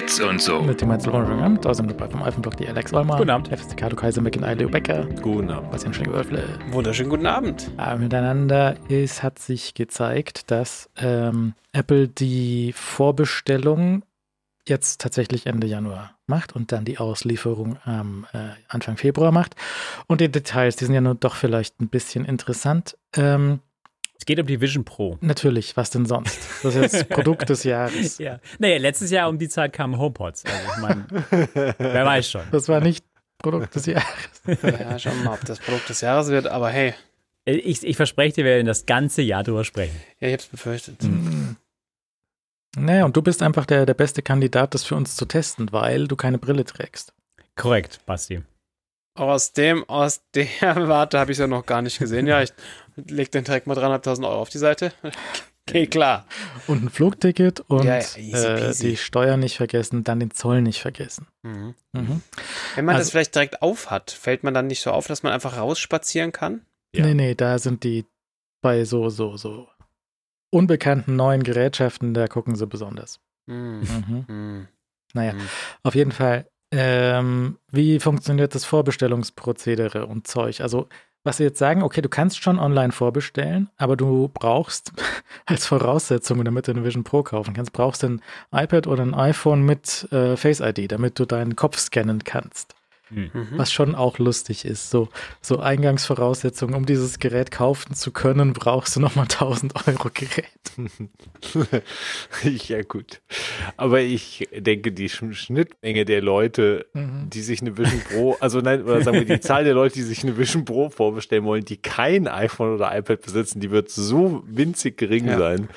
[0.00, 0.62] Bits und so.
[0.62, 1.60] Mit dem Einzelrundgang.
[1.60, 3.18] Da sind wir bei vom Alphenblock die Alex Olmer.
[3.18, 3.48] Guten Abend.
[3.48, 5.04] FSK, du Kaiser, McIntyre, Leo Becker.
[5.20, 5.70] Guten Abend.
[5.70, 6.42] Bastian Schlingwölfle.
[6.70, 7.70] Wunderschönen guten Abend.
[7.76, 14.02] Ja, miteinander ist, hat sich gezeigt, dass ähm, Apple die Vorbestellung
[14.66, 19.54] jetzt tatsächlich Ende Januar macht und dann die Auslieferung am äh, Anfang Februar macht.
[20.06, 22.96] Und die Details, die sind ja nur doch vielleicht ein bisschen interessant.
[23.14, 23.60] Ähm,
[24.20, 25.16] Es geht um die Vision Pro.
[25.22, 26.38] natürlich, was denn sonst?
[26.62, 28.18] Das ist jetzt Produkt des Jahres.
[28.18, 28.38] Ja.
[28.58, 30.44] Naja, letztes Jahr um die Zeit kamen HomePods.
[30.44, 31.06] Also ich meine,
[31.78, 32.42] wer weiß schon.
[32.52, 33.02] Das war nicht
[33.38, 34.04] Produkt des Jahres.
[34.62, 36.92] Ja, schauen wir mal, ob das Produkt des Jahres wird, aber hey,
[37.46, 39.98] Ich, ich verspreche dir, wir werden das ganze Jahr drüber sprechen.
[40.20, 41.02] ja, ich hab's befürchtet.
[41.02, 41.56] Hm.
[42.76, 46.06] Naja, und du bist einfach der, der beste Kandidat, das für uns zu testen, weil
[46.06, 47.14] du keine Brille trägst.
[47.56, 48.42] Korrekt, Basti.
[49.14, 50.46] Aus dem, aus der
[50.88, 52.26] Warte habe ich es ja noch gar nicht gesehen.
[52.26, 52.52] Ja, ich
[52.96, 54.92] leg den direkt mal 300.000 Euro auf die Seite.
[55.66, 56.26] Geht klar.
[56.66, 60.62] Und ein Flugticket und Ja, ja, easy äh, die Steuer nicht vergessen, dann den Zoll
[60.62, 61.28] nicht vergessen.
[61.42, 61.74] Mhm.
[61.92, 62.22] Mhm.
[62.74, 65.22] Wenn man das Also- vielleicht direkt auf hat, fällt man dann nicht so auf, dass
[65.22, 66.62] man einfach rausspazieren kann?
[66.94, 67.04] Ja.
[67.06, 68.04] Nee, nee, da sind die
[68.62, 69.68] bei so, so, so
[70.52, 73.20] unbekannten neuen Gerätschaften, da gucken sie besonders.
[73.46, 73.80] Mhm.
[74.08, 74.24] Mhm.
[74.26, 74.68] Mhm.
[75.14, 75.48] Naja, Mhm.
[75.84, 76.46] auf jeden Fall.
[76.72, 80.60] Ähm, wie funktioniert das Vorbestellungsprozedere und Zeug?
[80.60, 80.88] Also,
[81.24, 84.92] was sie jetzt sagen, okay, du kannst schon online vorbestellen, aber du brauchst
[85.46, 89.14] als Voraussetzung, damit du eine Vision Pro kaufen kannst, brauchst du ein iPad oder ein
[89.14, 92.74] iPhone mit äh, Face ID, damit du deinen Kopf scannen kannst.
[93.12, 93.30] Hm.
[93.32, 93.46] Mhm.
[93.56, 94.90] Was schon auch lustig ist.
[94.90, 95.08] So,
[95.40, 100.46] so Eingangsvoraussetzungen, um dieses Gerät kaufen zu können, brauchst du nochmal 1000 Euro Gerät.
[102.68, 103.20] ja, gut.
[103.76, 107.28] Aber ich denke, die Sch- Schnittmenge der Leute, Mhm.
[107.30, 110.02] die sich eine Vision Pro, also nein, oder sagen wir, die Zahl der Leute, die
[110.02, 114.42] sich eine Vision Pro vorbestellen wollen, die kein iPhone oder iPad besitzen, die wird so
[114.46, 115.38] winzig gering Ja.
[115.38, 115.68] sein,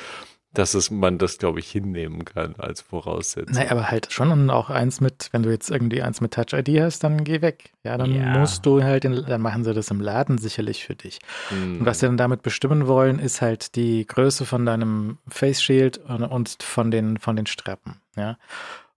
[0.53, 3.55] dass es, man das, glaube ich, hinnehmen kann als Voraussetzung.
[3.55, 6.53] Naja, aber halt schon und auch eins mit, wenn du jetzt irgendwie eins mit Touch
[6.53, 7.71] ID hast, dann geh weg.
[7.83, 8.37] Ja, dann Ja.
[8.37, 11.19] musst du halt, in, dann machen sie das im Laden sicherlich für dich.
[11.49, 11.79] Hm.
[11.79, 15.97] Und was sie dann damit bestimmen wollen, ist halt die Größe von deinem Face Shield
[15.97, 18.37] und, und von den, von den Strappen, ja,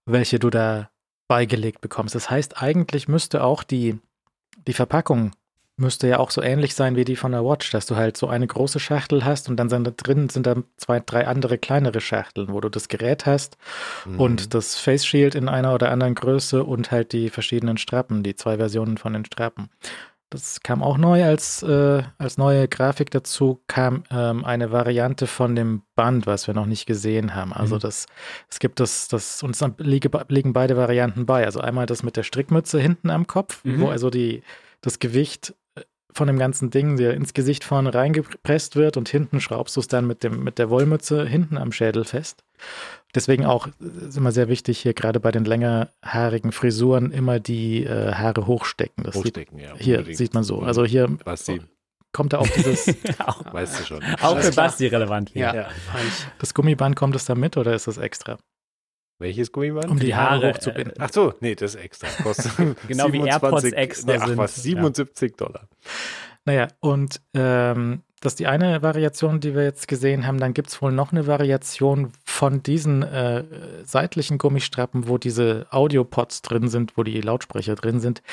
[0.05, 0.89] welche du da
[1.27, 2.15] beigelegt bekommst.
[2.15, 3.97] Das heißt, eigentlich müsste auch die,
[4.67, 5.31] die Verpackung
[5.77, 8.27] müsste ja auch so ähnlich sein wie die von der Watch, dass du halt so
[8.27, 12.01] eine große Schachtel hast und dann sind da drin sind da zwei, drei andere kleinere
[12.01, 13.57] Schachteln, wo du das Gerät hast
[14.05, 14.19] Mhm.
[14.19, 18.35] und das Face Shield in einer oder anderen Größe und halt die verschiedenen Strappen, die
[18.35, 19.69] zwei Versionen von den Strappen.
[20.29, 25.55] Das kam auch neu als, äh, als neue Grafik dazu, kam ähm, eine Variante von
[25.55, 27.53] dem Band, was wir noch nicht gesehen haben.
[27.53, 27.79] Also Mhm.
[27.79, 28.07] das,
[28.49, 31.45] es gibt das, das, uns liege, liegen beide Varianten bei.
[31.45, 33.79] Also einmal das mit der Strickmütze hinten am Kopf, Mhm.
[33.79, 34.41] wo also die,
[34.81, 35.53] das Gewicht
[36.17, 39.87] von dem ganzen Ding dir ins Gesicht vorne reingepresst wird und hinten schraubst du es
[39.87, 42.43] dann mit, dem, mit der Wollmütze hinten am Schädel fest.
[43.15, 47.85] Deswegen auch äh, ist immer sehr wichtig, hier gerade bei den längerhaarigen Frisuren immer die
[47.85, 49.03] äh, Haare hochstecken.
[49.03, 49.73] Das Hochstecken, ja.
[49.75, 50.17] sieht, hier unbedingt.
[50.17, 50.59] sieht man so.
[50.59, 51.61] Also hier Basti,
[52.11, 52.87] kommt da auch dieses,
[53.25, 54.03] auch, weißt du schon.
[54.21, 54.51] auch für.
[54.51, 55.33] Basti relevant.
[55.35, 55.53] Ja.
[55.53, 55.67] Ja.
[56.39, 58.37] das Gummiband, kommt es da mit oder ist das extra?
[59.19, 59.89] Welches Gummiband?
[59.89, 60.93] Um die, Die Haare, Haare, hochzubinden.
[60.99, 62.07] Ach so, nee, das ist extra.
[62.21, 62.51] Kostet
[62.87, 64.37] Genau wie AirPods extra nee, ach sind.
[64.37, 65.67] was, 77 Dollar.
[66.45, 70.39] Naja, und ähm, das ist die eine Variation, die wir jetzt gesehen haben.
[70.39, 73.43] Dann gibt es wohl noch eine Variation von diesen äh,
[73.83, 78.23] seitlichen Gummistrappen, wo diese Audiopods drin sind, wo die Lautsprecher drin sind,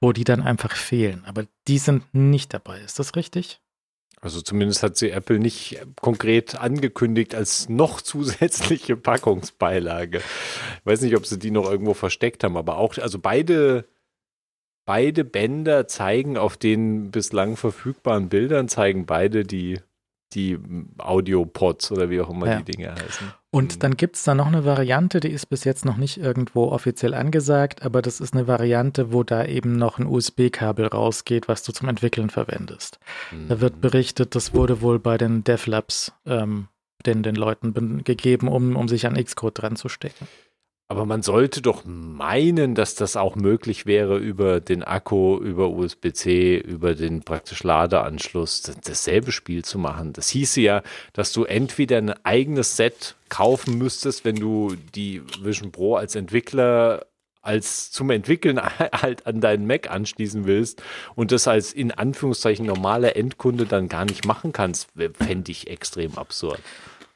[0.00, 1.24] wo die dann einfach fehlen.
[1.26, 2.80] Aber die sind nicht dabei.
[2.80, 3.60] Ist das richtig?
[4.24, 10.18] Also zumindest hat sie Apple nicht konkret angekündigt als noch zusätzliche Packungsbeilage.
[10.18, 13.86] Ich weiß nicht, ob sie die noch irgendwo versteckt haben, aber auch, also beide,
[14.86, 19.78] beide Bänder zeigen auf den bislang verfügbaren Bildern, zeigen beide die,
[20.32, 20.58] die
[20.96, 22.60] Audio-Pods oder wie auch immer Ja.
[22.60, 23.30] die Dinge heißen.
[23.54, 26.64] Und dann gibt es da noch eine Variante, die ist bis jetzt noch nicht irgendwo
[26.72, 31.62] offiziell angesagt, aber das ist eine Variante, wo da eben noch ein USB-Kabel rausgeht, was
[31.62, 32.98] du zum Entwickeln verwendest.
[33.48, 33.80] Da wird Mhm.
[33.80, 36.66] berichtet, das wurde wohl bei den DevLabs ähm,
[37.06, 40.26] den, den Leuten ben- gegeben, um, um sich an Xcode dran zu stecken.
[40.88, 46.58] Aber man sollte doch meinen, dass das auch möglich wäre, über den Akku, über USB-C,
[46.58, 50.12] über den praktisch Ladeanschluss das- dasselbe Spiel zu machen.
[50.12, 50.82] Das hieße ja,
[51.14, 57.06] dass du entweder ein eigenes Set kaufen müsstest, wenn du die Vision Pro als Entwickler
[57.40, 58.58] als zum Entwickeln
[58.92, 60.82] halt an deinen Mac anschließen willst
[61.14, 64.88] und das als in Anführungszeichen normaler Endkunde dann gar nicht machen kannst,
[65.18, 66.60] fände ich extrem absurd.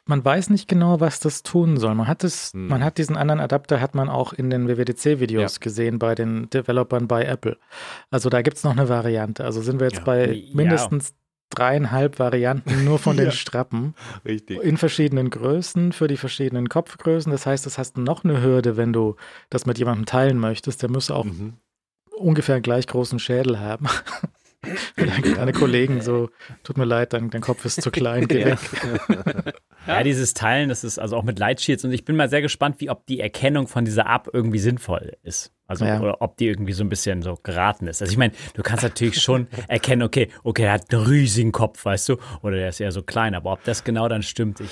[0.09, 1.95] Man weiß nicht genau, was das tun soll.
[1.95, 2.67] Man hat es, Hm.
[2.69, 5.61] man hat diesen anderen Adapter, hat man auch in den WWDC-Videos Ja.
[5.61, 7.59] gesehen bei den Developern bei Apple.
[8.11, 9.45] Also da gibt es noch eine Variante.
[9.45, 10.05] Also sind wir jetzt Ja.
[10.05, 10.55] bei Ja.
[10.57, 11.15] mindestens
[11.51, 13.31] dreieinhalb Varianten nur von den Ja.
[13.33, 13.95] Strappen
[14.25, 14.63] Richtig.
[14.63, 17.31] in verschiedenen Größen für die verschiedenen Kopfgrößen.
[17.31, 19.17] Das heißt, das hast du noch eine Hürde, wenn du
[19.51, 20.81] das mit jemandem teilen möchtest.
[20.83, 21.55] Der muss auch Mhm.
[22.17, 23.87] ungefähr einen gleich großen Schädel haben.
[24.95, 26.31] Vielleicht deine Kollegen so,
[26.65, 28.59] tut mir leid, dein, dein Kopf ist zu klein, geh weg.
[29.89, 32.77] Ja, dieses Teilen, das ist also auch mit Lightshields und ich bin mal sehr gespannt,
[32.81, 35.53] wie ob die Erkennung von dieser App irgendwie sinnvoll ist.
[35.69, 36.01] Also Ja.
[36.01, 38.01] oder ob die irgendwie so ein bisschen so geraten ist.
[38.01, 41.85] Also ich meine, du kannst natürlich schon erkennen, okay, okay, er hat einen riesigen Kopf,
[41.85, 44.71] weißt du, oder der ist eher so klein, aber ob das genau dann stimmt, ich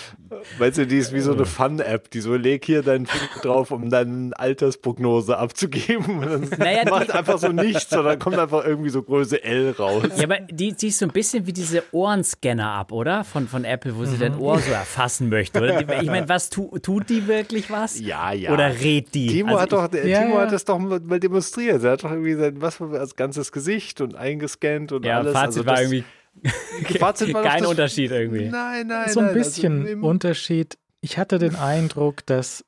[0.59, 3.71] Weißt du, die ist wie so eine Fun-App, die so, leg hier deinen Finger drauf,
[3.71, 6.19] um deine Altersprognose abzugeben.
[6.21, 9.71] Und dann Naja, die- macht einfach so nichts, sondern kommt einfach irgendwie so Größe L
[9.79, 10.05] raus.
[10.17, 13.25] Ja, aber die, die ist so ein bisschen wie diese Ohrenscanner-App, oder?
[13.25, 15.81] Von, von Apple, wo sie dein Ohr so erfassen möchte, oder?
[16.01, 17.99] Ich meine, was tu, tut die wirklich was?
[18.01, 18.53] Ja, ja.
[18.53, 19.27] Oder rät die?
[19.29, 20.43] Timo, Also hat, doch, der, Ja, Timo ja.
[20.43, 21.83] hat das doch mal mal demonstriert.
[21.85, 25.33] Er hat doch irgendwie sein was das ganzes Gesicht und eingescannt und ja, alles.
[25.33, 26.05] Fazit Also war das- irgendwie
[26.99, 28.49] Fazit war kein das- Unterschied irgendwie.
[28.49, 29.35] Nein, nein, so ein nein.
[29.35, 30.79] bisschen Also Unterschied.
[31.01, 32.65] Ich hatte den Eindruck, dass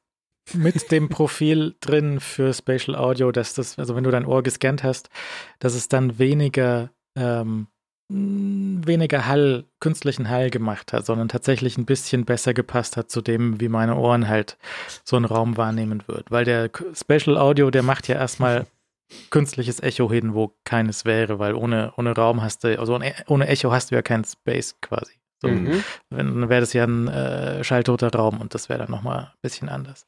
[0.55, 4.83] mit dem Profil drin für Spatial Audio, dass das, also wenn du dein Ohr gescannt
[4.83, 5.11] hast,
[5.59, 7.67] dass es dann weniger, ähm,
[8.09, 13.61] weniger Hall, künstlichen Hall gemacht hat, sondern tatsächlich ein bisschen besser gepasst hat zu dem,
[13.61, 14.57] wie meine Ohren halt
[15.05, 16.31] so einen Raum wahrnehmen wird.
[16.31, 18.67] Weil der Spatial Audio, der macht ja erstmal
[19.31, 23.73] künstliches Echo hin, wo keines wäre, weil ohne, ohne Raum hast du, also ohne, Echo
[23.73, 25.13] hast du ja keinen Space quasi.
[25.41, 25.85] So, Mhm.
[26.11, 29.69] dann wäre das ja ein äh, schalltoter Raum und das wäre dann nochmal ein bisschen
[29.69, 30.07] anders.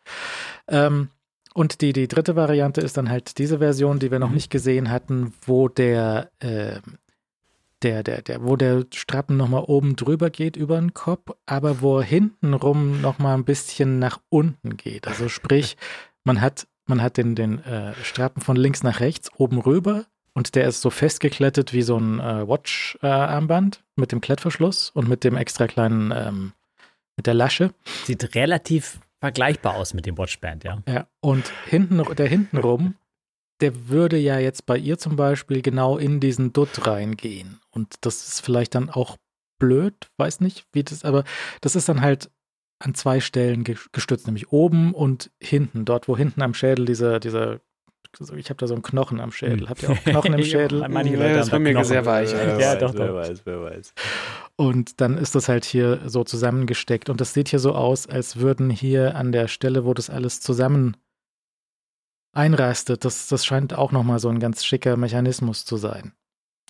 [0.66, 1.10] Ähm,
[1.54, 4.90] und die, die dritte Variante ist dann halt diese Version, die wir noch nicht gesehen
[4.90, 6.98] hatten, wo der, ähm,
[7.82, 11.98] der, der, der, wo der Strappen nochmal oben drüber geht über den Kopf, aber wo
[11.98, 15.08] er hintenrum nochmal ein bisschen nach unten geht.
[15.08, 15.76] Also sprich,
[16.24, 20.54] man hat, man hat den, den äh, Strappen von links nach rechts oben rüber und
[20.54, 25.36] der ist so festgeklettet wie so ein äh, Watch-Armband mit dem Klettverschluss und mit dem
[25.36, 26.52] extra kleinen, ähm,
[27.16, 27.72] mit der Lasche.
[28.04, 30.78] Sieht relativ vergleichbar aus mit dem Watchband, ja.
[30.88, 32.94] Ja, und hinten, der hintenrum,
[33.60, 37.60] der würde ja jetzt bei ihr zum Beispiel genau in diesen Dutt reingehen.
[37.70, 39.16] Und das ist vielleicht dann auch
[39.58, 41.24] blöd, weiß nicht, wie das, aber
[41.60, 42.30] das ist dann halt
[42.82, 47.20] an zwei Stellen ge- gestützt, nämlich oben und hinten, dort, wo hinten am Schädel dieser,
[47.20, 47.60] dieser,
[48.36, 49.68] ich habe da so einen Knochen am Schädel.
[49.68, 50.80] Habt ihr auch Knochen im Schädel?
[50.80, 51.84] Ja, Manche Leute das haben war da mir Knochen.
[51.86, 52.32] sehr weich.
[52.32, 53.14] Wer Ja, weiß, doch, wer doch.
[53.16, 53.94] weiß, wer weiß.
[54.56, 57.10] Und dann ist das halt hier so zusammengesteckt.
[57.10, 60.40] Und das sieht hier so aus, als würden hier an der Stelle, wo das alles
[60.40, 60.96] zusammen
[62.32, 66.12] einrastet, das, das scheint auch nochmal so ein ganz schicker Mechanismus zu sein.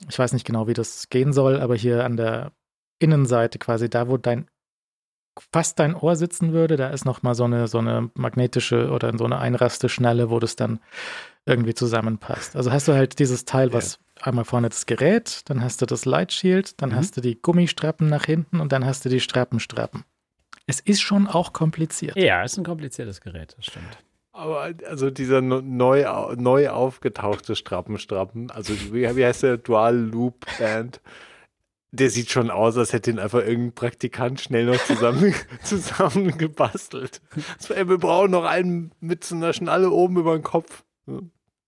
[0.09, 2.53] Ich weiß nicht genau, wie das gehen soll, aber hier an der
[2.99, 4.49] Innenseite quasi, da wo dein
[5.53, 9.25] fast dein Ohr sitzen würde, da ist nochmal so eine, so eine magnetische oder so
[9.25, 10.81] eine Einrasteschnalle, wo das dann
[11.47, 12.57] irgendwie zusammenpasst.
[12.57, 16.05] Also hast du halt dieses Teil, was einmal vorne das Gerät, dann hast du das
[16.05, 16.95] Light Shield, dann Mhm.
[16.97, 20.05] hast du die Gummistrappen nach hinten und dann hast du die Strappenstrappen.
[20.67, 22.17] Es ist schon auch kompliziert.
[22.17, 23.99] Ja, ist ein kompliziertes Gerät, das stimmt.
[24.41, 26.07] Aber also dieser neu,
[26.37, 31.01] neu aufgetauchte Strappenstrappen, also wie, wie heißt der Dual Loop Band?
[31.93, 37.21] Der sieht schon aus, als hätte ihn einfach irgendein Praktikant schnell noch zusammen, zusammengebastelt.
[37.59, 40.85] So, ey, wir brauchen noch einen mit so einer Schnalle oben über den Kopf.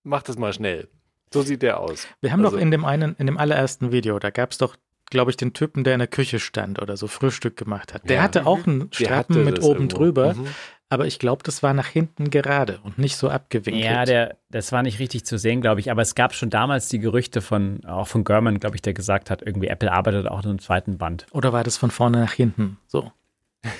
[0.04, 0.88] Mach das mal schnell.
[1.32, 2.06] So sieht der aus.
[2.20, 4.76] Wir haben Also- doch in dem einen, in dem allerersten Video, da gab es doch,
[5.10, 8.08] glaube ich, den Typen, der in der Küche stand oder so Frühstück gemacht hat.
[8.08, 8.22] Der Ja.
[8.22, 9.96] hatte auch einen Strappen mit oben irgendwo.
[9.98, 10.46] drüber, Mhm.
[10.92, 13.82] Aber ich glaube, das war nach hinten gerade und nicht so abgewinkelt.
[13.82, 15.90] Ja, der, das war nicht richtig zu sehen, glaube ich.
[15.90, 19.30] Aber es gab schon damals die Gerüchte von, auch von German, glaube ich, der gesagt
[19.30, 21.24] hat, irgendwie Apple arbeitet auch an einem zweiten Band.
[21.30, 22.76] Oder war das von vorne nach hinten?
[22.88, 23.10] So.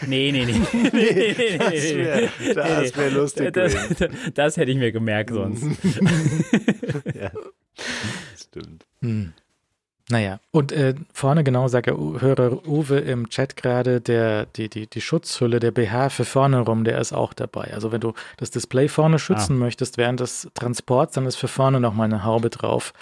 [0.07, 0.61] Nee, nee, nee.
[0.91, 2.55] nee, Das wäre nee.
[2.55, 4.17] das wär lustig Das, gewesen.
[4.35, 5.65] das hätte ich mir gemerkt sonst.
[7.15, 7.31] ja.
[8.41, 8.87] Stimmt.
[9.03, 9.35] Hm.
[10.13, 14.87] Naja, und äh, vorne genau sagt der Hörer Uwe im Chat gerade, der, die, die,
[14.87, 17.73] die Schutzhülle, der BH für vorne rum, der ist auch dabei.
[17.73, 21.81] Also wenn du das Display vorne schützen möchtest während des Transports, dann ist für vorne
[21.81, 22.93] nochmal eine Haube drauf,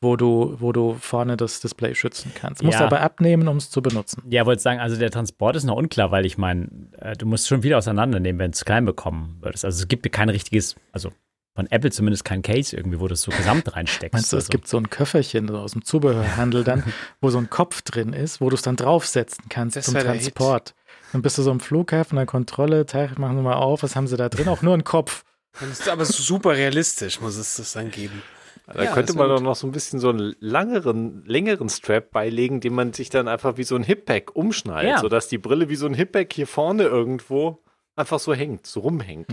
[0.00, 2.64] wo du, wo du vorne das Display schützen kannst.
[2.64, 2.86] Musst Ja.
[2.86, 4.24] aber abnehmen, um es zu benutzen.
[4.28, 6.68] Ja, wollte sagen, also der Transport ist noch unklar, weil ich meine,
[6.98, 9.64] äh, du musst schon wieder auseinandernehmen, wenn du es klein bekommen würdest.
[9.64, 11.12] Also es gibt kein richtiges, also
[11.56, 14.12] von Apple zumindest kein Case irgendwie, wo du es so gesamt reinsteckst.
[14.12, 14.50] Meinst du, es also.
[14.50, 16.84] gibt so ein Köfferchen so aus dem Zubehörhandel dann,
[17.20, 19.94] wo so ein Kopf drin ist, wo du es dann draufsetzen kannst Das zum.
[19.94, 20.74] Transport.
[21.12, 24.06] Dann bist du so am Flughafen, der Kontrolle, Tag, machen wir mal auf, was haben
[24.06, 24.48] sie da drin?
[24.48, 25.24] Auch nur ein Kopf.
[25.58, 28.22] Das ist aber super realistisch, muss es das dann geben.
[28.66, 32.10] Da Ja, könnte man wär doch noch so ein bisschen so einen langeren, längeren Strap
[32.10, 34.98] beilegen, den man sich dann einfach wie so ein Hip-Pack umschnallt, Ja.
[34.98, 37.62] sodass die Brille wie so ein Hip-Pack hier vorne irgendwo
[37.94, 39.28] einfach so hängt, so rumhängt.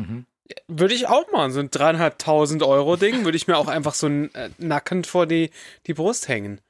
[0.68, 1.52] Würde ich auch machen.
[1.52, 5.52] So ein dreieinhalbtausend Euro Ding würde ich mir auch einfach so äh, nackend vor die,
[5.88, 6.62] die Brust hängen.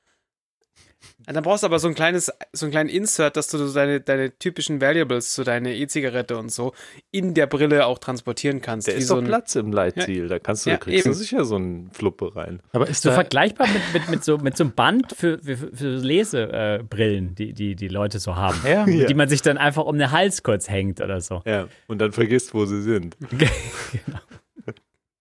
[1.25, 4.37] Dann brauchst du aber so ein kleines, so einen kleinen Insert, dass du deine, deine
[4.37, 6.73] typischen Valuables, so deine E-Zigarette und so,
[7.11, 8.87] in der Brille auch transportieren kannst.
[8.87, 10.27] Der wie ist so doch ein, Platz im Leitziel.
[10.27, 11.17] Da kannst du, Ja, kriegst du eben.
[11.17, 12.61] sicher so einen Fluppe rein.
[12.71, 15.57] Aber ist So da, vergleichbar mit, mit, mit, so, mit so einem Band für, für,
[15.57, 18.59] für Lesebrillen, äh, die, die die Leute so haben.
[18.65, 18.87] Ja.
[18.87, 19.05] Ja.
[19.07, 21.41] Die man sich dann einfach um den Hals kurz hängt oder so.
[21.45, 21.67] Ja.
[21.87, 23.15] Und dann vergisst, wo sie sind.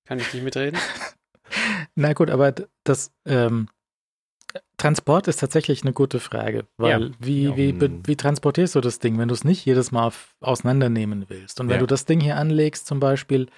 [0.05, 0.79] kann ich nicht mitreden?
[1.95, 2.53] na gut, aber
[2.85, 3.69] das ähm,
[4.83, 7.11] Transport ist tatsächlich eine gute Frage, weil Ja.
[7.21, 7.57] wie, Ja.
[7.57, 8.03] wie, Mhm.
[8.05, 10.11] wie transportierst du das Ding, wenn du es nicht jedes Mal
[10.41, 11.61] auseinandernehmen willst?
[11.61, 11.81] Und wenn Ja.
[11.81, 13.51] du das Ding hier anlegst zum Beispiel, da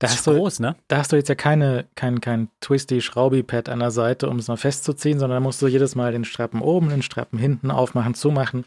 [0.00, 0.76] Das hast ist du, groß, ne?
[0.88, 4.56] da hast du jetzt ja keine, kein, kein Twisty-Schraubi-Pad an der Seite, um es mal
[4.56, 8.64] festzuziehen, sondern da musst du jedes Mal den Strappen oben, den Strappen hinten aufmachen, zumachen.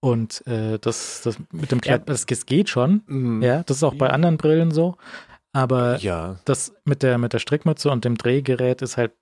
[0.00, 3.02] Und äh, das, das mit dem Kleid, das, das geht schon.
[3.06, 3.42] Mhm.
[3.42, 4.96] Ja, das ist auch bei anderen Brillen so.
[5.52, 6.36] Aber Ja.
[6.44, 9.12] das mit der, mit der Strickmütze und dem Drehgerät ist halt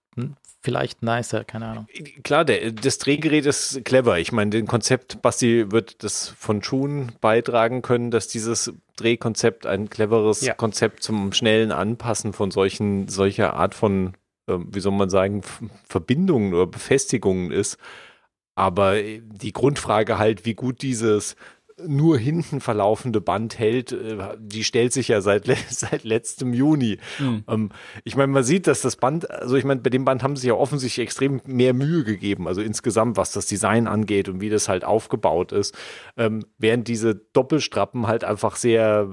[0.63, 1.87] vielleicht nicer, keine Ahnung.
[2.23, 4.19] Klar, der, das Drehgerät ist clever.
[4.19, 9.91] Ich meine, den Konzept, Basti wird das von Schuhen beitragen können, dass dieses Drehkonzept ein
[9.91, 10.55] cleveres Ja.
[10.55, 14.13] Konzept zum schnellen Anpassen von solchen, solcher Art von,
[14.49, 15.43] ähm, wie soll man sagen,
[15.85, 17.79] Verbindungen oder Befestigungen ist.
[18.55, 21.37] Aber äh, die Grundfrage halt, wie gut dieses
[21.87, 26.99] nur hinten verlaufende Band hält, äh, die stellt sich ja seit, seit letztem Juni.
[27.19, 27.71] Mhm.
[28.05, 30.49] Ich meine, man sieht, dass das Band, also ich meine, bei dem Band haben sie
[30.49, 34.69] ja offensichtlich extrem mehr Mühe gegeben, also insgesamt, was das Design angeht und wie das
[34.69, 35.77] halt aufgebaut ist.
[36.17, 39.09] Ähm, während diese Doppelstrappen halt einfach sehr,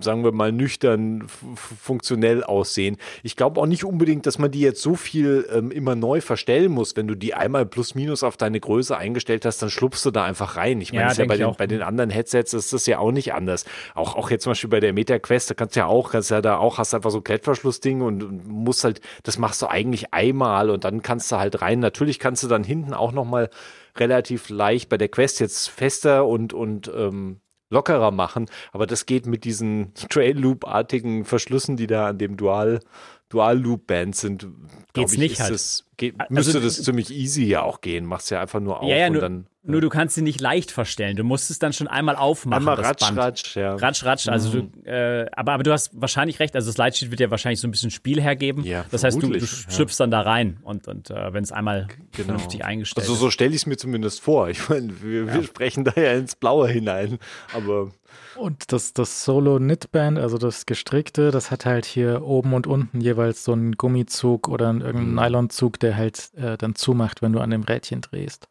[0.00, 2.96] sagen wir mal, nüchtern funktionell aussehen.
[3.22, 6.72] Ich glaube auch nicht unbedingt, dass man die jetzt so viel ähm, immer neu verstellen
[6.72, 6.96] muss.
[6.96, 10.24] Wenn du die einmal plus minus auf deine Größe eingestellt hast, dann schlupfst du da
[10.24, 10.80] einfach rein.
[10.80, 13.34] Ich meine, Ja, ja bei den, bei den anderen Headsets ist das ja auch nicht
[13.34, 13.64] anders.
[13.94, 16.30] Auch, auch jetzt zum Beispiel bei der Meta Quest, da kannst du ja auch, kannst
[16.30, 19.66] ja da auch, hast einfach so ein Klettverschlussding und, und musst halt, das machst du
[19.66, 21.80] eigentlich einmal und dann kannst du halt rein.
[21.80, 23.50] Natürlich kannst du dann hinten auch nochmal
[23.96, 27.40] relativ leicht bei der Quest jetzt fester und, und ähm,
[27.70, 32.80] lockerer machen, aber das geht mit diesen Trail-Loop-artigen Verschlüssen, die da an dem Dual,
[33.28, 34.46] Dual-Loop-Band sind.
[34.94, 35.52] Geht's ich, nicht halt.
[35.52, 38.06] Das, geht, Also- müsste das ziemlich easy ja auch gehen.
[38.06, 40.40] Machst ja einfach nur auf Ja, ja, und nur, dann nur du kannst sie nicht
[40.40, 41.16] leicht verstellen.
[41.16, 42.58] Du musst es dann schon einmal aufmachen.
[42.62, 43.18] einmal das ratsch, Band.
[43.18, 43.74] ratsch, ja.
[43.76, 44.28] Ratsch, ratsch.
[44.28, 46.56] Also du, äh, aber, aber du hast wahrscheinlich recht.
[46.56, 48.64] Also das Lightsheet wird ja wahrscheinlich so ein bisschen Spiel hergeben.
[48.64, 49.70] Ja, das heißt, du, du vermutlich, ja.
[49.70, 52.28] schlüpfst dann da rein und, und äh, wenn es einmal Genau.
[52.30, 53.20] vernünftig eingestellt Also ist.
[53.20, 54.48] so stelle ich es mir zumindest vor.
[54.48, 57.18] Ich meine, wir, wir sprechen da ja ins Blaue hinein,
[57.54, 57.90] aber
[58.36, 63.44] Und das, das Solo-Knitband, also das gestrickte, das hat halt hier oben und unten jeweils
[63.44, 65.20] so einen Gummizug oder einen, irgendeinen Mhm.
[65.20, 68.48] Nylonzug, der halt äh, dann zumacht, wenn du an dem Rädchen drehst.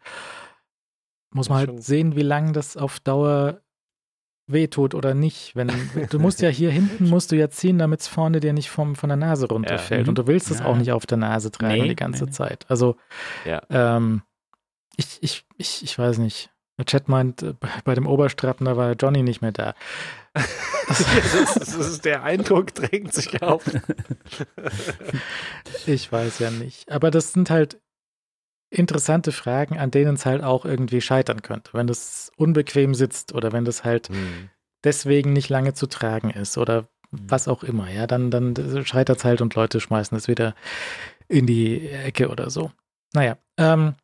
[1.31, 3.61] Muss man halt sehen, wie lange das auf Dauer
[4.49, 5.55] wehtut oder nicht.
[5.55, 5.71] Wenn,
[6.09, 8.95] du musst ja hier hinten musst du ja ziehen, damit es vorne dir nicht vom,
[8.95, 10.03] von der Nase runterfällt.
[10.03, 10.09] Mhm.
[10.09, 10.65] Und du willst es Ja.
[10.65, 12.33] auch nicht auf der Nase tragen Nee, die ganze nee, nee.
[12.35, 12.65] Zeit.
[12.69, 12.95] Also
[13.45, 13.61] ja.
[13.69, 14.21] ähm,
[14.95, 16.49] ich, ich, ich, ich weiß nicht.
[16.79, 19.73] Der Chat meint, äh, bei, dem Oberstrappen, da war Johnny nicht mehr da.
[20.87, 23.63] das, ist, das ist der Eindruck, drängt sich auf.
[25.85, 26.91] Ich weiß ja nicht.
[26.91, 27.79] Aber das sind halt
[28.69, 31.73] interessante Fragen, an denen es halt auch irgendwie scheitern könnte.
[31.73, 34.49] Wenn das unbequem sitzt oder wenn das halt Hm.
[34.83, 38.53] deswegen nicht lange zu tragen ist oder was auch immer, ja, dann, dann
[38.85, 40.55] scheitert es halt und Leute schmeißen es wieder
[41.29, 42.71] in die Ecke oder so.
[43.13, 43.95] Naja, ähm,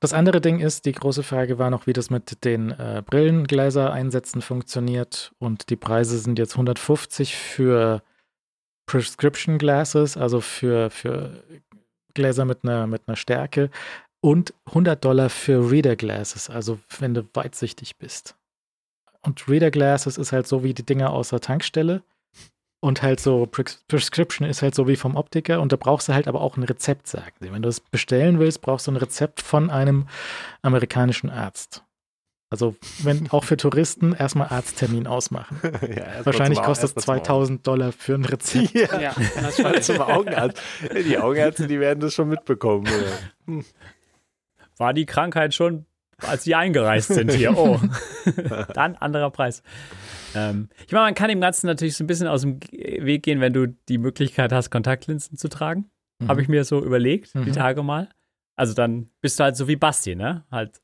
[0.00, 4.42] das andere Ding ist, die große Frage war noch, wie das mit den äh, Brillengläser-Einsätzen
[4.42, 5.32] funktioniert.
[5.38, 8.02] Und die Preise sind jetzt 150 für
[8.86, 11.42] Prescription Glasses, also für, für
[12.12, 13.70] Gläser mit einer, mit einer Stärke
[14.24, 18.36] und 100 Dollar für Reader Glasses, also wenn du weitsichtig bist.
[19.20, 22.02] Und Reader Glasses ist halt so wie die Dinger aus der Tankstelle
[22.80, 26.14] und halt so Pres Prescription ist halt so wie vom Optiker und da brauchst du
[26.14, 27.52] halt aber auch ein Rezept, sagen sie.
[27.52, 30.06] Wenn du es bestellen willst, brauchst du ein Rezept von einem
[30.62, 31.82] amerikanischen Arzt.
[32.50, 35.60] Also wenn auch für Touristen erstmal Arzttermin ausmachen.
[35.62, 38.72] Ja, mal Wahrscheinlich Au- kostet es mal zum 2000 Dollar für ein Rezept.
[38.74, 40.62] Ja, Ja, das war zum Augenarzt.
[41.06, 42.86] Die Augenärzte, die werden das schon mitbekommen.
[42.86, 43.62] Oder?
[44.78, 45.86] War die Krankheit schon,
[46.18, 47.56] als sie eingereist sind hier?
[47.56, 47.80] Oh,
[48.74, 49.62] dann anderer Preis.
[50.34, 53.40] Ähm, ich meine, man kann dem Ganzen natürlich so ein bisschen aus dem Weg gehen,
[53.40, 55.90] wenn du die Möglichkeit hast, Kontaktlinsen zu tragen.
[56.20, 56.28] Mhm.
[56.28, 57.52] Habe ich mir so überlegt, die Mhm.
[57.52, 58.08] Tage mal.
[58.56, 60.44] Also dann bist du halt so wie Basti, ne?
[60.50, 60.80] Halt.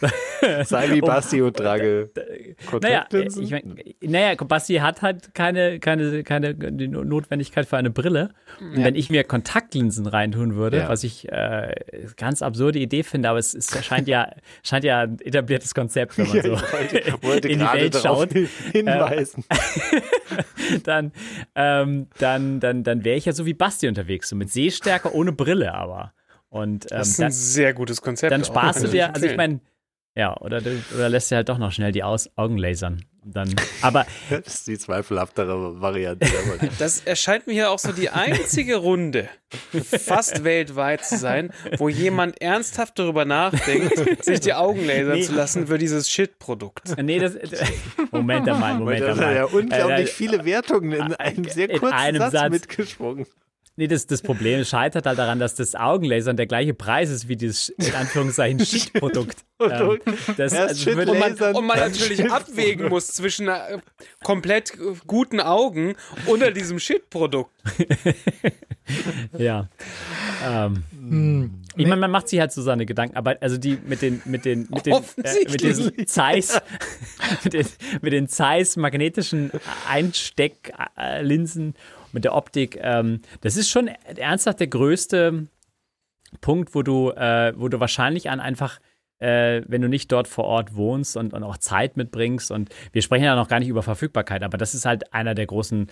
[0.64, 3.42] Sei wie Basti und trage Naja, Kontaktlinsen.
[3.42, 8.30] ich mein, naja, Basti hat halt keine, keine, keine Notwendigkeit für eine Brille.
[8.60, 8.84] Und Ja.
[8.86, 10.88] wenn ich mir Kontaktlinsen reintun würde, Ja.
[10.88, 11.74] was ich äh,
[12.16, 14.30] ganz absurde Idee finde, aber es, es scheint ja
[14.62, 18.32] scheint ja ein etabliertes Konzept, wenn man Ja, so wollte, wollte in die Welt schaut,
[18.72, 19.44] hinweisen.
[20.84, 21.12] dann,
[21.54, 25.32] ähm, dann, dann, dann wäre ich ja so wie Basti unterwegs, so mit Sehstärke ohne
[25.32, 26.12] Brille aber.
[26.48, 28.32] Und ähm, Das ist ein dann, sehr gutes Konzept.
[28.32, 28.46] dann auch.
[28.46, 29.60] sparst du dir, also ich meine,
[30.16, 33.04] ja, oder, du- oder lässt dir halt doch noch schnell die Aus Augen lasern.
[33.22, 36.26] Und Dann, aber Das ist die zweifelhaftere Variante.
[36.78, 39.28] Das erscheint mir hier auch so die einzige Runde,
[39.84, 45.22] fast weltweit zu sein, wo jemand ernsthaft darüber nachdenkt, sich die Augen lasern Nee.
[45.22, 46.96] zu lassen für dieses Shit-Produkt.
[47.02, 47.36] nee, das
[48.10, 49.36] Moment einmal, Moment da sind einmal.
[49.36, 52.50] ja unglaublich Äh, viele Wertungen in einem sehr in kurzen einem Satz, Satz.
[52.50, 53.26] mitgeschwungen.
[53.76, 57.36] Nee, das, das Problem scheitert halt daran, dass das Augenlasern der gleiche Preis ist wie
[57.36, 59.44] dieses in Anführungszeichen Shit-Produkt.
[59.60, 59.98] Ähm,
[60.36, 63.78] das, also Und man, und man natürlich abwägen muss zwischen äh,
[64.22, 65.94] komplett äh, guten Augen
[66.26, 67.52] unter diesem Shit-Produkt.
[69.38, 69.68] Ja.
[70.44, 74.00] Ähm, Hm, ich meine, man macht sich halt so seine Gedanken, aber also die mit
[74.00, 76.60] den, mit den, mit den, äh, mit diesen Zeiss,
[77.44, 77.66] mit den,
[78.00, 79.50] mit den Zeiss magnetischen
[79.88, 81.74] Einstecklinsen,
[82.12, 85.46] mit der Optik, ähm, das ist schon ernsthaft der größte
[86.40, 88.78] Punkt, wo du, äh, wo du wahrscheinlich an einfach
[89.20, 92.50] äh, wenn du nicht dort vor Ort wohnst und, und auch Zeit mitbringst.
[92.50, 95.46] Und wir sprechen ja noch gar nicht über Verfügbarkeit, aber das ist halt einer der
[95.46, 95.88] großen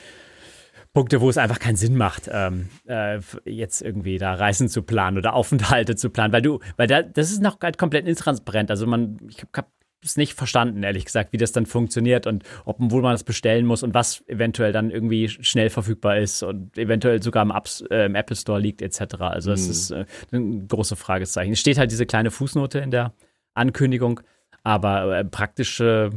[0.95, 5.19] Punkte, wo es einfach keinen Sinn macht, ähm, äh, jetzt irgendwie da Reisen zu planen
[5.19, 8.71] oder Aufenthalte zu planen, weil du, weil da, das ist noch halt komplett intransparent.
[8.71, 9.69] Also man, ich habe
[10.05, 13.67] es nicht verstanden, ehrlich gesagt, wie das dann funktioniert und ob wo man das bestellen
[13.67, 18.07] muss und was eventuell dann irgendwie schnell verfügbar ist und eventuell sogar im, Apps, äh,
[18.07, 19.17] im Apple Store liegt etc.
[19.21, 21.53] Also das ist äh, ein großes Fragezeichen.
[21.53, 23.13] Es steht halt diese kleine Fußnote in der
[23.55, 24.21] Ankündigung,
[24.63, 26.11] aber äh, praktische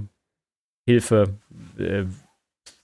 [0.85, 1.39] Hilfe,
[1.77, 2.03] äh,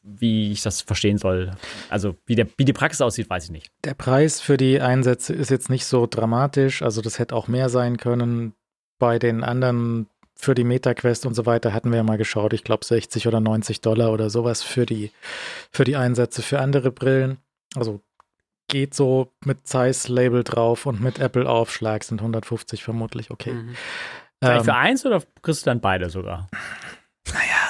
[0.02, 1.52] wie ich das verstehen soll,
[1.90, 3.72] also wie, der, wie die Praxis aussieht, weiß ich nicht.
[3.84, 7.70] Der Preis für die Einsätze ist jetzt nicht so dramatisch, also das hätte auch mehr
[7.70, 8.54] sein können.
[9.00, 10.08] Bei den anderen
[10.38, 13.40] für die MetaQuest und so weiter hatten wir ja mal geschaut, ich glaube 60 oder
[13.40, 15.12] 90 Dollar oder sowas für die,
[15.72, 17.38] für die Einsätze für andere Brillen.
[17.76, 18.02] Also
[18.68, 23.54] geht so mit Zeiss-Label drauf und mit Apple-Aufschlag sind 150 vermutlich okay.
[23.54, 23.76] Mhm.
[24.42, 26.50] Vielleicht Ähm, für eins oder kriegst du dann beide sogar?
[27.34, 27.68] Naja.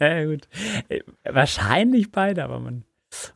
[0.00, 0.48] ja, gut.
[1.24, 2.84] Wahrscheinlich beide, aber man,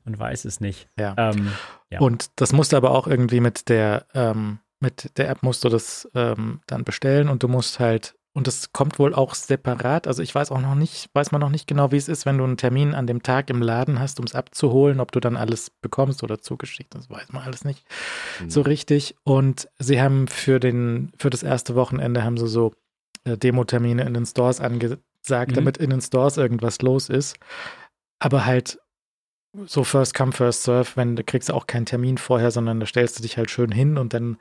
[0.05, 0.89] man weiß es nicht.
[0.99, 1.15] Ja.
[1.17, 1.53] Ähm,
[1.91, 2.01] ja.
[2.01, 5.69] Und das musst du aber auch irgendwie mit der, ähm, mit der App musst du
[5.69, 10.23] das ähm, dann bestellen und du musst halt, und das kommt wohl auch separat, also
[10.23, 12.45] ich weiß auch noch nicht, weiß man noch nicht genau, wie es ist, wenn du
[12.45, 15.71] einen Termin an dem Tag im Laden hast, um es abzuholen, ob du dann alles
[15.71, 17.85] bekommst oder zugeschickt, das weiß man alles nicht
[18.49, 19.15] so richtig.
[19.25, 22.73] Und sie haben für den, für das erste Wochenende haben sie so
[23.25, 25.01] äh, Demo-Termine in den Stores angesagt,
[25.53, 25.55] Mhm.
[25.55, 27.37] damit in den Stores irgendwas los ist.
[28.19, 28.79] Aber halt
[29.67, 33.19] so First Come, First Serve, wenn du kriegst auch keinen Termin vorher, sondern da stellst
[33.19, 34.37] du dich halt schön hin und dann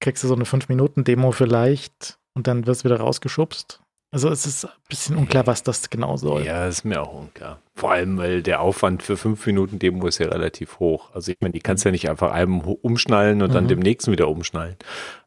[0.00, 3.80] kriegst du so eine 5-Minuten-Demo vielleicht und dann wirst du wieder rausgeschubst.
[4.10, 6.42] Also es ist ein bisschen unklar, was das genau soll.
[6.44, 7.60] Ja, ist mir auch unklar.
[7.74, 11.10] Vor allem, weil der Aufwand für fünf Minuten Demo ist ja relativ hoch.
[11.12, 13.68] Also ich meine, die kannst ja nicht einfach einem umschnallen und dann Mhm.
[13.68, 14.76] dem nächsten wieder umschnallen.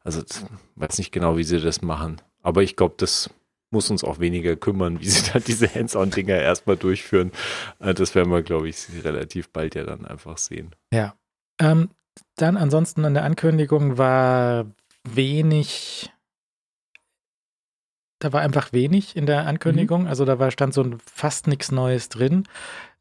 [0.03, 0.35] Also ich
[0.77, 2.21] weiß nicht genau, wie sie das machen.
[2.41, 3.29] Aber ich glaube, das
[3.69, 7.31] muss uns auch weniger kümmern, wie sie da diese Hands-on-Dinger erstmal durchführen.
[7.79, 10.71] Äh, Das werden wir, glaube ich, relativ bald ja dann einfach sehen.
[10.91, 11.13] Ja.
[11.59, 11.89] Ähm,
[12.35, 14.65] dann ansonsten an der Ankündigung war
[15.03, 16.11] wenig,
[18.19, 20.07] da war einfach wenig in der Ankündigung.
[20.07, 22.47] Also da war, stand so fast nichts Neues drin.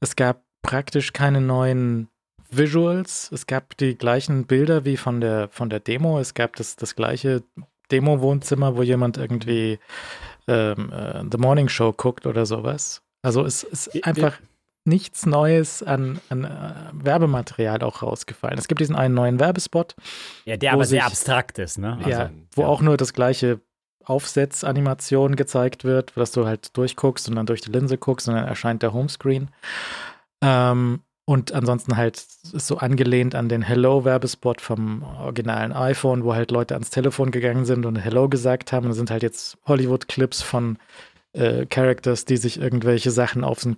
[0.01, 2.09] Es gab praktisch keine neuen
[2.51, 3.31] Visuals.
[3.33, 6.19] Es gab die gleichen Bilder wie von der, von der Demo.
[6.19, 7.43] Es gab das, das gleiche
[7.91, 9.79] Demo-Wohnzimmer, wo jemand irgendwie
[10.49, 13.03] ähm, äh, The Morning Show guckt oder sowas.
[13.23, 14.39] Also es ist einfach
[14.85, 18.59] nichts Neues an, an äh, Werbematerial auch rausgefallen.
[18.59, 19.95] Es gibt diesen einen neuen Werbespot,
[20.45, 21.97] ja, der aber sehr sich- abstrakt ist, ne?
[21.99, 22.69] Also, ja, wo ja.
[22.69, 23.61] auch nur das gleiche
[24.05, 28.47] Aufsetzanimation gezeigt wird, dass du halt durchguckst und dann durch die Linse guckst und dann
[28.47, 29.51] erscheint der Homescreen.
[30.43, 36.51] Ähm, und ansonsten halt ist so angelehnt an den Hello-Werbespot vom originalen iPhone, wo halt
[36.51, 38.85] Leute ans Telefon gegangen sind und Hello gesagt haben.
[38.87, 40.79] Und das sind halt jetzt Hollywood-Clips von
[41.33, 43.69] äh, Characters, die sich irgendwelche Sachen aufs,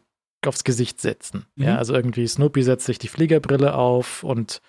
[0.47, 1.47] aufs Gesicht setzen.
[1.57, 1.65] Mhm.
[1.65, 4.61] Ja, also irgendwie Snoopy setzt sich die Fliegerbrille auf und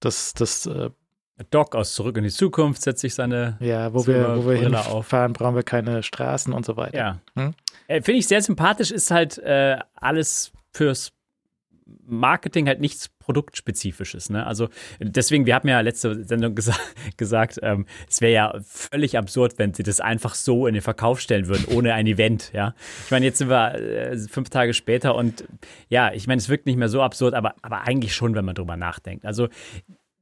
[0.00, 0.90] das, das äh,
[1.50, 3.56] Doc aus Zurück in die Zukunft setzt sich seine.
[3.60, 6.96] ja, wo wir, wo wir hinfahren, brauchen wir keine Straßen und so weiter.
[6.96, 7.18] Ja.
[7.36, 7.54] Hm?
[7.86, 11.12] Äh, Finde ich sehr sympathisch, ist halt äh, alles fürs
[12.06, 14.30] Marketing halt nichts Produktspezifisches.
[14.30, 14.46] Ne?
[14.46, 14.68] Also
[15.00, 16.74] deswegen, wir haben ja letzte Sendung gesa
[17.16, 21.20] gesagt, ähm, es wäre ja völlig absurd, wenn sie das einfach so in den Verkauf
[21.20, 22.50] stellen würden, ohne ein Event.
[22.52, 22.74] Ja,
[23.04, 25.44] ich meine, jetzt sind wir äh, fünf Tage später und
[25.88, 28.54] ja, ich meine, es wirkt nicht mehr so absurd, aber, aber eigentlich schon, wenn man
[28.54, 29.26] drüber nachdenkt.
[29.26, 29.48] Also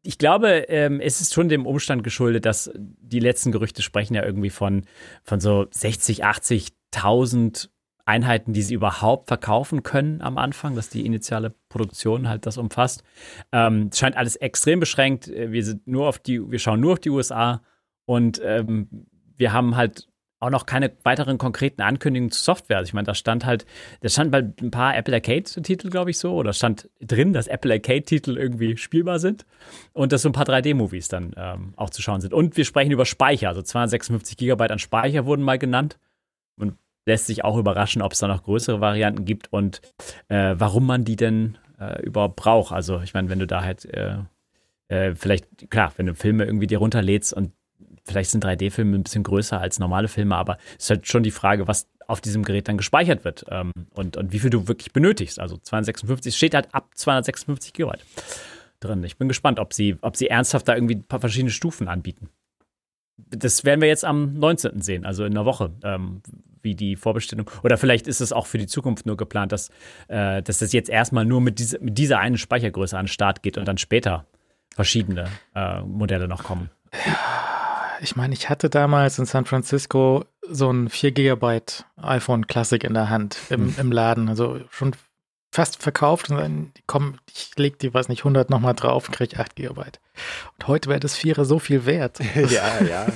[0.02, 4.24] ich glaube, ähm, es ist schon dem Umstand geschuldet, dass die letzten Gerüchte sprechen ja
[4.24, 4.84] irgendwie von,
[5.24, 7.68] von so 60, 80.000
[8.06, 13.02] Einheiten, die sie überhaupt verkaufen können am Anfang, dass die initiale Produktion halt das umfasst.
[13.52, 15.28] Ähm, scheint alles extrem beschränkt.
[15.28, 17.62] Äh, wir sind nur auf die, wir schauen nur auf die USA
[18.04, 22.76] und ähm, wir haben halt auch noch keine weiteren konkreten Ankündigungen zu Software.
[22.78, 23.66] Also ich meine, da stand halt,
[24.02, 27.72] da stand bei ein paar Apple Arcade-Titel, glaube ich, so, oder stand drin, dass Apple
[27.72, 29.46] Arcade-Titel irgendwie spielbar sind
[29.94, 32.34] und dass so ein paar 3D-Movies dann ähm, auch zu schauen sind.
[32.34, 35.98] Und wir sprechen über Speicher, also 256 Gigabyte an Speicher wurden mal genannt.
[36.58, 36.74] Und
[37.06, 39.80] lässt sich auch überraschen, ob es da noch größere Varianten gibt und
[40.28, 42.72] äh, warum man die denn äh, überhaupt braucht.
[42.72, 44.18] Also ich meine, wenn du da halt äh,
[44.88, 47.52] äh vielleicht, klar, wenn du Filme irgendwie dir runterlädst und
[48.04, 51.30] vielleicht sind 3D-Filme ein bisschen größer als normale Filme, aber es ist halt schon die
[51.30, 54.92] Frage, was auf diesem Gerät dann gespeichert wird ähm, und, und wie viel du wirklich
[54.92, 55.40] benötigst.
[55.40, 57.92] Also 256 steht halt ab 256 GB
[58.80, 59.02] drin.
[59.04, 62.28] Ich bin gespannt, ob sie, ob sie ernsthaft da irgendwie ein paar verschiedene Stufen anbieten.
[63.16, 64.80] Das werden wir jetzt am 19.
[64.82, 66.22] sehen, also in einer Woche, ähm,
[66.62, 67.50] wie die Vorbestellung.
[67.62, 69.70] Oder vielleicht ist es auch für die Zukunft nur geplant, dass,
[70.08, 73.42] äh, dass das jetzt erstmal nur mit, diese, mit dieser einen Speichergröße an den Start
[73.42, 74.26] geht und dann später
[74.74, 76.70] verschiedene äh, Modelle noch kommen.
[76.92, 77.46] Ja
[78.00, 82.94] ich meine, ich hatte damals in San Francisco so ein 4 Gigabyte iPhone Classic in
[82.94, 83.74] der Hand im, hm.
[83.78, 84.28] im Laden.
[84.28, 84.94] Also schon
[85.56, 89.38] fast verkauft und dann komm, ich leg die, weiß nicht, 100 nochmal drauf und krieg
[89.38, 90.00] 8 Gigabyte.
[90.58, 92.18] Und heute wäre das Vierer so viel wert.
[92.34, 93.06] ja, ja.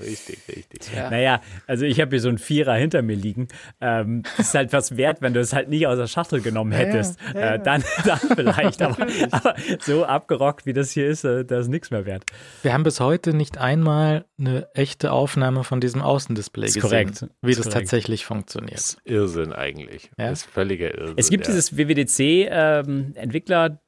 [0.00, 0.94] Richtig, richtig.
[0.94, 1.10] Ja.
[1.10, 3.48] Naja, also ich habe hier so einen Vierer hinter mir liegen.
[3.80, 7.18] Ähm, ist halt was wert, wenn du es halt nicht aus der Schachtel genommen hättest.
[7.34, 8.80] Ja, ja, äh, dann, dann vielleicht.
[8.80, 12.24] aber, aber, so abgerockt, wie das hier ist, äh, da ist nichts mehr wert.
[12.62, 16.82] Wir haben bis heute nicht einmal eine echte Aufnahme von diesem Außendisplay gesehen.
[16.82, 17.26] Korrekt.
[17.42, 18.76] Wie das, das tatsächlich funktioniert.
[18.76, 20.10] Das ist Irrsinn eigentlich.
[20.16, 21.16] Das ist völliger Irrsinn.
[21.16, 23.78] Es gibt dieses WWDC-Entwickler- ähm,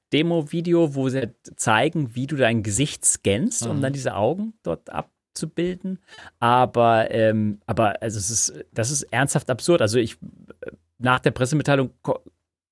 [0.95, 3.83] wo sie zeigen, wie du dein Gesicht scannst, um mhm.
[3.83, 5.99] dann diese Augen dort ab abzubilden.
[6.39, 9.83] Aber, ähm, aber also es ist, das ist ernsthaft absurd.
[9.83, 10.17] Also ich,
[10.99, 11.91] nach der Pressemitteilung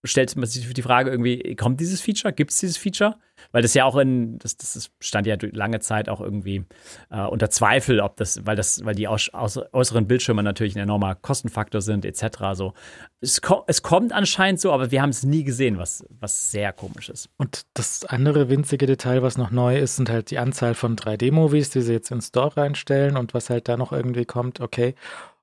[0.05, 2.33] stellt man sich die Frage irgendwie, kommt dieses Feature?
[2.33, 3.17] Gibt es dieses Feature?
[3.53, 6.65] Weil das ja auch in, das, das stand ja lange Zeit auch irgendwie
[7.11, 10.83] äh, unter Zweifel, ob das, weil das, weil die aus, aus, äußeren Bildschirme natürlich ein
[10.83, 12.25] enormer Kostenfaktor sind, etc.
[12.53, 12.75] So.
[13.21, 16.73] Es, ko es kommt anscheinend so, aber wir haben es nie gesehen, was, was sehr
[16.73, 17.31] komisch ist.
[17.37, 21.71] Und das andere winzige Detail, was noch neu ist, sind halt die Anzahl von 3D-Movies,
[21.71, 24.95] die sie jetzt ins Store reinstellen und was halt da noch irgendwie kommt, okay.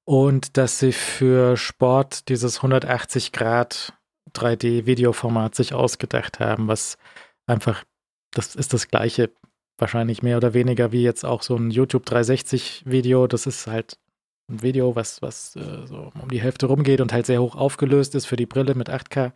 [0.03, 3.93] Und dass sie für Sport dieses 180 Grad
[4.35, 6.97] 3D-Videoformat sich ausgedacht haben, was
[7.47, 7.83] einfach,
[8.37, 9.31] das ist das gleiche,
[9.77, 13.27] wahrscheinlich mehr oder weniger wie jetzt auch so ein YouTube 360-Video.
[13.27, 13.97] Das ist halt
[14.49, 18.15] ein Video, was, was äh, so um die Hälfte rumgeht und halt sehr hoch aufgelöst
[18.15, 19.31] ist für die Brille mit 8K.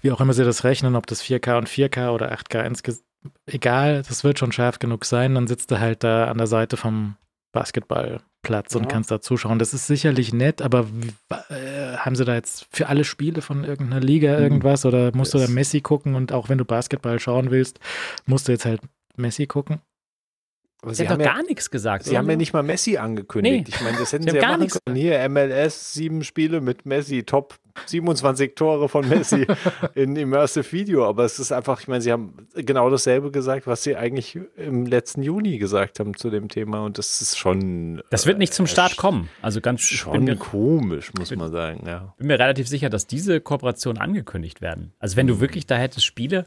[0.00, 3.04] Wie auch immer sie das rechnen, ob das 4K und 4K oder 8K insgesamt,
[3.46, 5.34] egal, das wird schon scharf genug sein.
[5.34, 7.16] Dann sitzt er halt da an der Seite vom
[7.56, 8.80] Basketballplatz ja.
[8.80, 9.58] und kannst da zuschauen.
[9.58, 10.86] Das ist sicherlich nett, aber
[11.48, 14.42] äh, haben sie da jetzt für alle Spiele von irgendeiner Liga mhm.
[14.42, 14.88] irgendwas mhm.
[14.88, 15.42] oder musst yes.
[15.42, 17.80] du da Messi gucken und auch wenn du Basketball schauen willst,
[18.26, 18.82] musst du jetzt halt
[19.16, 19.80] Messi gucken?
[20.82, 22.04] Aber sie, sie haben doch ja, gar nichts gesagt.
[22.04, 22.18] Sie oder?
[22.18, 23.68] haben ja nicht mal Messi angekündigt.
[23.68, 23.74] Nee.
[23.74, 24.96] Ich meine, das hätten sie, sie ja machen können.
[24.96, 29.46] Hier MLS, sieben Spiele mit Messi, Top 27 Tore von Messi
[29.94, 31.06] in Immersive Video.
[31.06, 34.86] Aber es ist einfach, ich meine, sie haben genau dasselbe gesagt, was sie eigentlich im
[34.86, 36.84] letzten Juni gesagt haben zu dem Thema.
[36.84, 38.02] Und das ist schon.
[38.10, 39.28] Das wird nicht zum Start äh, kommen.
[39.42, 41.84] Also ganz schon mir, komisch, muss bin, man sagen.
[41.86, 42.14] Ja.
[42.18, 44.92] Bin mir relativ sicher, dass diese Kooperationen angekündigt werden.
[44.98, 45.40] Also wenn du mhm.
[45.40, 46.46] wirklich da hättest Spiele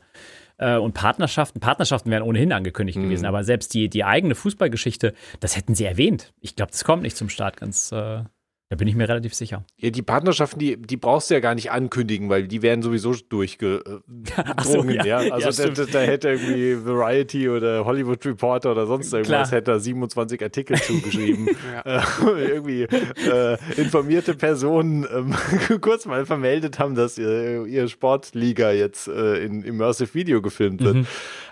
[0.60, 1.60] äh, und Partnerschaften.
[1.60, 3.04] Partnerschaften wären ohnehin angekündigt mhm.
[3.04, 6.34] gewesen, aber selbst die, die eigene Fußballgeschichte, das hätten sie erwähnt.
[6.42, 7.92] Ich glaube, das kommt nicht zum Start ganz.
[7.92, 8.24] Äh,
[8.70, 9.66] da bin ich mir relativ sicher.
[9.78, 13.16] Ja, die Partnerschaften, die, die brauchst du ja gar nicht ankündigen, weil die werden sowieso
[13.16, 14.04] durchgedrungen.
[14.64, 15.04] So, ja.
[15.04, 15.18] ja.
[15.34, 19.60] Also ja, da, da, hätte irgendwie Variety oder Hollywood Reporter oder sonst irgendwas Klar.
[19.60, 21.48] hätte da 27 Artikel zugeschrieben.
[21.84, 25.36] äh, irgendwie äh, informierte Personen ähm,
[25.82, 30.96] kurz mal vermeldet haben, dass ihr, ihr Sportliga jetzt äh, in Immersive Video gefilmt wird.
[30.96, 31.08] Mhm.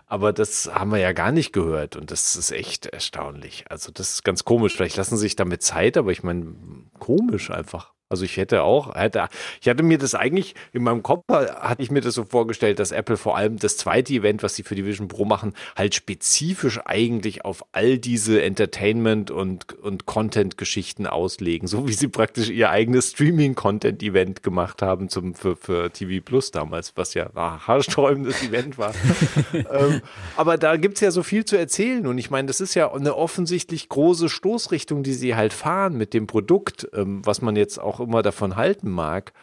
[0.10, 3.66] Aber das haben wir ja gar nicht gehört und das ist echt erstaunlich.
[3.70, 4.74] Also das ist ganz komisch.
[4.74, 6.56] Vielleicht lassen sie sich damit Zeit, aber ich meine,
[6.98, 7.94] komisch einfach.
[8.10, 9.28] Also ich hätte auch, hätte,
[9.62, 12.92] ich hatte mir das eigentlich, in meinem Kopf hatte ich mir das so vorgestellt, dass
[12.92, 16.80] Apple vor allem das zweite Event, was sie für die Vision Pro machen, halt spezifisch
[16.86, 21.68] eigentlich auf all diese Entertainment- und, und Content-Geschichten auslegen.
[21.68, 26.94] So wie sie praktisch ihr eigenes Streaming-Content-Event gemacht haben zum, für, für TV Plus damals,
[26.96, 28.94] was ja ein haarsträubendes Event war.
[29.54, 30.02] ähm,
[30.36, 33.16] aber da gibt's ja so viel zu erzählen und ich meine, das ist ja eine
[33.16, 37.97] offensichtlich große Stoßrichtung, die sie halt fahren mit dem Produkt, ähm, was man jetzt auch
[37.98, 39.34] auch immer davon halten mag,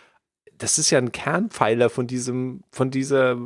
[0.58, 3.36] das ist ja ein Kernpfeiler von diesem, von dieser,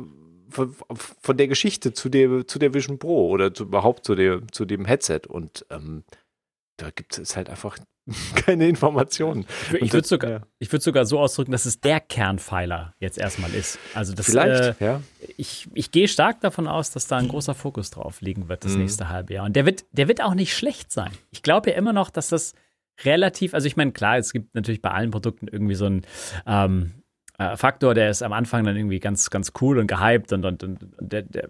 [0.49, 0.75] von,
[1.21, 4.65] von der Geschichte zu der, zu der Vision Pro oder zu, überhaupt zu, der, zu
[4.65, 5.21] dem Headset.
[5.27, 6.03] Und ähm,
[6.77, 7.77] da gibt es halt einfach
[8.35, 9.45] keine Informationen.
[9.73, 10.41] Ich, ich würde sogar, ja.
[10.59, 13.79] ich würd sogar so ausdrücken, dass es der Kernpfeiler jetzt erstmal ist.
[13.93, 15.01] Also das, Vielleicht, äh, ja.
[15.37, 18.73] Ich, ich gehe stark davon aus, dass da ein großer Fokus drauf liegen wird das
[18.73, 18.81] mhm.
[18.81, 19.45] nächste halbe Jahr.
[19.45, 21.11] Und der wird, der wird auch nicht schlecht sein.
[21.31, 22.53] Ich glaube ja immer noch, dass das
[23.05, 26.01] relativ, also ich meine, klar, es gibt natürlich bei allen Produkten irgendwie so einen
[26.45, 27.03] ähm,
[27.37, 30.63] äh, Faktor, der ist am Anfang dann irgendwie ganz, ganz cool und gehypt und, und,
[30.63, 31.49] und der, der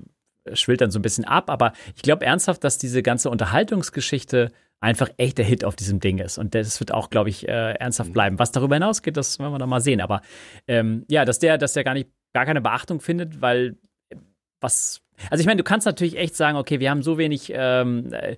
[0.54, 1.50] schwillt dann so ein bisschen ab.
[1.50, 6.20] Aber ich glaube ernsthaft, dass diese ganze Unterhaltungsgeschichte einfach echt der Hit auf diesem Ding
[6.20, 6.38] ist.
[6.38, 8.14] Und das wird auch, glaube ich, äh, ernsthaft mhm.
[8.14, 8.40] bleiben.
[8.40, 10.02] Was darüber hinausgeht, das werden wir dann mal sehen.
[10.02, 10.22] Aber
[10.68, 13.78] ähm, ja, dass der, dass der gar nicht, gar keine Beachtung findet, weil
[14.62, 15.02] was.
[15.30, 18.38] Also ich meine, du kannst natürlich echt sagen, okay, wir haben so wenig ähm, äh,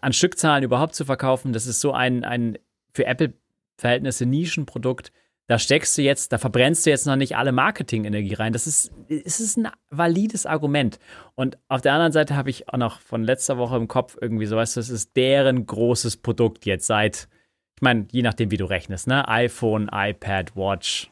[0.00, 1.52] an Stückzahlen überhaupt zu verkaufen.
[1.52, 2.58] Das ist so ein, ein
[2.92, 5.12] für Apple-Verhältnisse Nischenprodukt
[5.48, 8.52] da steckst du jetzt, da verbrennst du jetzt noch nicht alle Marketingenergie rein.
[8.52, 10.98] Das ist, ist ein valides Argument.
[11.34, 14.44] Und auf der anderen Seite habe ich auch noch von letzter Woche im Kopf irgendwie
[14.44, 17.28] so, weißt du, das ist deren großes Produkt jetzt seit,
[17.76, 19.26] ich meine, je nachdem, wie du rechnest, ne?
[19.26, 21.10] iPhone, iPad, Watch,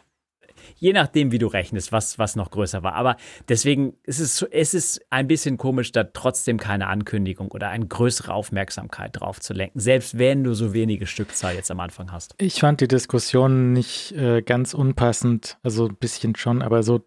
[0.77, 2.95] je nachdem, wie du rechnest, was, was noch größer war.
[2.95, 3.17] Aber
[3.49, 8.33] deswegen ist es, es ist ein bisschen komisch, da trotzdem keine Ankündigung oder eine größere
[8.33, 12.35] Aufmerksamkeit drauf zu lenken, selbst wenn du so wenige Stückzahl jetzt am Anfang hast.
[12.39, 17.01] Ich fand die Diskussion nicht äh, ganz unpassend, also ein bisschen schon, aber so,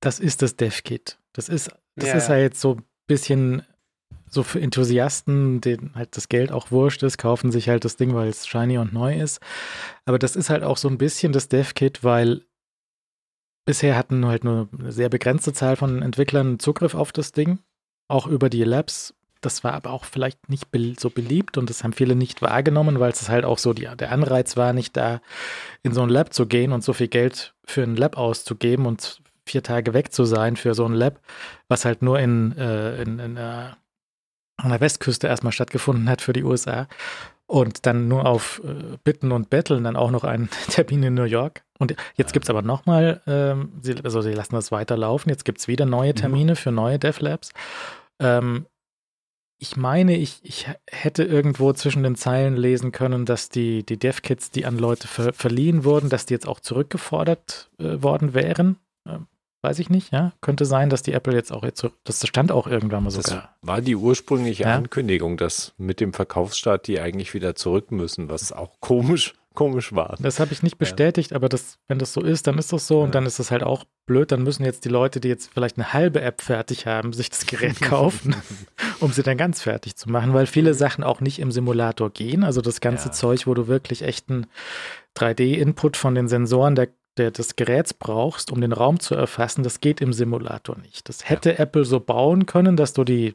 [0.00, 1.18] das ist das DevKit.
[1.32, 2.14] Das ist, das ja.
[2.14, 3.62] ist ja jetzt so ein bisschen
[4.34, 8.14] so für Enthusiasten, denen halt das Geld auch wurscht ist, kaufen sich halt das Ding,
[8.14, 9.40] weil es shiny und neu ist.
[10.04, 12.42] Aber das ist halt auch so ein bisschen das DevKit, weil
[13.64, 17.60] Bisher hatten halt nur eine sehr begrenzte Zahl von Entwicklern Zugriff auf das Ding,
[18.08, 19.14] auch über die Labs.
[19.40, 23.12] Das war aber auch vielleicht nicht so beliebt und das haben viele nicht wahrgenommen, weil
[23.12, 25.20] es halt auch so die, der Anreiz war, nicht da
[25.82, 29.20] in so ein Lab zu gehen und so viel Geld für ein Lab auszugeben und
[29.46, 31.20] vier Tage weg zu sein für so ein Lab,
[31.68, 33.70] was halt nur in, äh, in, in äh,
[34.56, 36.86] an der Westküste erstmal stattgefunden hat für die USA
[37.46, 41.24] und dann nur auf äh, Bitten und Betteln dann auch noch einen Termin in New
[41.24, 41.64] York.
[41.78, 45.58] Und jetzt gibt es aber nochmal, ähm, sie, also sie lassen das weiterlaufen, jetzt gibt
[45.58, 46.14] es wieder neue.
[46.14, 46.56] Termine mhm.
[46.56, 47.50] für neue DevLabs.
[48.20, 48.66] Ähm,
[49.58, 54.50] ich meine, ich, ich hätte irgendwo zwischen den Zeilen lesen können, dass die, die Dev-Kits,
[54.50, 58.76] die an Leute ver verliehen wurden, dass die jetzt auch zurückgefordert äh, worden wären.
[59.08, 59.26] Ähm,
[59.64, 60.32] weiß ich nicht, ja.
[60.40, 63.56] Könnte sein, dass die Apple jetzt auch jetzt, das stand auch irgendwann mal sogar.
[63.60, 64.76] Das war die ursprüngliche ja?
[64.76, 70.16] Ankündigung, dass mit dem Verkaufsstart die eigentlich wieder zurück müssen, was auch komisch, komisch war.
[70.20, 71.36] Das habe ich nicht bestätigt, ja.
[71.36, 73.04] aber das, wenn das so ist, dann ist das so ja.
[73.04, 74.30] und dann ist das halt auch blöd.
[74.30, 77.46] Dann müssen jetzt die Leute, die jetzt vielleicht eine halbe App fertig haben, sich das
[77.46, 78.36] Gerät kaufen,
[79.00, 82.44] um sie dann ganz fertig zu machen, weil viele Sachen auch nicht im Simulator gehen.
[82.44, 84.46] Also das ganze Zeug, wo du wirklich echten
[85.16, 89.80] 3D-Input von den Sensoren der der, des Geräts brauchst, um den Raum zu erfassen, das
[89.80, 91.08] geht im Simulator nicht.
[91.08, 91.58] Das hätte ja.
[91.58, 93.34] Apple so bauen können, dass du die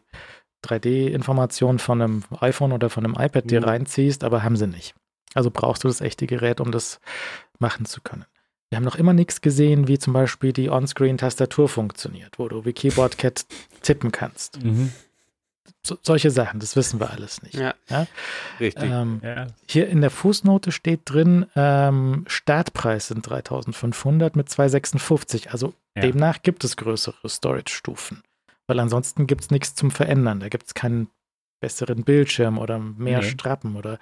[0.66, 3.50] 3D-Informationen von einem iPhone oder von einem iPad mhm.
[3.50, 4.96] dir reinziehst, aber haben sie nicht.
[5.34, 7.00] Also brauchst du das echte Gerät, um das
[7.60, 8.26] machen zu können.
[8.70, 12.74] Wir haben noch immer nichts gesehen, wie zum Beispiel die On-Screen-Tastatur funktioniert, wo du wie
[12.74, 13.46] Keyboard-Cat
[13.82, 14.64] tippen kannst.
[14.64, 14.92] Mhm
[15.86, 17.56] so, solche Sachen, das wissen wir alles nicht.
[17.56, 18.08] Ja, ja?
[18.60, 18.90] richtig.
[18.90, 19.48] Ähm, ja.
[19.68, 25.52] Hier in der Fußnote steht drin, ähm, Startpreis sind 3500 mit 256.
[25.52, 28.22] Also demnach gibt es größere Storage-Stufen.
[28.68, 30.40] Weil ansonsten gibt es nichts zum Verändern.
[30.40, 31.10] Da gibt es keinen
[31.60, 33.30] besseren Bildschirm oder mehr nee.
[33.30, 34.00] Strappen oder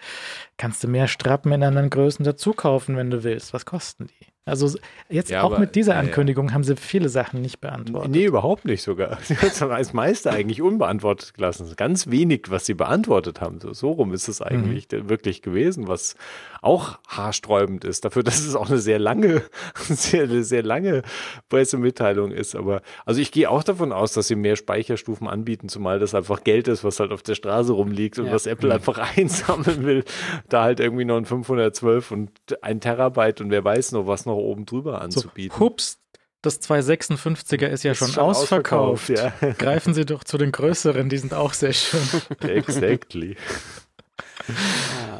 [0.58, 3.54] kannst du mehr Strappen in anderen Größen dazu kaufen, wenn du willst.
[3.54, 4.28] Was kosten die?
[4.48, 4.78] Also
[5.10, 6.54] jetzt ja, auch aber, mit dieser Ankündigung ja, ja.
[6.56, 8.12] haben sie viele Sachen nicht beantwortet.
[8.12, 9.18] Nee, überhaupt nicht sogar.
[9.24, 11.72] Sie haben das meiste eigentlich unbeantwortet gelassen.
[11.76, 13.60] Ganz wenig, was sie beantwortet haben.
[13.60, 15.10] So, so rum ist es eigentlich mhm.
[15.10, 16.16] wirklich gewesen, was
[16.62, 18.06] auch haarsträubend ist.
[18.06, 19.44] Dafür, dass es auch eine sehr lange,
[19.76, 21.02] sehr, sehr lange
[21.50, 22.56] Pressemitteilung ist.
[22.56, 26.44] Aber also ich gehe auch davon aus, dass sie mehr Speicherstufen anbieten, zumal das einfach
[26.46, 28.76] Geld ist, was halt auf der Straße rumliegt und was Apple mhm.
[28.76, 30.04] einfach einsammeln will.
[30.48, 32.32] Da halt irgendwie noch ein 512 und
[32.62, 35.58] ein Terabyte und wer weiß noch, was noch oben drüber anzubieten.
[35.58, 36.00] So, hups,
[36.42, 39.12] das 256er ist ja ist schon, schon, ausverkauft.
[39.12, 39.54] ausverkauft ja.
[39.58, 42.02] Greifen Sie doch zu den größeren, die sind auch sehr schön.
[42.42, 43.36] Exactly.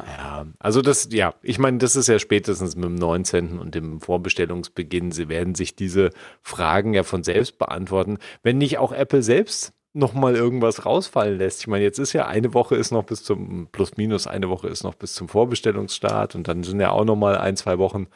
[0.06, 3.58] ja, also das, ja, ich meine, das ist ja spätestens mit dem 19.
[3.58, 5.12] und dem Vorbestellungsbeginn.
[5.12, 10.12] Sie werden sich diese Fragen ja von selbst beantworten, wenn nicht auch Apple selbst noch
[10.12, 11.60] mal irgendwas rausfallen lässt.
[11.60, 14.68] Ich meine, jetzt ist ja eine Woche ist noch bis zum plus minus eine Woche
[14.68, 18.06] ist noch bis zum Vorbestellungsstart und dann sind ja auch noch mal ein zwei Wochen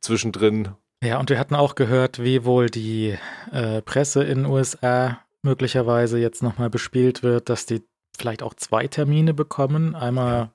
[0.00, 0.70] zwischendrin.
[1.02, 3.16] Ja, und wir hatten auch gehört, wie wohl die
[3.52, 7.82] äh, Presse in den USA möglicherweise jetzt nochmal bespielt wird, dass die
[8.16, 9.94] vielleicht auch zwei Termine bekommen.
[9.94, 10.52] Einmal ja.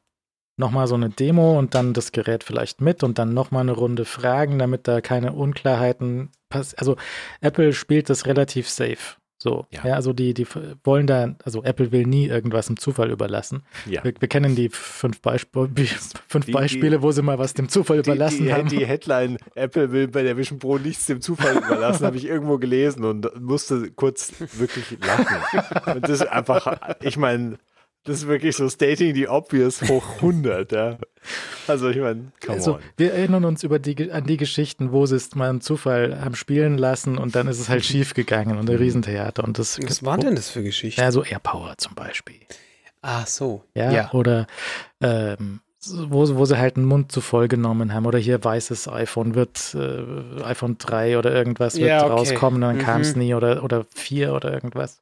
[0.57, 4.05] nochmal so eine Demo und dann das Gerät vielleicht mit und dann nochmal eine Runde
[4.05, 6.79] Fragen, damit da keine Unklarheiten passieren.
[6.79, 6.95] Also
[7.39, 9.20] Apple spielt das relativ safe.
[9.43, 9.87] So, Ja.
[9.87, 10.45] ja, also die, die
[10.83, 13.63] wollen da, also Apple will nie irgendwas im Zufall überlassen.
[13.87, 14.03] Ja.
[14.03, 15.57] Wir, wir kennen die fünf, Beisp
[16.27, 18.69] fünf Die- Beispiele, wo sie mal was dem Zufall überlassen die, die, haben.
[18.69, 22.59] die Headline, Apple will bei der Vision Pro nichts dem Zufall überlassen, habe ich irgendwo
[22.59, 25.37] gelesen und musste kurz wirklich lachen.
[25.95, 27.57] Und das ist einfach, ich meine,
[28.03, 30.97] das ist wirklich so stating the obvious hoch 100, ja.
[31.67, 32.79] Also ich meine, also, on.
[32.97, 36.35] wir erinnern uns über die, an die Geschichten, wo sie es mal im Zufall haben
[36.35, 39.43] spielen lassen und dann ist es halt schief gegangen und ein Riesentheater.
[39.43, 40.99] Und das, Was waren denn das für Geschichten?
[40.99, 42.35] Ja, so AirPower zum Beispiel.
[43.03, 43.63] Ach so.
[43.75, 44.47] Ja, oder
[45.01, 48.05] ähm, so- wo, sie- wo sie halt einen Mund zu voll genommen haben.
[48.05, 52.11] Oder hier weißes iPhone wird, äh, iPhone 3 oder irgendwas wird Ja, okay.
[52.13, 52.81] rauskommen, dann Mhm.
[52.81, 55.01] kam es nie oder, oder 4 oder irgendwas.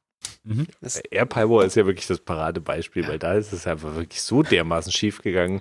[0.80, 4.90] Das, AirPower ist ja wirklich das Paradebeispiel, weil da ist es einfach wirklich so dermaßen
[4.92, 5.60] schief gegangen,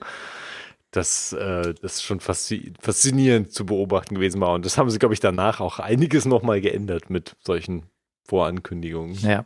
[0.92, 4.54] dass äh, das schon faszi faszinierend zu beobachten gewesen war.
[4.54, 7.84] Und das haben sie, glaube ich, danach auch einiges nochmal geändert mit solchen
[8.24, 9.16] Vorankündigungen.
[9.20, 9.46] Ja.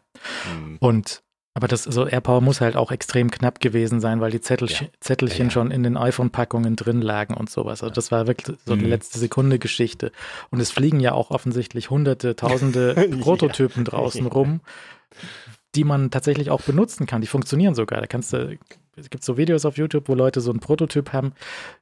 [0.51, 0.77] Hm.
[0.79, 1.23] Und
[1.55, 4.87] aber das so AirPower muss halt auch extrem knapp gewesen sein, weil die Zettel, Ja.
[4.99, 5.49] Zettelchen Ja, ja.
[5.51, 7.83] schon in den iPhone-Packungen drin lagen und sowas.
[7.83, 8.89] Also das war wirklich so eine Mhm.
[8.89, 10.11] letzte Sekunde Geschichte.
[10.49, 13.17] Und es fliegen ja auch offensichtlich hunderte, tausende Ja.
[13.17, 14.31] Prototypen draußen Ja.
[14.33, 14.61] rum,
[15.75, 17.21] die man tatsächlich auch benutzen kann.
[17.21, 17.99] Die funktionieren sogar.
[18.01, 18.57] Da kannst du,
[18.95, 21.33] es gibt so Videos auf YouTube, wo Leute so einen Prototyp haben,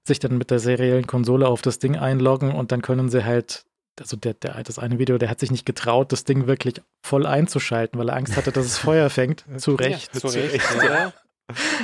[0.04, 3.66] sich dann mit der seriellen Konsole auf das Ding einloggen und dann können sie halt
[4.00, 7.26] also der, der, das eine Video, der hat sich nicht getraut, das Ding wirklich voll
[7.26, 9.44] einzuschalten, weil er Angst hatte, dass es Feuer fängt.
[9.58, 10.14] Zu Recht.
[10.16, 10.62] Ja, zu Recht.
[10.82, 11.12] Ja.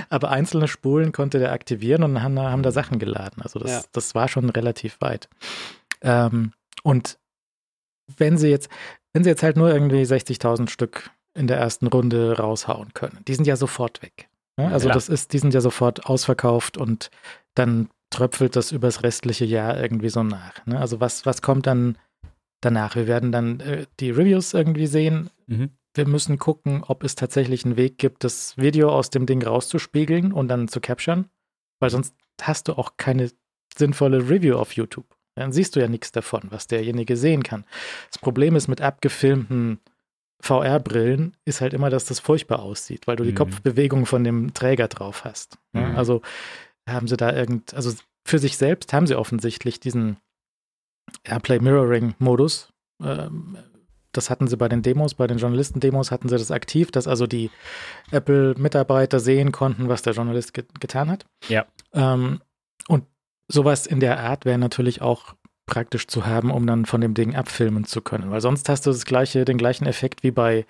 [0.10, 3.42] Aber einzelne Spulen konnte der aktivieren und dann haben, da- haben da Sachen geladen.
[3.44, 3.82] Also das, Ja.
[3.92, 5.28] das war schon relativ weit.
[6.02, 7.20] Ähm, und
[8.16, 8.70] wenn sie jetzt,
[9.12, 13.36] wenn sie jetzt halt nur irgendwie 60.000 Stück in der ersten Runde raushauen können, die
[13.36, 14.30] sind ja sofort weg.
[14.58, 14.68] Ne?
[14.72, 14.96] Also Klar.
[14.96, 17.10] das ist, die sind ja sofort ausverkauft und
[17.56, 20.66] dann tröpfelt das übers restliche Jahr irgendwie so nach.
[20.66, 20.80] Ne?
[20.80, 21.98] Also was, was kommt dann
[22.62, 22.96] danach?
[22.96, 25.30] Wir werden dann äh, die Reviews irgendwie sehen.
[25.48, 25.70] Mhm.
[25.94, 30.32] Wir müssen gucken, ob es tatsächlich einen Weg gibt, das Video aus dem Ding rauszuspiegeln
[30.32, 31.26] und dann zu capturen,
[31.80, 33.32] weil sonst hast du auch keine
[33.76, 35.06] sinnvolle Review auf YouTube.
[35.36, 37.66] Dann siehst du ja nichts davon, was derjenige sehen kann.
[38.12, 39.80] Das Problem ist mit abgefilmten
[40.42, 43.36] VR-Brillen ist halt immer, dass das furchtbar aussieht, weil du die Mhm.
[43.36, 45.58] Kopfbewegung von dem Träger drauf hast.
[45.74, 45.96] Mhm.
[45.96, 46.22] Also
[46.88, 47.92] haben sie da irgend, also
[48.26, 50.18] für sich selbst haben sie offensichtlich diesen
[51.24, 52.72] Airplay Mirroring Modus.
[53.02, 53.58] Ähm,
[54.12, 57.28] das hatten sie bei den Demos, bei den Journalisten-Demos hatten sie das aktiv, dass also
[57.28, 57.52] die
[58.12, 61.26] Apple-Mitarbeiter sehen konnten, was der Journalist ge getan hat.
[61.48, 61.66] Ja.
[61.94, 62.42] Ähm,
[62.88, 63.06] und
[63.48, 65.36] sowas in der Art wäre natürlich auch
[65.68, 68.90] praktisch zu haben, um dann von dem Ding abfilmen zu können, weil sonst hast du
[68.90, 70.66] das gleiche, den gleichen Effekt wie bei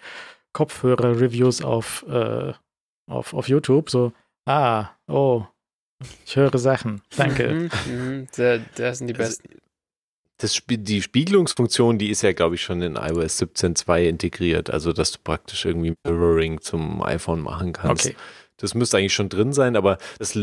[0.54, 2.52] Kopfhörer-Reviews auf, äh,
[3.10, 4.12] auf, auf YouTube, so,
[4.46, 5.46] ah, oh,
[6.26, 7.48] ich höre Sachen, danke.
[7.48, 8.28] Mhm, mhm.
[8.38, 9.62] Der, der sind die Also, besten.
[10.40, 14.70] Das die Spiegelungsfunktion, die ist ja, glaube ich, schon in iOS 17.2 integriert.
[14.70, 18.06] Also, dass du praktisch irgendwie Mirroring zum iPhone machen kannst.
[18.06, 18.16] Okay.
[18.58, 20.38] Das müsste eigentlich schon drin sein, aber das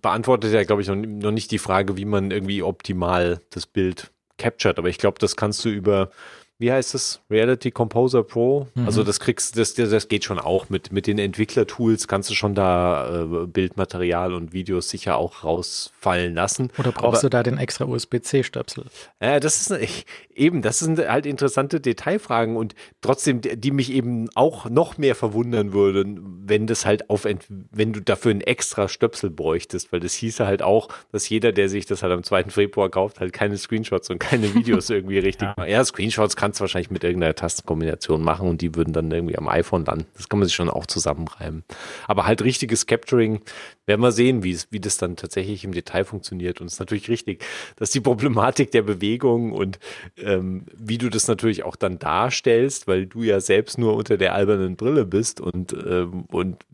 [0.00, 4.12] beantwortet ja, glaube ich, noch, noch nicht die Frage, wie man irgendwie optimal das Bild
[4.38, 4.78] captured.
[4.78, 6.10] Aber ich glaube, das kannst du über,
[6.58, 7.20] wie heißt es?
[7.30, 8.66] Reality Composer Pro.
[8.74, 8.86] Mhm.
[8.86, 12.34] Also das kriegst, das, das das geht schon auch mit, mit den Entwicklertools kannst du
[12.34, 16.70] schon da äh, Bildmaterial und Videos sicher auch rausfallen lassen.
[16.78, 18.84] Oder brauchst Aber- du da den extra USB-C-Stöpsel?
[19.20, 24.28] Ja, das ist ich- eben, das sind halt interessante Detailfragen und trotzdem, die mich eben
[24.34, 29.30] auch noch mehr verwundern würden, wenn das halt auf, wenn du dafür einen extra Stöpsel
[29.30, 32.44] bräuchtest, weil das hieße halt auch, dass jeder, der sich das halt am 2.
[32.44, 35.54] Februar kauft, halt keine Screenshots und keine Videos irgendwie richtig Ja.
[35.56, 35.68] macht.
[35.68, 39.48] Ja, Screenshots kannst du wahrscheinlich mit irgendeiner Tastenkombination machen und die würden dann irgendwie am
[39.48, 40.06] iPhone landen.
[40.14, 41.64] Das kann man sich schon auch zusammenreimen.
[42.06, 43.40] Aber halt richtiges Capturing,
[43.84, 46.60] werden wir sehen, wie, es, wie das dann tatsächlich im Detail funktioniert.
[46.60, 49.80] Und es ist natürlich richtig, dass die Problematik der Bewegung und
[50.18, 54.32] ähm, wie du das natürlich auch dann darstellst, weil du ja selbst nur unter der
[54.32, 56.64] albernen Brille bist und, ähm, und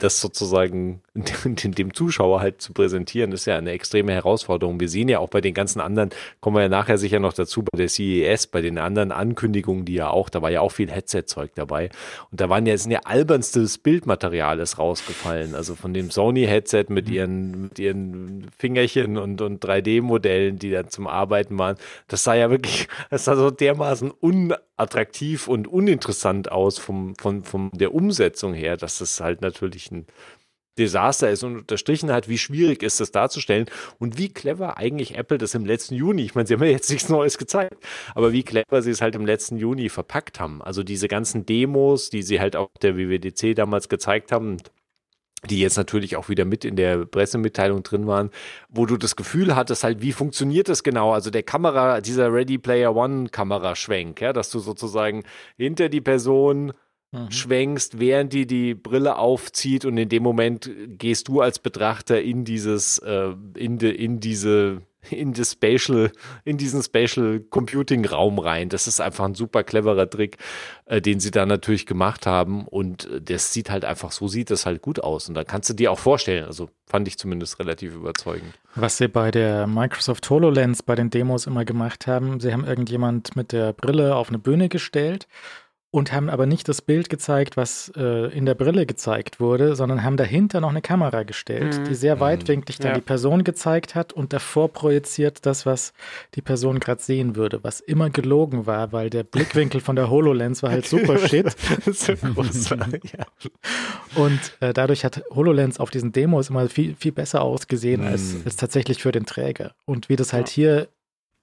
[0.00, 1.02] das sozusagen
[1.44, 4.80] dem Zuschauer halt zu präsentieren, ist ja eine extreme Herausforderung.
[4.80, 6.10] Wir sehen ja auch bei den ganzen anderen,
[6.40, 9.94] kommen wir ja nachher sicher noch dazu, bei der CES, bei den anderen Ankündigungen, die
[9.94, 11.90] ja auch, da war ja auch viel Headset-Zeug dabei.
[12.30, 15.54] Und da waren ja, sind ja albernstes Bildmaterial ist rausgefallen.
[15.54, 21.06] Also von dem Sony-Headset mit ihren, mit ihren Fingerchen und, und 3D-Modellen, die dann zum
[21.06, 21.76] Arbeiten waren.
[22.08, 24.10] Das sah ja wirklich, das sah so dermaßen
[24.80, 30.06] unattraktiv und uninteressant aus vom, von, von der Umsetzung her, dass das halt natürlich ein
[30.78, 33.66] Desaster ist und unterstrichen hat, wie schwierig ist das darzustellen
[33.98, 36.88] und wie clever eigentlich Apple das im letzten Juni, ich meine, sie haben ja jetzt
[36.90, 40.62] nichts Neues gezeigt, aber wie clever sie es halt im letzten Juni verpackt haben.
[40.62, 44.56] Also diese ganzen Demos, die sie halt auf der WWDC damals gezeigt haben,
[45.48, 48.30] die jetzt natürlich auch wieder mit in der Pressemitteilung drin waren,
[48.68, 51.12] wo du das Gefühl hattest, halt, wie funktioniert das genau?
[51.12, 55.24] Also der Kamera, dieser Ready Player One Kameraschwenk, ja, dass du sozusagen
[55.56, 56.72] hinter die Person
[57.12, 57.30] mhm.
[57.30, 62.44] schwenkst, während die die Brille aufzieht und in dem Moment gehst du als Betrachter in
[62.44, 66.12] dieses, äh, in, de, in diese in das Spatial,
[66.44, 68.68] in diesen Spatial Computing Raum rein.
[68.68, 70.36] Das ist einfach ein super cleverer Trick,
[70.86, 72.66] äh, den sie da natürlich gemacht haben.
[72.66, 75.28] Und äh, das sieht halt einfach, so sieht das halt gut aus.
[75.28, 78.52] Und da kannst du dir auch vorstellen, also fand ich zumindest relativ überzeugend.
[78.74, 83.36] Was sie bei der Microsoft HoloLens bei den Demos immer gemacht haben, sie haben irgendjemand
[83.36, 85.26] mit der Brille auf eine Bühne gestellt
[85.92, 90.04] und haben aber nicht das Bild gezeigt, was äh, in der Brille gezeigt wurde, sondern
[90.04, 91.84] haben dahinter noch eine Kamera gestellt, mhm.
[91.84, 92.94] die sehr weitwinklig dann ja.
[92.94, 95.92] die Person gezeigt hat und davor projiziert das, was
[96.36, 100.62] die Person gerade sehen würde, was immer gelogen war, weil der Blickwinkel von der HoloLens
[100.62, 101.56] war halt super shit.
[101.86, 103.26] so groß war, ja.
[104.14, 108.08] Und äh, dadurch hat HoloLens auf diesen Demos immer viel, viel besser ausgesehen mhm.
[108.08, 109.74] als, als tatsächlich für den Träger.
[109.86, 110.54] Und wie das halt ja.
[110.54, 110.88] hier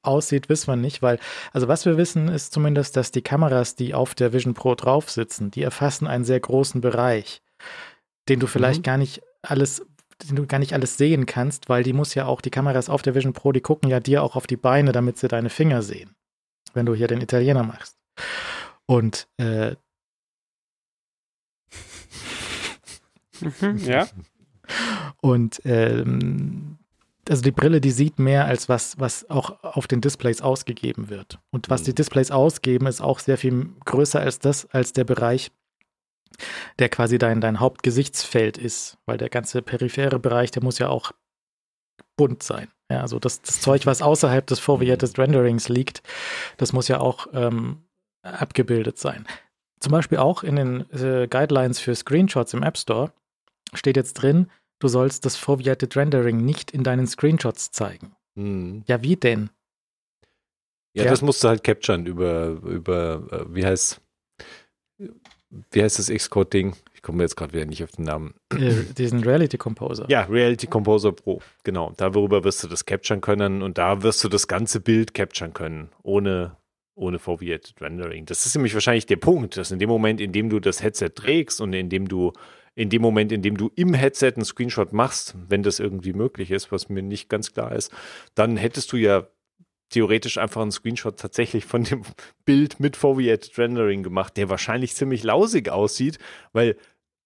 [0.08, 1.20] aussieht, wissen wir nicht, weil,
[1.53, 5.10] also was wir wissen, ist zumindest, dass die Kameras, die auf der Vision Pro drauf
[5.10, 7.41] sitzen, die erfassen einen sehr großen Bereich,
[8.30, 8.84] den du vielleicht mhm.
[8.84, 9.86] gar nicht alles,
[10.24, 13.01] den du gar nicht alles sehen kannst, weil die muss ja auch, die Kameras auf
[13.01, 15.82] der Vision Pro, die gucken ja dir auch auf die Beine, damit sie deine Finger
[15.82, 16.16] sehen,
[16.74, 17.97] wenn du hier den Italiener machst.
[18.86, 19.76] Und äh,
[23.41, 24.08] mhm, ja.
[25.22, 26.76] Und ähm,
[27.30, 31.39] also die Brille, die sieht mehr als was, was auch auf den Displays ausgegeben wird.
[31.51, 31.95] Und was die mhm.
[31.95, 35.51] Displays ausgeben, ist auch sehr viel größer als das, als der Bereich,
[36.80, 38.97] der quasi dein, dein Hauptgesichtsfeld ist.
[39.05, 41.11] Weil der ganze periphere Bereich, der muss ja auch
[42.15, 42.69] bunt sein.
[42.91, 46.01] Ja, also das, das Zeug, was außerhalb des Foveated Renderings liegt,
[46.57, 47.84] das muss ja auch ähm,
[48.21, 49.28] abgebildet sein.
[49.80, 53.11] Zum Beispiel auch in den äh, Guidelines für Screenshots im App Store
[53.73, 54.49] steht jetzt drin,
[54.80, 58.15] du sollst das Foveated Rendering nicht in deinen Screenshots zeigen.
[58.36, 58.84] Hm.
[58.88, 59.49] Ja, wie denn?
[60.93, 64.01] Ja, ja, das musst du halt capturen über, über äh, wie heißt
[65.71, 66.75] wie heißt das Xcode-Ding?
[66.93, 68.34] Ich komme jetzt gerade wieder nicht auf den Namen.
[68.53, 70.05] Äh, diesen Reality Composer.
[70.09, 71.93] Ja, Reality Composer Pro, genau.
[71.95, 75.89] Darüber wirst du das capturen können und da wirst du das ganze Bild capturen können,
[76.03, 76.57] ohne,
[76.95, 78.25] ohne Foveated Rendering.
[78.25, 81.11] Das ist nämlich wahrscheinlich der Punkt, dass in dem Moment, in dem du das Headset
[81.15, 82.34] trägst und in dem du
[82.78, 86.51] in dem Moment, in dem du im Headset einen Screenshot machst, wenn das irgendwie möglich
[86.51, 87.91] ist, was mir nicht ganz klar ist,
[88.36, 89.28] dann hättest du ja
[89.89, 92.03] theoretisch einfach einen Screenshot tatsächlich von dem
[92.45, 96.19] Bild mit Foveated Rendering gemacht, der wahrscheinlich ziemlich lausig aussieht,
[96.53, 96.78] weil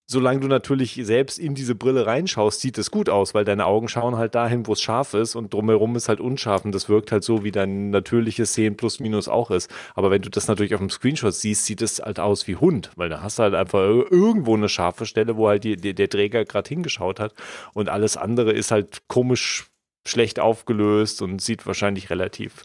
[0.08, 3.88] solange du natürlich selbst in diese Brille reinschaust, sieht es gut aus, weil deine Augen
[3.88, 7.12] schauen halt dahin, wo es scharf ist und drumherum ist halt unscharf und das wirkt
[7.12, 9.72] halt so, wie dein natürliches Sehen plus minus auch ist.
[9.96, 12.92] Aber wenn du das natürlich auf dem Screenshot siehst, sieht es halt aus wie Hund,
[12.96, 16.10] weil da hast du halt einfach irgendwo eine scharfe Stelle, wo halt die, die, der
[16.10, 17.34] Träger gerade hingeschaut hat
[17.74, 19.72] und alles andere ist halt komisch
[20.06, 22.64] schlecht aufgelöst und sieht wahrscheinlich relativ,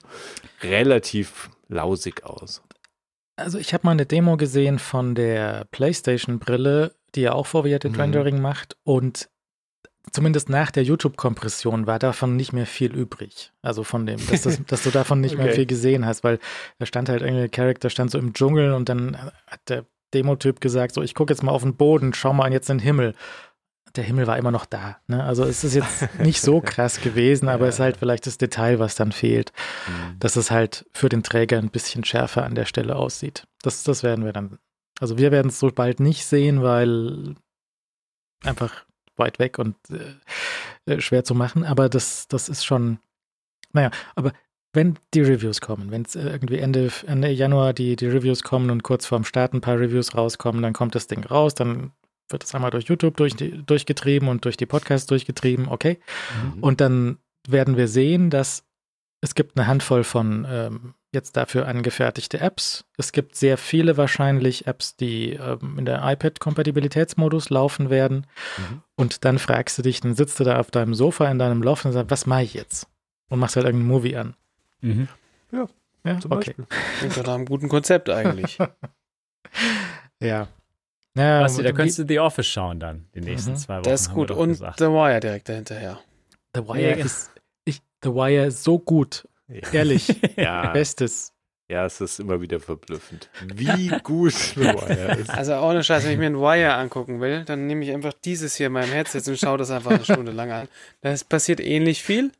[0.62, 2.62] relativ lausig aus.
[3.36, 8.00] Also ich habe mal eine Demo gesehen von der PlayStation-Brille, die ja auch Foveated mhm.
[8.00, 9.28] Rendering macht und
[10.12, 13.52] zumindest nach der YouTube-Kompression war davon nicht mehr viel übrig.
[13.62, 15.44] Also von dem, dass, das, dass du davon nicht okay.
[15.44, 16.38] mehr viel gesehen hast, weil
[16.78, 19.16] da stand halt irgendwie, der Charakter stand so im Dschungel und dann
[19.46, 19.84] hat der
[20.14, 22.84] Demo-Typ gesagt, so ich gucke jetzt mal auf den Boden, schau mal jetzt in den
[22.84, 23.14] Himmel.
[23.96, 24.98] Der Himmel war immer noch da.
[25.06, 25.24] Ne?
[25.24, 28.78] Also es ist jetzt nicht so krass gewesen, aber es ist halt vielleicht das Detail,
[28.78, 29.52] was dann fehlt,
[29.88, 30.18] mhm.
[30.18, 33.46] dass es halt für den Träger ein bisschen schärfer an der Stelle aussieht.
[33.62, 34.58] Das, das werden wir dann
[35.00, 37.34] also wir werden es so bald nicht sehen, weil
[38.42, 38.84] einfach
[39.16, 41.64] weit weg und äh, äh, schwer zu machen.
[41.64, 42.98] Aber das, das ist schon,
[43.72, 44.32] naja, aber
[44.72, 48.82] wenn die Reviews kommen, wenn es irgendwie Ende, Ende Januar die, die Reviews kommen und
[48.82, 51.92] kurz vorm Start ein paar Reviews rauskommen, dann kommt das Ding raus, dann
[52.28, 55.98] wird es einmal durch YouTube durch, durchgetrieben und durch die Podcasts durchgetrieben, okay.
[56.54, 56.62] Mhm.
[56.62, 57.18] Und dann
[57.48, 58.64] werden wir sehen, dass
[59.20, 62.84] es gibt eine Handvoll von ähm, jetzt dafür angefertigte Apps.
[62.96, 68.26] Es gibt sehr viele wahrscheinlich Apps, die ähm, in der iPad-Kompatibilitätsmodus laufen werden.
[68.58, 68.82] Mhm.
[68.94, 71.86] Und dann fragst du dich, dann sitzt du da auf deinem Sofa in deinem Loft
[71.86, 72.86] und sagst, was mache ich jetzt?
[73.28, 74.34] Und machst halt irgendeinen Movie an.
[74.82, 75.08] Mhm.
[75.50, 75.66] Ja,
[76.04, 76.54] ja, zum okay.
[76.54, 76.66] Beispiel.
[76.98, 78.58] Klingt nach einem guten Konzept eigentlich.
[80.20, 80.48] ja.
[81.16, 83.56] Ja, Basti, da könntest du The Office schauen dann, die nächsten mhm.
[83.56, 83.84] zwei Wochen.
[83.84, 84.30] Das ist gut.
[84.30, 84.78] Und gesagt.
[84.78, 85.98] The Wire direkt dahinterher.
[86.54, 87.04] The Wire ja.
[87.04, 87.30] ist,
[87.64, 89.26] ich, The Wire ist so gut.
[89.48, 89.72] Ja.
[89.72, 90.14] Ehrlich.
[90.36, 90.70] ja.
[90.72, 91.32] Bestes.
[91.68, 95.30] Ja, es ist immer wieder verblüffend, wie gut The Wire ist.
[95.30, 98.54] Also ohne Scheiß, wenn ich mir ein Wire angucken will, dann nehme ich einfach dieses
[98.54, 100.68] hier in meinem Headset und schaue das einfach eine Stunde lang an.
[101.00, 102.30] Das passiert ähnlich viel.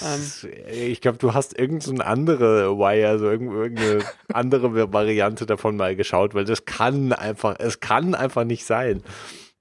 [0.00, 5.94] Das, ich glaube, du hast irgendeine so andere Wire, also irgendeine andere Variante davon mal
[5.94, 9.02] geschaut, weil das kann einfach, es kann einfach nicht sein.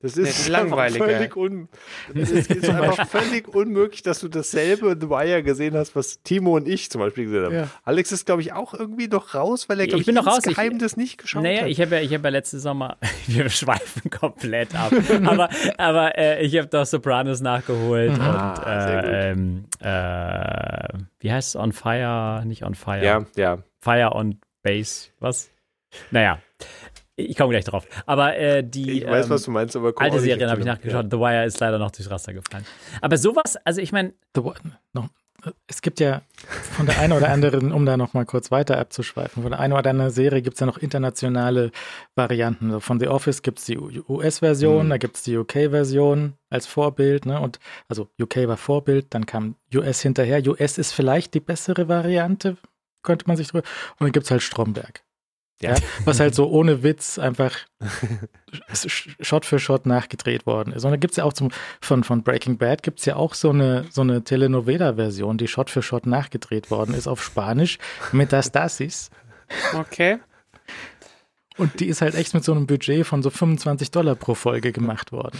[0.02, 1.06] Das ist Nee, langweiliger.
[1.06, 1.70] Völlig un
[2.16, 6.56] es ist, ist einfach völlig unmöglich, dass du dasselbe The Wire gesehen hast, was Timo
[6.56, 7.56] und ich zum Beispiel gesehen haben.
[7.56, 7.68] Ja.
[7.84, 10.40] Alex ist, glaube ich, auch irgendwie noch raus, weil er, glaube Ich noch raus.
[10.42, 11.68] Ich- insgeheim das nicht geschaut Naja, hat.
[11.70, 12.98] ich habe ja, ich habe ja letzte Sommer,
[13.28, 14.92] wir schweifen komplett ab,
[15.26, 21.50] aber, aber äh, ich habe doch Sopranos nachgeholt Ah, und äh, ähm, äh, wie heißt
[21.50, 21.56] es?
[21.56, 22.44] On Fire?
[22.46, 23.04] Nicht On Fire.
[23.04, 23.60] ja, ja.
[23.82, 25.10] Fire on Base.
[25.20, 25.50] Was?
[26.12, 26.40] Naja,
[27.30, 27.88] ich komme gleich drauf.
[28.06, 30.66] Aber äh, die Ich weiß, ähm, was du meinst, aber komm alte Serien habe ich
[30.66, 31.08] nachgeschaut.
[31.12, 32.66] The Wire ist leider noch durchs Raster gefallen.
[33.02, 34.14] Aber sowas, also ich meine,
[34.94, 35.10] noch,
[35.68, 36.22] es gibt ja
[36.76, 39.74] von der einen oder anderen, um da noch mal kurz weiter abzuschweifen, von der einen
[39.74, 41.72] oder anderen Serie gibt es ja noch internationale
[42.16, 42.80] Varianten.
[42.80, 44.90] Von The Office gibt es die US-Version, Mhm.
[44.92, 47.40] da gibt es die UK-Version als Vorbild, ne?
[47.40, 50.46] Und also UK war Vorbild, dann kam US hinterher.
[50.48, 52.58] US ist vielleicht die bessere Variante,
[53.02, 53.64] könnte man sich drüber.
[54.00, 55.02] Und dann gibt es halt Stromberg.
[55.62, 55.76] Ja.
[56.06, 57.56] Was halt so ohne Witz einfach
[59.22, 60.84] Shot für Shot nachgedreht worden ist.
[60.86, 61.50] Und da gibt es ja auch zum,
[61.82, 65.70] von, von Breaking Bad gibt es ja auch so eine, so eine Telenovela-Version, die Shot
[65.70, 67.78] für Shot nachgedreht worden ist auf Spanisch,
[68.12, 69.10] Metastasis.
[69.74, 70.20] Okay.
[71.58, 74.72] Und die ist halt echt mit so einem Budget von so 25 Dollar pro Folge
[74.72, 75.38] gemacht worden.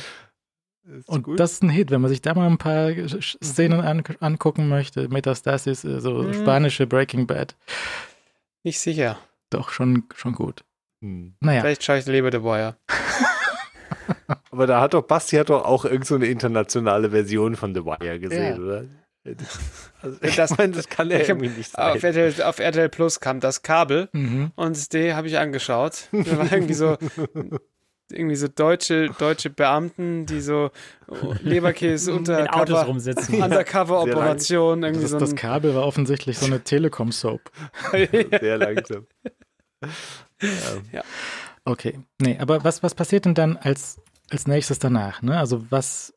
[0.98, 1.40] Ist Und gut.
[1.40, 5.08] das ist ein Hit, wenn man sich da mal ein paar Szenen an, angucken möchte.
[5.10, 6.34] Metastasis, so Mhm.
[6.34, 7.56] spanische Breaking Bad.
[8.64, 9.18] Nicht sicher.
[9.52, 10.64] Doch, schon, schon gut.
[11.02, 11.36] Hm.
[11.40, 12.76] Naja, Vielleicht schaue ich lieber The Wire.
[14.52, 17.86] Aber da hat doch Basti hat doch auch irgend so eine internationale Version von The
[17.86, 18.64] Wire gesehen, Ja.
[18.64, 18.86] oder?
[20.02, 21.96] Also, ich Das- meine, das kann ja irgendwie nicht sein.
[21.96, 24.52] Auf RTL, auf RTL Plus kam das Kabel mhm.
[24.56, 26.08] und die habe ich angeschaut.
[26.12, 26.98] Da war irgendwie so
[28.12, 30.72] irgendwie so deutsche, deutsche Beamten, die so
[31.42, 33.36] Leberkäse in Autos rumsitzen.
[33.44, 37.52] Undercover-Operation, das, so das Kabel war offensichtlich so eine Telekom-Soap.
[37.92, 39.06] Sehr langsam.
[41.66, 42.00] Okay.
[42.20, 45.22] Nee, aber was, was passiert denn dann als, als nächstes danach?
[45.22, 45.38] Ne?
[45.38, 46.14] Also was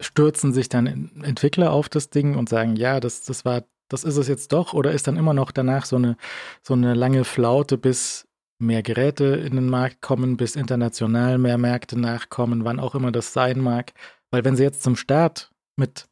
[0.00, 4.04] stürzen sich dann En- Entwickler auf das Ding und sagen, ja, das, das war, das
[4.04, 6.16] ist es jetzt doch, oder ist dann immer noch danach so eine,
[6.62, 8.26] so eine lange Flaute, bis
[8.58, 13.32] mehr Geräte in den Markt kommen, bis international mehr Märkte nachkommen, wann auch immer das
[13.32, 13.92] sein mag.
[14.30, 16.06] Weil wenn sie jetzt zum Start mit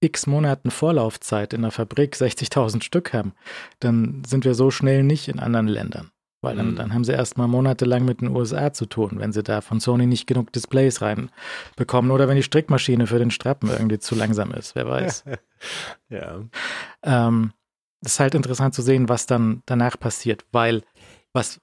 [0.00, 3.32] x Monaten Vorlaufzeit in der Fabrik 60.000 Stück haben,
[3.80, 6.10] dann sind wir so schnell nicht in anderen Ländern.
[6.40, 6.76] Weil dann, Mhm.
[6.76, 10.06] dann haben sie erstmal monatelang mit den USA zu tun, wenn sie da von Sony
[10.06, 14.74] nicht genug Displays reinbekommen oder wenn die Strickmaschine für den Strappen irgendwie zu langsam ist,
[14.76, 15.24] wer weiß.
[16.08, 16.40] Ja.
[17.02, 17.52] ähm,
[18.00, 20.84] das ist halt interessant zu sehen, was dann danach passiert, weil
[21.32, 21.60] was,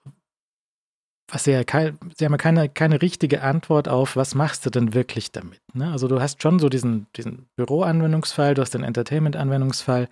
[1.32, 4.70] was sie ja, kein, sie haben ja keine, keine richtige Antwort auf, was machst du
[4.70, 5.62] denn wirklich damit?
[5.74, 5.90] Ne?
[5.92, 10.10] Also du hast schon so diesen, diesen Büro-Anwendungsfall, du hast den Entertainment-Anwendungsfall.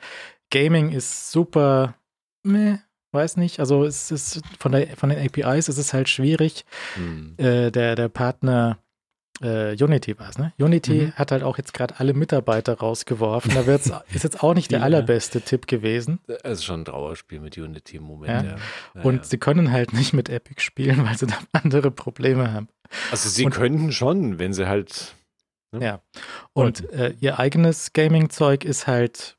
[0.49, 1.95] Gaming ist super,
[2.43, 2.77] meh,
[3.13, 3.59] weiß nicht.
[3.59, 6.65] Also es ist von, der, von den APIs ist es halt schwierig.
[6.95, 7.35] Hm.
[7.37, 8.79] Äh, der, der Partner
[9.41, 10.53] äh, Unity war es, ne?
[10.59, 11.11] Unity Mhm.
[11.13, 13.53] hat halt auch jetzt gerade alle Mitarbeiter rausgeworfen.
[13.55, 14.85] Da wird's, ist jetzt auch nicht der Ja.
[14.85, 16.19] allerbeste Tipp gewesen.
[16.43, 18.51] Es ist schon ein Trauerspiel mit Unity im Moment, Ja.
[18.51, 18.57] ja.
[18.95, 22.67] Ja, Und sie können halt nicht mit Epic spielen, weil sie da andere Probleme haben.
[23.11, 25.15] Also sie und- könnten schon, wenn sie halt.
[25.71, 25.83] ne?
[25.83, 26.01] Ja.
[26.53, 29.35] Und äh, ihr eigenes Gaming-Zeug ist halt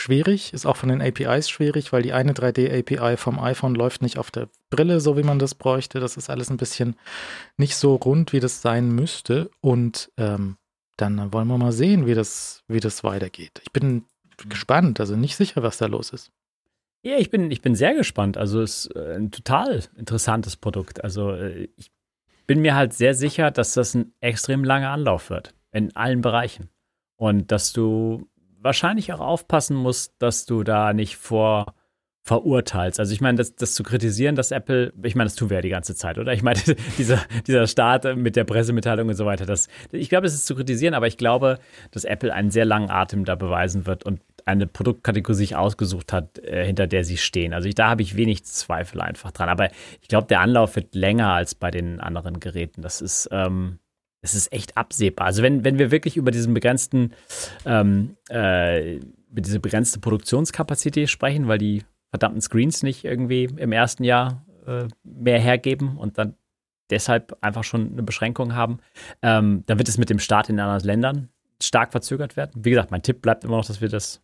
[0.00, 4.18] schwierig, ist auch von den APIs schwierig, weil die eine 3D-API vom iPhone läuft nicht
[4.18, 6.00] auf der Brille, so wie man das bräuchte.
[6.00, 6.96] Das ist alles ein bisschen
[7.56, 9.50] nicht so rund, wie das sein müsste.
[9.60, 10.56] Und ähm,
[10.96, 13.60] dann wollen wir mal sehen, wie das, wie das weitergeht.
[13.62, 14.04] Ich bin
[14.48, 16.30] gespannt, also nicht sicher, was da los ist.
[17.02, 18.36] Ja, ich bin, ich bin sehr gespannt.
[18.36, 21.02] Also es ist äh, ein total interessantes Produkt.
[21.02, 21.90] Also äh, ich
[22.46, 25.54] bin mir halt sehr sicher, dass das ein extrem langer Anlauf wird.
[25.72, 26.68] In allen Bereichen.
[27.16, 28.29] Und dass du
[28.60, 31.74] wahrscheinlich auch aufpassen musst, dass du da nicht vor
[32.22, 33.00] verurteilst.
[33.00, 35.62] Also ich meine, das, das zu kritisieren, dass Apple, ich meine, das tun wir ja
[35.62, 36.32] die ganze Zeit, oder?
[36.32, 36.60] Ich meine,
[36.98, 40.54] dieser, dieser Start mit der Pressemitteilung und so weiter, das, ich glaube, es ist zu
[40.54, 41.58] kritisieren, aber ich glaube,
[41.90, 46.38] dass Apple einen sehr langen Atem da beweisen wird und eine Produktkategorie sich ausgesucht hat,
[46.38, 47.52] äh, hinter der sie stehen.
[47.52, 49.48] Also ich, da habe ich wenig Zweifel einfach dran.
[49.48, 52.80] Aber ich glaube, der Anlauf wird länger als bei den anderen Geräten.
[52.80, 53.79] Das ist, ähm,
[54.22, 55.26] das ist echt absehbar.
[55.26, 57.12] Also wenn, wenn wir wirklich über diesen begrenzten,
[57.64, 64.04] ähm, äh, über diese begrenzte Produktionskapazität sprechen, weil die verdammten Screens nicht irgendwie im ersten
[64.04, 66.34] Jahr äh, mehr hergeben und dann
[66.90, 68.78] deshalb einfach schon eine Beschränkung haben,
[69.22, 71.28] ähm, dann wird es mit dem Start in anderen Ländern
[71.62, 72.64] stark verzögert werden.
[72.64, 74.22] Wie gesagt, mein Tipp bleibt immer noch, dass wir das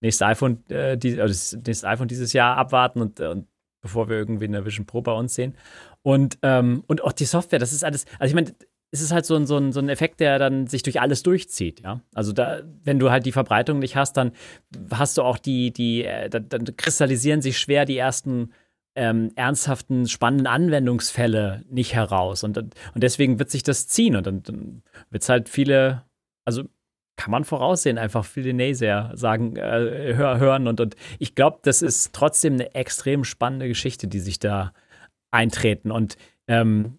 [0.00, 3.46] nächste iPhone, äh, die, äh, das nächste iPhone dieses Jahr abwarten und, und
[3.80, 5.56] bevor wir irgendwie eine Vision Pro bei uns sehen.
[6.02, 8.54] Und, ähm, und auch die Software, das ist alles, also ich meine,
[8.90, 11.22] es ist halt so ein, so, ein, so ein Effekt, der dann sich durch alles
[11.22, 12.00] durchzieht, ja.
[12.14, 14.32] Also da, wenn du halt die Verbreitung nicht hast, dann
[14.90, 18.52] hast du auch die, die, äh, dann, dann kristallisieren sich schwer die ersten
[18.94, 22.44] ähm, ernsthaften, spannenden Anwendungsfälle nicht heraus.
[22.44, 26.04] Und, und deswegen wird sich das ziehen und dann, dann wird es halt viele,
[26.44, 26.64] also
[27.16, 30.66] kann man voraussehen, einfach viele Naysayers sagen, äh, hör, hören.
[30.66, 34.72] Und, und ich glaube, das ist trotzdem eine extrem spannende Geschichte, die sich da
[35.30, 35.90] eintreten.
[35.90, 36.16] Und
[36.46, 36.98] ähm,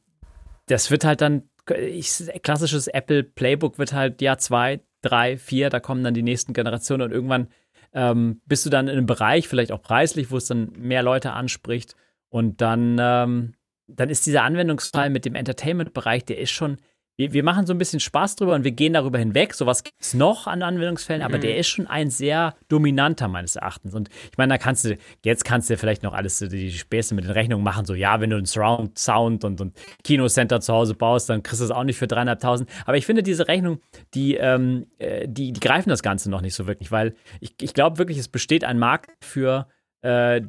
[0.68, 5.80] das wird halt dann, ich, klassisches Apple Playbook wird halt Jahr zwei, drei, vier, da
[5.80, 7.48] kommen dann die nächsten Generationen und irgendwann
[7.94, 11.32] ähm, bist du dann in einem Bereich, vielleicht auch preislich, wo es dann mehr Leute
[11.34, 11.96] anspricht.
[12.30, 13.54] Und dann, ähm,
[13.88, 16.78] dann ist dieser Anwendungsfall mit dem Entertainment-Bereich, der ist schon
[17.20, 19.54] wir, wir machen so ein bisschen Spaß drüber und wir gehen darüber hinweg.
[19.54, 21.42] Sowas gibt es noch an Anwendungsfällen, aber mhm.
[21.42, 23.94] der ist schon ein sehr dominanter meines Erachtens.
[23.94, 27.26] Und ich meine, da kannst du, jetzt kannst du vielleicht noch alles die Späße mit
[27.26, 27.86] den Rechnungen machen.
[27.86, 31.60] So, ja, wenn du einen Surround Sound und, und Kinocenter zu Hause baust, dann kriegst
[31.60, 32.70] du es auch nicht für dreieinhalbtausend.
[32.86, 33.82] Aber ich finde, diese Rechnung,
[34.14, 37.74] die, ähm, äh, die, die greifen das Ganze noch nicht so wirklich, weil ich, ich
[37.74, 39.68] glaube wirklich, es besteht ein Markt für
[40.04, 40.42] äh,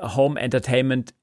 [0.00, 1.14] Home Entertainment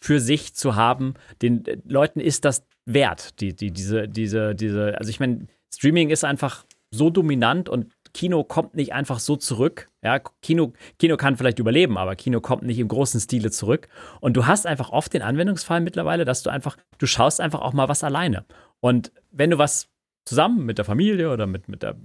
[0.00, 1.14] für sich zu haben.
[1.42, 6.10] Den äh, Leuten ist das wert, die, die, diese, diese, diese, also ich meine, Streaming
[6.10, 9.90] ist einfach so dominant und Kino kommt nicht einfach so zurück.
[10.02, 13.88] Ja, Kino, Kino kann vielleicht überleben, aber Kino kommt nicht im großen Stile zurück.
[14.20, 17.74] Und du hast einfach oft den Anwendungsfall mittlerweile, dass du einfach, du schaust einfach auch
[17.74, 18.46] mal was alleine.
[18.80, 19.88] Und wenn du was
[20.24, 21.96] zusammen mit der Familie oder mit, mit der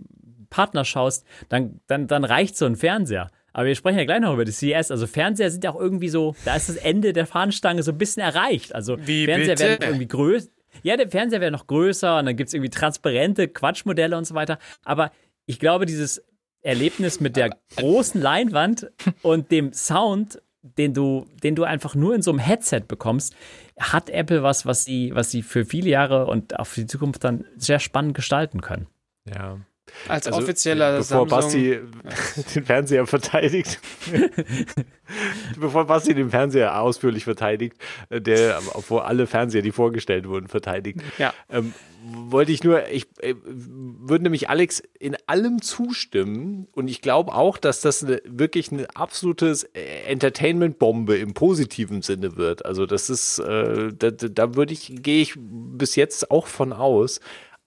[0.50, 3.30] Partner schaust, dann, dann, dann reicht so ein Fernseher.
[3.54, 4.92] Aber wir sprechen ja gleich noch über die CES.
[4.92, 7.98] Also Fernseher sind ja auch irgendwie so, da ist das Ende der Fahnenstange so ein
[7.98, 8.76] bisschen erreicht.
[8.76, 9.70] Also Wie Fernseher bitte?
[9.70, 10.50] werden irgendwie größer.
[10.84, 14.36] Ja, der Fernseher wäre noch größer und dann gibt es irgendwie transparente Quatschmodelle und so
[14.36, 14.58] weiter.
[14.84, 15.12] Aber
[15.46, 16.24] ich glaube, dieses
[16.62, 18.92] Erlebnis mit der großen Leinwand
[19.22, 23.36] und dem Sound, den du, den du einfach nur in so einem Headset bekommst,
[23.80, 27.24] hat Apple was, was sie, was sie für viele Jahre und auch für die Zukunft
[27.24, 28.88] dann sehr spannend gestalten können.
[29.26, 29.60] Ja.
[30.08, 31.28] Als Also, offizieller bevor Samsung.
[31.28, 31.80] Basti
[32.56, 33.80] den Fernseher verteidigt,
[35.60, 37.76] bevor Basti den Fernseher ausführlich verteidigt,
[38.10, 41.34] äh, der, obwohl alle Fernseher, die vorgestellt wurden, verteidigt, Ja.
[41.50, 41.74] ähm,
[42.04, 47.58] wollte ich nur, ich äh, würde nämlich Alex in allem zustimmen und ich glaube auch,
[47.58, 52.66] dass das eine, wirklich eine absolutes äh, Entertainment-Bombe im positiven Sinne wird.
[52.66, 56.74] Also das ist, äh, da, da da würde ich, gehe ich bis jetzt auch von
[56.74, 57.20] aus,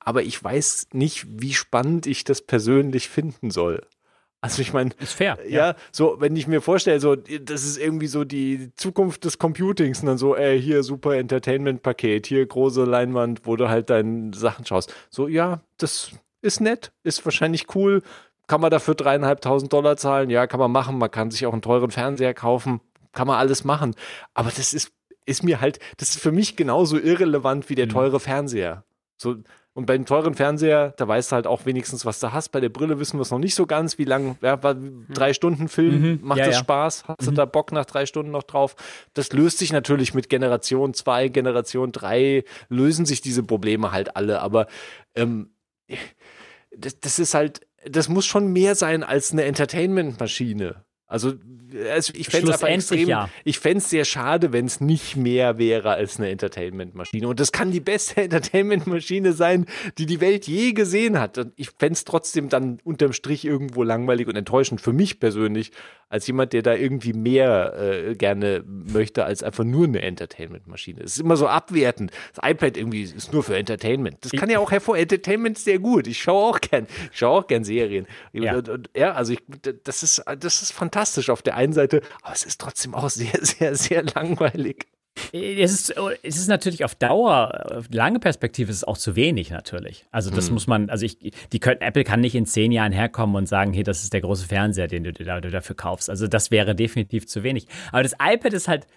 [0.05, 3.87] aber ich weiß nicht, wie spannend ich das persönlich finden soll.
[4.41, 5.39] Also ich meine, Ist fair.
[5.49, 10.01] ja, so, wenn ich mir vorstelle, so, das ist irgendwie so die Zukunft des Computings
[10.01, 14.67] und dann so, ey, hier super Entertainment-Paket, hier große Leinwand, wo du halt deine Sachen
[14.67, 14.93] schaust.
[15.09, 16.11] So, ja, das
[16.43, 18.03] ist nett, ist wahrscheinlich cool.
[18.47, 20.29] Kann man dafür dreieinhalbtausend Dollar zahlen?
[20.29, 20.99] Ja, kann man machen.
[20.99, 22.83] Man kann sich auch einen teuren Fernseher kaufen.
[23.13, 23.95] Kann man alles machen.
[24.35, 24.93] Aber das ist,
[25.25, 28.85] ist mir halt, das ist für mich genauso irrelevant wie der teure Fernseher.
[29.17, 29.37] So,
[29.75, 32.51] und beim teuren Fernseher, da weißt du halt auch wenigstens, was du hast.
[32.51, 34.77] Bei der Brille wissen wir es noch nicht so ganz, wie lang, ja, war-
[35.13, 36.19] drei Stunden Film, Mhm.
[36.23, 36.61] macht Ja, das ja.
[36.61, 37.05] Spaß?
[37.09, 38.77] Hast du da Bock nach drei Stunden noch drauf?
[39.15, 44.41] Das löst sich natürlich mit Generation 2, Generation 3, lösen sich diese Probleme halt alle.
[44.41, 44.69] Aber
[45.17, 45.51] ähm,
[46.77, 50.85] das, das ist halt, das muss schon mehr sein als eine Entertainment-Maschine.
[51.07, 51.35] Also,
[51.93, 53.29] also ich fände es extrem, ja.
[53.45, 57.27] ich fände es sehr schade, wenn es nicht mehr wäre als eine Entertainment-Maschine.
[57.27, 59.67] Und das kann die beste Entertainment-Maschine sein,
[59.99, 61.39] die die Welt je gesehen hat.
[61.39, 65.73] Und ich fände es trotzdem dann unterm Strich irgendwo langweilig und enttäuschend für mich persönlich,
[66.09, 71.03] als jemand, der da irgendwie mehr äh, gerne möchte als einfach nur eine Entertainment-Maschine.
[71.03, 72.13] Es ist immer so abwertend.
[72.33, 74.19] Das iPad irgendwie ist nur für Entertainment.
[74.21, 74.97] Das kann ja auch hervor.
[74.97, 76.07] Entertainment ist sehr gut.
[76.07, 78.07] Ich schaue auch gern, ich schaue auch gern Serien.
[78.33, 78.63] Ja.
[78.97, 79.41] Ja, also ich,
[79.83, 83.33] das ist, das ist fantastisch auf der einen Seite, aber es ist trotzdem auch sehr,
[83.43, 84.87] sehr, sehr langweilig.
[85.33, 89.51] Es ist, es ist natürlich auf Dauer, auf lange Perspektive ist es auch zu wenig
[89.51, 90.07] natürlich.
[90.11, 91.19] Also das muss man, also ich,
[91.53, 94.23] die können, Apple kann nicht in zehn Jahren herkommen und sagen, hey, das ist der
[94.23, 96.11] große Fernseher, den du, du dafür kaufst.
[96.11, 97.69] Also das wäre definitiv zu wenig.
[97.93, 98.89] Aber das iPad ist halt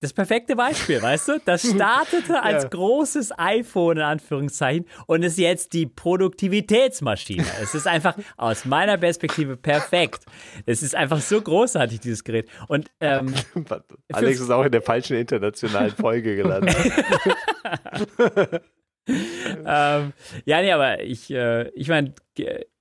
[0.00, 1.40] das perfekte Beispiel, weißt du?
[1.44, 2.68] Das startete als Ja.
[2.68, 7.46] großes iPhone in Anführungszeichen und ist jetzt die Produktivitätsmaschine.
[7.62, 10.24] Es ist einfach aus meiner Perspektive perfekt.
[10.66, 12.48] Es ist einfach so großartig, dieses Gerät.
[12.68, 13.34] Und ähm,
[14.12, 16.76] Alex ist auch in der falschen internationalen Folge gelandet.
[19.08, 20.12] ähm,
[20.44, 22.14] ja, nee, aber ich, äh, ich meine,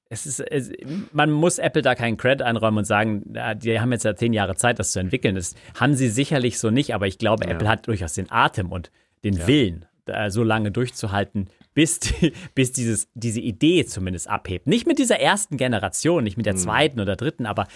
[0.10, 0.72] es ist, es,
[1.12, 4.34] man muss Apple da keinen Credit einräumen und sagen, ja, die haben jetzt ja zehn
[4.34, 5.36] Jahre Zeit, das zu entwickeln.
[5.36, 8.92] Das haben sie sicherlich so nicht, aber ich glaube, Apple hat durchaus den Atem und
[9.24, 14.68] den Willen, da so lange durchzuhalten, bis, die, bis dieses, diese Idee zumindest abhebt.
[14.68, 17.68] Nicht mit dieser ersten Generation, nicht mit der zweiten oder dritten, aber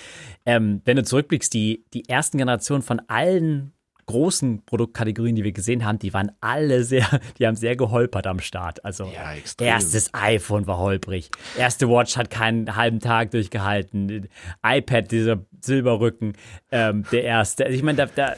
[0.45, 3.73] ähm, wenn du zurückblickst, die, die ersten Generationen von allen
[4.09, 7.07] großen Produktkategorien, die wir gesehen haben, die waren alle sehr,
[7.37, 8.83] die haben sehr geholpert am Start.
[8.83, 14.27] Also Ja, erstes iPhone war holprig, erste Watch hat keinen halben Tag durchgehalten,
[14.65, 16.33] iPad, dieser Silberrücken,
[16.71, 17.65] ähm, der erste.
[17.65, 18.35] Also ich meine, da, da,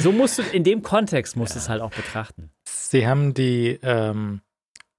[0.00, 2.50] so musst du in dem Kontext musst du es halt auch betrachten.
[2.64, 4.40] sie haben die, ähm,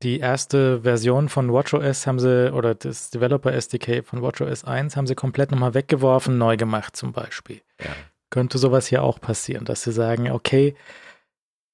[0.01, 5.07] die erste Version von WatchOS haben sie, oder das Developer SDK von WatchOS 1 haben
[5.07, 7.61] sie komplett nochmal weggeworfen, neu gemacht zum Beispiel.
[7.81, 7.91] Ja.
[8.33, 10.75] Könnte sowas hier auch passieren, dass sie sagen, okay,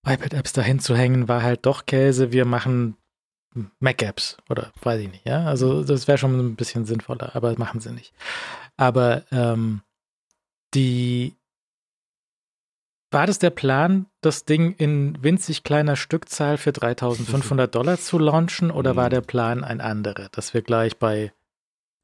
[0.06, 2.98] iPad-Apps dahin zu hängen war halt doch Käse, wir machen
[3.80, 5.46] Mac-Apps oder weiß ich nicht, ja.
[5.46, 8.14] Also das wäre schon ein bisschen sinnvoller, aber machen sie nicht.
[8.76, 9.84] Aber ähm,
[10.74, 11.34] die
[13.12, 18.70] war das der Plan, das Ding in winzig kleiner Stückzahl für 3500 Dollar zu launchen
[18.70, 19.12] oder war Mhm.
[19.12, 21.32] der Plan ein anderer, dass wir gleich bei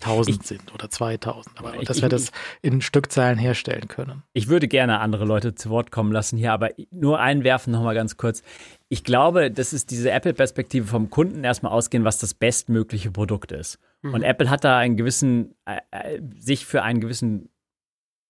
[0.02, 2.32] 1000 Ich- sind oder 2000, aber Ich- dass wir ich- das
[2.62, 4.24] in Stückzahlen herstellen können?
[4.34, 7.96] Ich würde gerne andere Leute zu Wort kommen lassen hier, aber nur einwerfen noch mal
[7.96, 8.44] ganz kurz.
[8.90, 13.80] Ich glaube, das ist diese Apple-Perspektive vom Kunden erstmal ausgehen, was das bestmögliche Produkt ist.
[14.04, 17.50] Und Apple hat da einen gewissen, äh, äh, sich für einen gewissen,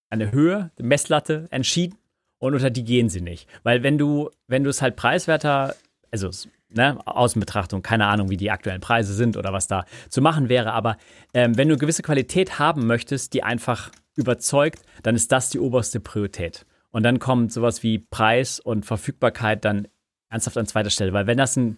[0.09, 1.97] eine Höhe, eine Messlatte entschieden
[2.37, 3.49] und unter die gehen sie nicht.
[3.63, 5.75] Weil wenn du, wenn du es halt preiswerter,
[6.11, 6.29] also
[6.69, 10.73] ne, Außenbetrachtung, keine Ahnung, wie die aktuellen Preise sind oder was da zu machen wäre,
[10.73, 10.97] aber
[11.33, 15.99] ähm, wenn du gewisse Qualität haben möchtest, die einfach überzeugt, dann ist das die oberste
[15.99, 16.65] Priorität.
[16.91, 19.87] Und dann kommt sowas wie Preis und Verfügbarkeit dann
[20.29, 21.11] ernsthaft an zweiter Stelle.
[21.11, 21.77] Weil wenn das ein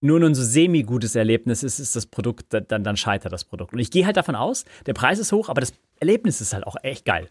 [0.00, 3.72] nur ein so semi-gutes Erlebnis ist, ist das Produkt, dann, dann scheitert das Produkt.
[3.72, 6.66] Und ich gehe halt davon aus, der Preis ist hoch, aber das Erlebnis ist halt
[6.66, 7.28] auch echt geil.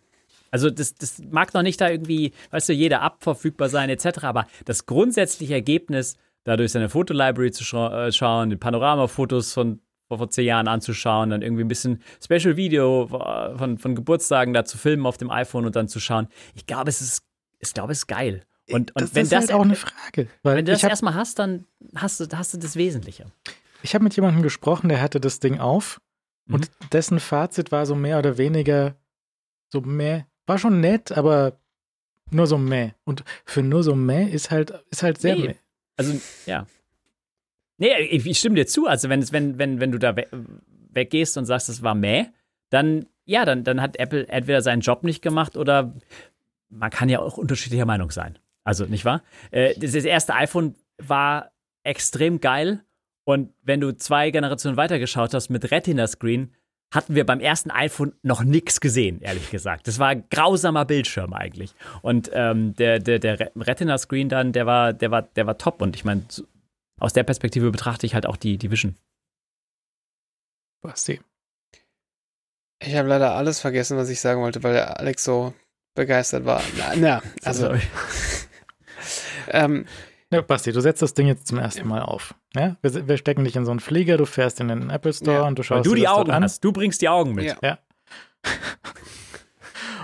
[0.51, 4.23] Also das, das mag noch nicht da irgendwie, weißt du, jeder App verfügbar sein etc.,
[4.23, 10.29] aber das grundsätzliche Ergebnis, dadurch seine Fotolibrary zu scha äh, schauen, die Panoramafotos von vor,
[10.29, 14.77] zehn Jahren anzuschauen, dann irgendwie ein bisschen Special Video äh, von, von Geburtstagen da zu
[14.77, 16.27] filmen auf dem iPhone und dann zu schauen.
[16.53, 17.23] Ich glaube, es ist,
[17.59, 18.43] ich glaube, es ist geil.
[18.71, 20.27] Und, und das wenn ist das, halt auch eine Frage.
[20.43, 21.65] Weil wenn du das habe erstmal hast, dann
[21.95, 23.25] hast du, hast du das Wesentliche.
[23.83, 25.99] ich hab mit jemandem gesprochen, der hatte das Ding auf
[26.47, 26.53] Mhm.
[26.53, 28.95] und dessen Fazit war so mehr oder weniger
[29.69, 31.59] so mehr, war schon nett, aber
[32.29, 32.91] nur so meh.
[33.03, 35.47] Und für nur so meh ist halt, ist halt sehr Nee.
[35.47, 35.55] meh.
[35.97, 36.65] Also, ja.
[37.77, 38.87] Nee, ich, stimme dir zu.
[38.87, 40.27] Also, wenn, wenn, wenn, wenn du da we
[40.91, 42.27] weggehst und sagst, es war meh,
[42.69, 45.93] dann, ja, dann, dann hat Apple entweder seinen Job nicht gemacht oder
[46.69, 48.39] man kann ja auch unterschiedlicher Meinung sein.
[48.63, 49.21] Also, nicht wahr?
[49.51, 51.51] Äh, das das erste iPhone war
[51.83, 52.85] extrem geil
[53.25, 56.53] und wenn du zwei Generationen weitergeschaut hast mit Retina-Screen,
[56.93, 59.87] hatten wir beim ersten iPhone noch nichts gesehen, ehrlich gesagt.
[59.87, 61.73] Das war ein grausamer Bildschirm eigentlich.
[62.01, 65.81] Und ähm, der, der, der Re- Retina-Screen dann, der war, der war, der war top.
[65.81, 66.23] Und ich meine,
[66.99, 68.95] aus der Perspektive betrachte ich halt auch die, die Vision.
[70.81, 71.19] Basti.
[72.81, 75.53] Ich habe leider alles vergessen, was ich sagen wollte, weil der Alex so
[75.95, 76.61] begeistert war.
[76.77, 77.81] Na, na also, Sorry.
[79.47, 79.85] ähm,
[80.35, 82.35] Ja, Basti, du setzt das Ding jetzt zum ersten Mal auf.
[82.55, 82.75] Ja?
[82.81, 85.47] Wir, wir stecken dich in so einen Flieger, du fährst in den Apple Store Ja.
[85.47, 86.43] und du Weil schaust du dir die das dort Augen an.
[86.43, 86.63] hast.
[86.63, 87.45] Du bringst die Augen mit.
[87.45, 87.57] Ja.
[87.63, 87.77] Ja.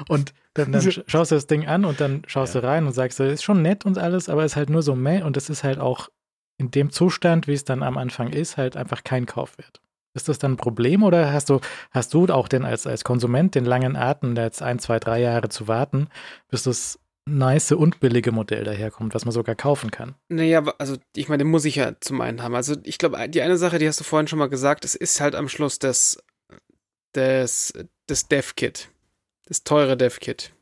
[0.07, 2.93] Und dann, dann sch- schaust du das Ding an und dann schaust du rein und
[2.93, 5.49] sagst, das ist schon nett und alles, aber ist halt nur so meh und es
[5.49, 6.09] ist halt auch
[6.57, 9.79] in dem Zustand, wie es dann am Anfang ist, halt einfach kein Kaufwert.
[10.13, 11.61] Ist das dann ein Problem oder hast du,
[11.91, 15.21] hast du auch denn als, als Konsument den langen Atem, da jetzt ein, zwei, drei
[15.21, 16.07] Jahre zu warten,
[16.49, 20.15] bis das nice und billige Modell daherkommt, was man sogar kaufen kann?
[20.29, 22.55] Naja, also ich meine, den muss ich ja zum einen haben.
[22.55, 25.21] Also ich glaube, die eine Sache, die hast du vorhin schon mal gesagt, es ist
[25.21, 26.17] halt am Schluss das,
[27.13, 27.73] das,
[28.07, 28.89] das Dev-Kit.
[29.47, 30.53] Das teure Dev-Kit.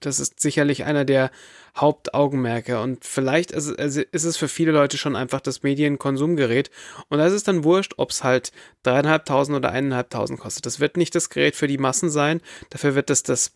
[0.00, 1.30] Das ist sicherlich einer der
[1.76, 6.70] Hauptaugenmerke und vielleicht ist, es- also ist es für viele Leute schon einfach das Medienkonsumgerät
[7.08, 8.50] und da ist es dann wurscht, ob es halt
[8.82, 10.66] dreieinhalbtausend oder eineinhalbtausend kostet.
[10.66, 13.52] Das wird nicht das Gerät für die Massen sein, dafür wird das das,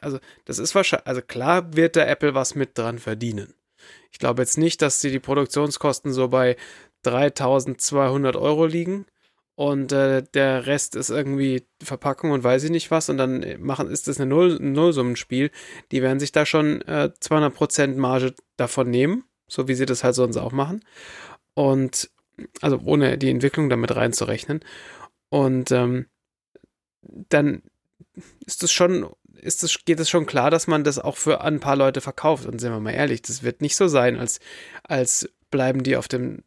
[0.00, 3.54] also das ist wahrscheinlich, also klar wird der Apple was mit dran verdienen.
[4.10, 6.56] Ich glaube jetzt nicht, dass sie die Produktionskosten so bei
[7.02, 9.06] 3200 Euro liegen
[9.56, 13.88] und äh, der Rest ist irgendwie Verpackung und weiß ich nicht was und dann machen,
[13.88, 15.50] ist das eine Null, ein Nullsummenspiel.
[15.92, 20.14] Die werden sich da schon äh, 200% Marge davon nehmen, so wie sie das halt
[20.14, 20.84] sonst auch machen.
[21.54, 22.10] Und
[22.60, 24.60] also ohne die Entwicklung damit reinzurechnen.
[25.30, 26.06] Und ähm,
[27.00, 27.62] dann
[28.44, 29.06] ist es schon,
[29.46, 32.46] ist es, geht es schon klar, dass man das auch für ein paar Leute verkauft.
[32.46, 34.40] Und sind wir mal ehrlich, das wird nicht so sein, als,
[34.82, 36.42] als bleiben die auf dem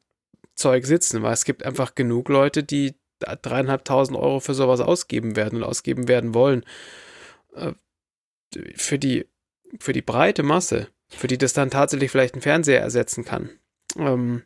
[0.56, 5.58] Zeug sitzen, weil es gibt einfach genug Leute, die dreieinhalbtausend Euro für sowas ausgeben werden
[5.58, 6.64] und ausgeben werden wollen.
[7.56, 7.74] Äh,
[8.76, 9.26] Für die,
[9.80, 13.50] für die breite Masse, für die das dann tatsächlich vielleicht ein Fernseher ersetzen kann,
[13.98, 14.44] ähm,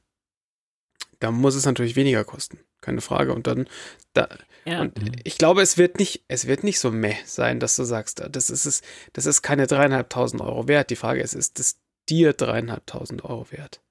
[1.20, 2.60] da muss es natürlich weniger kosten.
[2.82, 3.34] keine Frage.
[3.34, 3.68] Und dann,
[4.14, 4.28] da,
[4.66, 4.82] Ja.
[4.82, 4.94] und
[5.26, 8.50] ich glaube, es wird nicht, es wird nicht so meh sein, dass du sagst, das
[8.50, 8.82] ist es,
[9.14, 10.90] das ist keine dreieinhalbtausend Euro wert.
[10.90, 13.82] Die Frage ist, ist es dir dreieinhalbtausend Euro wert?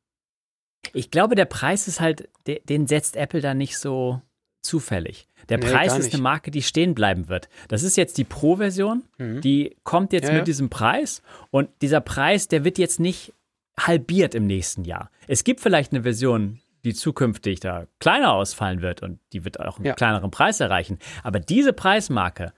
[0.93, 4.21] Ich glaube, der Preis ist halt, de- den setzt Apple da nicht so
[4.63, 5.29] zufällig.
[5.49, 7.49] Der Nee, Preis ist eine Marke, die stehen bleiben wird.
[7.69, 9.41] Das ist jetzt die Pro-Version, Mhm.
[9.41, 10.45] die kommt jetzt Ja, mit ja.
[10.45, 13.33] diesem Preis und dieser Preis, der wird jetzt nicht
[13.79, 15.11] halbiert im nächsten Jahr.
[15.27, 19.77] Es gibt vielleicht eine Version, die zukünftig da kleiner ausfallen wird und die wird auch
[19.77, 19.95] einen Ja.
[19.95, 20.99] kleineren Preis erreichen.
[21.23, 22.53] Aber diese Preismarke,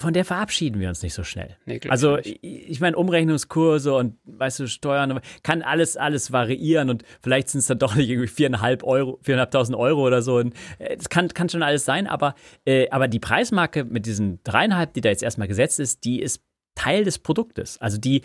[0.00, 1.56] von der verabschieden wir uns nicht so schnell.
[1.66, 7.04] Nee, Also ich ich, meine Umrechnungskurse und weißt du Steuern kann alles alles variieren und
[7.22, 10.38] vielleicht sind es dann doch nicht irgendwie viereinhalb Euro, viereinhalbtausend Euro oder so.
[10.38, 12.34] Und, äh, Das kann, kann schon alles sein, aber
[12.66, 16.42] äh, aber die Preismarke mit diesen dreieinhalb, die da jetzt erstmal gesetzt ist, die ist
[16.74, 17.78] Teil des Produktes.
[17.80, 18.22] Also die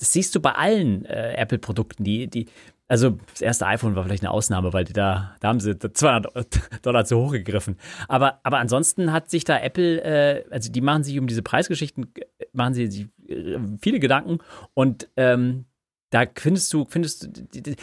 [0.00, 2.46] das siehst du bei allen äh, Apple-Produkten, die die
[2.88, 6.86] also das erste iPhone war vielleicht eine Ausnahme, weil die da, da haben sie 200
[6.86, 7.76] Dollar zu hoch gegriffen.
[8.08, 12.12] Aber, aber ansonsten hat sich da Apple, äh, also die machen sich um diese Preisgeschichten,
[12.14, 14.38] äh, machen sie sich äh, viele Gedanken
[14.74, 15.64] und ähm,
[16.10, 17.76] da findest du, findest du, die,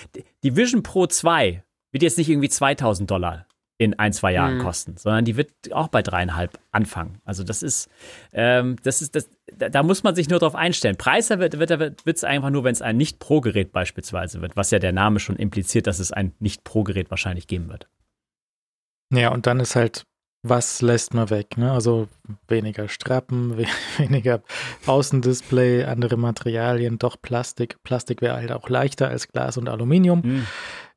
[0.43, 3.47] die Vision Pro 2 wird jetzt nicht irgendwie 2000 Dollar
[3.81, 4.61] in ein, zwei Jahren Mhm.
[4.61, 7.19] kosten, sondern die wird auch bei dreieinhalb anfangen.
[7.25, 7.89] Also das ist,
[8.31, 10.97] ähm, das ist, das, da, da muss man sich nur drauf einstellen.
[10.97, 14.77] Preiser wird es wird, wird's einfach nur, wenn es ein Nicht-Pro-Gerät beispielsweise wird, was ja
[14.77, 17.87] der Name schon impliziert, dass es ein Nicht-Pro-Gerät wahrscheinlich geben wird.
[19.11, 20.03] Ja, und dann ist halt,
[20.43, 21.57] was lässt man weg?
[21.57, 21.71] Ne?
[21.71, 22.07] Also
[22.47, 23.65] weniger Strappen, we
[23.97, 24.43] weniger
[24.85, 27.81] Außendisplay, andere Materialien, doch Plastik.
[27.81, 30.21] Plastik wäre halt auch leichter als Glas und Aluminium.
[30.21, 30.47] Hm.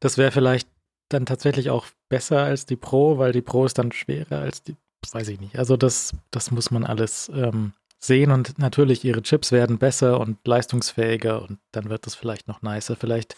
[0.00, 0.68] Das wäre vielleicht
[1.14, 4.76] dann tatsächlich auch besser als die Pro, weil die Pro ist dann schwerer als die,
[5.12, 5.58] weiß ich nicht.
[5.58, 10.38] Also das, das muss man alles ähm, sehen und natürlich ihre Chips werden besser und
[10.46, 12.96] leistungsfähiger und dann wird das vielleicht noch nicer.
[12.96, 13.34] Vielleicht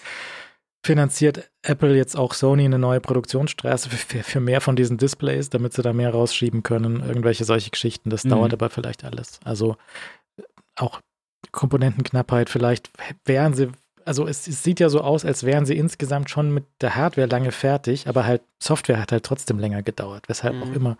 [0.84, 5.72] finanziert Apple jetzt auch Sony eine neue Produktionsstraße für, für mehr von diesen Displays, damit
[5.72, 7.00] sie da mehr rausschieben können.
[7.00, 8.10] Irgendwelche solche Geschichten.
[8.10, 8.30] Das Mhm.
[8.30, 9.40] dauert aber vielleicht alles.
[9.44, 9.76] Also
[10.36, 10.42] äh,
[10.76, 11.00] auch
[11.52, 12.90] Komponentenknappheit, vielleicht
[13.24, 13.70] wären sie,
[14.06, 17.26] also es, es sieht ja so aus, als wären sie insgesamt schon mit der Hardware
[17.26, 20.62] lange fertig, aber halt Software hat halt trotzdem länger gedauert, weshalb Mhm.
[20.62, 20.96] auch immer.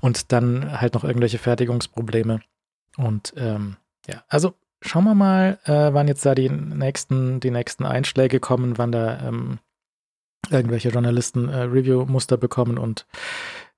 [0.00, 2.40] Und dann halt noch irgendwelche Fertigungsprobleme.
[2.96, 3.76] Und ähm,
[4.08, 8.78] ja, also schauen wir mal, äh, wann jetzt da die nächsten, die nächsten Einschläge kommen,
[8.78, 9.58] wann da ähm,
[10.50, 13.06] irgendwelche Journalisten äh, Review-Muster bekommen und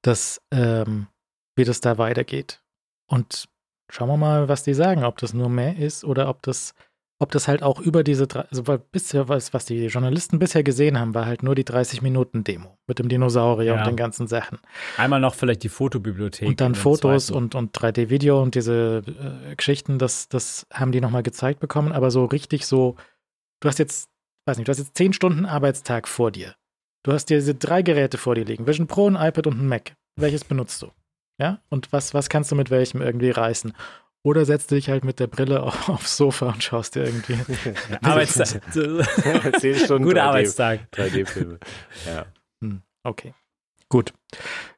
[0.03, 1.09] das, ähm,
[1.57, 2.63] wie das da weitergeht.
[3.07, 3.49] Und
[3.91, 6.75] schauen wir mal, was die sagen, ob das nur mehr ist oder ob das,
[7.23, 10.99] ob das halt auch über diese, drei- also bisher, was, was die Journalisten bisher gesehen
[10.99, 13.79] haben, war halt nur die 30-Minuten-Demo mit dem Dinosaurier Ja.
[13.81, 14.59] und den ganzen Sachen.
[14.97, 16.49] Einmal noch vielleicht die Fotobibliothek.
[16.49, 17.39] Und dann Fotos zweiten.
[17.39, 22.11] und, und 3D-Video und diese äh, Geschichten, das, das haben die nochmal gezeigt bekommen, aber
[22.11, 22.97] so richtig so,
[23.61, 24.09] du hast jetzt,
[24.47, 26.55] weiß nicht, du hast jetzt zehn Stunden Arbeitstag vor dir.
[27.05, 29.69] Du hast dir diese drei Geräte vor dir liegen, Vision Pro, ein iPad und ein
[29.69, 29.95] Mac.
[30.17, 30.91] Welches benutzt du?
[31.41, 33.73] Ja, und was, was kannst du mit welchem irgendwie reißen?
[34.25, 37.39] Oder setzt du dich halt mit der Brille auf, aufs Sofa und schaust dir irgendwie.
[38.03, 38.63] Arbeitstag.
[38.73, 40.81] Zehn Stunden Guter 3D Arbeitstag.
[40.93, 41.59] 3D-Filme.
[42.07, 42.27] Ja.
[42.63, 43.35] Hm, okay.
[43.89, 44.13] Gut.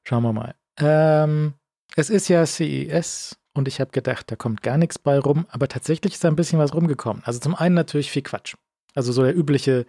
[0.05, 0.55] Schauen wir mal.
[0.79, 1.55] Ähm,
[1.95, 5.69] es ist ja CES und ich habe gedacht, da kommt gar nichts bei rum, aber
[5.69, 7.23] tatsächlich ist da ein bisschen was rumgekommen.
[7.25, 8.57] Also zum einen natürlich viel Quatsch.
[8.95, 9.87] Also so der übliche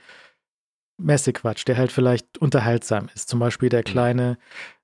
[0.98, 3.30] Messequatsch, der halt vielleicht unterhaltsam ist.
[3.30, 4.38] Zum Beispiel der kleine,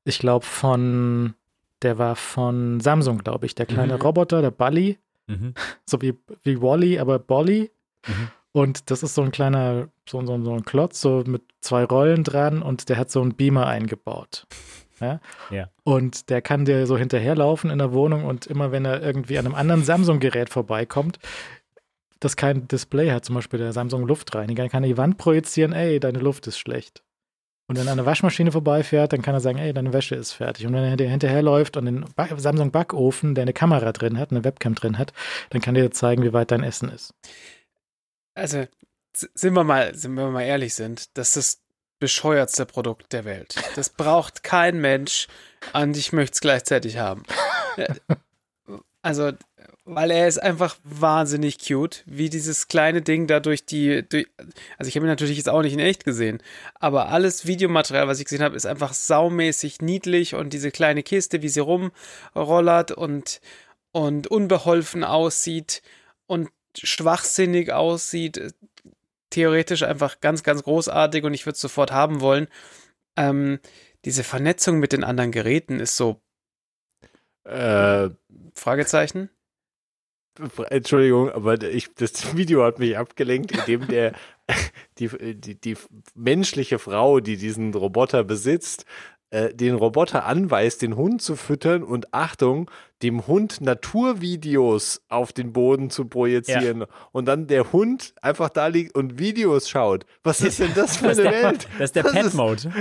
[0.04, 1.36] ich glaube von,
[1.82, 4.02] der war von Samsung, glaube ich, der kleine Mhm.
[4.02, 5.54] Roboter, der Bully, Mhm.
[5.86, 6.14] so wie,
[6.44, 7.72] wie Wally, aber Bolly.
[8.08, 8.28] Mhm.
[8.54, 12.24] Und das ist so ein kleiner, so, so, so ein Klotz, so mit zwei Rollen
[12.26, 14.46] dran und der hat so einen Beamer eingebaut.
[15.00, 15.20] Ja?
[15.50, 15.68] Ja.
[15.84, 19.48] Und der kann dir so hinterherlaufen in der Wohnung und immer wenn er irgendwie an
[19.48, 21.18] einem anderen Samsung-Gerät vorbeikommt,
[22.20, 26.00] das kein Display hat, zum Beispiel der Samsung Luftreiniger, kann er die Wand projizieren, ey,
[26.00, 27.02] deine Luft ist schlecht.
[27.72, 30.34] Und wenn er an eine Waschmaschine vorbeifährt, dann kann er sagen, ey, deine Wäsche ist
[30.34, 30.66] fertig.
[30.68, 34.44] Und wenn er hinterherläuft und den Ba- Samsung Backofen, der eine Kamera drin hat, eine
[34.44, 35.14] Webcam drin hat,
[35.52, 37.14] dann kann der dir zeigen, wie weit dein Essen ist.
[38.36, 38.66] Also,
[39.16, 41.62] sind wir mal, sind wir mal ehrlich sind, das ist das
[42.00, 43.56] bescheuertste Produkt der Welt.
[43.78, 45.30] Das braucht kein Mensch
[45.72, 47.24] und ich möchte es gleichzeitig haben.
[47.78, 47.94] Äh,
[49.02, 49.32] Also,
[49.86, 54.28] weil er ist einfach wahnsinnig cute, wie dieses kleine Ding da durch die, durch,
[54.78, 56.42] also ich habe ihn natürlich jetzt auch nicht in echt gesehen,
[56.76, 61.42] aber alles Videomaterial, was ich gesehen habe, ist einfach saumäßig niedlich und diese kleine Kiste,
[61.42, 63.42] wie sie rumrollert und,
[63.92, 65.82] und unbeholfen aussieht
[66.28, 68.52] und schwachsinnig aussieht, äh,
[69.32, 72.48] theoretisch einfach ganz, ganz großartig und ich würde es sofort haben wollen.
[73.18, 73.60] Ähm,
[74.06, 76.22] diese Vernetzung mit den anderen Geräten ist so
[77.44, 78.10] Äh,
[78.54, 79.30] Fragezeichen.
[80.70, 84.14] Entschuldigung, aber ich, das Video hat mich abgelenkt, indem der
[84.98, 85.78] die, die, die
[86.16, 88.86] menschliche Frau, die diesen Roboter besitzt,
[89.32, 92.70] äh, den Roboter anweist, den Hund zu füttern und Achtung,
[93.02, 98.94] dem Hund Naturvideos auf den Boden zu projizieren und dann der Hund einfach da liegt
[98.96, 100.06] und Videos schaut.
[100.24, 101.68] Was ist denn das für Das eine der, Welt?
[101.78, 102.74] das ist der Pet-Mode.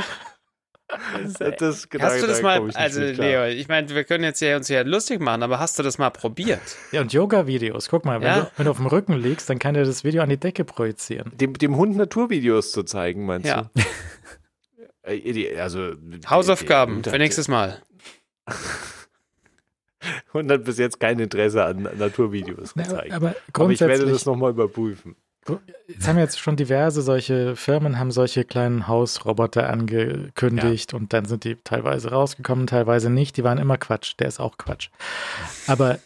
[1.39, 3.01] Das, genau, Hast du das da mal, also.
[3.01, 5.99] Leo, ich meine, wir können jetzt ja uns ja lustig machen, aber hast du das
[5.99, 6.61] mal probiert?
[6.93, 7.89] Ja, und Yoga-Videos.
[7.89, 8.41] Guck mal, wenn, Ja.
[8.41, 10.65] du, wenn du auf dem Rücken liegst, dann kann der das Video an die Decke
[10.65, 11.33] projizieren.
[11.37, 13.71] Dem, dem Hund Naturvideos zu zeigen, meinst Ja.
[13.75, 13.83] du?
[15.03, 15.93] Äh, Also,
[16.29, 17.81] Hausaufgaben für nächstes Mal.
[20.35, 23.13] Hund hat bis jetzt kein Interesse an Naturvideos Na, gezeigt.
[23.13, 25.17] aber Aber ich werde das nochmal überprüfen.
[25.89, 31.45] Jetzt haben jetzt schon diverse solche Firmen, haben solche kleinen Hausroboter angekündigt und dann sind
[31.45, 33.37] die teilweise rausgekommen, teilweise nicht.
[33.37, 34.15] Die waren immer Quatsch.
[34.19, 34.91] Der ist auch Quatsch.
[35.67, 35.99] Aber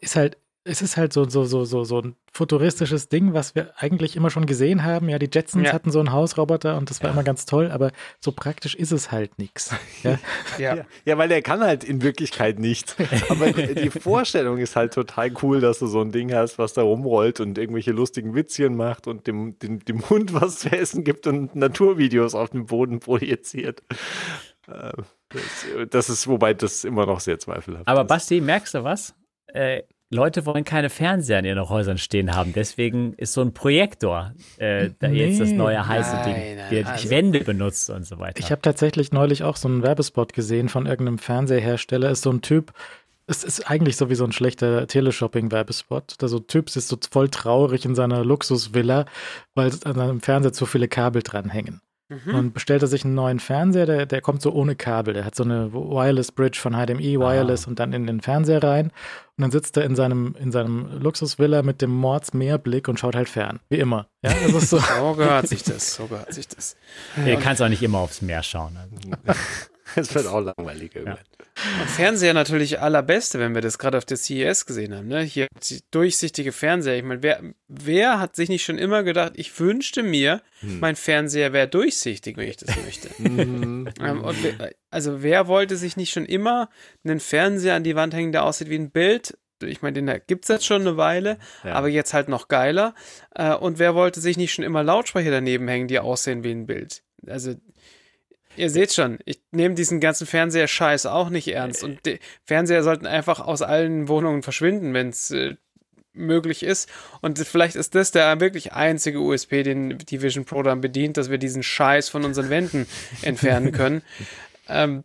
[0.00, 3.72] ist halt, es ist halt so, so, so, so, so ein futuristisches Ding, was wir
[3.76, 5.08] eigentlich immer schon gesehen haben.
[5.08, 5.72] Ja, die Jetsons Ja.
[5.72, 7.90] hatten so einen Hausroboter und das war immer ganz toll, aber
[8.20, 9.74] so praktisch ist es halt nichts.
[10.04, 10.18] Ja?
[10.58, 10.76] Ja.
[10.76, 10.84] Ja.
[11.04, 12.94] ja, weil der kann halt in Wirklichkeit nicht.
[13.30, 16.82] Aber die Vorstellung ist halt total cool, dass du so ein Ding hast, was da
[16.82, 21.26] rumrollt und irgendwelche lustigen Witzchen macht und dem, dem, dem Hund was zu essen gibt
[21.26, 23.82] und Naturvideos auf dem Boden projiziert.
[24.68, 24.92] Äh,
[25.30, 28.08] Das, das ist, wobei das immer noch sehr zweifelhaft Aber ist.
[28.08, 29.14] Basti, merkst du was?
[29.48, 32.52] Äh, Leute wollen keine Fernseher in ihren Häusern stehen haben.
[32.54, 35.56] Deswegen ist so ein Projektor äh, da jetzt das Nee.
[35.56, 38.40] neue heiße Nein, Ding, nein, der die also- Wände benutzt und so weiter.
[38.40, 42.10] Ich habe tatsächlich neulich auch so einen Werbespot gesehen von irgendeinem Fernsehersteller.
[42.10, 42.72] Ist so ein Typ,
[43.26, 46.14] es ist eigentlich so wie so ein schlechter Teleshopping-Werbespot.
[46.18, 49.04] Da so ein Typ ist so voll traurig in seiner Luxusvilla,
[49.54, 51.82] weil an seinem Fernseher zu viele Kabel dranhängen.
[52.08, 52.34] Mhm.
[52.34, 55.12] Und bestellt er sich einen neuen Fernseher, der, der kommt so ohne Kabel.
[55.12, 58.86] Der hat so eine Wireless Bridge von HDMI, Wireless und dann in den Fernseher rein.
[59.36, 63.28] Und dann sitzt er in seinem, in seinem Luxusvilla mit dem Mordsmeerblick und schaut halt
[63.28, 63.60] fern.
[63.68, 64.06] Wie immer.
[64.22, 64.78] Ja, das ist so.
[64.98, 66.76] So gehört sich das, so gehört sich das.
[67.16, 68.76] Ja, du kannst auch nicht immer aufs Meer schauen.
[68.76, 69.38] Also.
[69.96, 71.18] Es wird auch langweilig irgendwann.
[71.80, 75.08] Und Fernseher natürlich allerbeste, wenn wir das gerade auf der CES gesehen haben.
[75.08, 75.22] Ne?
[75.22, 75.48] Hier
[75.90, 76.96] durchsichtige Fernseher.
[76.96, 81.52] Ich meine, wer, wer hat sich nicht schon immer gedacht, ich wünschte mir, mein Fernseher
[81.52, 83.08] wäre durchsichtig, wenn ich das möchte.
[83.18, 83.88] Mhm.
[84.00, 86.68] Ähm, und wer, also wer wollte sich nicht schon immer
[87.04, 89.36] einen Fernseher an die Wand hängen, der aussieht wie ein Bild?
[89.62, 91.72] Ich meine, den gibt es jetzt schon eine Weile, Ja.
[91.72, 92.94] aber jetzt halt noch geiler.
[93.34, 96.66] Äh, und wer wollte sich nicht schon immer Lautsprecher daneben hängen, die aussehen wie ein
[96.66, 97.02] Bild?
[97.26, 97.54] Also,
[98.58, 101.82] ihr seht schon, ich nehme diesen ganzen Fernseher-Scheiß auch nicht ernst.
[101.84, 105.54] Und die Fernseher sollten einfach aus allen Wohnungen verschwinden, wenn es äh,
[106.12, 106.88] möglich ist.
[107.20, 111.30] Und vielleicht ist das der wirklich einzige USP, den die Vision Pro dann bedient, dass
[111.30, 112.86] wir diesen Scheiß von unseren Wänden
[113.22, 114.02] entfernen können.
[114.68, 115.04] Ähm,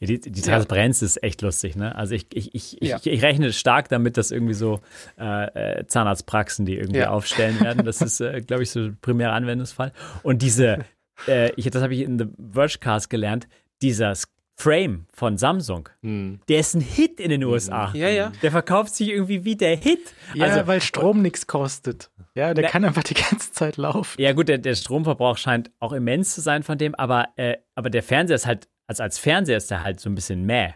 [0.00, 1.94] Ja, die, die Transparenz ist echt lustig, ne?
[1.94, 2.96] Also ich, ich, ich, Ja.
[2.96, 4.80] ich, ich rechne stark damit, dass irgendwie so
[5.18, 7.10] äh, äh, Zahnarztpraxen die irgendwie Ja.
[7.10, 7.84] aufstellen werden.
[7.84, 9.92] Das ist, äh, glaube ich, so ein primärer Anwendungsfall.
[10.22, 10.84] Und diese,
[11.26, 13.48] äh, ich, das habe ich in The Vergecast gelernt,
[13.82, 14.14] dieser
[14.56, 16.40] Frame von Samsung, Hm.
[16.48, 17.92] der ist ein Hit in den USA.
[17.94, 18.32] ja, ja.
[18.42, 20.00] Der verkauft sich irgendwie wie der Hit.
[20.34, 22.10] Ja, also, weil Strom nichts kostet.
[22.34, 24.20] Ja, der Na- kann einfach die ganze Zeit laufen.
[24.20, 27.88] Ja, gut, der, der Stromverbrauch scheint auch immens zu sein von dem, aber, äh, aber
[27.88, 30.70] der Fernseher ist halt, also als Fernseher ist der halt so ein bisschen mäh.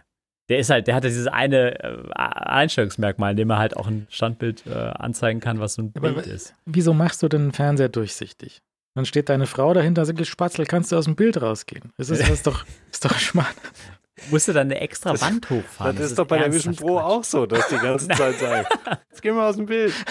[0.48, 3.86] Der ist halt, der hat ja dieses eine äh, Einstellungsmerkmal, in dem er halt auch
[3.86, 6.54] ein Standbild äh, anzeigen kann, was so ein Aber Bild ist.
[6.66, 8.60] Wieso machst du denn einen Fernseher durchsichtig?
[8.94, 11.92] Dann steht deine Frau dahinter, sagt, Spatzel, kannst du aus dem Bild rausgehen?
[11.96, 13.54] Das ist, das ist doch, ist doch Schmarrn.
[14.30, 15.96] Musst du dann eine extra Wand hochfahren?
[15.96, 17.04] Das, ist doch bei der Vision Pro Quatsch.
[17.04, 18.66] auch so, dass die ganze Zeit sagen,
[19.10, 19.92] jetzt gehen wir aus dem Bild.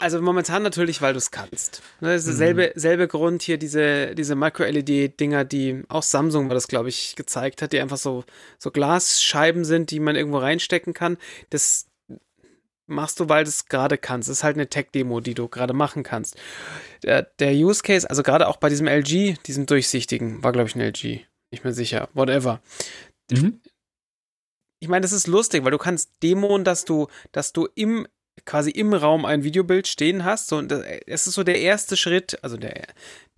[0.00, 1.82] Also momentan natürlich, weil du es kannst.
[2.00, 6.68] Ne, Das ist derselbe selbe Grund hier, diese, diese Micro-LED-Dinger, die auch Samsung war das,
[6.68, 8.24] glaube ich, gezeigt hat, die einfach so,
[8.58, 11.16] so Glasscheiben sind, die man irgendwo reinstecken kann.
[11.48, 11.86] Das
[12.86, 14.28] machst du, weil du es gerade kannst.
[14.28, 16.36] Das ist halt eine Tech-Demo, die du gerade machen kannst.
[17.02, 20.74] Der, der Use Case, also gerade auch bei diesem LG, diesem durchsichtigen, war, glaube ich,
[20.76, 21.24] ein LG.
[21.50, 22.08] Nicht mehr sicher.
[22.14, 22.60] Whatever.
[23.30, 23.60] Mhm.
[24.80, 28.06] ich meine, das ist lustig, weil du kannst demonen, dass du, dass du im
[28.44, 30.48] quasi im Raum ein Videobild stehen hast.
[30.48, 32.86] So, und das- es ist so der erste Schritt, also der,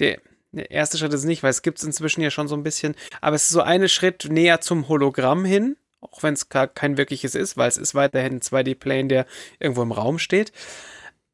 [0.01, 0.21] der,
[0.53, 2.97] der erste Schritt ist nicht, weil es gibt es inzwischen ja schon so ein bisschen,
[3.21, 6.97] aber es ist so ein Schritt näher zum Hologramm hin, auch wenn es gar kein
[6.97, 9.27] wirkliches ist, weil es ist weiterhin ein 2D-Plane, der
[9.59, 10.51] irgendwo im Raum steht.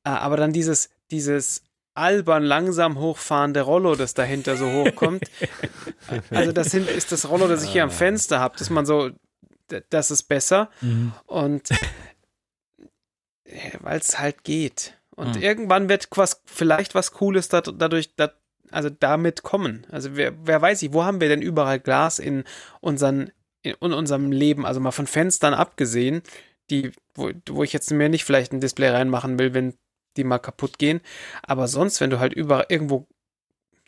[0.04, 1.62] Äh, Aber dann dieses, dieses
[1.94, 5.30] albern langsam hochfahrende Rollo, das dahinter so hochkommt.
[6.30, 9.10] also das sind, ist das Rollo, das ich hier am Fenster habe, dass man so,
[9.90, 10.70] das ist besser.
[10.80, 11.12] Mhm.
[11.26, 11.68] Und
[13.80, 14.98] weil es halt geht.
[15.14, 15.42] Und Hm.
[15.42, 18.32] irgendwann wird was, vielleicht was Cooles da, dadurch, da,
[18.70, 19.86] also damit kommen.
[19.90, 22.44] Also wer, wer weiß ich, wo haben wir denn überall Glas in
[22.80, 23.30] unseren,
[23.64, 26.22] in, unserem Leben, also mal von Fenstern abgesehen,
[26.70, 29.74] die, wo, wo ich jetzt mir nicht vielleicht ein Display reinmachen will, wenn
[30.16, 31.00] die mal kaputt gehen.
[31.42, 33.06] Aber sonst, wenn du halt überall irgendwo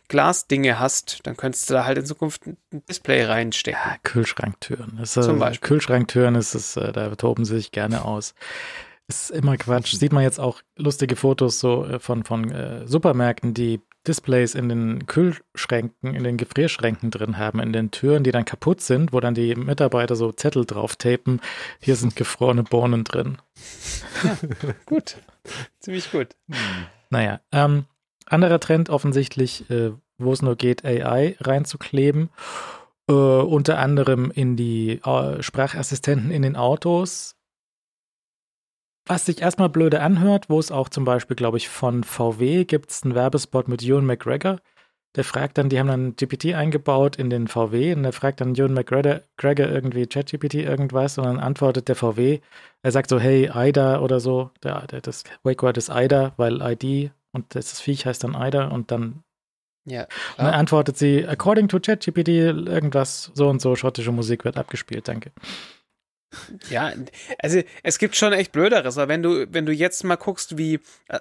[0.09, 2.57] Glasdinge hast, dann könntest du da halt in Zukunft ein
[2.89, 3.81] Display reinstecken.
[3.85, 4.97] Ja, Kühlschranktüren.
[4.99, 5.69] Das, äh, Zum Beispiel.
[5.69, 8.35] Kühlschranktüren ist es, äh, da toben sie sich gerne aus.
[9.09, 9.95] Ist immer Quatsch.
[9.95, 14.69] Sieht man jetzt auch lustige Fotos so äh, von, von äh, Supermärkten, die Displays in
[14.69, 19.21] den Kühlschränken, in den Gefrierschränken drin haben, in den Türen, die dann kaputt sind, wo
[19.21, 21.41] dann die Mitarbeiter so Zettel drauf tapen.
[21.81, 23.39] Hier sind gefrorene Bohnen drin.
[24.87, 25.17] Gut.
[25.79, 26.35] Ziemlich gut.
[27.11, 27.85] Naja, ähm,
[28.25, 32.31] anderer Trend offensichtlich, äh, wo es nur geht, AI reinzukleben.
[33.09, 37.36] Äh, unter anderem in die äh, Sprachassistenten in den Autos.
[39.09, 42.91] Was sich erstmal blöde anhört, wo es auch zum Beispiel, glaube ich, von VW gibt
[42.91, 44.59] es einen Werbespot mit Ewan McGregor.
[45.15, 48.55] Der fragt dann, die haben dann GPT eingebaut in den VW und der fragt dann
[48.55, 49.23] Ewan McGregor
[49.69, 52.41] irgendwie ChatGPT irgendwas und dann antwortet der VW,
[52.83, 57.13] er sagt so, hey, IDA oder so, der, der, das Wake-Word ist IDA, weil ID
[57.33, 59.23] und das Viech heißt dann IDA und dann,
[59.87, 60.03] Ja.
[60.03, 65.09] und dann antwortet sie, according to ChatGPT, irgendwas, so und so, schottische Musik wird abgespielt,
[65.09, 65.31] danke.
[66.69, 66.93] Ja,
[67.39, 70.81] also es gibt schon echt Blöderes, aber wenn du, wenn du jetzt mal guckst, wie,
[71.09, 71.21] äh,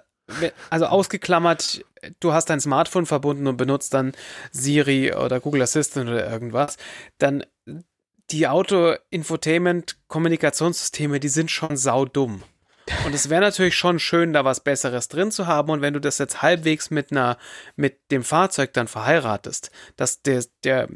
[0.69, 1.85] also ausgeklammert,
[2.19, 4.11] du hast dein Smartphone verbunden und benutzt dann
[4.51, 6.77] Siri oder Google Assistant oder irgendwas,
[7.19, 7.45] dann
[8.31, 12.41] die Auto-Infotainment-Kommunikationssysteme, die sind schon saudumm.
[13.05, 15.69] Und es wäre natürlich schon schön, da was Besseres drin zu haben.
[15.69, 17.37] Und wenn du das jetzt halbwegs mit einer,
[17.75, 20.87] mit dem Fahrzeug dann verheiratest, dass der, der,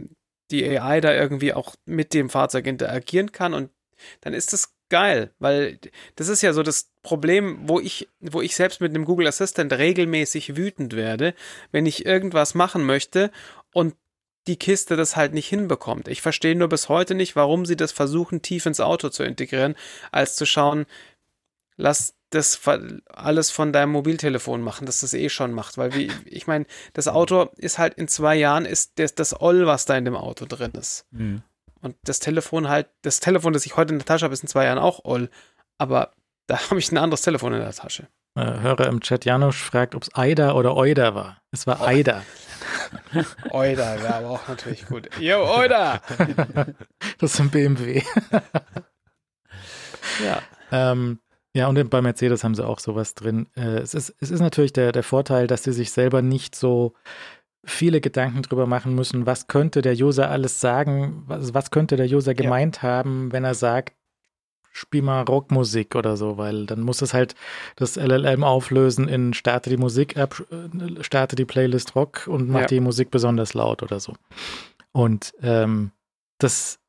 [0.51, 3.71] die AI da irgendwie auch mit dem Fahrzeug interagieren kann und
[4.21, 5.79] dann ist das geil, weil
[6.15, 9.71] das ist ja so das Problem, wo ich, wo ich selbst mit einem Google Assistant
[9.73, 11.33] regelmäßig wütend werde,
[11.71, 13.31] wenn ich irgendwas machen möchte
[13.71, 13.95] und
[14.47, 16.07] die Kiste das halt nicht hinbekommt.
[16.07, 19.75] Ich verstehe nur bis heute nicht, warum sie das versuchen, tief ins Auto zu integrieren,
[20.11, 20.85] als zu schauen,
[21.77, 22.59] lass das
[23.07, 25.77] alles von deinem Mobiltelefon machen, dass das eh schon macht.
[25.77, 29.65] Weil wie, ich meine, das Auto ist halt in zwei Jahren ist das, das Oll,
[29.65, 31.05] was da in dem Auto drin ist.
[31.11, 31.41] Hm.
[31.81, 34.49] Und das Telefon halt, das Telefon, das ich heute in der Tasche habe, ist in
[34.49, 35.29] zwei Jahren auch all.
[35.77, 36.11] Aber
[36.47, 38.07] da habe ich ein anderes Telefon in der Tasche.
[38.35, 41.41] Äh, Hörer im Chat Janusz fragt, ob es Aida oder Euda war.
[41.51, 42.23] Es war Aida.
[43.49, 45.09] Oida wäre aber auch natürlich gut.
[45.19, 46.01] Yo, Oida!
[47.17, 48.01] Das ist ein BMW.
[50.23, 50.41] Ja.
[50.71, 51.19] Ähm,
[51.53, 53.47] ja, und bei Mercedes haben sie auch sowas drin.
[53.55, 56.93] Äh, es, ist, es ist natürlich der, der Vorteil, dass sie sich selber nicht so
[57.65, 62.07] viele Gedanken drüber machen müssen, was könnte der User alles sagen, was, was könnte der
[62.07, 63.93] User gemeint haben, wenn er sagt,
[64.71, 67.35] spiel mal Rockmusik oder so, weil dann muss es halt
[67.75, 72.67] das LLM auflösen in starte die Musik-App, äh, starte die Playlist Rock und mach Ja.
[72.67, 74.13] die Musik besonders laut oder so.
[74.91, 75.91] Und ähm,
[76.37, 76.79] das,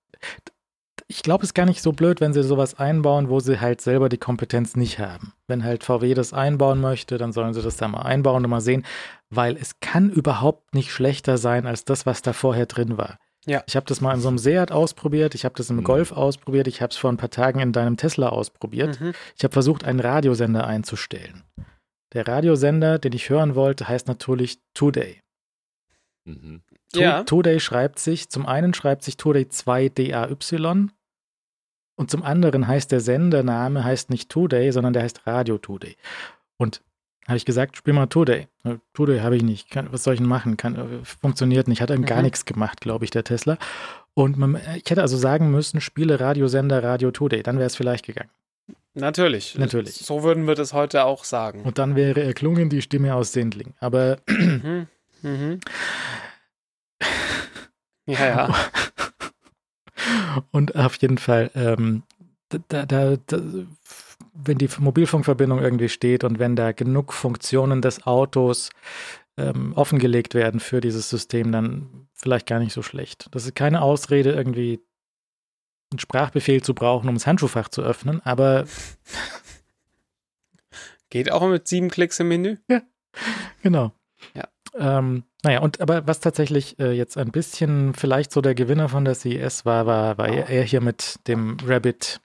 [1.11, 3.81] ich glaube, es ist gar nicht so blöd, wenn sie sowas einbauen, wo sie halt
[3.81, 5.33] selber die Kompetenz nicht haben.
[5.49, 8.61] Wenn halt VW das einbauen möchte, dann sollen sie das da mal einbauen und mal
[8.61, 8.87] sehen,
[9.29, 13.19] weil es kann überhaupt nicht schlechter sein als das, was da vorher drin war.
[13.45, 13.65] Ja.
[13.67, 15.85] Ich habe das mal in so einem Seat ausprobiert, ich habe das im Mhm.
[15.85, 19.01] Golf ausprobiert, ich habe es vor ein paar Tagen in deinem Tesla ausprobiert.
[19.01, 19.13] Mhm.
[19.37, 21.43] Ich habe versucht, einen Radiosender einzustellen.
[22.13, 25.21] Der Radiosender, den ich hören wollte, heißt natürlich Today.
[26.25, 26.63] Mhm.
[26.93, 27.23] To Ja.
[27.25, 30.31] Today schreibt sich, zum einen schreibt sich Today 2 DAY
[32.01, 35.97] und zum anderen heißt der Sendername heißt nicht Today, sondern der heißt Radio Today.
[36.57, 36.81] Und
[37.29, 38.49] habe ich gesagt, spiel mal Today.
[38.65, 39.71] Äh, Today habe ich nicht.
[39.71, 40.57] Kann, was soll ich denn machen?
[40.57, 41.83] Kann, äh, funktioniert nicht.
[41.83, 42.25] Hat gar Mhm.
[42.25, 43.59] nichts gemacht, glaube ich, der Tesla.
[44.15, 47.43] Und man, ich hätte also sagen müssen, spiele Radiosender Radio Today.
[47.43, 48.31] Dann wäre es vielleicht gegangen.
[48.95, 49.57] Natürlich.
[49.59, 49.97] Natürlich.
[49.97, 51.63] So würden wir das heute auch sagen.
[51.65, 53.75] Und dann wäre erklungen die Stimme aus Sindling.
[53.79, 54.87] Aber Mhm.
[55.23, 55.61] Mhm.
[58.07, 58.55] Ja, ja.
[60.51, 62.03] Und auf jeden Fall, ähm,
[62.49, 63.41] da, da, da,
[64.35, 68.71] wenn die Mobilfunkverbindung irgendwie steht und wenn da genug Funktionen des Autos
[69.37, 73.29] ähm, offengelegt werden für dieses System, dann vielleicht gar nicht so schlecht.
[73.33, 74.81] Das ist keine Ausrede, irgendwie
[75.93, 78.65] einen Sprachbefehl zu brauchen, um das Handschuhfach zu öffnen, aber
[81.11, 82.57] Geht auch mit sieben Klicks im Menü.
[83.63, 83.93] Genau.
[84.35, 84.49] Ja.
[84.75, 89.05] Ähm, naja, und aber was tatsächlich äh, jetzt ein bisschen vielleicht so der Gewinner von
[89.05, 92.21] der CES war, war, war er, er hier mit dem Rabbit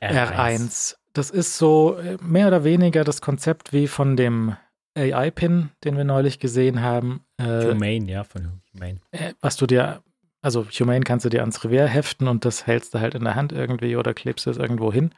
[0.00, 0.96] R1.
[1.12, 4.56] Das ist so äh, mehr oder weniger das Konzept wie von dem
[4.96, 7.20] AI-Pin, den wir neulich gesehen haben.
[7.38, 9.00] Äh, Humane, ja, von Humane.
[9.12, 10.02] äh, was du dir,
[10.42, 13.34] also Humane kannst du dir ans Revier heften und das hältst du halt in der
[13.34, 15.10] Hand irgendwie oder klebst es irgendwo hin.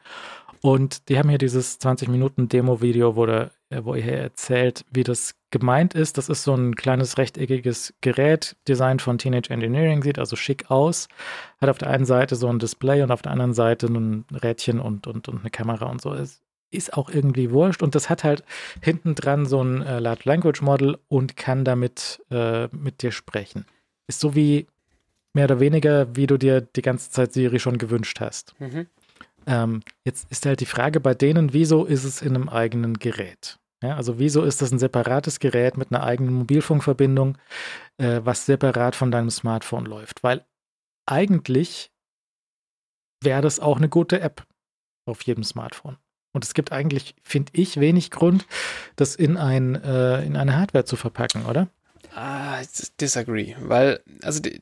[0.61, 5.35] Und die haben hier dieses 20 Minuten Demo-Video, wo, der- wo er erzählt, wie das
[5.51, 6.17] gemeint ist.
[6.17, 11.07] Das ist so ein kleines rechteckiges Gerät, Design von Teenage Engineering, sieht also schick aus.
[11.59, 14.79] Hat auf der einen Seite so ein Display und auf der anderen Seite ein Rädchen
[14.79, 16.13] und, und, und eine Kamera und so.
[16.13, 16.41] Es
[16.71, 18.43] ist auch irgendwie wurscht und das hat halt
[18.81, 23.65] hinten dran so ein äh, Large Language Model und kann damit äh, mit dir sprechen.
[24.07, 24.67] Ist so wie
[25.33, 28.53] mehr oder weniger, wie du dir die ganze Zeit Siri schon gewünscht hast.
[28.59, 28.87] Mhm.
[29.49, 33.57] Ähm, jetzt ist halt die Frage bei denen, wieso ist es in einem eigenen Gerät?
[33.81, 37.37] Ja, also wieso ist das ein separates Gerät mit einer eigenen Mobilfunkverbindung,
[37.97, 40.21] äh, was separat von deinem Smartphone läuft?
[40.21, 40.45] Weil
[41.07, 41.91] eigentlich
[43.23, 44.45] wäre das auch eine gute App
[45.05, 45.97] auf jedem Smartphone.
[46.31, 48.45] Und es gibt eigentlich, finde ich, wenig Grund,
[48.97, 51.69] das in, ein, äh, in eine Hardware zu verpacken, oder?
[52.13, 52.61] Ah,
[52.99, 53.55] disagree.
[53.59, 54.61] Weil, also die,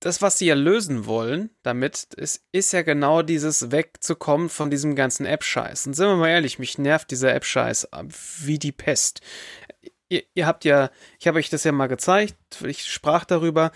[0.00, 4.96] das, was sie ja lösen wollen damit, ist, ist ja genau dieses wegzukommen von diesem
[4.96, 5.86] ganzen App-Scheiß.
[5.86, 7.88] Und sind wir mal ehrlich, mich nervt dieser App-Scheiß
[8.40, 9.20] wie die Pest.
[10.08, 13.70] Ihr, ihr, habt ja, ich habe euch das ja mal gezeigt, ich sprach darüber,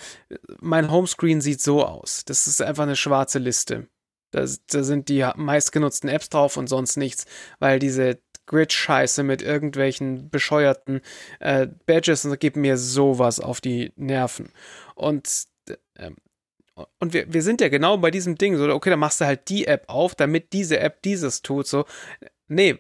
[0.61, 2.25] mein Homescreen sieht so aus.
[2.25, 3.87] Das ist einfach eine schwarze Liste.
[4.33, 7.27] Da, da sind die meistgenutzten Apps drauf und sonst nichts,
[7.61, 11.03] weil diese Grid-Scheiße mit irgendwelchen bescheuerten
[11.39, 14.51] äh, Badges und gibt mir sowas auf die Nerven.
[14.95, 15.47] Und
[15.97, 16.17] ähm,
[16.99, 19.49] und wir, wir sind ja genau bei diesem Ding, so, okay, dann machst du halt
[19.49, 21.85] die App auf, damit diese App dieses tut, so.
[22.47, 22.79] Nee,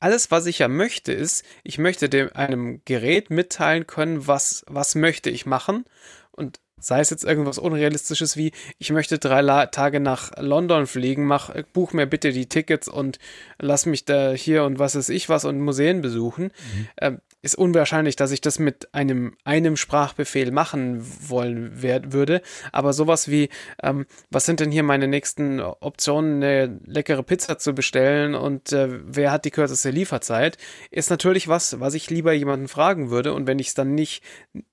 [0.00, 4.96] alles, was ich ja möchte, ist, ich möchte dem einem Gerät mitteilen können, was, was
[4.96, 5.84] möchte ich machen.
[6.32, 11.24] Und sei es jetzt irgendwas Unrealistisches wie, ich möchte drei La Tage nach London fliegen,
[11.24, 13.18] mach, buch mir bitte die Tickets und
[13.58, 16.44] lass mich da hier und was ist ich was und Museen besuchen.
[16.44, 16.88] Mhm.
[17.00, 22.42] Ähm, ist unwahrscheinlich, dass ich das mit einem, einem Sprachbefehl machen wollen werd, würde.
[22.72, 23.50] Aber sowas wie,
[23.82, 28.88] ähm, was sind denn hier meine nächsten Optionen, eine leckere Pizza zu bestellen und äh,
[28.90, 30.58] wer hat die kürzeste Lieferzeit,
[30.90, 33.32] ist natürlich was, was ich lieber jemanden fragen würde.
[33.32, 34.24] Und wenn ich es dann nicht,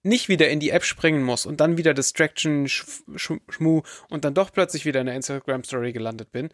[0.01, 4.51] nicht wieder in die App springen muss und dann wieder Distraction, Schmu und dann doch
[4.51, 6.49] plötzlich wieder in der Instagram-Story gelandet bin.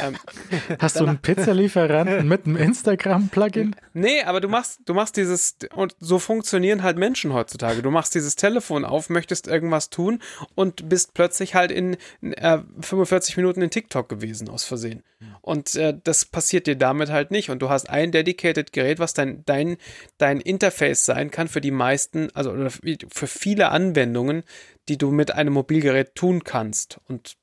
[0.00, 0.16] Ähm,
[0.80, 3.76] Hast du einen Pizzalieferanten mit einem Instagram-Plugin?
[3.94, 7.82] Nee, aber du machst, du machst dieses und so funktionieren halt Menschen heutzutage.
[7.82, 10.20] Du machst dieses Telefon auf, möchtest irgendwas tun
[10.54, 15.02] und bist plötzlich halt in äh, 45 Minuten in TikTok gewesen, aus Versehen.
[15.42, 17.50] Und äh, das passiert dir damit halt nicht.
[17.50, 19.76] Und du hast ein dedicated Gerät, was dein, dein,
[20.18, 24.44] dein Interface sein kann für die meisten, also für viele Anwendungen,
[24.88, 27.00] die du mit einem Mobilgerät tun kannst.
[27.08, 27.36] Und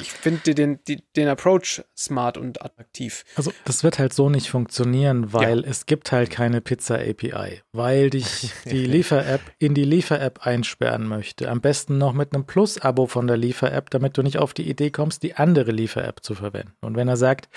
[0.00, 3.24] ich finde den, den, den Approach smart und attraktiv.
[3.36, 5.68] Also das wird halt so nicht funktionieren, weil ja.
[5.68, 11.50] es gibt halt keine Pizza-API, weil dich die Liefer-App in die Liefer-App einsperren möchte.
[11.50, 14.90] Am besten noch mit einem Plus-Abo von der Liefer-App, damit du nicht auf die Idee
[14.90, 16.72] kommst, die andere Liefer-App zu verwenden.
[16.80, 17.48] Und wenn er sagt,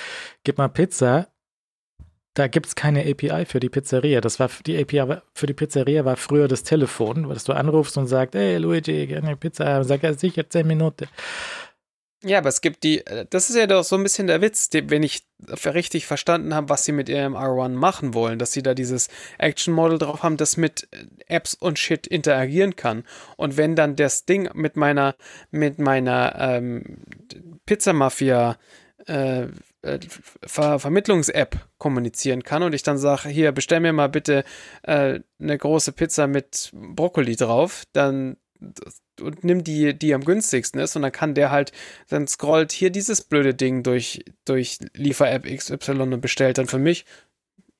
[0.43, 1.27] gib mal Pizza,
[2.33, 4.21] da gibt es keine API für die Pizzeria.
[4.21, 8.07] Das war die API für die Pizzeria war früher das Telefon, dass du anrufst und
[8.07, 11.07] sagst, hey Luigi, gerne Pizza, sag ja sicher 10 Minuten.
[12.23, 14.69] Ja, aber es gibt die, äh, das ist ja doch so ein bisschen der Witz,
[14.71, 15.23] wenn ich
[15.65, 19.07] richtig verstanden habe, was sie mit ihrem R1 machen wollen, dass sie da dieses
[19.39, 23.05] Action-Model drauf haben, das mit äh, Apps und Shit interagieren kann.
[23.37, 25.15] Und wenn dann das Ding mit meiner,
[25.49, 26.99] mit meiner ähm,
[27.65, 28.57] Pizza-Mafia
[29.07, 29.47] äh,
[29.81, 29.99] äh,
[30.43, 34.43] Ver Vermittlungs-App kommunizieren kann und ich dann sage, hier, bestell mir mal bitte
[34.83, 38.37] äh, eine große Pizza mit Brokkoli drauf, dann
[39.21, 41.71] und nimm die, die am günstigsten ist und dann kann der halt,
[42.09, 47.05] dann scrollt hier dieses blöde Ding durch, durch Liefer-App XY und bestellt dann für mich.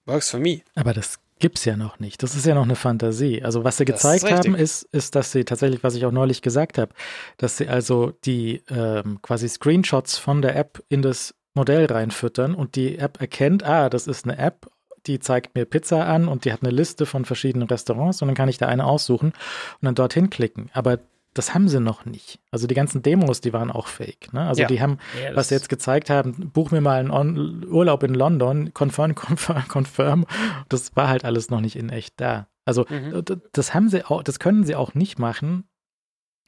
[0.06, 0.62] Works for me.
[0.76, 2.24] Aber das gibt's ja noch nicht.
[2.24, 3.44] Das ist ja noch eine Fantasie.
[3.44, 6.42] Also was sie gezeigt ist haben, ist, ist, dass sie tatsächlich, was ich auch neulich
[6.42, 6.94] gesagt habe,
[7.38, 12.76] dass sie also die ähm, quasi Screenshots von der App in das Modell reinfüttern und
[12.76, 14.68] die App erkennt, ah, das ist eine App,
[15.08, 18.36] die zeigt mir Pizza an und die hat eine Liste von verschiedenen Restaurants und dann
[18.36, 20.70] kann ich da eine aussuchen und dann dorthin klicken.
[20.74, 21.00] Aber
[21.34, 22.40] das haben sie noch nicht.
[22.52, 24.34] Also die ganzen Demos, die waren auch fake.
[24.34, 24.42] Ne?
[24.42, 24.68] Also ja.
[24.68, 28.14] die haben, ja, was sie jetzt gezeigt haben, buch mir mal einen On Urlaub in
[28.14, 30.26] London, confirm, confirm, confirm.
[30.70, 32.48] Das war halt alles noch nicht in echt da.
[32.66, 33.24] Also mhm.
[33.54, 35.68] das haben sie auch, das können sie auch nicht machen,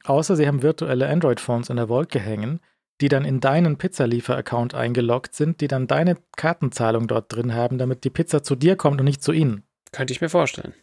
[0.04, 2.60] außer sie haben virtuelle Android-Phones in der Wolke hängen,
[3.00, 8.04] die dann in deinen Pizzaliefer-Account eingeloggt sind, die dann deine Kartenzahlung dort drin haben, damit
[8.04, 9.64] die Pizza zu dir kommt und nicht zu ihnen.
[9.92, 10.74] Könnte ich mir vorstellen.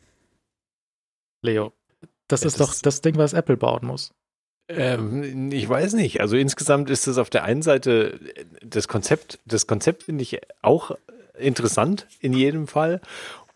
[1.41, 1.73] Leo,
[2.31, 4.11] das ist doch das Ding, was Apple bauen muss.
[4.67, 6.21] Ähm, ich weiß nicht.
[6.21, 8.19] Also insgesamt ist es auf der einen Seite
[8.63, 10.95] das Konzept, das Konzept finde ich auch
[11.37, 13.01] interessant in jedem Fall.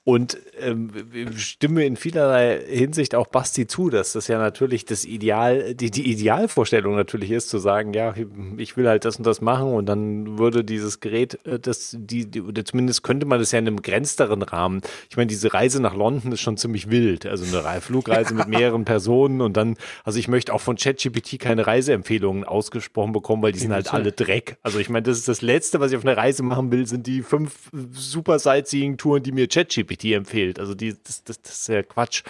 [0.07, 0.91] Und ähm,
[1.35, 6.11] stimme in vielerlei Hinsicht auch Basti zu, dass das ja natürlich das Ideal, die, die
[6.11, 8.13] Idealvorstellung natürlich ist, zu sagen, ja,
[8.57, 12.29] ich will halt das und das machen und dann würde dieses Gerät, äh, das, die,
[12.29, 14.81] die oder zumindest könnte man das ja in einem grenzteren Rahmen.
[15.09, 17.25] Ich meine, diese Reise nach London ist schon ziemlich wild.
[17.25, 21.65] Also eine Flugreise mit mehreren Personen und dann, also ich möchte auch von ChatGPT keine
[21.65, 24.57] Reiseempfehlungen ausgesprochen bekommen, weil die sind halt alle Dreck.
[24.61, 27.07] Also ich meine, das ist das Letzte, was ich auf einer Reise machen will, sind
[27.07, 30.59] die fünf super Sightseeing-Touren, die mir ChatGPT empfiehlt.
[30.59, 32.23] Also die, das, das, das ist ja Quatsch.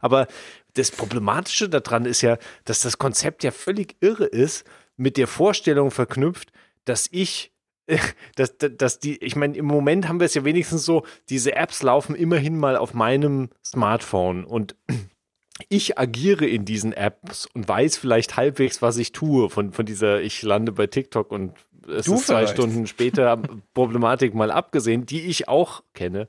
[0.00, 0.26] Aber
[0.74, 4.64] das Problematische daran ist ja, dass das Konzept ja völlig irre ist,
[4.96, 6.52] mit der Vorstellung verknüpft,
[6.84, 7.52] dass ich
[8.36, 11.82] dass, dass die, ich meine, im Moment haben wir es ja wenigstens so, diese Apps
[11.82, 14.76] laufen immerhin mal auf meinem Smartphone und
[15.68, 19.50] ich agiere in diesen Apps und weiß vielleicht halbwegs, was ich tue.
[19.50, 21.52] Von, von dieser, ich lande bei TikTok und
[21.88, 22.54] es du ist zwei vielleicht.
[22.54, 23.40] Stunden später
[23.74, 26.28] Problematik mal abgesehen, die ich auch kenne.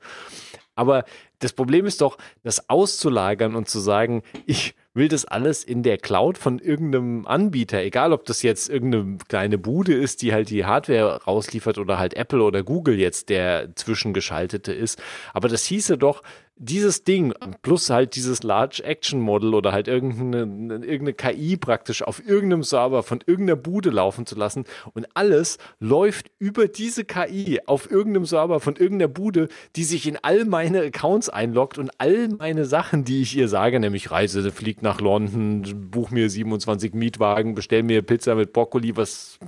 [0.74, 1.04] Aber
[1.40, 5.98] das Problem ist doch, das auszulagern und zu sagen, ich will das alles in der
[5.98, 10.64] Cloud von irgendeinem Anbieter, egal ob das jetzt irgendeine kleine Bude ist, die halt die
[10.64, 15.02] Hardware rausliefert oder halt Apple oder Google jetzt der zwischengeschaltete ist.
[15.32, 16.22] Aber das hieße doch,
[16.56, 22.24] dieses Ding plus halt dieses Large Action Model oder halt irgendeine, irgendeine KI praktisch auf
[22.24, 24.64] irgendeinem Server von irgendeiner Bude laufen zu lassen
[24.94, 30.18] und alles läuft über diese KI auf irgendeinem Server von irgendeiner Bude, die sich in
[30.22, 34.82] all meine Accounts einloggt und all meine Sachen, die ich ihr sage, nämlich Reise, flieg
[34.82, 39.38] nach London, buch mir 27 Mietwagen, bestell mir Pizza mit Brokkoli, was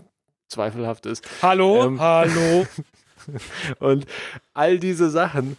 [0.49, 1.27] zweifelhaft ist.
[1.43, 2.67] Hallo, ähm, hallo.
[3.79, 4.07] und
[4.53, 5.57] all diese Sachen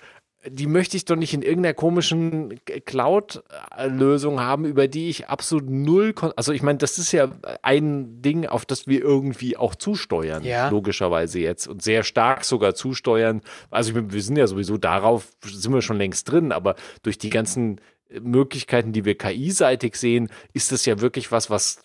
[0.49, 6.13] die möchte ich doch nicht in irgendeiner komischen Cloud-Lösung haben, über die ich absolut null,
[6.35, 7.29] also ich meine, das ist ja
[7.61, 10.69] ein Ding, auf das wir irgendwie auch zusteuern, ja.
[10.69, 13.41] logischerweise jetzt und sehr stark sogar zusteuern.
[13.71, 17.17] Also ich meine, wir sind ja sowieso darauf, sind wir schon längst drin, aber durch
[17.17, 17.81] die ganzen
[18.21, 21.83] Möglichkeiten, die wir KI-seitig sehen, ist das ja wirklich was, was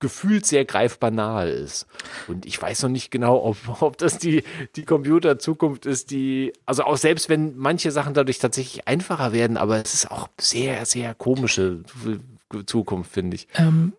[0.00, 1.86] gefühlt sehr greifbar nahe ist.
[2.28, 4.44] Und ich weiß noch nicht genau, ob, ob das die,
[4.76, 9.76] die Computerzukunft ist, die, also auch selbst wenn manche Sachen dadurch tatsächlich einfacher werden, aber
[9.82, 11.82] es ist auch sehr, sehr komische
[12.66, 13.48] Zukunft, finde ich.
[13.54, 13.92] Ähm,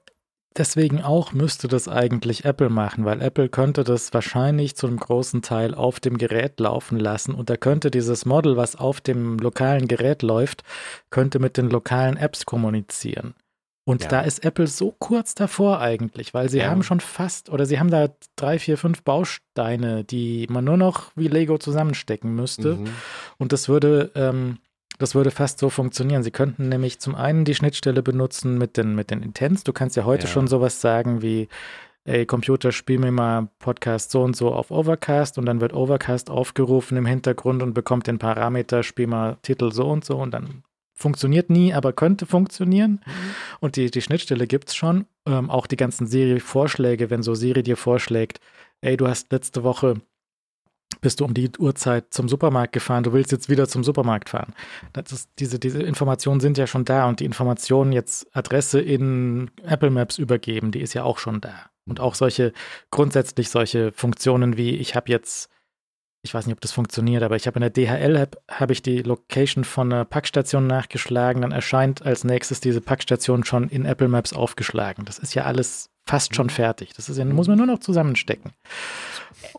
[0.58, 5.42] deswegen auch müsste das eigentlich Apple machen, weil Apple könnte das wahrscheinlich zu einem großen
[5.42, 9.88] Teil auf dem Gerät laufen lassen und da könnte dieses Model, was auf dem lokalen
[9.88, 10.64] Gerät läuft,
[11.10, 13.34] könnte mit den lokalen Apps kommunizieren.
[13.90, 14.08] Und ja.
[14.10, 16.70] da ist Apple so kurz davor eigentlich, weil sie ja.
[16.70, 21.12] haben schon fast, oder sie haben da drei, vier, fünf Bausteine, die man nur noch
[21.16, 22.76] wie Lego zusammenstecken müsste.
[22.76, 22.90] Mhm.
[23.40, 24.60] Und das würde, ähm,
[25.00, 26.22] das würde fast so funktionieren.
[26.22, 29.64] Sie könnten nämlich zum einen die Schnittstelle benutzen mit den, mit den Intents.
[29.64, 30.34] Du kannst ja heute ja.
[30.34, 31.48] schon sowas sagen wie,
[32.04, 36.30] ey, Computer, spiel mir mal Podcast so und so auf Overcast und dann wird Overcast
[36.30, 40.62] aufgerufen im Hintergrund und bekommt den Parameter, spiel mal Titel so und so und dann
[41.00, 43.02] funktioniert nie, aber könnte funktionieren.
[43.06, 43.12] Mhm.
[43.62, 45.06] Und die, die Schnittstelle gibt es schon.
[45.26, 48.40] Ähm, auch die ganzen Serie-Vorschläge, wenn so Siri dir vorschlägt,
[48.82, 50.02] ey, du hast letzte Woche
[51.02, 54.54] bist du um die Uhrzeit zum Supermarkt gefahren, du willst jetzt wieder zum Supermarkt fahren.
[55.10, 59.92] Ist, diese, diese Informationen sind ja schon da und die Informationen jetzt Adresse in Apple
[59.92, 61.70] Maps übergeben, die ist ja auch schon da.
[61.86, 62.54] Und auch solche,
[62.92, 65.50] grundsätzlich solche Funktionen wie, ich habe jetzt
[66.22, 69.02] ich weiß nicht, ob das funktioniert, aber ich habe in der DHL-App habe ich die
[69.02, 74.34] Location von einer Packstation nachgeschlagen, dann erscheint als nächstes diese Packstation schon in Apple Maps
[74.34, 75.06] aufgeschlagen.
[75.06, 76.52] Das ist ja alles fast schon mhm.
[76.52, 76.94] fertig.
[76.96, 78.52] Das ist ja, muss man nur noch zusammenstecken.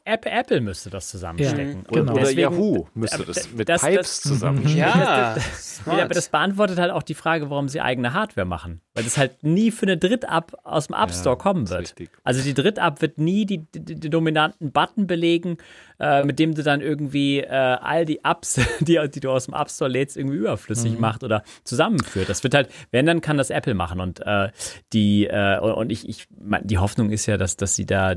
[0.04, 1.84] Apple, Apple müsste das zusammenstecken.
[1.84, 2.12] Ja, genau.
[2.12, 4.80] Oder Deswegen, Yahoo müsste das mit das, Pipes das, zusammenstecken.
[4.80, 8.80] Ja, das, ja, aber das beantwortet halt auch die Frage, warum sie eigene Hardware machen.
[8.94, 11.94] Weil das halt nie für eine Dritt-App aus dem App Store ja, kommen wird.
[12.24, 15.58] Also die Dritt-App wird nie die, die, die, dominanten Button belegen,
[15.98, 19.54] äh, mit dem du dann irgendwie äh, all die Apps, die, die du aus dem
[19.54, 21.00] App Store lädst, irgendwie überflüssig mhm.
[21.00, 22.28] macht oder zusammenführt.
[22.28, 24.00] Das wird halt, wenn, dann kann das Apple machen.
[24.00, 24.50] Und äh,
[24.92, 28.16] die, äh, und ich, ich die Hoffnung ist ja, dass, dass sie da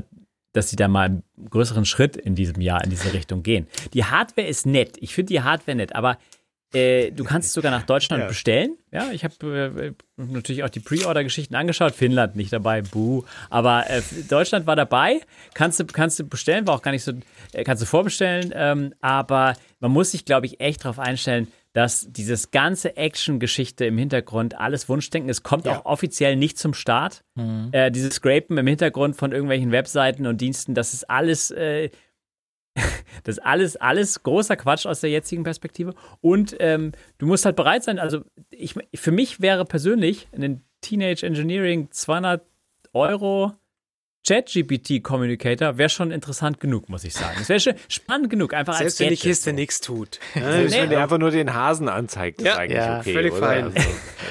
[0.54, 3.66] dass sie da mal einen größeren Schritt in diesem Jahr in diese Richtung gehen.
[3.92, 4.96] Die Hardware ist nett.
[5.00, 6.16] Ich finde die Hardware nett, aber
[6.72, 8.28] äh, du kannst es sogar nach Deutschland ja.
[8.28, 8.76] bestellen.
[8.90, 11.94] Ja, ich habe äh, natürlich auch die Pre-Order-Geschichten angeschaut.
[11.94, 13.24] Finnland nicht dabei, buh.
[13.50, 15.20] Aber äh, Deutschland war dabei.
[15.54, 17.12] Kannst du, kannst du bestellen, war auch gar nicht so,
[17.52, 18.52] äh, kannst du vorbestellen.
[18.54, 23.98] Ähm, aber man muss sich, glaube ich, echt darauf einstellen, dass dieses ganze Action-Geschichte im
[23.98, 25.76] Hintergrund alles Wunschdenken, es kommt ja.
[25.76, 27.24] auch offiziell nicht zum Start.
[27.34, 27.68] Mhm.
[27.72, 31.90] Äh, dieses Scrapen im Hintergrund von irgendwelchen Webseiten und Diensten, das ist alles, äh,
[33.24, 35.94] das ist alles, alles großer Quatsch aus der jetzigen Perspektive.
[36.20, 41.26] Und ähm, du musst halt bereit sein, also ich, für mich wäre persönlich ein Teenage
[41.26, 42.46] Engineering 200
[42.92, 43.52] Euro
[44.26, 47.36] ChatGPT-Communicator wäre schon interessant genug, muss ich sagen.
[47.40, 49.54] Es wäre schon spannend genug, einfach Selbst als wenn die Kiste so.
[49.56, 50.18] nichts tut.
[50.34, 52.56] Selbst Nee, wenn der einfach nur den Hasen anzeigt, ist Ja.
[52.56, 53.12] eigentlich Ja, okay.
[53.12, 53.46] völlig oder?
[53.46, 53.64] fein.
[53.64, 53.78] Also,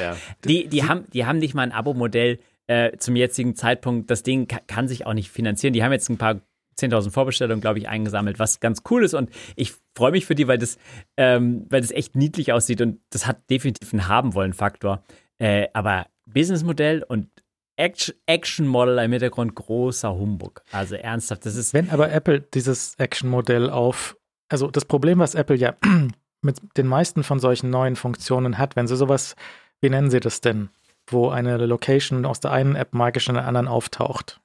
[0.02, 0.18] ja.
[0.46, 4.10] Die, die, haben, die haben nicht mal ein Abo-Modell äh, zum jetzigen Zeitpunkt.
[4.10, 5.74] Das Ding ka kann sich auch nicht finanzieren.
[5.74, 6.42] Die haben jetzt ein paar
[6.80, 9.14] 10.000 Vorbestellungen, glaube ich, eingesammelt, was ganz cool ist.
[9.14, 10.78] Und ich freue mich für die, weil das,
[11.18, 15.04] ähm, weil das echt niedlich aussieht und das hat definitiv einen Haben-Wollen-Faktor.
[15.38, 17.28] Äh, aber Businessmodell und
[17.78, 20.62] Action-Model im Hintergrund großer Humbug.
[20.72, 21.74] Also ernsthaft, das ist.
[21.74, 24.18] Wenn aber Apple dieses Action-Modell auf,
[24.50, 25.76] also das Problem, was Apple ja
[26.42, 29.36] mit den meisten von solchen neuen Funktionen hat, wenn sie sowas,
[29.82, 30.70] wie nennen sie das denn,
[31.08, 34.40] wo eine Location aus der einen App magisch in der anderen auftaucht.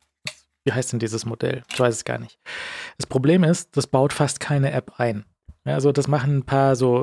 [0.64, 1.62] Wie heißt denn dieses Modell?
[1.72, 2.38] Ich weiß es gar nicht.
[2.98, 5.24] Das Problem ist, das baut fast keine App ein.
[5.64, 7.02] Ja, also das machen ein paar so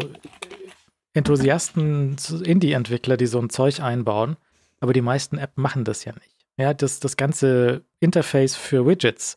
[1.13, 4.37] Enthusiasten, Indie-Entwickler, die so ein Zeug einbauen,
[4.85, 6.35] aber die meisten App machen das ja nicht.
[6.57, 9.35] Ja, das, das ganze Interface für Widgets,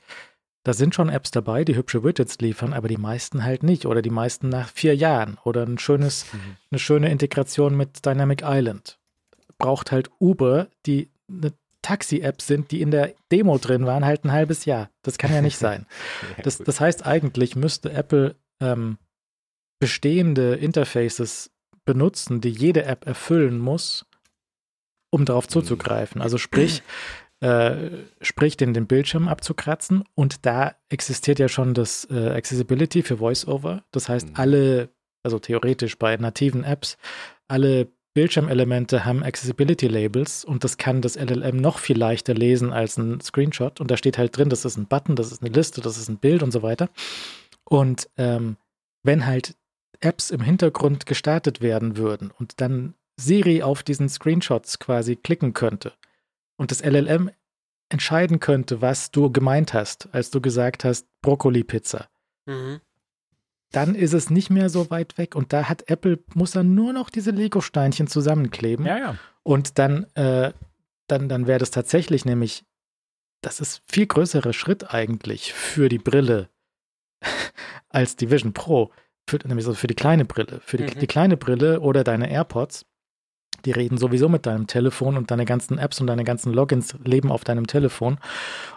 [0.63, 3.87] da sind schon Apps dabei, die hübsche Widgets liefern, aber die meisten halt nicht.
[3.87, 5.39] Oder die meisten nach vier Jahren.
[5.45, 6.27] Oder ein schönes,
[6.71, 8.99] eine schöne Integration mit Dynamic Island.
[9.57, 14.33] Braucht halt Uber, die eine Taxi-App sind, die in der Demo drin waren, halt ein
[14.33, 14.91] halbes Jahr.
[15.03, 15.87] Das kann ja nicht sein.
[16.37, 18.99] Ja, Das, das heißt, eigentlich müsste Apple ähm,
[19.81, 21.51] bestehende Interfaces
[21.85, 24.05] benutzen, die jede App erfüllen muss,
[25.11, 26.21] um darauf zuzugreifen.
[26.21, 26.83] Also sprich,
[27.41, 27.91] äh,
[28.21, 33.85] sprich den, den Bildschirm abzukratzen und da existiert ja schon das äh, Accessibility für VoiceOver.
[33.93, 34.35] Das heißt, Mhm.
[34.37, 34.89] alle,
[35.23, 36.97] also theoretisch bei nativen Apps,
[37.47, 43.21] alle Bildschirmelemente haben Accessibility-Labels und das kann das LLM noch viel leichter lesen als ein
[43.21, 43.81] Screenshot.
[43.81, 46.09] Und da steht halt drin, das ist ein Button, das ist eine Liste, das ist
[46.09, 46.89] ein Bild und so weiter.
[47.65, 48.57] Und ähm,
[49.05, 49.55] wenn halt
[50.01, 55.93] Apps im Hintergrund gestartet werden würden und dann Siri auf diesen Screenshots quasi klicken könnte
[56.57, 57.31] und das LLM
[57.91, 62.09] entscheiden könnte, was du gemeint hast, als du gesagt hast, Brokkoli-Pizza,
[62.47, 62.81] Mhm.
[63.73, 65.35] dann ist es nicht mehr so weit weg.
[65.35, 68.87] Und da hat Apple, muss er nur noch diese Lego-Steinchen zusammenkleben.
[68.87, 69.17] Ja, ja.
[69.43, 70.53] Und dann, äh,
[71.07, 72.65] dann, dann wäre das tatsächlich nämlich,
[73.43, 76.49] das ist viel größerer Schritt eigentlich für die Brille
[77.89, 78.91] als die Vision Pro.
[79.29, 80.61] Für, nämlich so für die kleine Brille.
[80.65, 80.99] Für die, Mhm.
[81.01, 82.87] die kleine Brille oder deine AirPods,
[83.65, 87.31] die reden sowieso mit deinem Telefon und deine ganzen Apps und deine ganzen Logins leben
[87.31, 88.15] auf deinem Telefon.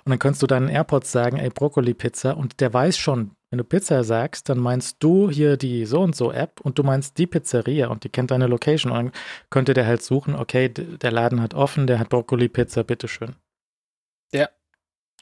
[0.03, 2.38] Und dann kannst du deinen AirPods sagen, ey, Brokkoli-Pizza.
[2.38, 6.16] Und der weiß schon, wenn du Pizza sagst, dann meinst du hier die so und
[6.16, 8.91] so App und du meinst die Pizzeria und die kennt deine Location.
[8.91, 9.12] Und dann
[9.49, 13.36] könnte der halt suchen, okay, der Laden hat offen, der hat Brokkoli-Pizza, bitteschön.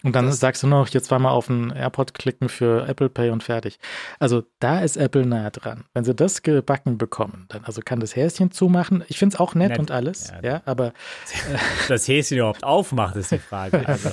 [0.03, 3.31] Und dann Das- sagst du noch, hier zweimal auf den AirPod klicken für Apple Pay
[3.31, 3.79] und fertig.
[4.17, 5.83] Also da ist Apple nah dran.
[5.93, 9.03] Wenn sie das gebacken bekommen, dann also kann das Häschen zumachen.
[9.09, 9.79] Ich finde es auch nett, Nett.
[9.79, 10.49] und alles, Ja.
[10.49, 10.93] ja, aber
[11.89, 13.83] das Häschen überhaupt aufmacht, ist die Frage.
[13.87, 14.09] Also,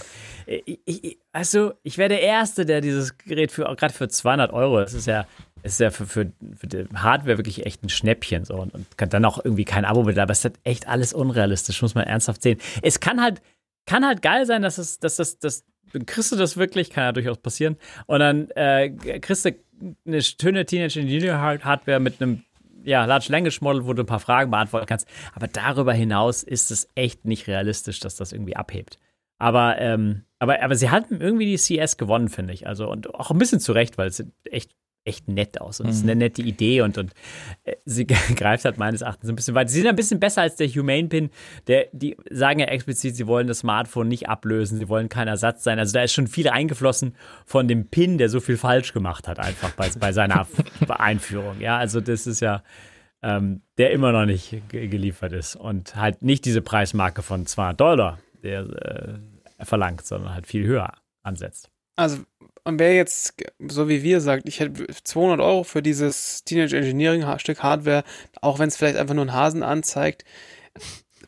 [0.64, 4.78] ich, ich, also, ich wäre der Erste, der dieses Gerät für, gerade für 200 Euro,
[4.78, 5.26] das ist ja,
[5.64, 8.96] das ist ja für, für, für die Hardware wirklich echt ein Schnäppchen so und, und
[8.96, 11.96] kann dann auch irgendwie kein Abo mit, aber es ist halt echt alles unrealistisch, muss
[11.96, 12.60] man ernsthaft sehen.
[12.82, 13.42] Es kann halt,
[13.86, 15.64] kann halt geil sein, dass es, dass das, das,
[16.06, 17.76] kriegst du das wirklich, kann ja durchaus passieren,
[18.06, 18.90] und dann äh,
[19.20, 19.54] kriegst du
[20.06, 22.42] eine schöne Teenage Engineering Hardware mit einem
[22.86, 25.08] ja, Large Language Model, wo du ein paar Fragen beantworten kannst.
[25.34, 28.98] Aber darüber hinaus ist es echt nicht realistisch, dass das irgendwie abhebt.
[29.38, 32.66] Aber, ähm, aber, aber sie hatten irgendwie die CS gewonnen, finde ich.
[32.66, 34.72] Also, und auch ein bisschen zu Recht, weil es echt,
[35.06, 35.80] echt nett aus.
[35.80, 37.12] Und es ist eine nette Idee und, und
[37.64, 38.06] äh, sie
[38.36, 39.68] greift halt meines Erachtens ein bisschen weiter.
[39.68, 41.30] Sie sind ein bisschen besser als der Humane Pin.
[41.66, 45.64] Der, die sagen ja explizit, sie wollen das Smartphone nicht ablösen, sie wollen kein Ersatz
[45.64, 45.78] sein.
[45.78, 47.14] Also da ist schon viel eingeflossen
[47.44, 50.46] von dem Pin, der so viel falsch gemacht hat, einfach bei, bei seiner
[50.88, 51.60] Einführung.
[51.60, 52.62] Ja, also das ist ja,
[53.22, 57.80] ähm, der immer noch nicht ge geliefert ist und halt nicht diese Preismarke von 200
[57.80, 59.20] Dollar, der
[59.58, 60.92] äh, verlangt, sondern halt viel höher
[61.22, 61.70] ansetzt.
[61.96, 62.18] Also,
[62.66, 63.34] und wer jetzt,
[63.68, 68.04] so wie wir sagt, ich hätte 200 Euro für dieses Teenage Engineering Stück Hardware,
[68.40, 70.24] auch wenn es vielleicht einfach nur einen Hasen anzeigt,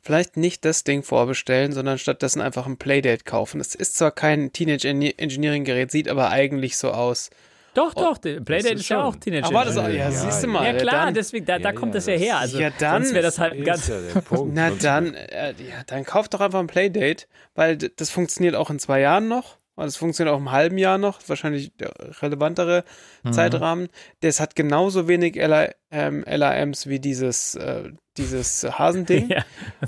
[0.02, 3.60] vielleicht nicht das Ding vorbestellen, sondern stattdessen einfach ein Playdate kaufen.
[3.60, 7.30] Es ist zwar kein Teenage Engi- Engineering Gerät, sieht aber eigentlich so aus.
[7.74, 9.46] Doch, doch, der Playdate ist ist, ja auch Teenager.
[9.46, 10.64] Aber das, ja, Ja, siehst du mal.
[10.64, 12.38] ja, klar, dann, deswegen, da, da Ja, kommt ja, das ja her.
[12.38, 13.86] Also, Ja, dann sonst wäre das halt ganz.
[13.86, 14.54] ja der Punkt.
[14.54, 18.78] na dann, äh, ja, dann kauf doch einfach ein Playdate, weil das funktioniert auch in
[18.80, 19.58] zwei Jahren noch.
[19.78, 22.84] Und es funktioniert auch im halben Jahr noch, wahrscheinlich der relevantere
[23.22, 23.32] Mhm.
[23.32, 23.88] Zeitrahmen.
[24.20, 29.28] Das hat genauso wenig LA, ähm, LAMs wie dieses, äh, dieses Hasending.
[29.30, 29.44] Ja.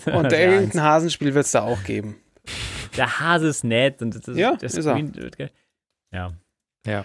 [0.07, 2.21] Und Also irgendein Hasenspiel wird es da auch geben.
[2.97, 4.93] Der Hase ist nett und das, Ja, das ist er.
[4.95, 5.51] Screen wird ge-
[6.13, 6.33] Ja.
[6.87, 7.05] Ja.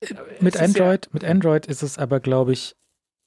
[0.00, 2.74] Es Mit Android, mit Android ist es aber, glaube ich,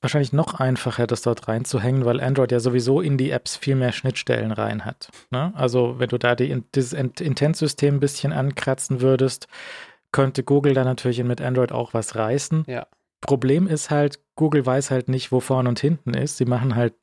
[0.03, 3.91] wahrscheinlich noch einfacher, das dort reinzuhängen, weil Android ja sowieso in die Apps viel mehr
[3.91, 5.09] Schnittstellen rein hat.
[5.31, 5.51] Ne?
[5.55, 9.47] Also wenn du da die, dieses Intent-System ein bisschen ankratzen würdest,
[10.11, 12.65] könnte Google da natürlich mit Android auch was reißen.
[12.67, 12.85] Ja.
[13.21, 16.37] Problem ist halt, Google weiß halt nicht, wo vorne und hinten ist.
[16.37, 16.93] Sie machen halt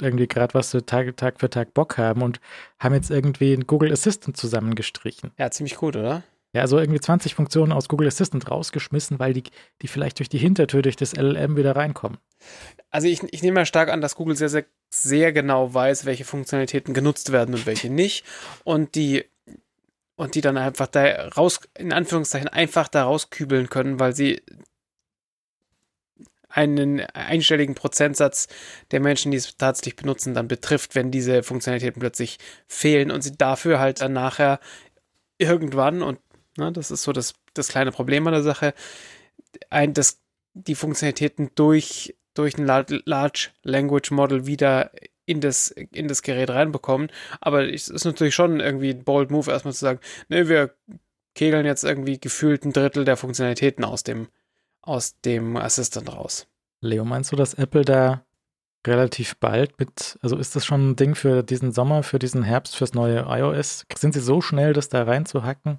[0.00, 2.40] irgendwie gerade, was sie Tag, Tag für Tag Bock haben und
[2.78, 5.32] haben jetzt irgendwie einen Google Assistant zusammengestrichen.
[5.38, 6.22] Ja, ziemlich gut, oder?
[6.54, 9.42] Ja, also irgendwie 20 Funktionen aus Google Assistant rausgeschmissen, weil die,
[9.82, 12.18] die vielleicht durch die Hintertür, durch das LLM wieder reinkommen.
[12.90, 16.24] Also ich, ich nehme mal stark an, dass Google sehr, sehr, sehr genau weiß, welche
[16.24, 18.24] Funktionalitäten genutzt werden und welche nicht.
[18.62, 19.24] Und die,
[20.14, 24.40] und die dann einfach da raus, in Anführungszeichen, einfach da rauskübeln können, weil sie
[26.48, 28.46] einen einstelligen Prozentsatz
[28.92, 33.36] der Menschen, die es tatsächlich benutzen, dann betrifft, wenn diese Funktionalitäten plötzlich fehlen und sie
[33.36, 34.60] dafür halt dann nachher
[35.36, 36.20] irgendwann, und
[36.56, 38.74] ne, das ist so das, das kleine Problem an der Sache,
[39.70, 40.20] ein, das,
[40.54, 44.90] die Funktionalitäten durch, durch ein Large Language Model wieder
[45.26, 47.10] in das, in das Gerät reinbekommen.
[47.40, 50.74] Aber es ist natürlich schon irgendwie ein bold Move, erstmal zu sagen, ne, wir
[51.34, 54.28] kegeln jetzt irgendwie gefühlt ein Drittel der Funktionalitäten aus dem,
[54.82, 56.46] aus dem Assistant raus.
[56.80, 58.24] Leo, meinst du, dass Apple da
[58.86, 62.76] relativ bald mit, also ist das schon ein Ding für diesen Sommer, für diesen Herbst,
[62.76, 63.86] fürs neue iOS?
[63.96, 65.78] Sind sie so schnell, das da reinzuhacken?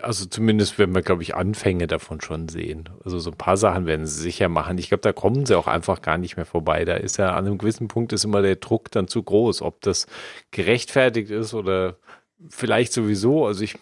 [0.00, 2.88] Also zumindest werden wir, glaube ich, Anfänge davon schon sehen.
[3.04, 4.78] Also so ein paar Sachen werden sie sicher machen.
[4.78, 6.86] Ich glaube, da kommen sie auch einfach gar nicht mehr vorbei.
[6.86, 9.82] Da ist ja an einem gewissen Punkt ist immer der Druck dann zu groß, ob
[9.82, 10.06] das
[10.50, 11.98] gerechtfertigt ist oder
[12.48, 13.46] vielleicht sowieso.
[13.46, 13.76] Also ich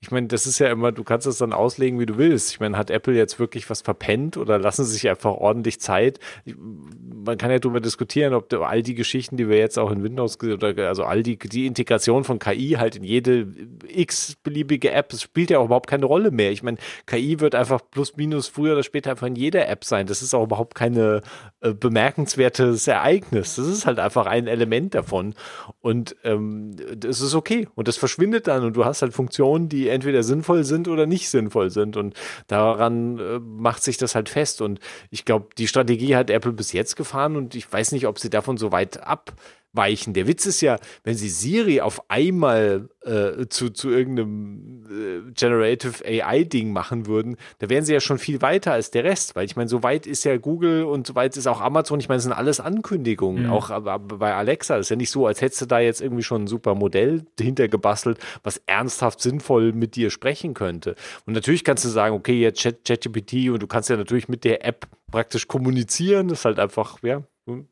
[0.00, 2.52] ich meine, das ist ja immer, du kannst es dann auslegen, wie du willst.
[2.52, 6.20] Ich meine, hat Apple jetzt wirklich was verpennt oder lassen sie sich einfach ordentlich Zeit?
[6.46, 10.38] Man kann ja darüber diskutieren, ob all die Geschichten, die wir jetzt auch in Windows,
[10.40, 13.48] oder also all die, die Integration von KI halt in jede
[13.88, 16.52] x-beliebige App, das spielt ja auch überhaupt keine Rolle mehr.
[16.52, 20.06] Ich meine, KI wird einfach plus minus früher oder später einfach in jeder App sein.
[20.06, 21.22] Das ist auch überhaupt keine
[21.60, 23.56] äh, bemerkenswertes Ereignis.
[23.56, 25.34] Das ist halt einfach ein Element davon.
[25.80, 27.66] Und ähm, das ist okay.
[27.74, 31.30] Und das verschwindet dann und du hast halt Funktionen, die entweder sinnvoll sind oder nicht
[31.30, 31.96] sinnvoll sind.
[31.96, 32.14] Und
[32.46, 34.60] daran äh, macht sich das halt fest.
[34.60, 38.18] Und ich glaube, die Strategie hat Apple bis jetzt gefahren und ich weiß nicht, ob
[38.18, 39.32] sie davon so weit ab
[39.72, 40.14] weichen.
[40.14, 46.04] Der Witz ist ja, wenn sie Siri auf einmal äh, zu, zu irgendeinem äh, Generative
[46.04, 49.56] AI-Ding machen würden, da wären sie ja schon viel weiter als der Rest, weil ich
[49.56, 52.24] meine, so weit ist ja Google und so weit ist auch Amazon, ich meine, das
[52.24, 53.50] sind alles Ankündigungen, mhm.
[53.50, 53.68] auch
[53.98, 54.76] bei Alexa.
[54.76, 57.24] Das ist ja nicht so, als hättest du da jetzt irgendwie schon ein super Modell
[57.36, 60.94] dahinter gebastelt, was ernsthaft sinnvoll mit dir sprechen könnte.
[61.26, 64.64] Und natürlich kannst du sagen, okay, jetzt ChatGPT und du kannst ja natürlich mit der
[64.64, 67.22] App praktisch kommunizieren, das ist halt einfach, ja,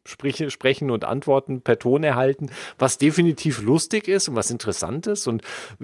[0.05, 5.27] Sprich, sprechen und Antworten per Ton erhalten, was definitiv lustig ist und was interessant ist.
[5.27, 5.43] Und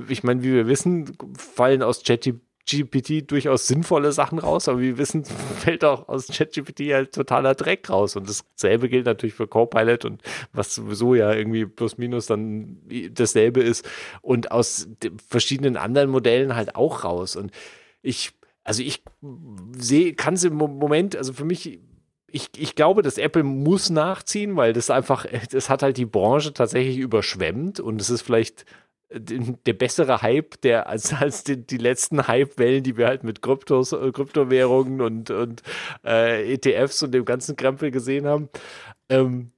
[0.09, 4.98] ich meine, wie wir wissen, fallen aus ChatGPT durchaus sinnvolle Sachen raus, aber wie wir
[4.98, 5.24] wissen,
[5.59, 8.16] fällt auch aus ChatGPT halt totaler Dreck raus.
[8.16, 12.78] Und dasselbe gilt natürlich für Copilot und was sowieso ja irgendwie plus minus dann
[13.10, 13.89] dasselbe ist
[14.20, 14.89] und aus
[15.28, 17.36] verschiedenen anderen Modellen halt auch raus.
[17.36, 17.52] Und
[18.02, 18.32] ich,
[18.64, 19.02] also ich
[19.77, 21.81] sehe, kann es im Moment, also für mich
[22.33, 26.53] ich, ich glaube, dass Apple muss nachziehen, weil das einfach, das hat halt die Branche
[26.53, 28.65] tatsächlich überschwemmt und es ist vielleicht
[29.15, 33.93] der bessere Hype, der als, als die, die letzten Hype-Wellen, die wir halt mit Kryptos,
[33.93, 35.63] äh, Kryptowährungen und, und
[36.05, 38.49] äh, ETFs und dem ganzen Krempel gesehen haben.
[39.09, 39.53] Ähm,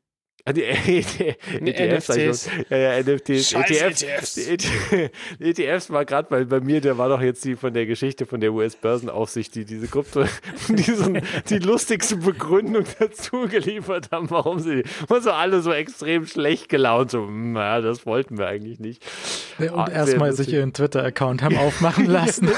[0.47, 2.51] Ah, die, die, ETFs, NFTs.
[2.69, 3.55] Ja, ja, NFTs.
[3.55, 5.11] ETFs, ETFs.
[5.41, 8.27] Die ETFs war gerade bei, bei mir, der war doch jetzt die von der Geschichte
[8.27, 10.27] von der US-Börsenaufsicht, die diese Krypto,
[10.69, 16.69] diesen, die lustigste Begründung dazu geliefert haben, warum sie, waren so alle so extrem schlecht
[16.69, 19.03] gelaunt, so, naja, hm, das wollten wir eigentlich nicht.
[19.59, 22.51] Ja, und ah, erstmal sich ihren Twitter-Account haben aufmachen lassen.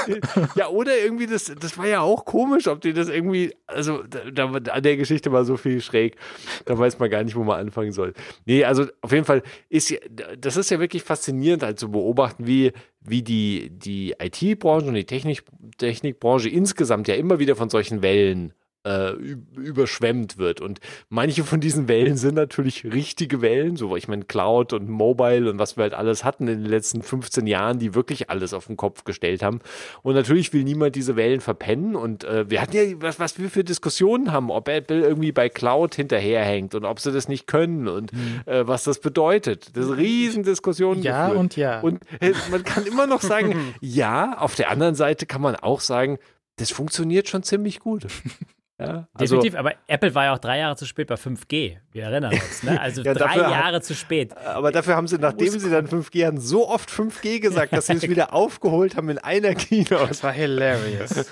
[0.55, 4.19] ja, oder irgendwie, das, das war ja auch komisch, ob die das irgendwie, also, da,
[4.29, 6.17] da, an der Geschichte war so viel schräg,
[6.65, 8.13] da weiß man gar nicht, wo man anfangen anfangen soll.
[8.45, 9.93] Nee, also auf jeden Fall ist
[10.39, 15.05] das ist ja wirklich faszinierend, halt zu beobachten, wie, wie die, die IT-Branche und die
[15.05, 15.43] Technik,
[15.77, 18.53] Technikbranche insgesamt ja immer wieder von solchen Wellen
[18.87, 19.11] äh,
[19.55, 20.61] überschwemmt wird.
[20.61, 25.49] Und manche von diesen Wellen sind natürlich richtige Wellen, so ich meine Cloud und Mobile
[25.49, 28.67] und was wir halt alles hatten in den letzten 15 Jahren, die wirklich alles auf
[28.67, 29.59] den Kopf gestellt haben.
[30.03, 31.95] Und natürlich will niemand diese Wellen verpennen.
[31.95, 35.49] Und äh, wir hatten ja, was, was wir für Diskussionen haben, ob Apple irgendwie bei
[35.49, 38.41] Cloud hinterherhängt und ob sie das nicht können und mhm.
[38.45, 39.75] äh, was das bedeutet.
[39.75, 41.03] Das ist Riesendiskussionen.
[41.03, 41.39] Ja geführt.
[41.39, 41.79] und ja.
[41.81, 45.81] Und äh, man kann immer noch sagen, ja, auf der anderen Seite kann man auch
[45.81, 46.19] sagen,
[46.57, 48.07] das funktioniert schon ziemlich gut.
[48.79, 51.77] Ja, also, Definitiv, aber Apple war ja auch drei Jahre zu spät bei 5G.
[51.91, 52.79] Wir erinnern uns, ne?
[52.79, 54.37] Also ja, drei Jahre zu spät.
[54.37, 57.93] Aber dafür haben sie, nachdem sie dann 5G hatten, so oft 5G gesagt, dass sie
[57.93, 60.05] es wieder aufgeholt haben in einer Kino.
[60.05, 61.25] Das war hilarious.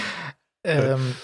[0.64, 1.14] ähm,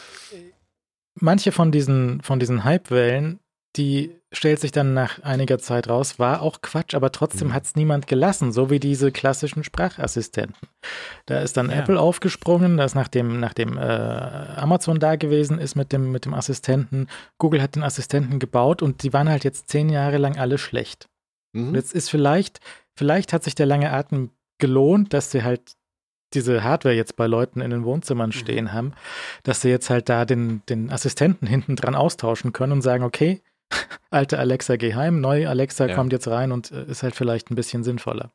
[1.14, 3.38] manche von diesen, von diesen Hype-Wellen,
[3.76, 7.54] die stellt sich dann nach einiger Zeit raus, war auch Quatsch, aber trotzdem Mhm.
[7.54, 10.68] hat es niemand gelassen, so wie diese klassischen Sprachassistenten.
[11.26, 11.76] Da ist dann Ja.
[11.78, 17.08] Apple aufgesprungen, das nachdem, nachdem äh, Amazon da gewesen ist mit dem, mit dem Assistenten.
[17.38, 21.08] Google hat den Assistenten gebaut und die waren halt jetzt zehn Jahre lang alle schlecht.
[21.54, 21.74] Und Mhm.
[21.74, 22.60] jetzt ist vielleicht,
[22.96, 25.72] vielleicht hat sich der lange Atem gelohnt, dass sie halt
[26.32, 28.92] diese Hardware jetzt bei Leuten in den Wohnzimmern stehen haben,
[29.44, 33.40] dass sie jetzt halt da den, den Assistenten hinten dran austauschen können und sagen, okay,
[34.10, 35.94] alte Alexa geh heim, neue Alexa Ja.
[35.94, 38.30] kommt jetzt rein und äh, ist halt vielleicht ein bisschen sinnvoller.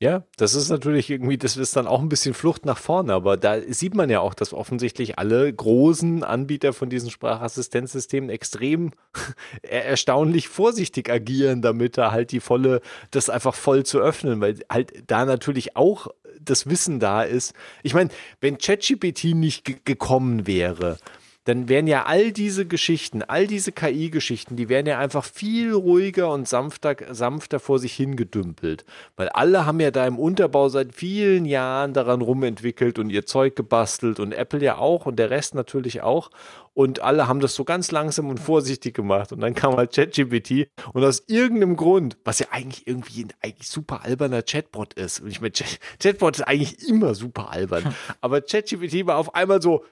[0.00, 3.36] Ja, das ist natürlich irgendwie, das ist dann auch ein bisschen Flucht nach vorne, aber
[3.36, 8.90] da sieht man ja auch, dass offensichtlich alle großen Anbieter von diesen Sprachassistenzsystemen extrem
[9.62, 12.80] er- erstaunlich vorsichtig agieren, damit da halt die volle,
[13.12, 16.08] das einfach voll zu öffnen, weil halt da natürlich auch
[16.40, 17.54] das Wissen da ist.
[17.84, 18.10] Ich meine,
[18.40, 20.98] wenn ChatGPT nicht ge gekommen wäre,
[21.44, 26.32] dann wären ja all diese Geschichten, all diese KI-Geschichten, die wären ja einfach viel ruhiger
[26.32, 28.84] und sanfter, sanfter vor sich hingedümpelt.
[29.16, 33.56] Weil alle haben ja da im Unterbau seit vielen Jahren daran rumentwickelt und ihr Zeug
[33.56, 36.30] gebastelt und Apple ja auch und der Rest natürlich auch.
[36.72, 39.30] Und alle haben das so ganz langsam und vorsichtig gemacht.
[39.30, 43.68] Und dann kam halt ChatGPT und aus irgendeinem Grund, was ja eigentlich irgendwie ein eigentlich
[43.68, 45.20] super alberner Chatbot ist.
[45.20, 47.94] Und ich meine, Chat- Chatbot ist eigentlich immer super albern.
[48.20, 49.84] Aber ChatGPT war auf einmal so,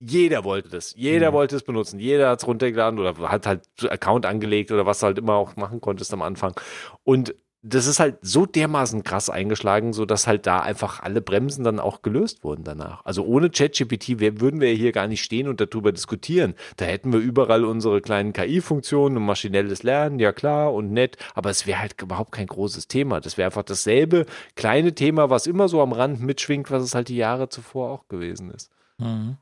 [0.00, 0.94] jeder wollte das.
[0.96, 1.34] Jeder Mhm.
[1.34, 1.98] wollte es benutzen.
[1.98, 5.56] Jeder hat es runtergeladen oder hat halt Account angelegt oder was du halt immer auch
[5.56, 6.58] machen konntest am Anfang.
[7.04, 11.64] Und das ist halt so dermaßen krass eingeschlagen, so dass halt da einfach alle Bremsen
[11.64, 13.04] dann auch gelöst wurden danach.
[13.04, 16.54] Also ohne ChatGPT würden wir hier gar nicht stehen und darüber diskutieren.
[16.76, 21.50] Da hätten wir überall unsere kleinen KI-Funktionen und maschinelles Lernen, ja klar und nett, aber
[21.50, 23.20] es wäre halt überhaupt kein großes Thema.
[23.20, 27.08] Das wäre einfach dasselbe kleine Thema, was immer so am Rand mitschwingt, was es halt
[27.08, 28.70] die Jahre zuvor auch gewesen ist.
[28.98, 29.36] Mhm.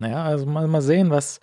[0.00, 1.40] Naja, also mal, mal sehen, was,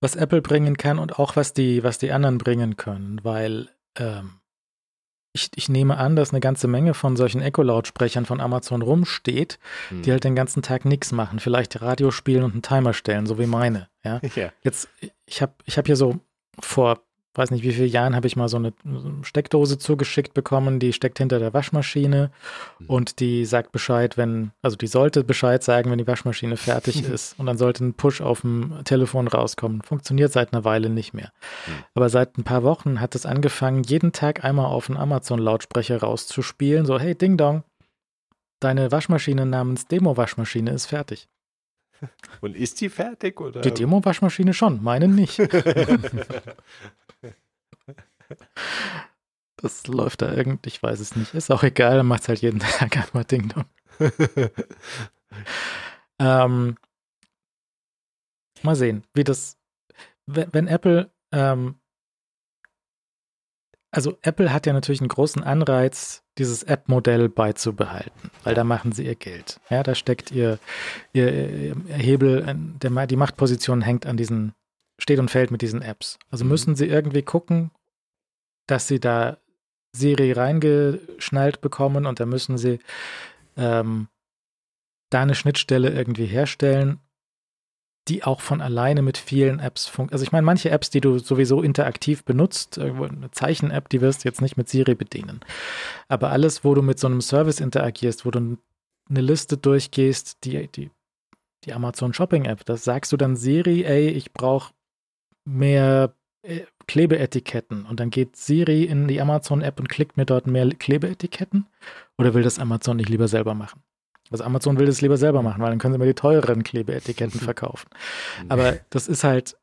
[0.00, 3.68] was Apple bringen kann und auch was die, was die anderen bringen können, weil
[3.98, 4.38] ähm,
[5.34, 10.02] ich, ich nehme an, dass eine ganze Menge von solchen Echo-Lautsprechern von Amazon rumsteht, Hm.
[10.02, 13.38] die halt den ganzen Tag nichts machen, vielleicht Radio spielen und einen Timer stellen, so
[13.38, 13.88] wie meine.
[14.04, 14.50] Ja, ja.
[14.62, 14.88] jetzt
[15.26, 16.18] ich habe ich habe hier so
[16.60, 17.00] vor
[17.34, 18.72] weiß nicht wie vielen Jahren habe ich mal so eine
[19.22, 22.30] Steckdose zugeschickt bekommen, die steckt hinter der Waschmaschine
[22.78, 22.86] Mhm.
[22.86, 27.38] und die sagt Bescheid, wenn also die sollte Bescheid sagen, wenn die Waschmaschine fertig ist
[27.38, 29.82] und dann sollte ein Push auf dem Telefon rauskommen.
[29.82, 31.32] Funktioniert seit einer Weile nicht mehr.
[31.66, 31.72] Mhm.
[31.94, 35.98] Aber seit ein paar Wochen hat es angefangen, jeden Tag einmal auf einen Amazon Lautsprecher
[36.00, 37.64] rauszuspielen, so hey Ding Dong,
[38.60, 41.28] deine Waschmaschine namens Demo Waschmaschine ist fertig.
[42.40, 43.60] Und ist die fertig oder?
[43.60, 45.38] Die Demo-Waschmaschine schon, meine nicht.
[49.56, 51.34] Das läuft da irgendwie, ich weiß es nicht.
[51.34, 53.64] Ist auch egal, dann macht es halt jeden Tag einmal Ding Dong.
[56.18, 56.76] Ähm,
[58.62, 59.56] mal sehen, wie das,
[60.26, 61.76] wenn, wenn Apple, ähm,
[63.90, 69.04] also Apple hat ja natürlich einen großen Anreiz, dieses App-Modell beizubehalten, weil da machen sie
[69.04, 69.60] ihr Geld.
[69.68, 70.58] Ja, da steckt ihr,
[71.12, 72.44] ihr, Hebel,
[72.80, 74.54] der, die Machtposition hängt an diesen,
[74.98, 76.18] steht und fällt mit diesen Apps.
[76.30, 76.50] Also Mhm.
[76.50, 77.70] müssen sie irgendwie gucken,
[78.66, 79.38] dass sie da
[79.94, 82.78] Siri reingeschnallt bekommen und da müssen sie
[83.56, 84.08] ähm,
[85.10, 87.00] da eine Schnittstelle irgendwie herstellen,
[88.08, 90.14] die auch von alleine mit vielen Apps funktioniert.
[90.14, 94.28] Also ich meine, manche Apps, die du sowieso interaktiv benutzt, eine Zeichen-App, die wirst du
[94.28, 95.40] jetzt nicht mit Siri bedienen.
[96.08, 98.58] Aber alles, wo du mit so einem Service interagierst, wo du
[99.08, 100.90] eine Liste durchgehst, die, die,
[101.64, 104.72] die Amazon Shopping-App, das sagst du dann Siri, ey, ich brauche
[105.44, 107.84] mehr äh, Klebeetiketten.
[107.86, 111.66] Und dann geht Siri in die Amazon-App und klickt mir dort mehr Klebeetiketten?
[112.18, 113.82] Oder will das Amazon nicht lieber selber machen?
[114.30, 117.40] Also Amazon will das lieber selber machen, weil dann können sie mir die teureren Klebeetiketten
[117.40, 117.88] verkaufen.
[118.48, 119.56] Aber das ist halt,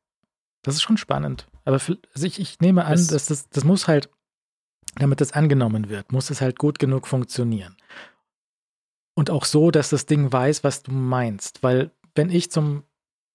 [0.62, 1.48] das ist schon spannend.
[1.66, 4.10] Aber für, also ich, ich nehme an, Es- dass das, das muss halt,
[4.96, 7.76] damit das angenommen wird, muss es halt gut genug funktionieren.
[9.16, 11.62] Und auch so, dass das Ding weiß, was du meinst.
[11.64, 12.84] Weil wenn ich zum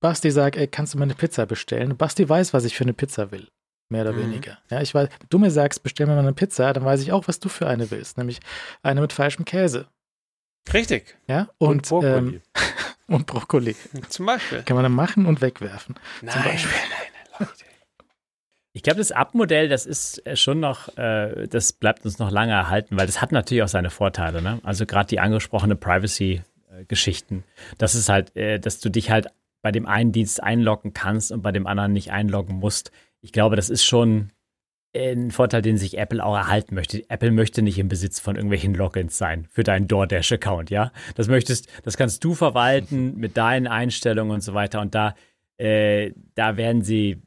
[0.00, 1.96] Basti sage, ey, kannst du mir eine Pizza bestellen?
[1.96, 3.48] Basti weiß, was ich für eine Pizza will.
[3.94, 4.32] Mehr oder Mhm.
[4.32, 4.58] weniger.
[4.70, 7.28] Ja, ich weiß, du mir sagst, bestell mir mal eine Pizza, dann weiß ich auch,
[7.28, 8.18] was du für eine willst.
[8.18, 8.40] Nämlich
[8.82, 9.86] eine mit falschem Käse.
[10.72, 11.16] Richtig.
[11.28, 12.34] Ja, und, und, Brokkoli.
[12.36, 12.40] ähm,
[13.06, 13.76] und Brokkoli.
[14.08, 14.62] Zum Beispiel.
[14.64, 15.94] Kann man dann machen und wegwerfen.
[16.22, 16.72] Nein, Beispiel.
[16.72, 16.90] nein,
[17.38, 17.64] nein, Leute.
[18.72, 22.52] Ich glaube, das Up-Modell, das ist äh, schon noch, äh, das bleibt uns noch lange
[22.54, 24.42] erhalten, weil das hat natürlich auch seine Vorteile.
[24.42, 24.58] Ne?
[24.64, 27.44] Also gerade die angesprochene Privacy-Geschichten.
[27.78, 29.28] Das ist halt, äh, dass du dich halt
[29.62, 32.90] bei dem einen Dienst einloggen kannst und bei dem anderen nicht einloggen musst.
[33.24, 34.30] Ich glaube, das ist schon
[34.94, 37.08] ein Vorteil, den sich Apple auch erhalten möchte.
[37.08, 40.92] Apple möchte nicht im Besitz von irgendwelchen Logins sein für deinen DoorDash-Account, ja.
[41.16, 44.80] Das möchtest, das kannst du verwalten mit deinen Einstellungen und so weiter.
[44.80, 45.14] Und da
[45.56, 47.22] äh, da werden sie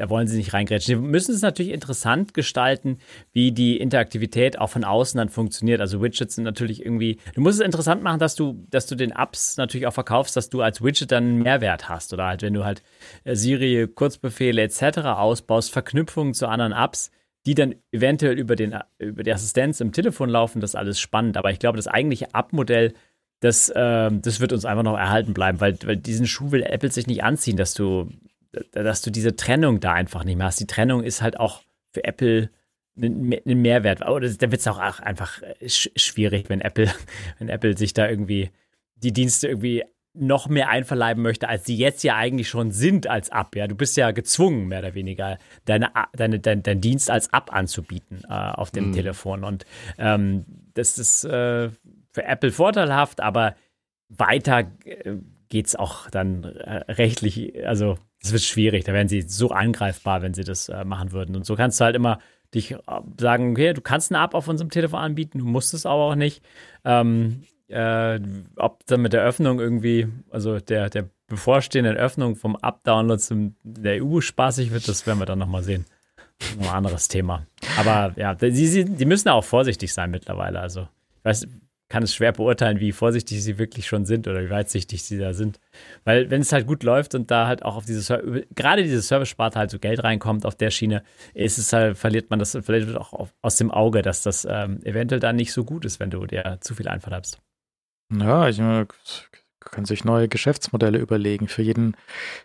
[0.00, 0.96] da wollen sie nicht reingrätschen.
[0.96, 2.96] Sie müssen es natürlich interessant gestalten,
[3.32, 5.82] wie die Interaktivität auch von außen dann funktioniert.
[5.82, 9.10] Also Widgets sind natürlich irgendwie, du musst es interessant machen, dass du, dass du den
[9.10, 12.14] Apps natürlich auch verkaufst, dass du als Widget dann einen Mehrwert hast.
[12.14, 12.82] Oder halt, wenn du halt
[13.24, 15.00] äh, Siri, Kurzbefehle etc.
[15.00, 17.10] ausbaust, Verknüpfungen zu anderen Apps,
[17.44, 21.36] die dann eventuell über, den, über die Assistenz im Telefon laufen, das ist alles spannend.
[21.36, 22.94] Aber ich glaube, das eigentliche App-Modell,
[23.40, 26.90] das, äh, das wird uns einfach noch erhalten bleiben, weil, weil diesen Schuh will Apple
[26.90, 28.08] sich nicht anziehen, dass du
[28.72, 30.60] dass du diese Trennung da einfach nicht mehr hast.
[30.60, 31.62] Die Trennung ist halt auch
[31.92, 32.50] für Apple
[32.96, 34.02] ein Mehrwert.
[34.06, 36.88] Oh, da wird es auch einfach äh, schwierig, wenn Apple,
[37.38, 38.50] wenn Apple sich da irgendwie
[38.96, 43.28] die Dienste irgendwie noch mehr einverleiben möchte, als sie jetzt ja eigentlich schon sind als
[43.28, 43.54] App.
[43.54, 47.52] Ja, du bist ja gezwungen, mehr oder weniger, deine, deine, dein, deinen Dienst als App
[47.52, 48.92] anzubieten äh, auf dem mhm.
[48.92, 49.44] Telefon.
[49.44, 49.64] Und
[49.98, 50.44] ähm,
[50.74, 51.70] das ist äh,
[52.12, 53.54] für Apple vorteilhaft, aber
[54.08, 55.14] weiter äh,
[55.48, 58.84] geht es auch dann äh, rechtlich, also das wird schwierig.
[58.84, 61.36] Da wären sie so angreifbar, wenn sie das äh, machen würden.
[61.36, 62.18] Und so kannst du halt immer
[62.54, 62.78] dich äh,
[63.18, 66.14] sagen, okay, du kannst eine App auf unserem Telefon anbieten, du musst es aber auch
[66.14, 66.42] nicht.
[66.84, 68.18] Ähm, äh,
[68.56, 74.04] ob dann mit der Öffnung irgendwie, also der, der bevorstehenden Öffnung vom App-Download zum der
[74.04, 75.86] EU spaßig wird, das werden wir dann nochmal sehen.
[76.58, 77.46] Ein anderes Thema.
[77.78, 80.60] Aber ja, die, die müssen auch vorsichtig sein mittlerweile.
[80.60, 80.88] Also,
[81.18, 81.46] ich weiß,
[81.90, 85.34] kann es schwer beurteilen, wie vorsichtig sie wirklich schon sind oder wie weitsichtig sie da
[85.34, 85.60] sind.
[86.04, 89.58] Weil wenn es halt gut läuft und da halt auch auf diese gerade diese Service-Sparte
[89.58, 91.02] halt so Geld reinkommt auf der Schiene,
[91.34, 95.20] ist es halt, verliert man das vielleicht auch aus dem Auge, dass das ähm, eventuell
[95.20, 97.40] dann nicht so gut ist, wenn du dir zu viel einverleibst.
[98.12, 98.86] Ja, ich meine,
[99.58, 101.48] kann sich neue Geschäftsmodelle überlegen.
[101.48, 101.96] Für jeden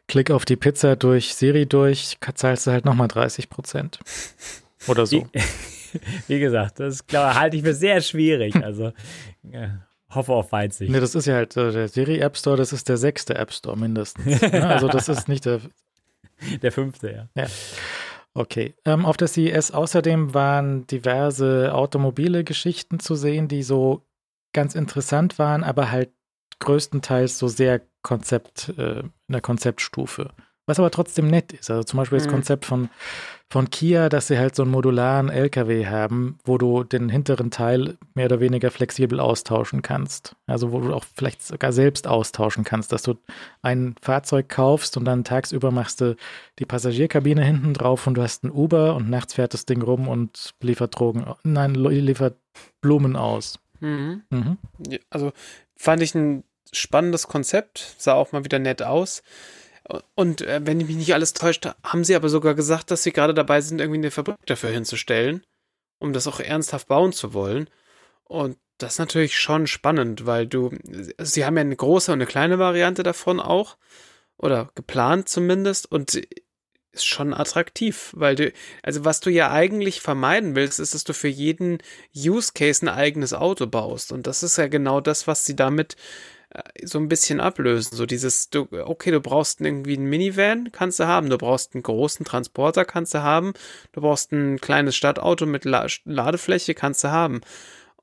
[0.08, 4.00] Klick auf die Pizza durch Siri durch zahlst du halt nochmal 30 Prozent.
[4.88, 5.28] Oder so.
[6.28, 8.56] wie gesagt, das glaube, halte ich für sehr schwierig.
[8.56, 8.92] Also
[10.10, 10.92] hoffe auf Weitsicht.
[10.92, 13.52] Nee, das ist ja halt äh, der Siri App Store, das ist der sechste App
[13.52, 14.42] Store mindestens.
[14.42, 14.64] Ne?
[14.70, 15.62] Also das ist nicht der.
[16.62, 17.42] Der fünfte, ja.
[17.42, 17.48] ja.
[18.34, 18.76] Okay.
[18.84, 24.06] Ähm, auf der CES außerdem waren diverse automobile Geschichten zu sehen, die so
[24.52, 26.12] ganz interessant waren, aber halt
[26.60, 30.32] größtenteils so sehr Konzept, äh, in der Konzeptstufe.
[30.68, 31.70] Was aber trotzdem nett ist.
[31.70, 32.32] Also zum Beispiel das mhm.
[32.32, 32.90] Konzept von,
[33.50, 37.98] von Kia, dass sie halt so einen modularen LKW haben, wo du den hinteren Teil
[38.16, 40.36] mehr oder weniger flexibel austauschen kannst.
[40.48, 43.16] Also wo du auch vielleicht sogar selbst austauschen kannst, dass du
[43.62, 46.16] ein Fahrzeug kaufst und dann tagsüber machst du
[46.58, 50.08] die Passagierkabine hinten drauf und du hast ein Uber und nachts fährt das Ding rum
[50.08, 52.38] und liefert Drogen, nein, liefert
[52.82, 53.60] Blumen aus.
[53.82, 54.24] Mhm.
[54.32, 54.58] Mhm.
[54.90, 55.32] Ja, also
[55.76, 59.22] fand ich ein spannendes Konzept, sah auch mal wieder nett aus.
[60.16, 63.34] Und äh, wenn mich nicht alles täuscht, haben sie aber sogar gesagt, dass sie gerade
[63.34, 65.44] dabei sind, irgendwie eine Fabrik dafür hinzustellen,
[66.00, 67.70] um das auch ernsthaft bauen zu wollen.
[68.24, 70.72] Und das ist natürlich schon spannend, weil du,
[71.20, 73.78] sie haben ja eine große und eine kleine Variante davon auch,
[74.38, 76.20] oder geplant zumindest, und
[76.96, 78.52] ist schon attraktiv, weil du,
[78.82, 81.80] also was du ja eigentlich vermeiden willst, ist, dass du für jeden
[82.16, 84.12] Use Case ein eigenes Auto baust.
[84.12, 85.96] Und das ist ja genau das, was sie damit
[86.50, 87.96] äh, so ein bisschen ablösen.
[87.96, 91.30] So dieses, du, okay, du brauchst irgendwie einen Minivan, kannst du haben.
[91.30, 93.54] Du brauchst einen großen Transporter, kannst du haben.
[93.92, 97.42] Du brauchst ein kleines Stadtauto mit La Ladefläche, kannst du haben.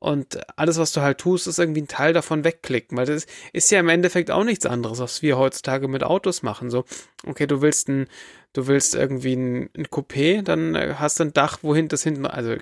[0.02, 3.70] Und alles, was du halt tust, ist irgendwie ein Teil davon wegklicken, weil das ist
[3.70, 6.70] ja im Endeffekt auch nichts anderes, was wir heutzutage mit Autos machen.
[6.70, 6.84] So,
[7.24, 8.08] okay, du willst ein,
[8.52, 12.26] du willst irgendwie ein, ein Coupé, dann äh, hast du ein Dach, wohin das hinten,
[12.26, 12.56] also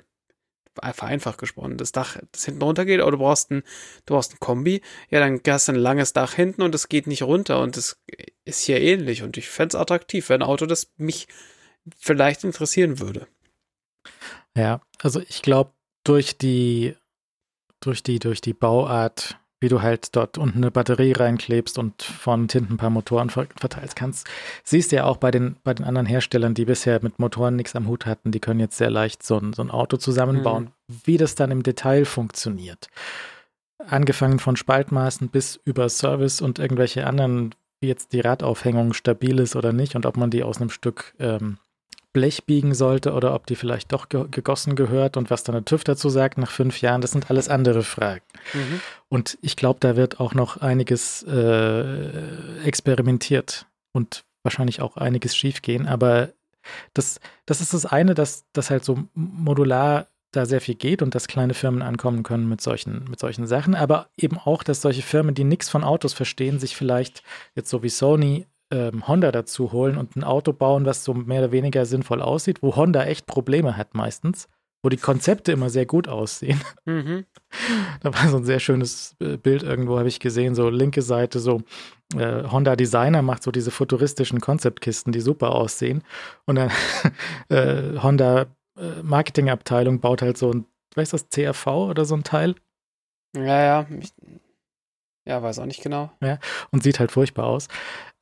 [0.93, 3.63] vereinfacht gesprochen, das Dach, das hinten runtergeht, aber du brauchst ein,
[4.05, 7.07] du brauchst ein Kombi, ja, dann hast du ein langes Dach hinten und es geht
[7.07, 7.99] nicht runter und das
[8.45, 11.27] ist hier ähnlich und ich fände es attraktiv, wenn ein Auto, das mich
[11.97, 13.25] vielleicht interessieren würde.
[14.55, 15.73] Ja, also ich glaube,
[16.03, 16.95] durch die,
[17.81, 22.43] durch die, durch die Bauart wie du halt dort unten eine Batterie reinklebst und vorne
[22.43, 24.27] und hinten ein paar Motoren verteilst kannst.
[24.63, 27.75] Siehst du ja auch bei den, bei den anderen Herstellern, die bisher mit Motoren nichts
[27.75, 30.95] am Hut hatten, die können jetzt sehr leicht so ein, so ein Auto zusammenbauen, mhm.
[31.05, 32.89] wie das dann im Detail funktioniert.
[33.77, 39.55] Angefangen von Spaltmaßen bis über Service und irgendwelche anderen, wie jetzt die Radaufhängung stabil ist
[39.55, 41.59] oder nicht und ob man die aus einem Stück ähm,
[42.13, 45.65] Blech biegen sollte oder ob die vielleicht doch ge gegossen gehört und was dann der
[45.65, 48.25] TÜV dazu sagt nach fünf Jahren, das sind alles andere Fragen.
[48.53, 48.81] Mhm.
[49.07, 55.87] Und ich glaube, da wird auch noch einiges äh, experimentiert und wahrscheinlich auch einiges schiefgehen.
[55.87, 56.29] Aber
[56.93, 61.13] das, das ist das eine, dass das halt so modular da sehr viel geht und
[61.13, 65.01] dass kleine Firmen ankommen können mit solchen, mit solchen Sachen, aber eben auch, dass solche
[65.01, 67.21] Firmen, die nichts von Autos verstehen, sich vielleicht
[67.53, 71.39] jetzt so wie Sony ähm, Honda dazu holen und ein Auto bauen, was so mehr
[71.39, 74.47] oder weniger sinnvoll aussieht, wo Honda echt Probleme hat meistens,
[74.83, 76.61] wo die Konzepte immer sehr gut aussehen.
[76.85, 77.25] Mhm.
[78.01, 81.39] Da war so ein sehr schönes äh, Bild irgendwo, habe ich gesehen, so linke Seite,
[81.39, 81.61] so
[82.15, 86.03] äh, Honda Designer macht so diese futuristischen Konzeptkisten, die super aussehen.
[86.45, 86.71] Und dann
[87.49, 90.65] äh, Honda äh, Marketingabteilung baut halt so ein,
[90.95, 92.55] weißt du das, CRV oder so ein Teil?
[93.35, 93.87] Ja, ja.
[93.99, 94.11] Ich,
[95.25, 96.11] ja, weiß auch nicht genau.
[96.21, 96.39] Ja,
[96.71, 97.67] und sieht halt furchtbar aus.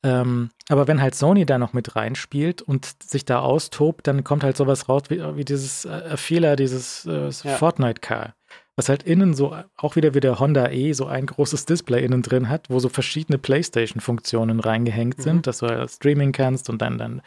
[0.02, 4.44] Ähm, aber wenn halt Sony da noch mit reinspielt und sich da austobt, dann kommt
[4.44, 7.56] halt sowas raus wie, wie dieses äh, Fehler, dieses äh, ja.
[7.56, 8.34] Fortnite-Car
[8.80, 12.22] was halt innen so, auch wieder wie der Honda E, so ein großes Display innen
[12.22, 15.22] drin hat, wo so verschiedene PlayStation-Funktionen reingehängt mhm.
[15.22, 17.20] sind, dass du halt streamen kannst und dann, dann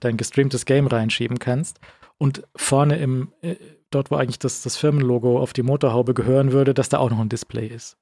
[0.00, 1.78] dein gestreamtes Game reinschieben kannst.
[2.16, 3.56] Und vorne im, äh,
[3.90, 7.20] dort, wo eigentlich das, das Firmenlogo auf die Motorhaube gehören würde, dass da auch noch
[7.20, 7.98] ein Display ist.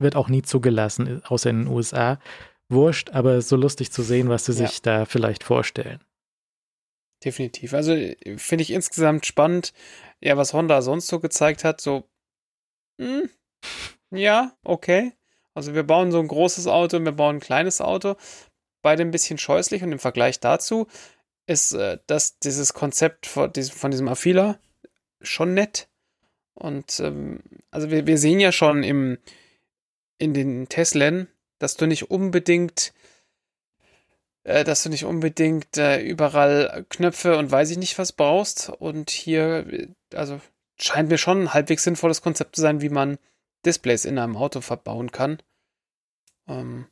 [0.00, 2.18] Wird auch nie zugelassen, außer in den USA.
[2.68, 4.66] Wurscht, aber so lustig zu sehen, was sie ja.
[4.66, 6.02] sich da vielleicht vorstellen.
[7.24, 7.74] Definitiv.
[7.74, 7.94] Also
[8.36, 9.72] finde ich insgesamt spannend,
[10.20, 12.08] ja, was Honda sonst so gezeigt hat, so
[13.00, 13.28] hm,
[14.10, 15.12] ja, okay.
[15.54, 18.16] Also wir bauen so ein großes Auto und wir bauen ein kleines Auto.
[18.82, 20.86] Beide ein bisschen scheußlich und im Vergleich dazu
[21.46, 24.58] ist äh, das, dieses Konzept von diesem, von diesem Afila
[25.20, 25.88] schon nett.
[26.54, 29.18] Und ähm, also wir, wir sehen ja schon im,
[30.18, 31.28] in den Teslen,
[31.64, 32.92] dass du nicht unbedingt
[34.44, 38.68] äh, dass du nicht unbedingt äh, überall Knöpfe und weiß ich nicht was brauchst.
[38.68, 40.38] Und hier, äh, also
[40.76, 43.16] scheint mir schon ein halbwegs sinnvolles Konzept zu sein, wie man
[43.64, 45.38] Displays in einem Auto verbauen kann.
[46.46, 46.86] Ähm,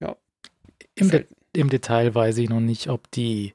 [0.00, 0.16] ja.
[0.94, 3.52] Im, De Im, Detail weiß ich noch nicht, ob die,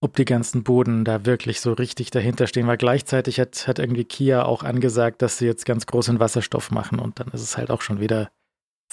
[0.00, 4.04] ob die ganzen Boden da wirklich so richtig dahinter stehen, weil gleichzeitig hat, hat irgendwie
[4.04, 7.70] Kia auch angesagt, dass sie jetzt ganz großen Wasserstoff machen und dann ist es halt
[7.70, 8.32] auch schon wieder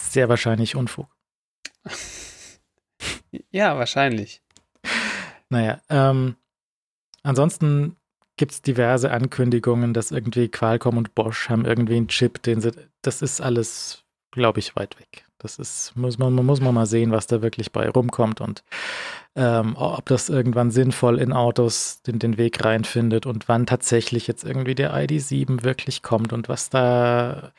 [0.08, 1.08] sehr wahrscheinlich Unfug.
[3.50, 4.42] ja, wahrscheinlich.
[5.48, 6.36] Naja, ähm,
[7.22, 7.96] ansonsten
[8.36, 12.72] gibt es diverse Ankündigungen, dass irgendwie Qualcomm und Bosch haben irgendwie einen Chip, den sie.
[13.02, 15.26] Das ist alles, glaube ich, weit weg.
[15.40, 18.62] Das ist, muss man, muss man mal sehen, was da wirklich bei rumkommt und
[19.34, 24.44] ähm, ob das irgendwann sinnvoll in Autos den, den Weg reinfindet und wann tatsächlich jetzt
[24.44, 27.52] irgendwie der ID7 wirklich kommt und was da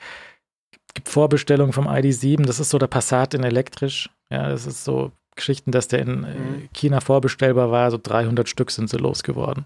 [0.93, 4.09] gibt Vorbestellungen vom ID7, das ist so der Passat in elektrisch.
[4.29, 6.69] Ja, das ist so Geschichten, dass der in äh, mhm.
[6.73, 9.65] China vorbestellbar war, so 300 Stück sind sie losgeworden.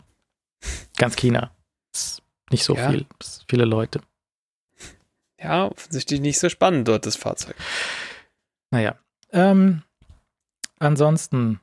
[0.98, 1.52] Ganz China.
[1.94, 2.22] Ist
[2.52, 2.90] nicht so ja.
[2.90, 3.06] viel.
[3.48, 4.02] Viele Leute.
[5.40, 7.56] Ja, offensichtlich nicht so spannend dort, das Fahrzeug.
[8.72, 8.96] Naja.
[9.32, 9.84] Ähm,
[10.80, 11.60] ansonsten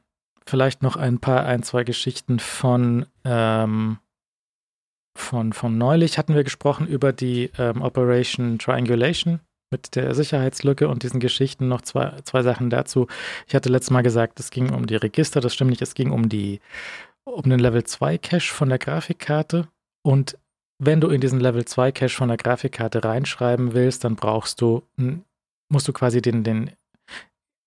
[0.46, 3.98] vielleicht noch ein paar, ein, zwei Geschichten von, ähm,
[5.16, 9.40] von, von neulich hatten wir gesprochen über die ähm, Operation Triangulation
[9.72, 13.08] mit der Sicherheitslücke und diesen Geschichten noch zwei, zwei Sachen dazu.
[13.48, 16.10] Ich hatte letztes Mal gesagt, es ging um die Register, das stimmt nicht, es ging
[16.10, 16.60] um die
[17.24, 19.68] um den Level 2 Cache von der Grafikkarte
[20.02, 20.36] und
[20.84, 24.82] wenn du in diesen Level 2 Cache von der Grafikkarte reinschreiben willst, dann brauchst du,
[25.68, 26.72] musst du quasi den, den,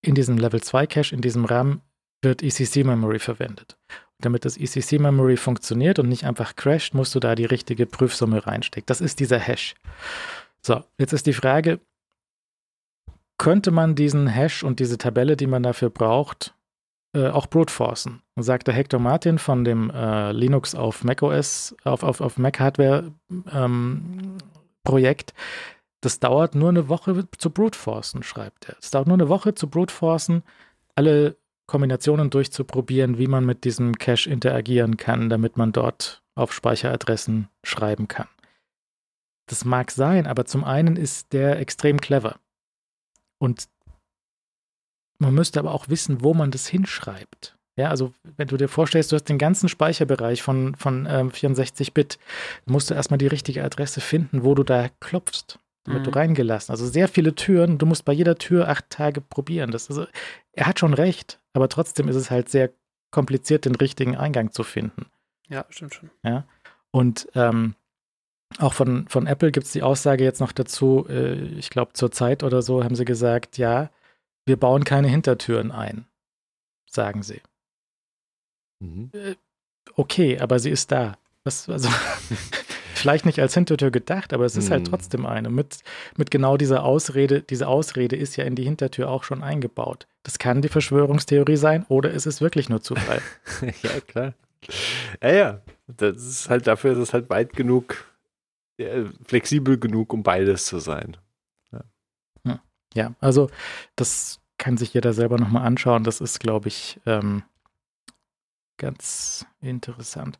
[0.01, 1.81] in diesem Level 2 Cache, in diesem RAM
[2.21, 3.77] wird ECC Memory verwendet.
[4.19, 8.45] Damit das ECC Memory funktioniert und nicht einfach crasht, musst du da die richtige Prüfsumme
[8.45, 8.85] reinstecken.
[8.87, 9.75] Das ist dieser Hash.
[10.61, 11.79] So, jetzt ist die Frage,
[13.37, 16.55] könnte man diesen Hash und diese Tabelle, die man dafür braucht,
[17.15, 18.21] äh, auch brute forcen.
[18.35, 23.11] Sagte Hector Martin von dem äh, Linux auf macOS, auf, auf, auf Mac Hardware
[23.51, 24.37] ähm,
[24.83, 25.33] Projekt.
[26.01, 28.75] Das dauert nur eine Woche zu brute forcen, schreibt er.
[28.79, 30.43] Es dauert nur eine Woche zu brute forcen,
[30.93, 31.37] alle
[31.67, 38.07] Kombinationen durchzuprobieren, wie man mit diesem Cache interagieren kann, damit man dort auf Speicheradressen schreiben
[38.07, 38.27] kann.
[39.47, 42.39] Das mag sein, aber zum einen ist der extrem clever.
[43.37, 43.67] Und
[45.17, 47.57] man müsste aber auch wissen, wo man das hinschreibt.
[47.77, 52.19] Ja, also wenn du dir vorstellst, du hast den ganzen Speicherbereich von, von ähm, 64-Bit,
[52.65, 56.03] musst du erstmal die richtige Adresse finden, wo du da klopfst, damit mhm.
[56.05, 56.71] du reingelassen.
[56.71, 59.71] Also sehr viele Türen, du musst bei jeder Tür acht Tage probieren.
[59.71, 60.07] Das, also,
[60.53, 62.71] er hat schon recht, aber trotzdem ist es halt sehr
[63.11, 65.07] kompliziert, den richtigen Eingang zu finden.
[65.49, 66.09] Ja, stimmt schon.
[66.23, 66.45] Ja.
[66.91, 67.75] Und ähm,
[68.59, 72.11] auch von, von Apple gibt es die Aussage jetzt noch dazu, äh, ich glaube zur
[72.11, 73.89] Zeit oder so haben sie gesagt, ja,
[74.45, 76.05] wir bauen keine Hintertüren ein,
[76.89, 77.41] sagen sie.
[78.79, 79.09] Mhm.
[79.13, 79.35] Äh,
[79.95, 81.17] okay, aber sie ist da.
[81.43, 81.89] Das, also,
[82.95, 84.91] vielleicht nicht als Hintertür gedacht, aber es ist halt mhm.
[84.91, 85.49] halt trotzdem eine.
[85.49, 85.79] Mit,
[86.17, 90.07] mit genau dieser Ausrede, diese Ausrede ist ja in die Hintertür auch schon eingebaut.
[90.23, 93.21] Das kann die Verschwörungstheorie sein oder es ist wirklich nur Zufall.
[93.83, 94.33] ja, klar.
[95.21, 95.61] Ja, ja.
[95.87, 98.05] Das ist halt, dafür ist es halt weit genug,
[99.25, 101.17] flexibel genug, um beides zu sein.
[102.95, 103.49] Ja, also
[103.95, 106.03] das kann sich jeder selber nochmal anschauen.
[106.03, 107.43] Das ist, glaube ich, ähm,
[108.77, 110.39] ganz interessant.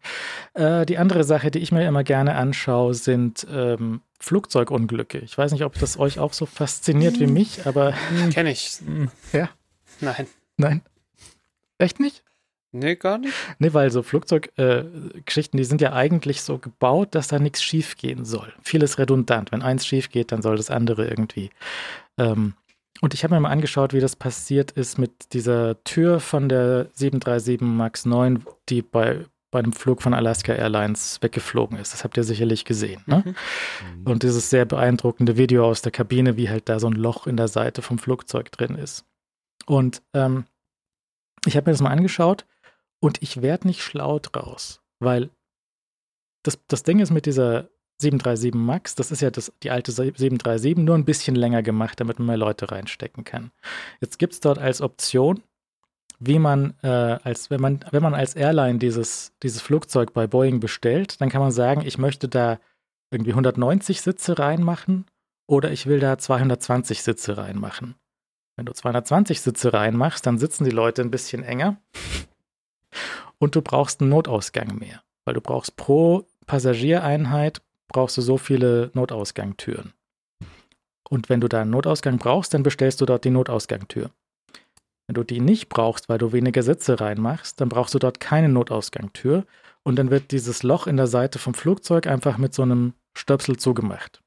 [0.54, 5.20] Äh, die andere Sache, die ich mir immer gerne anschaue, sind ähm, Flugzeugunglücke.
[5.20, 7.94] Ich weiß nicht, ob das euch auch so fasziniert wie mich, aber.
[8.32, 8.80] Kenne ich.
[9.34, 9.50] Ja.
[10.00, 10.28] Nein.
[10.58, 10.82] Nein.
[11.78, 12.24] Echt nicht?
[12.76, 13.34] Nee, gar nicht.
[13.58, 17.96] Nee, weil so Flugzeuggeschichten, äh, die sind ja eigentlich so gebaut, dass da nichts schief
[17.96, 18.52] gehen soll.
[18.62, 19.54] Vieles redundant.
[19.54, 21.52] Wenn eins schief geht, dann soll das andere irgendwie.
[22.18, 22.54] Ähm,
[23.00, 26.90] und ich habe mir mal angeschaut, wie das passiert ist mit dieser Tür von der
[26.94, 31.94] 737 MAX 9, die bei, bei einem Flug von Alaska Airlines weggeflogen ist.
[31.94, 33.02] Das habt ihr sicherlich gesehen.
[33.06, 33.24] Ne?
[33.26, 33.36] Mhm.
[34.04, 37.38] Und dieses sehr beeindruckende Video aus der Kabine, wie halt da so ein Loch in
[37.38, 39.06] der Seite vom Flugzeug drin ist.
[39.66, 40.46] Und ähm,
[41.46, 42.46] ich habe mir das mal angeschaut
[43.06, 45.30] und ich werde nicht schlau draus, weil
[46.42, 47.70] das, das Ding ist mit dieser
[48.02, 52.18] 737 MAX, das ist ja das, die alte 737, nur ein bisschen länger gemacht, damit
[52.18, 53.52] man mehr Leute reinstecken kann.
[54.02, 55.44] Jetzt gibt es dort als Option,
[56.18, 60.60] wie man, äh, als, wenn man, wenn man als Airline dieses, dieses Flugzeug bei Boeing
[60.60, 62.60] bestellt, dann kann man sagen, ich möchte da
[63.12, 65.06] irgendwie 190 Sitze reinmachen
[65.48, 67.94] oder ich will da 220 Sitze reinmachen.
[68.58, 71.78] Wenn du 220 Sitze reinmachst, dann sitzen die Leute ein bisschen enger
[73.40, 78.92] und du brauchst einen Notausgang mehr, weil du brauchst pro Passagiereinheit brauchst du so viele
[78.94, 79.94] Notausgangtüren.
[81.10, 84.12] Und wenn du da einen Notausgang brauchst, dann bestellst du dort die Notausgangtür.
[85.08, 88.50] Wenn du die nicht brauchst, weil du weniger Sitze reinmachst, dann brauchst du dort keine
[88.50, 89.46] Notausgangtür
[89.84, 93.58] und dann wird dieses Loch in der Seite vom Flugzeug einfach mit so einem Stöpsel
[93.58, 94.22] zugemacht.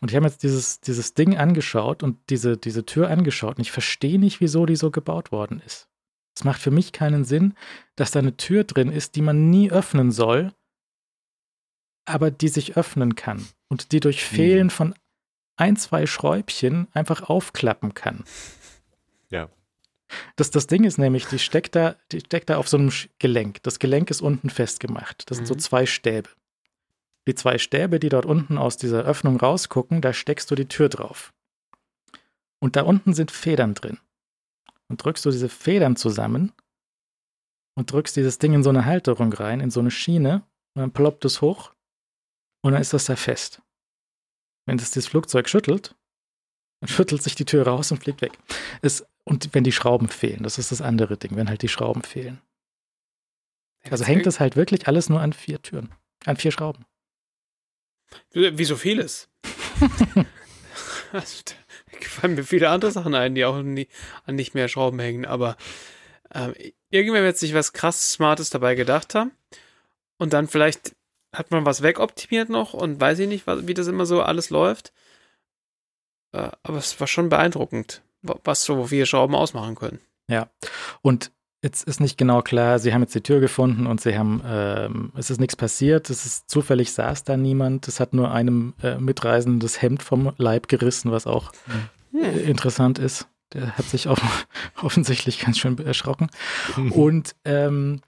[0.00, 3.70] Und ich habe jetzt dieses, dieses Ding angeschaut und diese, diese Tür angeschaut und ich
[3.70, 5.89] verstehe nicht, wieso die so gebaut worden ist.
[6.34, 7.54] Es macht für mich keinen Sinn,
[7.96, 10.52] dass da eine Tür drin ist, die man nie öffnen soll,
[12.04, 14.36] aber die sich öffnen kann und die durch hm.
[14.36, 14.94] Fehlen von
[15.56, 18.24] ein, zwei Schräubchen einfach aufklappen kann.
[19.30, 19.48] Ja.
[20.36, 23.62] Das, das Ding ist nämlich, die steckt, da, die steckt da auf so einem Gelenk.
[23.62, 25.30] Das Gelenk ist unten festgemacht.
[25.30, 25.60] Das sind so mhm.
[25.60, 26.30] zwei Stäbe.
[27.28, 30.88] Die zwei Stäbe, die dort unten aus dieser Öffnung rausgucken, da steckst du die Tür
[30.88, 31.32] drauf.
[32.58, 33.98] Und da unten sind Federn drin.
[34.90, 36.52] Und drückst du diese Federn zusammen
[37.76, 40.44] und drückst dieses Ding in so eine Halterung rein, in so eine Schiene,
[40.74, 41.72] und dann ploppt es hoch
[42.62, 43.62] und dann ist das da fest.
[44.66, 45.94] Wenn das das Flugzeug schüttelt,
[46.80, 48.36] dann schüttelt sich die Tür raus und fliegt weg.
[48.82, 52.02] Es, und wenn die Schrauben fehlen, das ist das andere Ding, wenn halt die Schrauben
[52.02, 52.40] fehlen.
[53.90, 55.94] Also hängt das halt wirklich alles nur an vier Türen,
[56.26, 56.84] an vier Schrauben.
[58.32, 59.28] Wie so vieles.
[61.12, 61.42] also,
[62.08, 63.88] fallen mir viele andere Sachen ein, die auch nie,
[64.24, 65.56] an nicht mehr Schrauben hängen, aber
[66.32, 66.54] ähm,
[66.90, 69.32] irgendwer wird sich was krass Smartes dabei gedacht haben
[70.18, 70.94] und dann vielleicht
[71.32, 74.92] hat man was wegoptimiert noch und weiß ich nicht, wie das immer so alles läuft.
[76.32, 80.00] Äh, aber es war schon beeindruckend, was so vier Schrauben ausmachen können.
[80.28, 80.50] Ja,
[81.02, 81.32] und
[81.62, 85.12] jetzt ist nicht genau klar, sie haben jetzt die Tür gefunden und sie haben, ähm,
[85.16, 88.96] es ist nichts passiert, es ist zufällig saß da niemand, es hat nur einem äh,
[88.96, 91.52] Mitreisenden das Hemd vom Leib gerissen, was auch
[92.12, 92.22] hm.
[92.22, 93.26] äh, interessant ist.
[93.52, 94.18] Der hat sich auch
[94.82, 96.28] offensichtlich ganz schön erschrocken.
[96.90, 98.00] und ähm,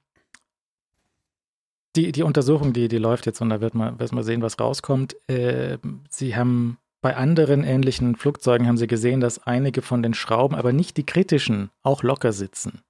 [1.94, 4.58] die, die Untersuchung, die, die läuft jetzt und da wird man, wird man sehen, was
[4.58, 5.14] rauskommt.
[5.28, 5.76] Äh,
[6.08, 10.72] sie haben bei anderen ähnlichen Flugzeugen haben sie gesehen, dass einige von den Schrauben, aber
[10.72, 12.80] nicht die kritischen, auch locker sitzen.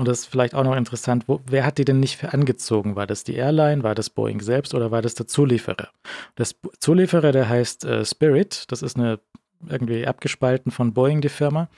[0.00, 2.96] Und das ist vielleicht auch noch interessant, wo, wer hat die denn nicht angezogen?
[2.96, 5.90] War das die Airline, war das Boeing selbst oder war das der Zulieferer?
[6.36, 9.20] Das Zulieferer, der heißt äh, Spirit, das ist eine
[9.68, 11.68] irgendwie abgespalten von Boeing, die Firma.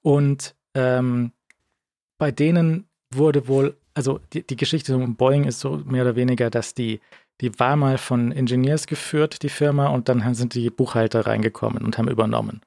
[0.00, 1.30] Und ähm,
[2.18, 6.50] bei denen wurde wohl also die, die Geschichte um Boeing ist so mehr oder weniger,
[6.50, 6.98] dass die,
[7.40, 11.96] die war mal von Engineers geführt, die Firma, und dann sind die Buchhalter reingekommen und
[11.96, 12.60] haben übernommen.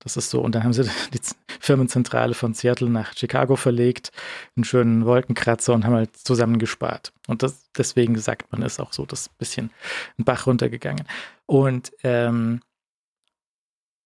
[0.00, 0.40] Das ist so.
[0.40, 1.20] Und dann haben sie die
[1.60, 4.12] Firmenzentrale von Seattle nach Chicago verlegt,
[4.56, 7.12] einen schönen Wolkenkratzer und haben halt zusammen gespart.
[7.26, 9.70] Und das, deswegen sagt man, ist auch so das bisschen
[10.18, 11.04] ein Bach runtergegangen.
[11.46, 12.60] Und ähm,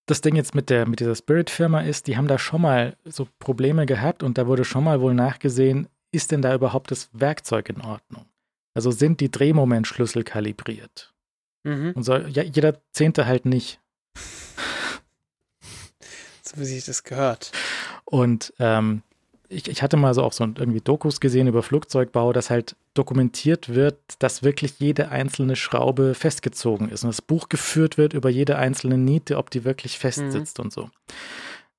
[0.06, 3.28] das Ding jetzt mit der mit dieser Spirit-Firma ist, die haben da schon mal so
[3.38, 7.68] Probleme gehabt und da wurde schon mal wohl nachgesehen, ist denn da überhaupt das Werkzeug
[7.68, 8.26] in Ordnung?
[8.74, 11.14] Also sind die Drehmomentschlüssel kalibriert?
[11.64, 11.92] Mhm.
[11.94, 13.80] Und so, ja, jeder Zehnte halt nicht.
[16.56, 17.52] wie sich das gehört.
[18.04, 19.02] Und ähm,
[19.48, 23.68] ich, ich, hatte mal so auch so irgendwie Dokus gesehen über Flugzeugbau, dass halt dokumentiert
[23.68, 28.56] wird, dass wirklich jede einzelne Schraube festgezogen ist und das Buch geführt wird über jede
[28.56, 30.30] einzelne Niete, ob die wirklich fest mhm.
[30.30, 30.90] sitzt und so.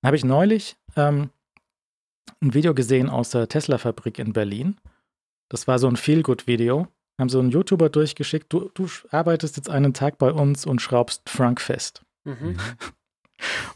[0.01, 1.29] Dann habe ich neulich ähm,
[2.41, 4.77] ein Video gesehen aus der Tesla-Fabrik in Berlin.
[5.49, 6.87] Das war so ein Feel-Good-Video.
[7.19, 8.51] Haben so einen YouTuber durchgeschickt.
[8.51, 12.01] Du, du arbeitest jetzt einen Tag bei uns und schraubst Frank fest.
[12.23, 12.57] Mhm.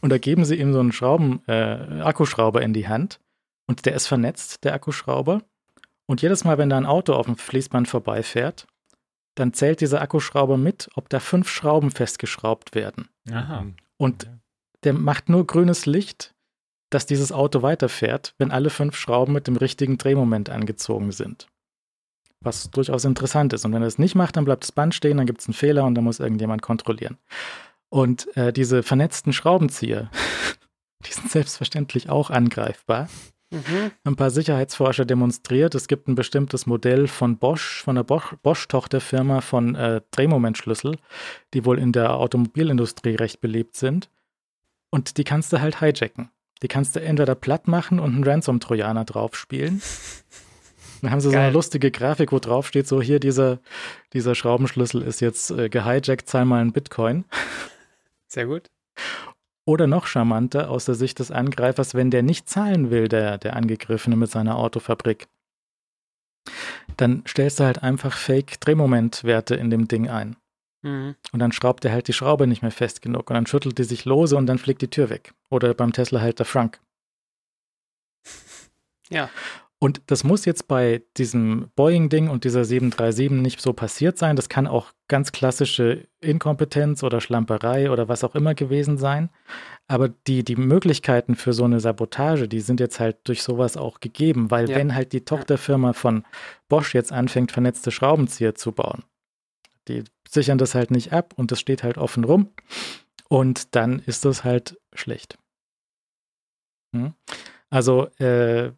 [0.02, 3.20] Und da geben sie ihm so einen Schrauben, äh, Akkuschrauber in die Hand.
[3.68, 5.42] Und der ist vernetzt, der Akkuschrauber.
[6.06, 8.68] Und jedes Mal, wenn da ein Auto auf dem Fließband vorbeifährt,
[9.36, 13.10] dann zählt dieser Akkuschrauber mit, ob da fünf Schrauben festgeschraubt werden.
[13.32, 13.66] Aha.
[13.98, 14.30] Und
[14.84, 16.34] der macht nur grünes Licht,
[16.90, 21.48] dass dieses Auto weiterfährt, wenn alle fünf Schrauben mit dem richtigen Drehmoment angezogen sind.
[22.40, 23.66] Was durchaus interessant ist.
[23.66, 25.54] Und wenn er es nicht macht, dann bleibt das Band stehen, dann gibt es einen
[25.54, 27.18] Fehler und dann muss irgendjemand kontrollieren.
[27.90, 30.10] Und äh, diese vernetzten Schraubenzieher,
[31.06, 33.08] die sind selbstverständlich auch angreifbar.
[33.50, 33.92] Mhm.
[34.04, 39.40] Ein paar Sicherheitsforscher demonstriert, es gibt ein bestimmtes Modell von Bosch, von der Bosch- Bosch-Tochterfirma
[39.40, 40.98] von äh, Drehmomentschlüssel,
[41.54, 44.10] die wohl in der Automobilindustrie recht beliebt sind.
[44.90, 46.30] Und die kannst du halt hijacken.
[46.62, 49.82] Die kannst du entweder platt machen und einen Ransom-Trojaner draufspielen.
[51.02, 51.54] Dann haben sie so eine Geil.
[51.54, 53.60] lustige Grafik, wo drauf steht, so hier dieser,
[54.14, 57.26] dieser Schraubenschlüssel ist jetzt äh, gehijackt, zahl mal einen Bitcoin.
[58.28, 58.70] Sehr gut.
[59.66, 63.56] Oder noch charmanter aus der Sicht des Angreifers, wenn der nicht zahlen will, der, der
[63.56, 65.28] Angegriffene mit seiner Autofabrik,
[66.96, 70.38] dann stellst du halt einfach Fake-Drehmomentwerte in dem Ding ein.
[70.84, 71.16] Mhm.
[71.32, 73.84] Und dann schraubt er halt die Schraube nicht mehr fest genug und dann schüttelt die
[73.84, 75.34] sich lose und dann fliegt die Tür weg.
[75.50, 76.80] Oder beim Tesla halt der Frank.
[79.10, 79.30] Ja.
[79.80, 84.36] Und das muss jetzt bei diesem Boeing-Ding und dieser 737 nicht so passiert sein.
[84.36, 89.30] Das kann auch ganz klassische Inkompetenz oder Schlamperei oder was auch immer gewesen sein.
[89.88, 94.00] Aber die, die Möglichkeiten für so eine Sabotage, die sind jetzt halt durch sowas auch
[94.00, 94.78] gegeben, weil Ja.
[94.78, 96.26] wenn halt die Tochterfirma von
[96.70, 99.04] Bosch jetzt anfängt, vernetzte Schraubenzieher zu bauen,
[99.88, 102.50] die sichern das halt nicht ab und das steht halt offen rum
[103.30, 105.38] und dann ist das halt schlecht.
[106.96, 107.14] Hm?
[107.70, 108.72] Also äh,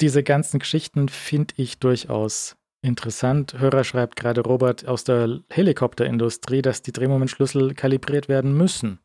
[0.00, 3.58] diese ganzen Geschichten finde ich durchaus interessant.
[3.58, 8.98] Hörer schreibt gerade Robert aus der Helikopterindustrie, dass die Drehmomentschlüssel kalibriert werden müssen.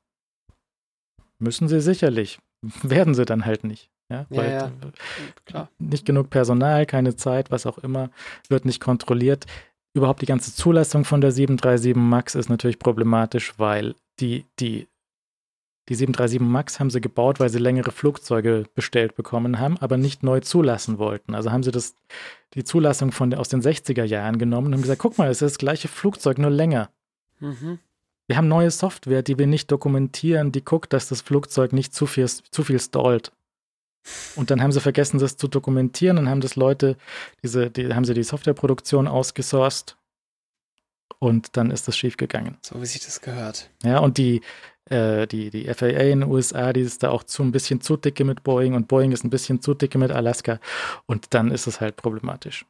[1.40, 2.40] Müssen sie sicherlich.
[2.84, 3.90] Werden sie dann halt nicht.
[4.10, 4.72] Ja, Ja, weil ja.
[5.46, 5.70] Klar.
[5.80, 8.12] nicht genug Personal, keine Zeit, was auch immer,
[8.50, 9.46] wird nicht kontrolliert.
[9.96, 14.88] Überhaupt die ganze Zulassung von der 737 MAX ist natürlich problematisch, weil die, die,
[15.88, 20.24] die 737 MAX haben sie gebaut, weil sie längere Flugzeuge bestellt bekommen haben, aber nicht
[20.24, 21.36] neu zulassen wollten.
[21.36, 21.96] Also haben sie das,
[22.56, 25.54] die Zulassung von, aus den 60er Jahren genommen und haben gesagt, guck mal, es ist
[25.54, 26.90] das gleiche Flugzeug, nur länger.
[27.40, 27.80] Mhm.
[28.28, 32.08] Wir haben neue Software, die wir nicht dokumentieren, die guckt, dass das Flugzeug nicht zu
[32.08, 33.32] viel, zu viel stallt.
[34.36, 36.98] Und dann haben sie vergessen, das zu dokumentieren und haben das Leute,
[37.44, 39.98] diese, die, haben sie die Softwareproduktion ausgesourced
[41.20, 42.58] und dann ist das schiefgegangen.
[42.62, 43.70] So wie sich das gehört.
[43.84, 44.42] Ja, und die,
[44.90, 47.98] äh, die, die FAA in den USA, die ist da auch zu ein bisschen zu
[47.98, 50.60] dicke mit Boeing und Boeing ist ein bisschen zu dicke mit Alaska
[51.06, 52.66] und dann ist es halt problematisch.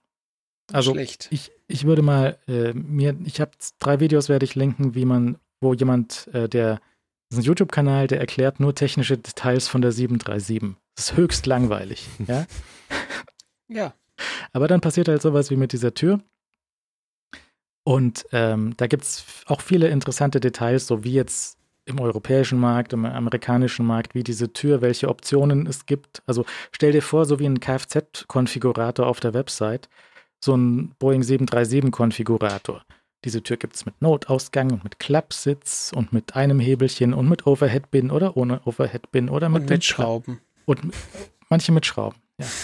[0.72, 1.28] Also Schlecht.
[1.32, 5.38] ich, ich würde mal äh, mir, ich habe drei Videos, werde ich linken, wie man,
[5.62, 6.80] wo jemand, äh, der,
[7.30, 10.76] das ist ein YouTube-Kanal, der erklärt nur technische Details von der 737.
[10.96, 12.46] Das ist höchst langweilig, ja.
[13.68, 13.94] Ja.
[14.54, 16.22] Aber dann passiert halt sowas wie mit dieser Tür.
[17.84, 21.55] Und ähm, da gibt es auch viele interessante Details, so wie jetzt
[21.86, 26.22] im europäischen Markt, im amerikanischen Markt, wie diese Tür, welche Optionen es gibt.
[26.26, 29.88] Also stell dir vor, so wie ein Kfz-Konfigurator auf der Website,
[30.44, 32.82] so ein Boeing 737-Konfigurator.
[33.24, 37.48] Diese Tür gibt es mit Notausgang und mit Klappsitz und mit einem Hebelchen und mit
[37.48, 40.42] Overhead-Bin oder ohne Overhead-Bin oder mit, Und mit Schrauben.
[40.66, 40.80] und
[41.50, 42.46] manche mit Schrauben, ja.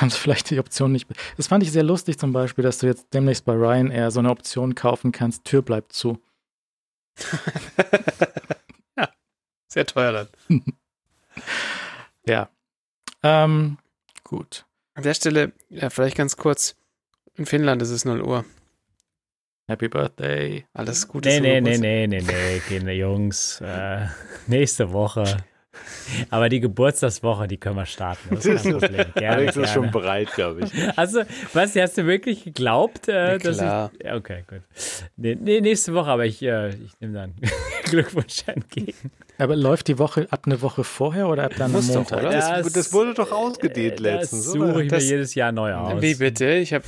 [0.00, 1.06] Haben sie vielleicht die Option nicht.
[1.36, 4.30] Das fand ich sehr lustig zum Beispiel, dass du jetzt demnächst bei Ryanair so eine
[4.30, 6.18] Option kaufen kannst, Tür bleibt zu.
[8.96, 9.08] ja.
[9.68, 10.12] Sehr teuer
[10.48, 10.62] dann.
[12.26, 12.50] Ja.
[13.22, 13.78] Ähm,
[14.24, 14.66] gut.
[14.94, 16.76] An der Stelle, ja, vielleicht ganz kurz.
[17.34, 18.44] In Finnland ist es 0 Uhr.
[19.68, 20.66] Happy Birthday.
[20.74, 21.28] Alles Gute.
[21.28, 23.60] Nee, nee, nee, nee, nee, nee, Kinder, Jungs.
[23.60, 24.06] Äh,
[24.48, 25.44] nächste Woche.
[26.30, 28.34] Aber die Geburtstagswoche, die können wir starten.
[28.34, 29.06] Das ist kein Problem.
[29.14, 29.92] Gerne, Alex ist schon gerne.
[29.92, 30.98] bereit, glaube ich.
[30.98, 31.22] Also,
[31.52, 33.90] was, hast du wirklich geglaubt, äh, Ja, dass klar.
[33.98, 34.04] ich.
[34.04, 34.62] Ja, Okay, gut.
[35.16, 37.34] Nee, nee, nächste Woche, aber ich, äh, ich nehme dann
[37.84, 39.10] Glückwunsch entgegen.
[39.38, 42.18] Aber läuft die Woche ab eine Woche vorher oder ab dann am doch, Montag?
[42.20, 42.30] oder?
[42.30, 45.72] Das, das wurde doch ausgedehnt Äh, letztens, Das suche ich Das- mir jedes Jahr neu
[45.74, 46.02] aus.
[46.02, 46.52] Wie bitte?
[46.54, 46.84] Ich habe.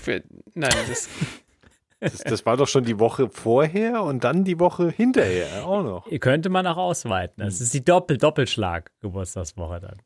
[0.54, 1.08] Nein, das.
[2.02, 6.06] Das, das war doch schon die Woche vorher und dann die Woche hinterher auch noch.
[6.08, 7.44] Ihr könnte man auch ausweiten.
[7.44, 10.02] Das ist die Doppel-Doppelschlag-Geburtstagswoche dann.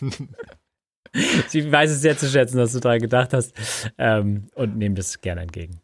[1.48, 3.52] Sie weiß es sehr zu schätzen, dass du daran gedacht hast
[3.98, 5.80] ähm, und nehme das gerne entgegen.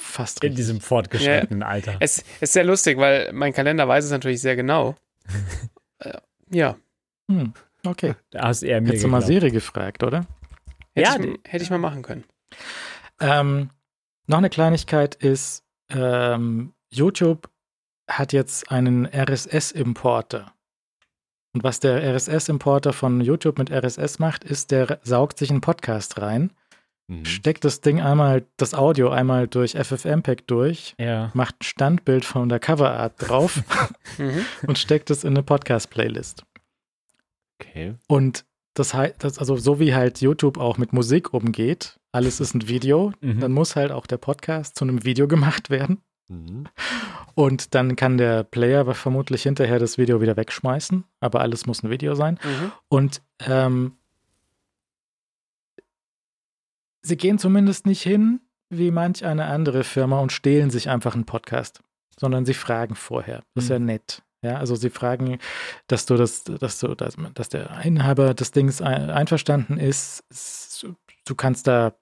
[0.00, 0.56] Fast In richtig.
[0.56, 1.96] diesem fortgeschrittenen Alter.
[2.00, 4.96] Es ist sehr lustig, weil mein Kalender weiß es natürlich sehr genau.
[6.00, 6.12] Äh,
[6.52, 6.76] ja.
[7.28, 7.52] Hm,
[7.84, 8.14] okay.
[8.30, 9.20] Da hast du eher mir Hättest du mal.
[9.20, 10.26] Siri gefragt, oder?
[10.94, 12.22] Hätte, Ja, ich, hätte ich mal machen können.
[13.20, 13.70] Ähm,
[14.26, 17.48] noch eine Kleinigkeit ist, ähm, YouTube
[18.08, 20.52] hat jetzt einen RSS-Importer.
[21.54, 26.20] Und was der RSS-Importer von YouTube mit RSS macht, ist, der saugt sich einen Podcast
[26.20, 26.52] rein,
[27.10, 27.24] Mhm.
[27.24, 31.30] steckt das Ding einmal, das Audio einmal durch FFmpeg durch, Ja.
[31.32, 33.62] macht ein Standbild von der Coverart drauf
[34.18, 34.44] Mhm.
[34.66, 36.44] und steckt es in eine Podcast-Playlist.
[37.60, 37.94] Okay.
[38.08, 42.68] Und das heißt, also so wie halt YouTube auch mit Musik umgeht, alles ist ein
[42.68, 43.40] Video, Mhm.
[43.40, 46.02] dann muss halt auch der Podcast zu einem Video gemacht werden.
[46.28, 46.64] Mhm.
[47.34, 51.90] Und dann kann der Player vermutlich hinterher das Video wieder wegschmeißen, aber alles muss ein
[51.90, 52.38] Video sein.
[52.42, 52.72] Mhm.
[52.88, 53.92] Und ähm,
[57.02, 58.40] sie gehen zumindest nicht hin
[58.70, 61.80] wie manch eine andere Firma und stehlen sich einfach einen Podcast,
[62.18, 63.42] sondern sie fragen vorher.
[63.54, 64.22] Das ist ja nett.
[64.42, 65.38] Ja, also sie fragen,
[65.86, 70.22] dass du das, dass du, dass, dass der Inhaber des Dings ein, einverstanden ist.
[71.28, 71.92] Du kannst da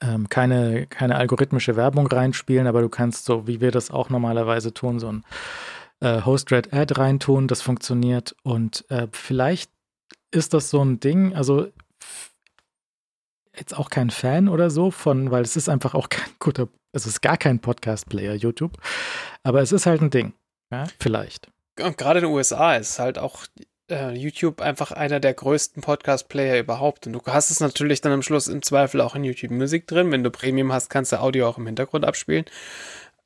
[0.00, 4.74] ähm, keine, keine algorithmische Werbung reinspielen, aber du kannst so, wie wir das auch normalerweise
[4.74, 5.24] tun, so ein
[6.00, 8.34] äh, Host-Read-Ad reintun, das funktioniert.
[8.42, 9.70] Und äh, vielleicht
[10.30, 11.68] ist das so ein Ding, also
[13.56, 17.06] jetzt auch kein Fan oder so von, weil es ist einfach auch kein guter, es
[17.06, 18.78] ist gar kein Podcast-Player, YouTube,
[19.42, 20.32] aber es ist halt ein Ding.
[20.72, 21.50] Ja, vielleicht.
[21.80, 23.46] Und gerade in den USA ist halt auch
[23.90, 27.06] äh, YouTube einfach einer der größten Podcast-Player überhaupt.
[27.06, 30.10] Und du hast es natürlich dann am Schluss im Zweifel auch in YouTube Music drin.
[30.10, 32.44] Wenn du Premium hast, kannst du Audio auch im Hintergrund abspielen.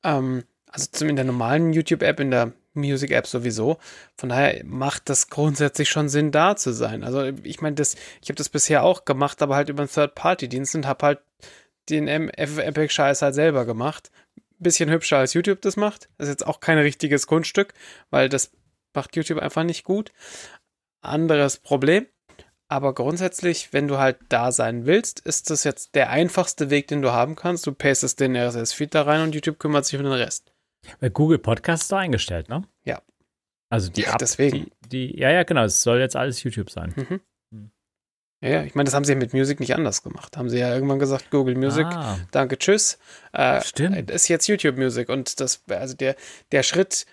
[0.02, 3.78] Ähm, also in der normalen YouTube-App, in der Music-App sowieso.
[4.16, 7.04] Von daher macht das grundsätzlich schon Sinn, da zu sein.
[7.04, 10.74] Also ich meine, das, ich habe das bisher auch gemacht, aber halt über einen Third-Party-Dienst
[10.74, 11.20] und habe halt
[11.88, 14.10] den FFmpeg-Scheiß halt selber gemacht.
[14.58, 16.08] Bisschen hübscher als YouTube das macht.
[16.18, 17.74] Das ist jetzt auch kein richtiges Kunststück,
[18.10, 18.50] weil das
[18.94, 20.12] macht YouTube einfach nicht gut.
[21.02, 22.06] Anderes Problem.
[22.68, 27.02] Aber grundsätzlich, wenn du halt da sein willst, ist das jetzt der einfachste Weg, den
[27.02, 27.66] du haben kannst.
[27.66, 30.52] Du pastest den RSS-Feed da rein und YouTube kümmert sich um den Rest.
[31.00, 32.66] Bei Google Podcast ist doch eingestellt, ne?
[32.84, 33.02] Ja.
[33.68, 34.70] Also die Ja, App, deswegen.
[34.84, 35.64] Die, die, ja, ja, genau.
[35.64, 36.92] Es soll jetzt alles YouTube sein.
[36.96, 37.20] Mhm.
[37.52, 37.70] Hm.
[38.42, 40.36] Ja, ja, ich meine, das haben sie ja mit Music nicht anders gemacht.
[40.36, 42.98] Haben sie ja irgendwann gesagt, Google Music, Ah, danke, tschüss.
[43.32, 44.10] Äh, Stimmt.
[44.10, 46.16] Ist jetzt YouTube Music und das, also der,
[46.52, 47.06] der Schritt,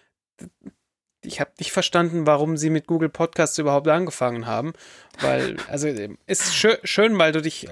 [1.23, 4.73] ich habe nicht verstanden, warum sie mit Google Podcasts überhaupt angefangen haben,
[5.19, 5.87] weil, also
[6.27, 7.67] ist schön, schön, weil du dich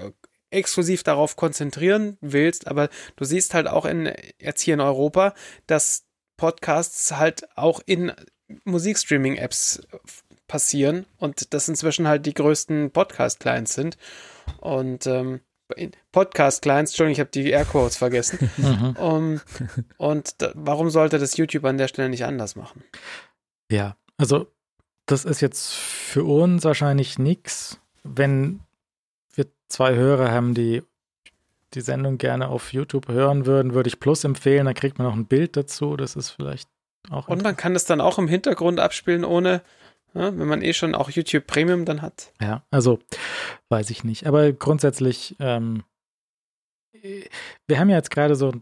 [0.50, 5.34] exklusiv darauf konzentrieren willst, aber du siehst halt auch in, jetzt hier in Europa,
[5.66, 6.04] dass
[6.36, 8.12] Podcasts halt auch in
[8.64, 9.82] Musikstreaming-Apps
[10.48, 13.96] passieren und das inzwischen halt die größten Podcast-Clients sind.
[14.60, 15.40] Und ähm,
[16.10, 18.50] Podcast-Clients, Entschuldigung, ich habe die Airquotes vergessen.
[18.60, 18.96] Mhm.
[18.96, 19.40] Um,
[19.96, 22.82] und da, warum sollte das YouTube an der Stelle nicht anders machen?
[23.70, 24.46] Ja, also
[25.06, 28.60] das ist jetzt für uns wahrscheinlich nichts, wenn
[29.34, 30.82] wir zwei Hörer haben, die
[31.74, 35.14] die Sendung gerne auf YouTube hören würden, würde ich Plus empfehlen, da kriegt man auch
[35.14, 36.68] ein Bild dazu, das ist vielleicht
[37.08, 39.62] auch Und man kann das dann auch im Hintergrund abspielen, ohne,
[40.14, 42.32] ja, wenn man eh schon auch YouTube Premium dann hat.
[42.40, 42.98] Ja, also
[43.68, 44.26] weiß ich nicht.
[44.26, 45.84] Aber grundsätzlich, ähm,
[46.92, 48.52] wir haben ja jetzt gerade so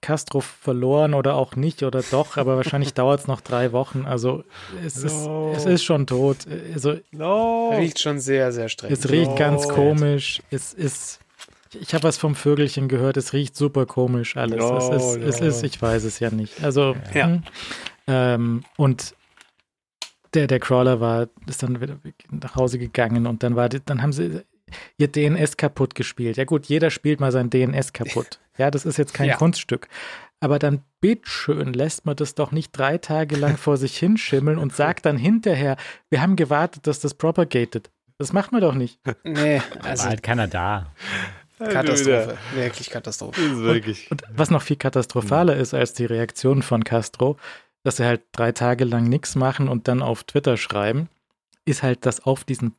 [0.00, 4.04] Castro verloren oder auch nicht oder doch, aber wahrscheinlich dauert es noch drei Wochen.
[4.06, 4.44] Also
[4.84, 5.52] es, No.
[5.52, 6.38] ist, es ist schon tot.
[6.74, 7.70] Also No.
[7.76, 8.92] Riecht schon sehr, sehr streng.
[8.92, 9.74] es riecht ganz No.
[9.74, 10.40] komisch.
[10.50, 11.20] Es ist,
[11.78, 14.58] ich habe was vom Vögelchen gehört, es riecht super komisch alles.
[14.58, 16.62] No, es, ist, es ist, ich weiß es ja nicht.
[16.64, 17.24] Also, Ja.
[17.26, 17.42] hm.
[18.08, 19.14] ähm, und
[20.34, 21.98] der, der Crawler war, ist dann wieder
[22.30, 24.40] nach Hause gegangen und dann war, die, dann haben sie
[24.96, 26.38] ihr DNS kaputt gespielt.
[26.38, 28.38] Ja gut, jeder spielt mal sein DNS kaputt.
[28.58, 29.36] Ja, das ist jetzt kein Ja.
[29.36, 29.88] Kunststück.
[30.40, 34.72] Aber dann bitteschön lässt man das doch nicht drei Tage lang vor sich hinschimmeln und
[34.74, 35.76] sagt dann hinterher,
[36.10, 37.90] wir haben gewartet, dass das propagated.
[38.18, 38.98] Das macht man doch nicht.
[39.24, 40.92] Nee, war also halt keiner da.
[41.58, 42.36] Katastrophe.
[42.54, 43.40] Wirklich Katastrophe.
[43.60, 44.10] Wirklich.
[44.10, 47.36] Und was noch viel katastrophaler ist als die Reaktion von Castro,
[47.84, 51.08] dass sie halt drei Tage lang nichts machen und dann auf Twitter schreiben,
[51.64, 52.74] ist halt, dass auf diesen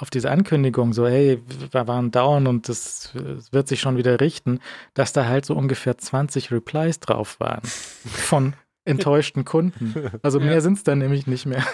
[0.00, 1.42] auf diese Ankündigung so, hey,
[1.72, 3.10] wir waren down und das
[3.50, 4.60] wird sich schon wieder richten,
[4.94, 8.54] dass da halt so ungefähr 20 Replies drauf waren von
[8.84, 10.10] enttäuschten Kunden.
[10.22, 10.60] Also mehr Ja.
[10.60, 11.64] sind es dann nämlich nicht mehr.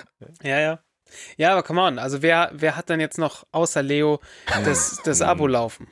[0.43, 0.79] Ja, ja.
[1.37, 1.99] Ja, aber come on.
[1.99, 4.21] Also wer, wer hat dann jetzt noch außer Leo
[4.65, 5.87] das, das Abo laufen?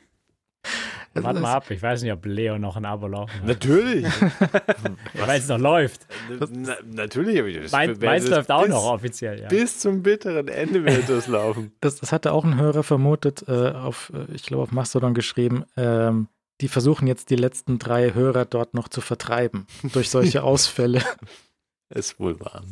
[1.14, 3.46] Warte mal ab, ich weiß nicht, ob Leo noch ein Abo laufen hat.
[3.46, 4.04] Natürlich.
[5.14, 6.06] Weil es noch läuft.
[6.50, 7.70] Na, natürlich.
[7.70, 9.48] Mein, meins das läuft auch bis, noch offiziell, ja.
[9.48, 11.72] Bis zum bitteren Ende wird das laufen.
[11.80, 15.64] Das, das hatte auch ein Hörer vermutet, äh, auf, äh, ich glaube, auf Mastodon geschrieben.
[15.76, 16.28] Ähm,
[16.60, 21.02] die versuchen jetzt die letzten drei Hörer dort noch zu vertreiben durch solche Ausfälle.
[21.90, 22.62] Ist wohl wahr.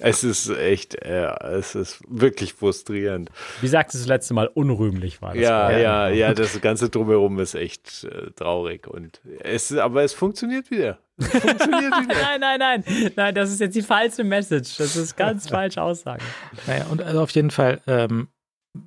[0.00, 1.26] Es ist echt, äh,
[1.58, 3.30] es ist wirklich frustrierend.
[3.60, 5.42] Wie sagst du das letzte Mal, unrühmlich war das.
[5.42, 8.86] Ja, ja, ja, das ganze Drumherum ist echt äh, traurig.
[8.86, 10.98] Und es, aber es funktioniert wieder.
[11.16, 12.14] Es funktioniert wieder.
[12.14, 12.84] nein, nein, nein.
[13.16, 14.76] Nein, das ist jetzt die falsche Message.
[14.76, 16.22] Das ist ganz falsche Aussage.
[16.68, 18.28] Naja, und also auf jeden Fall ähm,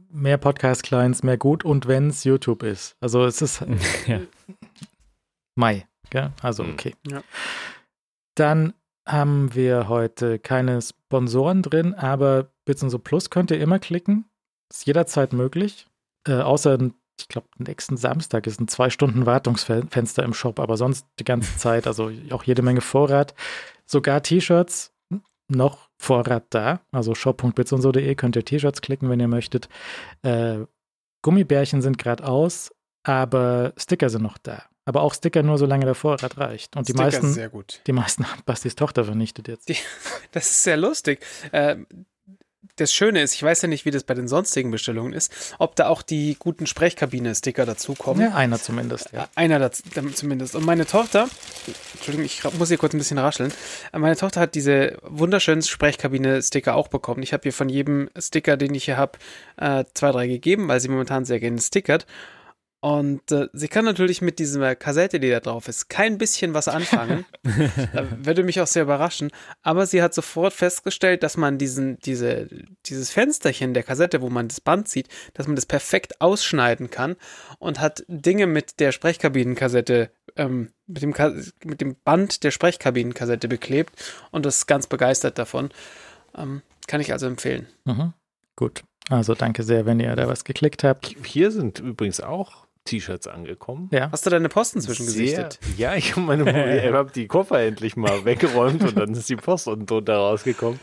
[0.09, 2.95] mehr Podcast-Clients, mehr gut und wenn es YouTube ist.
[3.01, 3.65] Also es ist
[4.07, 4.21] Ja.
[5.55, 6.31] Mai, gell?
[6.41, 6.71] Also Mhm.
[6.73, 6.95] okay.
[7.09, 7.21] Ja.
[8.35, 8.73] Dann
[9.05, 14.25] haben wir heute keine Sponsoren drin, aber Bits und so Plus könnt ihr immer klicken.
[14.69, 15.87] Ist jederzeit möglich.
[16.27, 16.77] Äh, außer,
[17.19, 21.57] ich glaube, nächsten Samstag ist ein zwei Stunden Wartungsfenster im Shop, aber sonst die ganze
[21.57, 23.33] Zeit, also auch jede Menge Vorrat.
[23.85, 24.93] Sogar T-Shirts,
[25.47, 26.81] noch Vorrat da.
[26.91, 29.67] Also shop.bitsundso.de könnt ihr T-Shirts klicken, wenn ihr möchtet.
[30.23, 30.59] Äh,
[31.21, 32.71] Gummibärchen sind gerade aus,
[33.03, 34.63] aber Sticker sind noch da.
[34.85, 36.75] Aber auch Sticker nur, solange der Vorrat reicht.
[36.75, 37.81] Und die Sticker ist meisten, sehr gut.
[37.87, 39.69] die meisten hat Bastis Tochter vernichtet jetzt.
[39.69, 39.77] Die-
[40.31, 41.19] Das ist sehr lustig.
[41.53, 41.85] Ähm,
[42.77, 45.75] das Schöne ist, ich weiß ja nicht, wie das bei den sonstigen Bestellungen ist, ob
[45.75, 48.21] da auch die guten Sprechkabine-Sticker dazukommen.
[48.23, 49.27] Ja, einer zumindest, ja.
[49.35, 49.83] Einer dazu,
[50.15, 50.55] zumindest.
[50.55, 51.27] Und meine Tochter,
[51.95, 53.51] Entschuldigung, ich muss hier kurz ein bisschen rascheln.
[53.91, 57.21] Meine Tochter hat diese wunderschönen Sprechkabine-Sticker auch bekommen.
[57.23, 59.19] Ich habe ihr von jedem Sticker, den ich hier habe,
[59.57, 62.05] äh, zwei, drei gegeben, weil sie momentan sehr gerne stickert.
[62.83, 66.67] Und äh, sie kann natürlich mit dieser Kassette, die da drauf ist, kein bisschen was
[66.67, 67.25] anfangen.
[68.23, 69.29] würde mich auch sehr überraschen.
[69.61, 72.47] Aber sie hat sofort festgestellt, dass man diesen, diese,
[72.87, 77.17] dieses Fensterchen der Kassette, wo man das Band sieht, dass man das perfekt ausschneiden kann
[77.59, 81.33] und hat Dinge mit der Sprechkabinenkassette, ähm, mit, dem Ka
[81.63, 83.93] mit dem Band der Sprechkabinenkassette beklebt
[84.31, 85.69] und ist ganz begeistert davon.
[86.35, 87.67] Ähm, kann ich also empfehlen.
[87.85, 88.13] Mhm.
[88.55, 88.83] Gut.
[89.07, 91.15] Also danke sehr, wenn ihr da was geklickt habt.
[91.25, 93.89] Hier sind übrigens auch T-Shirts angekommen.
[93.91, 94.09] Ja.
[94.11, 95.59] Hast du deine Post inzwischen Sehr, gesichtet?
[95.77, 99.35] ja, ich habe meine, ich hab die Koffer endlich mal weggeräumt und dann ist die
[99.35, 100.79] Post unten drunter rausgekommen.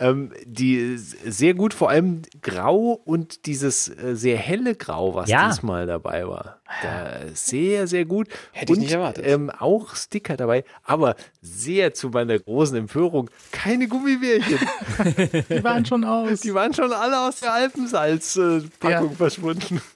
[0.00, 5.48] Ähm, die sehr gut, vor allem grau und dieses äh, sehr helle Grau, was Ja.
[5.48, 6.56] diesmal dabei war.
[6.82, 8.28] Da, sehr, sehr gut.
[8.52, 9.26] Hätte ich und, nicht erwartet.
[9.26, 14.58] Ähm, auch Sticker dabei, aber sehr zu meiner großen Empörung keine Gummibärchen.
[15.50, 16.40] Die waren schon aus.
[16.40, 19.16] Die waren schon alle aus der Alpensalz-Packung Ja.
[19.16, 19.80] verschwunden.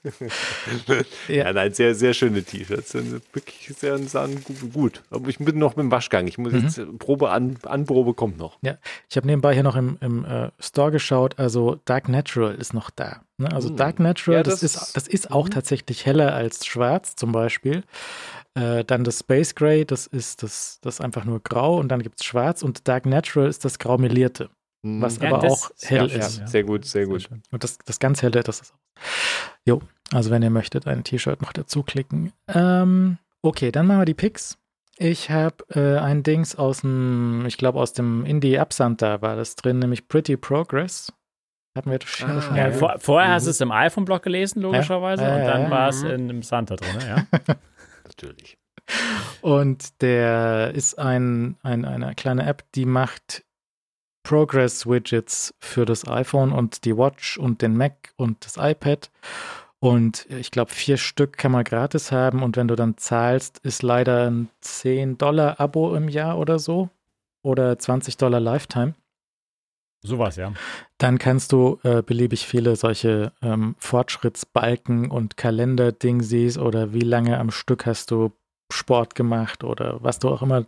[1.27, 1.35] Ja.
[1.35, 1.53] ja.
[1.53, 2.93] nein, sehr, sehr schöne T-Shirts.
[2.93, 5.01] Wirklich sehr, gu- gut.
[5.09, 6.27] Aber ich bin noch mit dem Waschgang.
[6.27, 6.59] Ich muss Mhm.
[6.63, 8.57] jetzt, Probe an, Anprobe kommt noch.
[8.61, 8.77] Ja,
[9.09, 12.89] ich habe nebenbei hier noch im, im äh, Store geschaut, also Dark Natural ist noch
[12.89, 13.21] da.
[13.37, 13.51] Ne?
[13.51, 13.77] Also Hm.
[13.77, 15.51] Dark Natural, Ja, das, das- ist, das ist auch mhm.
[15.51, 17.83] tatsächlich heller als schwarz zum Beispiel.
[18.55, 22.01] Äh, dann das Space Gray, das ist das, das ist einfach nur grau und dann
[22.01, 24.49] gibt es schwarz und Dark Natural ist das grau melierte,
[24.83, 25.01] Mhm.
[25.01, 26.47] was Ja, aber auch hell ja ist.
[26.47, 27.27] Sehr gut, sehr gut.
[27.51, 29.01] Und das, das ganz helle, das ist auch.
[29.65, 29.81] Jo,
[30.13, 32.31] also wenn ihr möchtet, ein T-Shirt noch dazu klicken.
[32.47, 34.57] Ähm, okay, dann machen wir die Picks.
[34.97, 39.55] Ich habe äh, ein Dings aus dem, ich glaube aus dem Indie Absanta war das
[39.55, 41.11] drin, nämlich Pretty Progress.
[41.75, 42.73] Hatten wir das Ah, schon Ja, mal.
[42.73, 43.47] vor, vorher hast Mhm.
[43.47, 45.69] du es im iPhone-Blog gelesen, logischerweise, Ja, ja, und dann ja.
[45.71, 46.09] war es Mhm.
[46.09, 47.27] in einem Santa drin, ja.
[48.05, 48.57] Natürlich.
[49.41, 53.43] Und der ist ein, ein, eine kleine App, die macht
[54.23, 59.11] Progress-Widgets für das iPhone und die Watch und den Mac und das iPad.
[59.85, 62.41] Und ich glaube, vier Stück kann man gratis haben.
[62.41, 66.89] Und wenn du dann zahlst, ist leider ein 10-Dollar-Abo im Jahr oder so.
[67.43, 68.95] Oder 20 Dollar Lifetime.
[70.01, 70.53] Sowas, ja.
[70.97, 77.51] Dann kannst du äh, beliebig viele solche ähm, Fortschrittsbalken und Kalender-Dingsies oder wie lange am
[77.51, 78.31] Stück hast du
[78.73, 80.65] Sport gemacht oder was du auch immer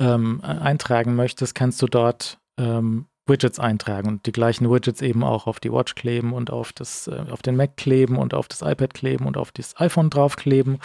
[0.00, 5.46] ähm, eintragen möchtest, kannst du dort ähm, Widgets eintragen und die gleichen Widgets eben auch
[5.46, 8.62] auf die Watch kleben und auf das, äh, auf den Mac kleben und auf das
[8.62, 10.78] iPad kleben und auf das iPhone draufkleben.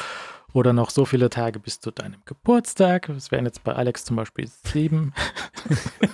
[0.53, 3.07] Oder noch so viele Tage bis zu deinem Geburtstag.
[3.07, 5.13] Das wären jetzt bei Alex zum Beispiel sieben.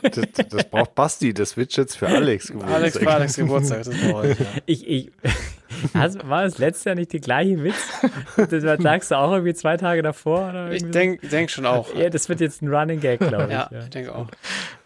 [0.01, 2.51] Das, das braucht Basti, das Widgets für Alex.
[2.51, 3.05] Alex Geburtstag.
[3.05, 4.01] war Alex Geburtstag, das.
[4.01, 4.45] Ja.
[4.67, 5.11] Ich, ich,
[5.93, 7.89] hast, war das letztes Jahr nicht der gleiche Witz?
[8.37, 10.49] Das sagst du auch irgendwie zwei Tage davor?
[10.49, 11.87] Oder Ich denke denk schon auch.
[11.87, 11.97] so?
[11.97, 13.51] Ja, das wird jetzt ein Running Gag, glaube ich.
[13.51, 13.79] Ja, ja.
[13.79, 14.27] ich denke auch.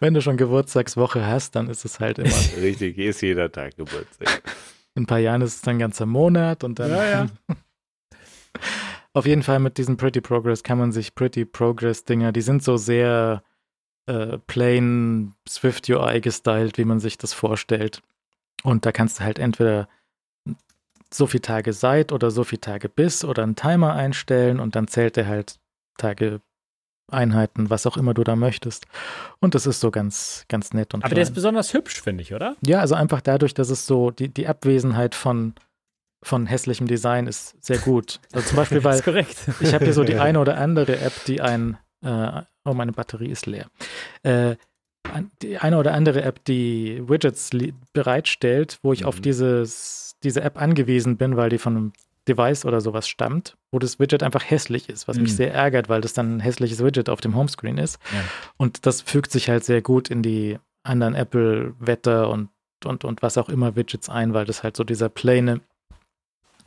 [0.00, 2.34] Wenn du schon Geburtstagswoche hast, dann ist es halt immer.
[2.60, 4.42] Richtig, ist jeder Tag Geburtstag.
[4.94, 6.90] In ein paar Jahren ist es dann ein ganzer Monat und dann.
[6.90, 7.26] Ja, ja.
[9.14, 12.62] Auf jeden Fall mit diesem Pretty Progress kann man sich Pretty Progress Dinger, die sind
[12.62, 13.42] so sehr
[14.06, 18.02] äh, plain Swift UI gestylt, wie man sich das vorstellt.
[18.62, 19.88] Und da kannst du halt entweder
[21.12, 24.88] so viele Tage seit oder so viele Tage bis oder einen Timer einstellen und dann
[24.88, 25.58] zählt er halt
[25.96, 26.40] Tage,
[27.10, 28.86] Einheiten, was auch immer du da möchtest.
[29.38, 31.34] Und das ist so ganz, ganz nett und Aber der ist klein.
[31.34, 32.56] besonders hübsch, finde ich, oder?
[32.64, 35.54] Ja, also einfach dadurch, dass es so, die, die Abwesenheit von,
[36.24, 38.20] von hässlichem Design ist sehr gut.
[38.32, 39.36] Also zum Beispiel, Das weil ist korrekt.
[39.60, 43.28] ich habe hier so die eine oder andere App, die ein, äh, oh, meine Batterie
[43.28, 43.66] ist leer,
[44.22, 44.56] äh,
[45.42, 47.50] die eine oder andere App, die Widgets
[47.92, 49.06] bereitstellt, wo ich mhm.
[49.06, 51.92] auf dieses, diese App angewiesen bin, weil die von einem
[52.26, 55.24] Device oder sowas stammt, wo das Widget einfach hässlich ist, was mhm.
[55.24, 57.98] mich sehr ärgert, weil das dann ein hässliches Widget auf dem Homescreen ist.
[58.12, 58.20] Ja.
[58.56, 62.48] Und das fügt sich halt sehr gut in die anderen Apple-Wetter und,
[62.84, 65.60] und, und was auch immer Widgets ein, weil das halt so dieser plane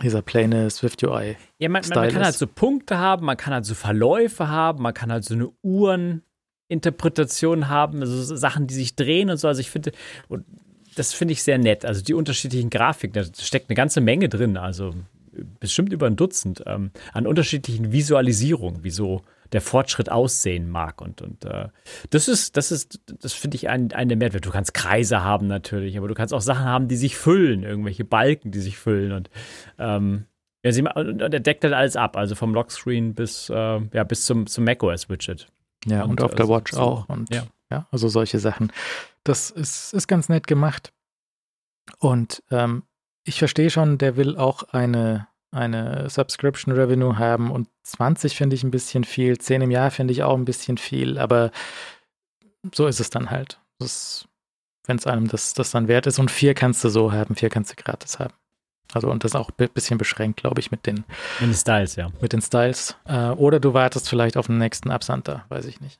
[0.01, 1.35] dieser plane Swift UI.
[1.59, 4.83] Ja, man, man, man kann halt so Punkte haben, man kann halt so Verläufe haben,
[4.83, 9.47] man kann halt so eine Uhreninterpretation haben, also Sachen, die sich drehen und so.
[9.47, 9.91] Also ich finde,
[10.95, 11.85] das finde ich sehr nett.
[11.85, 14.57] Also die unterschiedlichen Grafiken, da steckt eine ganze Menge drin.
[14.57, 14.93] Also
[15.59, 19.21] bestimmt über ein Dutzend ähm, an unterschiedlichen Visualisierungen, wie so
[19.51, 21.01] der Fortschritt aussehen mag.
[21.01, 21.69] Und, und äh,
[22.09, 24.45] das ist, das ist, das finde ich ein, eine Mehrwert.
[24.45, 28.05] Du kannst Kreise haben natürlich, aber du kannst auch Sachen haben, die sich füllen, irgendwelche
[28.05, 29.11] Balken, die sich füllen.
[29.11, 29.29] Und
[29.77, 30.25] ähm,
[30.63, 34.25] ja, sie, und er deckt halt alles ab, also vom Lockscreen bis, äh, ja, bis
[34.25, 35.47] zum, zum macOS-Widget.
[35.85, 37.09] Ja, und, und auf der Watch so, auch.
[37.09, 37.43] Und ja.
[37.69, 38.71] ja, also solche Sachen.
[39.23, 40.91] Das ist, ist ganz nett gemacht.
[41.99, 42.83] Und ähm,
[43.23, 48.63] ich verstehe schon, der will auch eine, eine Subscription Revenue haben und 20 finde ich
[48.63, 51.51] ein bisschen viel, 10 im Jahr finde ich auch ein bisschen viel, aber
[52.73, 53.59] so ist es dann halt.
[53.79, 57.49] Wenn es einem das, das dann wert ist und vier kannst du so haben, vier
[57.49, 58.33] kannst du gratis haben.
[58.93, 61.03] Also und das auch ein bisschen beschränkt, glaube ich, mit den,
[61.39, 62.09] mit den Styles, ja.
[62.21, 62.95] Mit den Styles.
[63.05, 65.99] Äh, oder du wartest vielleicht auf den nächsten Absander, weiß ich nicht.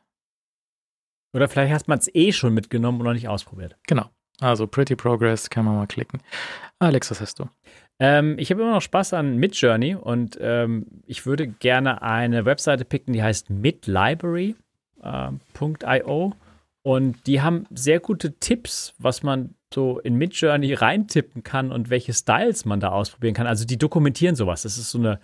[1.33, 3.75] Oder vielleicht hast man es eh schon mitgenommen und noch nicht ausprobiert.
[3.87, 4.09] Genau.
[4.39, 6.21] Also Pretty Progress kann man mal klicken.
[6.79, 7.49] Alex, was hast du?
[7.99, 12.85] Ähm, ich habe immer noch Spaß an Midjourney und ähm, ich würde gerne eine Webseite
[12.85, 14.55] picken, die heißt midlibrary.io
[15.03, 16.31] äh,
[16.83, 22.13] und die haben sehr gute Tipps, was man so in Midjourney reintippen kann und welche
[22.13, 23.47] Styles man da ausprobieren kann.
[23.47, 24.61] Also die dokumentieren sowas.
[24.61, 25.19] Das ist so eine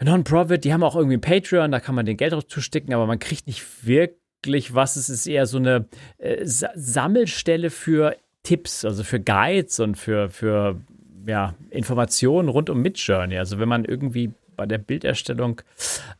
[0.00, 3.06] Non-Profit, die haben auch irgendwie ein Patreon, da kann man den Geld drauf zustecken, aber
[3.06, 4.94] man kriegt nicht wirklich was.
[4.94, 5.88] Es ist eher so eine
[6.18, 10.80] äh, Sammelstelle für Tipps, also für Guides und für, für
[11.28, 13.36] ja, Informationen rund um Midjourney.
[13.36, 15.60] Also wenn man irgendwie bei der Bilderstellung,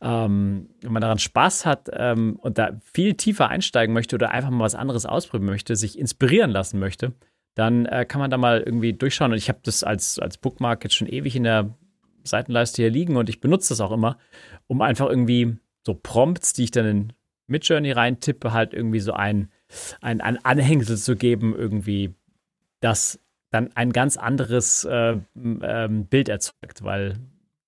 [0.01, 4.51] ähm, wenn man daran Spaß hat ähm, und da viel tiefer einsteigen möchte oder einfach
[4.51, 7.13] mal was anderes ausprobieren möchte, sich inspirieren lassen möchte,
[7.55, 9.31] dann äh, kann man da mal irgendwie durchschauen.
[9.31, 11.75] Und ich habe das als, als Bookmark jetzt schon ewig in der
[12.23, 14.19] Seitenleiste hier liegen und ich benutze das auch immer,
[14.67, 17.13] um einfach irgendwie so Prompts, die ich dann in
[17.47, 19.49] Midjourney reintippe, halt irgendwie so ein,
[20.01, 22.13] ein, ein Anhängsel zu geben, irgendwie
[22.79, 23.19] das
[23.51, 27.17] dann ein ganz anderes äh, ähm, Bild erzeugt, weil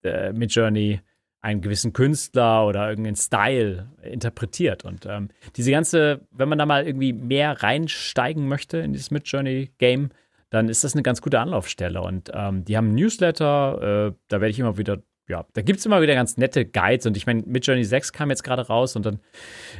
[0.04, 1.02] äh, Midjourney
[1.42, 4.86] einen gewissen Künstler oder irgendeinen Style interpretiert.
[4.86, 10.10] Und ähm, diese ganze, wenn man da mal irgendwie mehr reinsteigen möchte in dieses Midjourney-Game,
[10.52, 12.02] dann ist das eine ganz gute Anlaufstelle.
[12.02, 15.80] Und ähm, die haben einen Newsletter, äh, da werde ich immer wieder ja, da gibt
[15.80, 18.96] es immer wieder ganz nette Guides und ich meine, Midjourney 6 kam jetzt gerade raus
[18.96, 19.20] und dann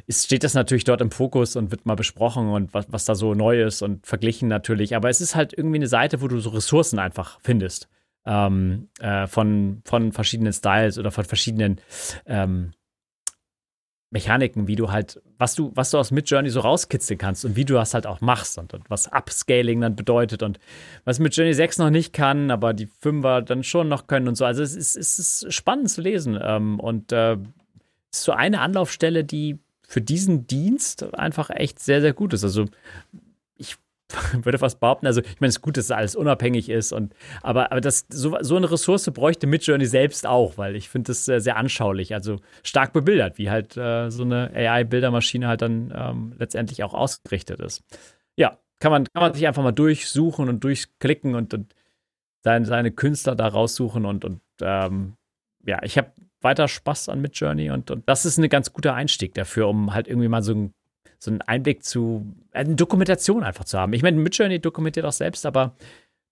[0.08, 3.16] ist, steht das natürlich dort im Fokus und wird mal besprochen und was, was da
[3.16, 4.96] so neu ist und verglichen natürlich.
[4.96, 7.90] Aber es ist halt irgendwie eine Seite, wo du so Ressourcen einfach findest.
[8.24, 11.82] Ähm, äh, von, von verschiedenen Styles oder von verschiedenen
[12.28, 12.74] ähm,
[14.12, 17.64] Mechaniken, wie du halt, was du, was du aus Midjourney so rauskitzeln kannst und wie
[17.64, 20.60] du das halt auch machst und, und, was Upscaling dann bedeutet und
[21.06, 24.44] was Midjourney 6 noch nicht kann, aber die 5er dann schon noch können und so.
[24.44, 27.38] Also es ist, es ist spannend zu lesen ähm, und äh,
[28.12, 32.44] ist so eine Anlaufstelle, die für diesen Dienst einfach echt sehr, sehr gut ist.
[32.44, 32.66] Also
[34.44, 37.72] würde fast behaupten, also ich meine, es ist gut, dass alles unabhängig ist, und, aber,
[37.72, 41.40] aber das, so, so eine Ressource bräuchte Midjourney selbst auch, weil ich finde das äh,
[41.40, 46.84] sehr anschaulich, also stark bebildert, wie halt äh, so eine AI-Bildermaschine halt dann ähm, letztendlich
[46.84, 47.84] auch ausgerichtet ist.
[48.36, 51.76] Ja, kann man, kann man sich einfach mal durchsuchen und durchklicken und, und
[52.44, 55.16] seine, seine Künstler da raussuchen und, und ähm,
[55.66, 56.12] ja, ich habe
[56.42, 60.08] weiter Spaß an Midjourney und, und das ist ein ganz guter Einstieg dafür, um halt
[60.08, 60.74] irgendwie mal so ein
[61.22, 63.94] so einen Einblick zu, eine Dokumentation einfach zu haben.
[63.94, 65.76] Ich meine, Midjourney dokumentiert auch selbst, aber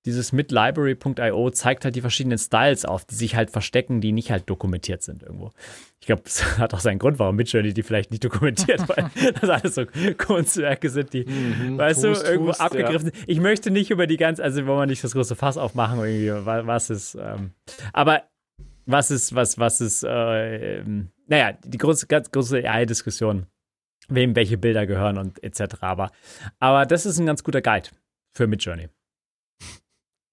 [0.06, 4.50] dieses midlibrary.io zeigt halt die verschiedenen Styles auf, die sich halt verstecken, die nicht halt
[4.50, 5.52] dokumentiert sind irgendwo.
[6.00, 9.12] Ich glaube, das hat auch seinen Grund, warum Midjourney die vielleicht nicht dokumentiert, weil
[9.42, 9.84] das alles so
[10.18, 13.18] Kunstwerke sind, die, mhm, weißt tust, du, irgendwo tust, abgegriffen sind.
[13.18, 13.24] Ja.
[13.28, 16.32] Ich möchte nicht über die ganze, also wollen wir nicht das große Fass aufmachen, irgendwie,
[16.48, 17.52] was ist, ähm,
[17.94, 18.24] aber
[18.88, 23.46] was ist, was, was ist, äh, ähm, naja, die große, ganz große AI-Diskussion
[24.10, 25.76] wem welche Bilder gehören und etc.
[25.82, 26.12] Aber,
[26.60, 27.90] aber das ist ein ganz guter Guide
[28.32, 28.90] für Midjourney.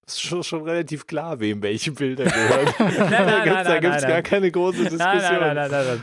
[0.05, 2.73] Das ist schon, schon relativ klar, wem welche Bilder gehören.
[3.09, 5.07] nein, nein, da gibt es gar keine große Diskussion.
[5.09, 6.01] Nein, nein, nein, nein,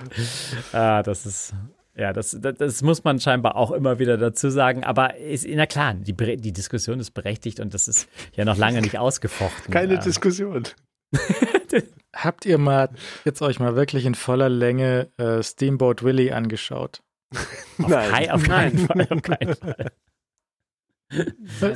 [0.73, 1.55] ah, das ist.
[1.97, 4.83] Ja, das, das, das, muss man scheinbar auch immer wieder dazu sagen.
[4.83, 8.83] Aber ist, na klar, die, die Diskussion ist berechtigt und das ist ja noch lange
[8.83, 9.73] nicht ausgefochten.
[9.73, 10.01] Keine ähm.
[10.01, 10.65] Diskussion.
[12.15, 12.91] Habt ihr mal
[13.25, 17.01] jetzt euch mal wirklich in voller Länge äh, Steamboat Willie angeschaut?
[17.37, 18.11] Auf, Nein.
[18.11, 19.07] Kein, auf keinen Fall.
[19.11, 19.93] Auf keinen Fall.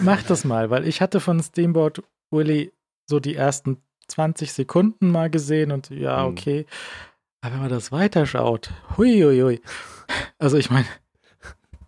[0.00, 2.72] Mach das mal, weil ich hatte von Steamboat Willy
[3.06, 6.30] so die ersten 20 Sekunden mal gesehen und ja, Hm.
[6.32, 6.66] okay.
[7.40, 9.60] Aber wenn man das weiterschaut, hui, hui, hui.
[10.38, 10.86] Also ich meine,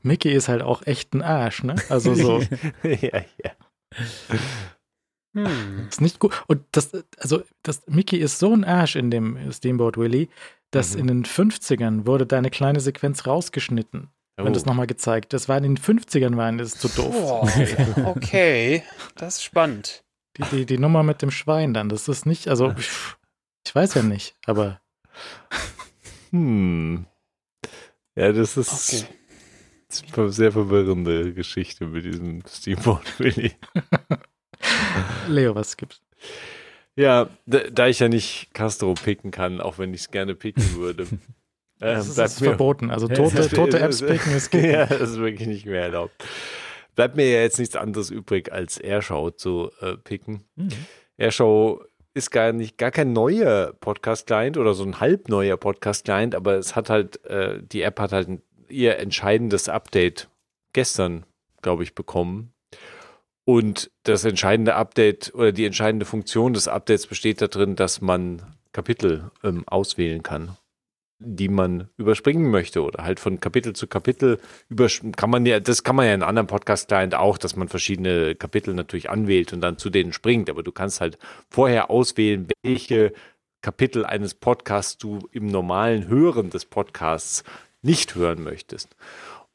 [0.02, 1.74] Mickey ist halt auch echt ein Arsch, ne?
[1.88, 2.40] Also so,
[2.82, 3.52] ja, ja.
[5.34, 5.86] Hm.
[5.88, 6.32] ist nicht gut.
[6.46, 10.28] Und das, also das, Mickey ist so ein Arsch in dem Steamboat Willy,
[10.70, 11.00] dass Mhm.
[11.00, 14.08] in den 50ern wurde deine kleine Sequenz rausgeschnitten.
[14.38, 14.44] Oh.
[14.44, 15.32] Wenn das nochmal gezeigt.
[15.32, 17.12] Das war in den 50ern, waren das zu doof.
[17.12, 18.82] Boah, okay,
[19.16, 20.04] das ist spannend.
[20.36, 24.02] Die, die, die Nummer mit dem Schwein dann, das ist nicht, also ich, weiß ja
[24.02, 24.80] nicht, aber
[26.30, 27.06] Hm.
[28.16, 29.04] Ja, das ist
[29.92, 30.12] Okay.
[30.16, 33.52] eine sehr verwirrende Geschichte mit diesem Steamboat Willy.
[35.28, 36.00] Leo, was gibt's?
[37.00, 41.04] Ja, da, ich ja nicht Castro picken kann, auch wenn ich es gerne picken würde.
[41.10, 41.20] ähm,
[41.80, 42.90] Das ist, ist verboten.
[42.90, 46.12] Also tote, tote Apps picken ist ja, das ist wirklich nicht mehr erlaubt.
[46.96, 50.44] Bleibt mir ja jetzt nichts anderes übrig, als Airshow zu äh, picken.
[50.58, 50.68] Hm.
[51.16, 51.82] Airshow
[52.12, 56.76] ist gar nicht, gar kein neuer Podcast-Client oder so ein halb neuer Podcast-Client, aber es
[56.76, 60.28] hat halt, äh, die App hat halt ein, ihr entscheidendes Update
[60.74, 61.24] gestern,
[61.62, 62.52] glaube ich, bekommen.
[63.50, 69.32] Und das entscheidende Update oder die entscheidende Funktion des Updates besteht darin, dass man Kapitel
[69.42, 70.56] ähm, auswählen kann,
[71.18, 75.82] die man überspringen möchte oder halt von Kapitel zu Kapitel übersch kann man ja, das
[75.82, 79.78] kann man ja in anderen Podcast-Client auch, dass man verschiedene Kapitel natürlich anwählt und dann
[79.78, 81.18] zu denen springt, aber du kannst halt
[81.48, 83.12] vorher auswählen, welche
[83.62, 87.42] Kapitel eines Podcasts du im normalen Hören des Podcasts
[87.82, 88.94] nicht hören möchtest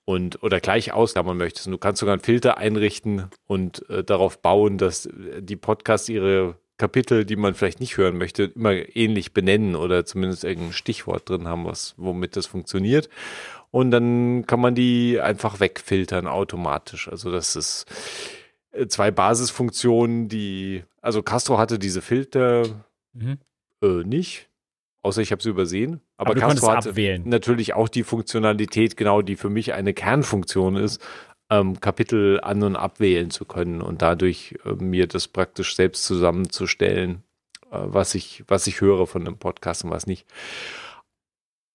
[0.06, 1.68] und oder gleich ausklammern möchtest.
[1.68, 5.10] Und du kannst sogar einen Filter einrichten und äh, darauf bauen, dass
[5.40, 10.44] die Podcasts ihre Kapitel, die man vielleicht nicht hören möchte, immer ähnlich benennen oder zumindest
[10.44, 13.10] irgendein Stichwort drin haben, was, womit das funktioniert.
[13.72, 17.10] Und dann kann man die einfach wegfiltern automatisch.
[17.10, 17.86] Also das ist
[18.72, 23.38] äh, zwei Basisfunktionen, die, also Castro hatte diese Filter Mhm.
[23.82, 24.50] äh, nicht,
[25.06, 26.02] außer ich habe sie übersehen.
[26.18, 27.22] Aber, Aber du Castro hat abwählen.
[27.26, 31.02] natürlich auch die Funktionalität, genau die für mich eine Kernfunktion ist,
[31.50, 37.24] ähm, Kapitel an- und abwählen zu können und dadurch äh, mir das praktisch selbst zusammenzustellen,
[37.72, 40.26] äh, was ich, was ich höre von einem Podcast und was nicht.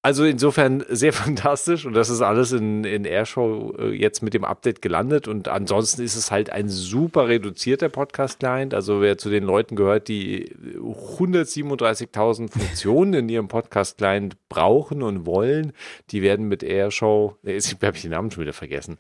[0.03, 4.45] Also insofern sehr fantastisch und das ist alles in, in Airshow äh, jetzt mit dem
[4.45, 8.73] Update gelandet und ansonsten ist es halt ein super reduzierter Podcast-Client.
[8.73, 15.73] Also wer zu den Leuten gehört, die 137.000 Funktionen in ihrem Podcast-Client brauchen und wollen,
[16.11, 18.97] die werden mit Airshow, ich habe den Namen schon wieder vergessen.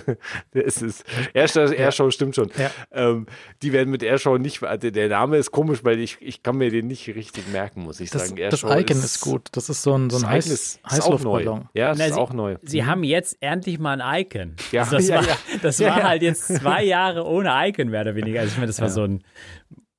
[0.52, 1.04] es ist,
[1.34, 2.50] Airshow, Airshow stimmt schon.
[2.58, 2.70] Ja.
[2.90, 3.26] Ähm,
[3.62, 6.72] die werden mit Airshow nicht, also der Name ist komisch, weil ich, ich kann mir
[6.72, 8.40] den nicht richtig merken, muss ich Das, sagen.
[8.50, 9.48] das Airshow Icon ist, gut.
[9.52, 10.80] Das ist so ein, so ein das Heiß.
[10.90, 11.68] Heißluftballon.
[11.74, 12.56] Ja, Na, ist sie- auch neu.
[12.62, 14.56] Sie haben jetzt endlich mal ein Icon.
[14.72, 15.36] Ja, Also das ja, war, ja.
[15.62, 16.08] Das Ja, war ja.
[16.08, 18.40] halt jetzt zwei Jahre ohne Icon, mehr oder weniger.
[18.40, 19.22] Also ich meine, das war so ein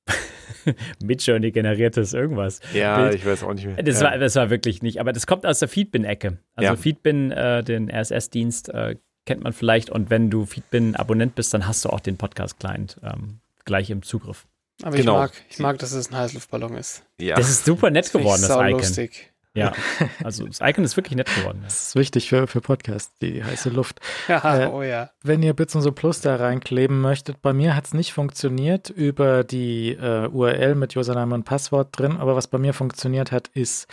[1.02, 2.60] Midjourney generiertes irgendwas.
[2.72, 3.14] Ja, Bild.
[3.16, 3.82] ich weiß auch nicht mehr.
[3.82, 4.10] Das, ja.
[4.10, 6.38] war, das war wirklich nicht, aber das kommt aus der Feedbin-Ecke.
[6.56, 6.76] Also Ja.
[6.76, 8.96] Feedbin, äh, den RSS-Dienst, äh,
[9.26, 13.40] kennt man vielleicht und wenn du Feedbin-Abonnent bist, dann hast du auch den Podcast-Client ähm,
[13.64, 14.46] gleich im Zugriff.
[14.82, 15.12] Aber Genau.
[15.14, 17.04] ich mag, ich mag, dass es ein Heißluftballon ist.
[17.20, 17.36] ja.
[17.36, 18.70] Das ist super nett ich geworden, das Icon.
[18.70, 19.32] saulustig.
[19.56, 19.72] Ja,
[20.24, 21.60] also das Icon ist wirklich nett geworden.
[21.62, 24.00] Das ist wichtig für, für Podcasts, die heiße Luft.
[24.28, 25.10] Ja, Äh, oh ja.
[25.22, 28.90] Wenn ihr Bits und so Plus da reinkleben möchtet, bei mir hat es nicht funktioniert
[28.90, 33.48] über die äh, URL mit Username und Passwort drin, aber was bei mir funktioniert hat,
[33.48, 33.86] ist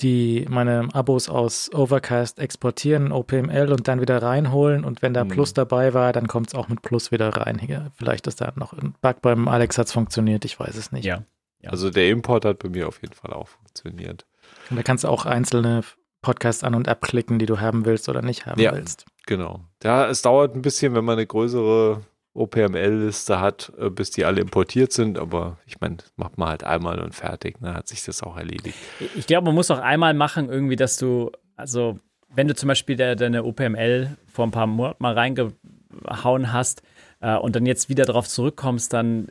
[0.00, 5.28] die meine Abos aus Overcast exportieren, OPML und dann wieder reinholen und wenn da Hm.
[5.28, 7.58] Plus dabei war, dann kommt es auch mit Plus wieder rein.
[7.58, 10.92] Hier, vielleicht ist da noch ein Bug beim Alex hat es funktioniert, ich weiß es
[10.92, 11.04] nicht.
[11.04, 11.24] Ja.
[11.66, 14.24] Also der Import hat bei mir auf jeden Fall auch funktioniert.
[14.70, 15.82] Und da kannst du auch einzelne
[16.22, 18.72] Podcasts an- und abklicken, die du haben willst oder nicht haben Ja.
[18.72, 19.06] willst.
[19.26, 19.60] Genau.
[19.84, 22.00] Ja, es dauert ein bisschen, wenn man eine größere
[22.34, 26.64] OPML-Liste hat, äh, bis die alle importiert sind, aber ich meine, das macht man halt
[26.64, 28.76] einmal und fertig, dann hat sich das auch erledigt.
[29.16, 31.98] Ich glaube, man muss auch einmal machen, irgendwie, dass du, also,
[32.34, 36.82] wenn du zum Beispiel de, deine OPML vor ein paar Monaten mal reingehauen hast
[37.20, 39.28] äh, und dann jetzt wieder darauf zurückkommst, dann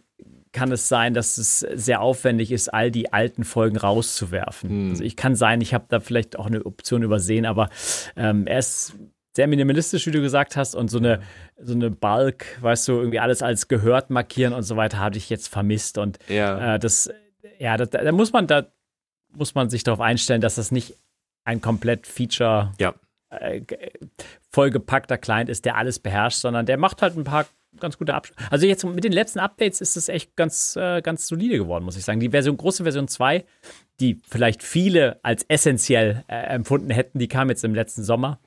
[0.57, 4.69] kann es sein, dass es sehr aufwendig ist, all die alten Folgen rauszuwerfen.
[4.69, 4.89] Hm.
[4.91, 7.69] Also ich kann sein, ich habe da vielleicht auch eine Option übersehen, aber
[8.15, 8.95] ähm, er ist
[9.35, 11.21] sehr minimalistisch, wie du gesagt hast, und so eine,
[11.61, 15.29] so eine Bulk, weißt du, irgendwie alles als gehört markieren und so weiter, habe ich
[15.29, 15.97] jetzt vermisst.
[15.99, 17.09] Und Ja, äh, das,
[17.59, 18.65] ja, da, da muss man, da
[19.35, 20.95] muss man sich darauf einstellen, dass das nicht
[21.45, 22.95] ein komplett Feature Ja.
[23.29, 23.91] äh, ge-
[24.51, 27.45] vollgepackter Client ist, der alles beherrscht, sondern der macht halt ein paar
[27.79, 28.39] ganz gute Abschlüsse.
[28.51, 31.97] Also jetzt mit den letzten Updates ist es echt ganz, äh, ganz solide geworden, muss
[31.97, 32.19] ich sagen.
[32.19, 33.43] Die Version, große Version 2,
[33.99, 38.39] die vielleicht viele als essentiell äh, empfunden hätten, die kam jetzt im letzten Sommer.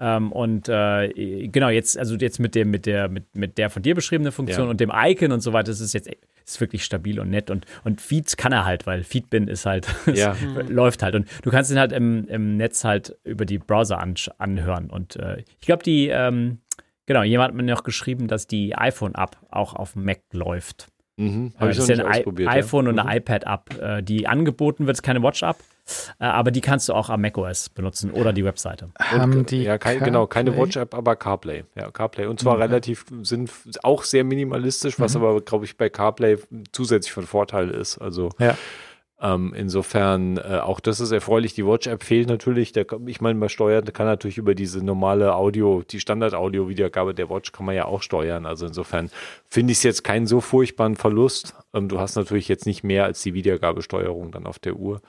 [0.00, 3.82] Ähm, und äh, genau, jetzt, also jetzt mit dem, mit der, mit, mit der von
[3.82, 4.70] dir beschriebenen Funktion Ja.
[4.70, 6.08] und dem Icon und so weiter, das ist jetzt
[6.46, 7.50] ist wirklich stabil und nett.
[7.50, 10.36] Und, und Feeds kann er halt, weil Feedbin ist halt, Ja.
[10.68, 11.14] läuft halt.
[11.16, 14.88] Und du kannst ihn halt im, im Netz halt über die Browser ansch- anhören.
[14.88, 16.58] Und äh, ich glaube, die, ähm,
[17.08, 20.86] genau, jemand hat mir noch geschrieben, dass die iPhone-App auch auf dem Mac läuft.
[21.16, 21.52] Mhm.
[21.56, 22.48] Äh, Habe ich das noch ist nicht ausprobiert.
[22.48, 22.90] I iPhone ja.
[22.90, 23.06] und Mhm.
[23.08, 25.56] eine iPad-App, äh, die angeboten wird, ist keine Watch-App,
[26.20, 28.90] äh, aber die kannst du auch am macOS benutzen oder die Webseite.
[29.00, 30.56] Haben die ja, kein, genau, keine?
[30.56, 31.64] Watch-App, aber CarPlay.
[31.74, 32.26] Ja, CarPlay.
[32.26, 32.62] Und zwar Mhm.
[32.62, 33.50] relativ, sind
[33.82, 35.22] auch sehr minimalistisch, was Mhm.
[35.24, 36.36] aber, glaube ich, bei CarPlay
[36.70, 37.98] zusätzlich von Vorteil ist.
[37.98, 38.56] Also Ja.
[39.20, 41.54] Ähm, insofern, äh, auch das ist erfreulich.
[41.54, 42.70] Die Watch-App fehlt natürlich.
[42.72, 47.50] Der, ich meine, man steuert, kann natürlich über diese normale Audio, die Standard-Audio-Wiedergabe der Watch
[47.50, 48.46] kann man ja auch steuern.
[48.46, 49.10] Also insofern
[49.48, 51.54] finde ich es jetzt keinen so furchtbaren Verlust.
[51.74, 55.00] Ähm, du hast natürlich jetzt nicht mehr als die Wiedergabesteuerung dann auf der Uhr.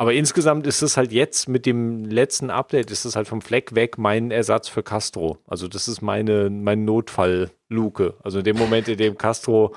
[0.00, 3.74] Aber insgesamt ist es halt jetzt mit dem letzten Update, ist es halt vom Fleck
[3.74, 5.38] weg mein Ersatz für Castro.
[5.48, 8.14] Also das ist meine, mein Notfall-Luke.
[8.22, 9.74] Also in dem Moment, in dem Castro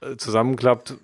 [0.00, 0.94] äh, zusammenklappt,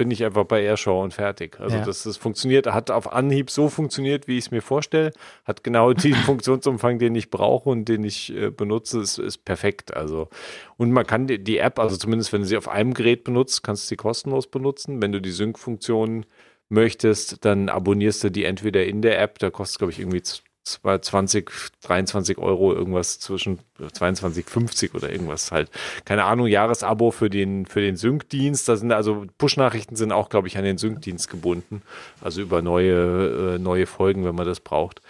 [0.00, 1.60] bin ich einfach bei Airshow und fertig.
[1.60, 1.84] Also Ja.
[1.84, 5.12] das, das funktioniert, hat auf Anhieb so funktioniert, wie ich es mir vorstelle,
[5.44, 9.94] hat genau den Funktionsumfang, den ich brauche und den ich äh, benutze, ist, ist perfekt.
[9.94, 10.30] Also
[10.78, 13.62] und man kann die, die App, also zumindest wenn du sie auf einem Gerät benutzt,
[13.62, 15.02] kannst du sie kostenlos benutzen.
[15.02, 16.24] Wenn du die Sync-Funktion
[16.70, 20.22] möchtest, dann abonnierst du die entweder in der App, da kostet glaube ich irgendwie
[20.70, 21.50] zwei- 20,
[21.82, 23.58] 23 Euro, irgendwas zwischen
[23.92, 25.70] 22, 50 oder irgendwas halt.
[26.04, 28.68] Keine Ahnung, Jahresabo für den, für den Sync-Dienst.
[28.68, 31.82] Da sind also Push-Nachrichten sind auch, glaube ich, an den Sync-Dienst gebunden.
[32.20, 35.00] Also über neue, äh, neue Folgen, wenn man das braucht.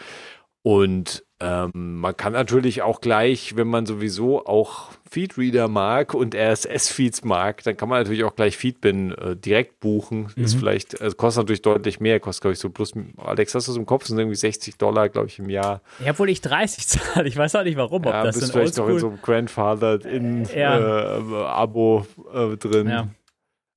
[0.62, 7.24] Und ähm, man kann natürlich auch gleich, wenn man sowieso auch Feedreader mag und RSS-Feeds
[7.24, 10.28] mag, dann kann man natürlich auch gleich Feedbin äh, direkt buchen.
[10.36, 13.72] Ist vielleicht, also kostet natürlich deutlich mehr, kostet, glaube ich, so plus, Alex, hast du
[13.72, 14.02] es im Kopf?
[14.02, 15.80] Das sind irgendwie 60 Dollar, glaube ich, im Jahr.
[16.04, 17.26] Ja, obwohl ich 30 zahle.
[17.26, 18.06] Ich weiß auch nicht warum.
[18.06, 21.18] Ob Ja, das bist vielleicht noch in so einem Grandfather in Ja.
[21.18, 22.88] äh, Abo äh, drin.
[22.88, 23.08] Ja.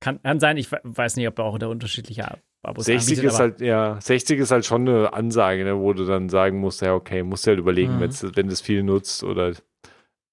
[0.04, 0.56] Kann, kann sein.
[0.58, 2.26] Ich we- weiß nicht, ob er auch da unterschiedliche
[2.62, 6.04] Abos 60 anbietet, ist halt, ja, 60 ist halt schon eine Ansage, ne, wo du
[6.04, 8.00] dann sagen musst, ja, okay, musst du halt überlegen, Mhm.
[8.36, 9.52] wenn du es viel nutzt oder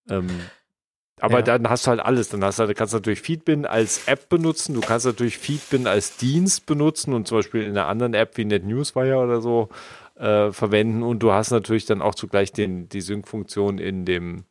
[0.09, 0.27] ähm,
[1.19, 1.41] aber Ja.
[1.43, 2.29] dann hast du halt alles.
[2.29, 6.17] Dann hast du, du kannst natürlich Feedbin als App benutzen, du kannst natürlich Feedbin als
[6.17, 9.69] Dienst benutzen und zum Beispiel in einer anderen App wie NetNewsWire oder so
[10.15, 14.45] äh, verwenden und du hast natürlich dann auch zugleich den, die Sync-Funktion in dem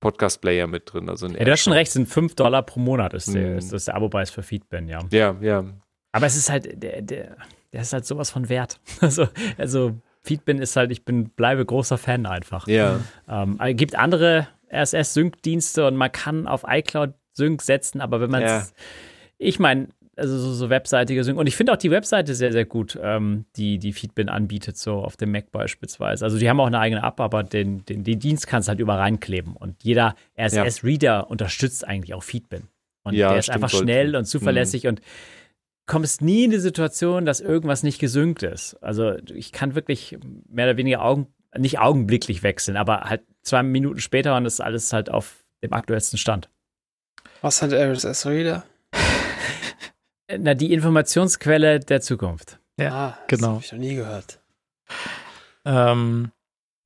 [0.00, 1.08] Podcast-Player mit drin.
[1.08, 3.58] Also Ja, du hast schon recht, sind 5 Dollar pro Monat ist der, Mhm.
[3.58, 5.00] ist das der Abo-Preis für Feedbin, ja.
[5.10, 5.64] Ja, ja.
[6.12, 7.36] Aber es ist halt, der, der,
[7.72, 8.80] der ist halt sowas von wert.
[9.00, 9.28] Also,
[9.58, 12.66] also Feedbin ist halt, ich bin, bleibe großer Fan einfach.
[12.66, 13.00] Ja.
[13.28, 18.42] Ähm, es gibt andere RSS-Sync-Dienste und man kann auf iCloud Sync setzen, aber wenn man
[18.42, 18.76] es, Ja.
[19.38, 19.88] ich meine,
[20.20, 23.46] also so, so webseitige Sync, und ich finde auch die Webseite sehr, sehr gut, ähm,
[23.56, 26.24] die die Feedbin anbietet, so auf dem Mac beispielsweise.
[26.24, 28.80] Also die haben auch eine eigene App, aber den, den, den Dienst kannst du halt
[28.80, 32.68] überall reinkleben und jeder RSS-Reader unterstützt eigentlich auch Feedbin.
[33.02, 33.84] Und Ja, der ist einfach sollte.
[33.86, 35.00] schnell und zuverlässig und
[35.86, 38.74] kommst nie in die Situation, dass irgendwas nicht gesynkt ist.
[38.80, 40.18] Also ich kann wirklich
[40.48, 41.26] mehr oder weniger Augen,
[41.56, 46.18] nicht augenblicklich wechseln, aber halt zwei Minuten später und ist alles halt auf dem aktuellsten
[46.18, 46.48] Stand.
[47.40, 48.56] Was hat RSS-Reader?
[48.56, 48.69] Äh,
[50.38, 52.58] Na, die Informationsquelle der Zukunft.
[52.78, 53.46] Ja, ah, genau.
[53.46, 54.40] Das habe ich noch nie gehört.
[55.64, 56.30] Ähm,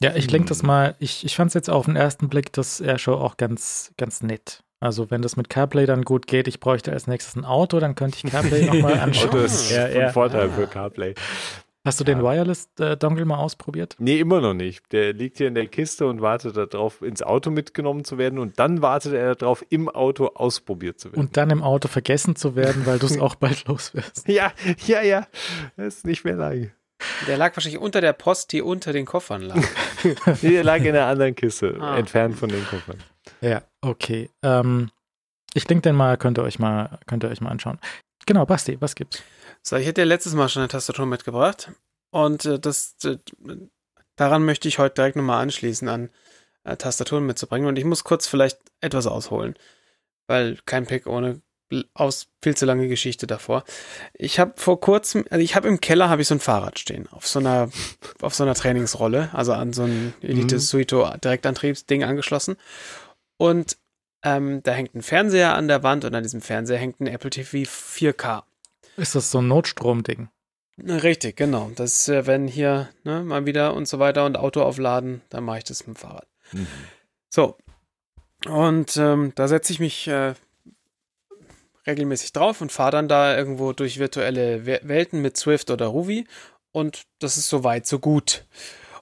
[0.03, 0.67] ja, ich lenke das Hm.
[0.67, 0.95] mal.
[0.99, 4.63] Ich, ich fand es jetzt auf den ersten Blick das Airshow auch ganz, ganz nett.
[4.81, 7.95] Also, wenn das mit CarPlay dann gut geht, ich bräuchte als nächstes ein Auto, dann
[7.95, 9.29] könnte ich CarPlay nochmal anschauen.
[9.31, 10.09] Auto ist Ja, von ja.
[10.11, 11.15] Vorteil für CarPlay.
[11.85, 12.25] Hast du den Ja.
[12.25, 13.95] Wireless-Dongle mal ausprobiert?
[13.99, 14.91] Nee, immer noch nicht.
[14.93, 18.39] Der liegt hier in der Kiste und wartet darauf, ins Auto mitgenommen zu werden.
[18.39, 21.21] Und dann wartet er darauf, im Auto ausprobiert zu werden.
[21.21, 24.27] Und dann im Auto vergessen zu werden, weil du es auch bald los wirst.
[24.29, 24.53] ja,
[24.87, 25.27] ja, ja.
[25.77, 26.71] Das ist nicht mehr lange.
[27.27, 29.57] Der lag wahrscheinlich unter der Post, die unter den Koffern lag.
[30.43, 31.97] Nee, der lag in einer anderen Kiste, Ah.
[31.99, 32.97] entfernt von den Koffern.
[33.41, 34.29] Ja, okay.
[34.43, 34.91] Ähm,
[35.55, 37.79] ich denke den mal, könnt ihr euch mal, könnt ihr euch mal anschauen.
[38.27, 39.23] Genau, Basti, was gibt's?
[39.67, 41.73] So, ich hätte ja letztes Mal schon eine Tastatur mitgebracht.
[42.11, 43.17] Und äh, das, äh,
[44.15, 46.11] daran möchte ich heute direkt nochmal anschließen, an
[46.65, 47.67] äh, Tastaturen mitzubringen.
[47.67, 49.55] Und ich muss kurz vielleicht etwas ausholen,
[50.27, 51.41] weil kein Pick ohne
[51.95, 53.65] aus viel zu lange Geschichte davor.
[54.13, 57.09] Ich habe vor kurzem, also ich habe im Keller habe ich so ein Fahrrad stehen
[57.11, 57.71] auf so einer
[58.21, 60.61] auf so einer Trainingsrolle, also an so ein Elite Mhm.
[60.61, 62.57] Suito Direktantriebsding angeschlossen.
[63.39, 63.79] Und
[64.23, 67.31] ähm, da hängt ein Fernseher an der Wand und an diesem Fernseher hängt ein Apple
[67.31, 68.43] TV 4K.
[68.97, 70.29] Ist das so ein Notstrom-Ding?
[70.79, 71.71] Richtig, genau.
[71.77, 75.59] Das, äh, wenn hier ne, mal wieder und so weiter und Auto aufladen, dann mache
[75.59, 76.27] ich das mit dem Fahrrad.
[77.31, 77.57] So.
[78.47, 80.35] Und ähm, da setze ich mich äh,
[81.87, 86.27] regelmäßig drauf und fahre dann da irgendwo durch virtuelle We Welten mit Swift oder Ruby.
[86.73, 88.45] Und das ist so weit, so gut.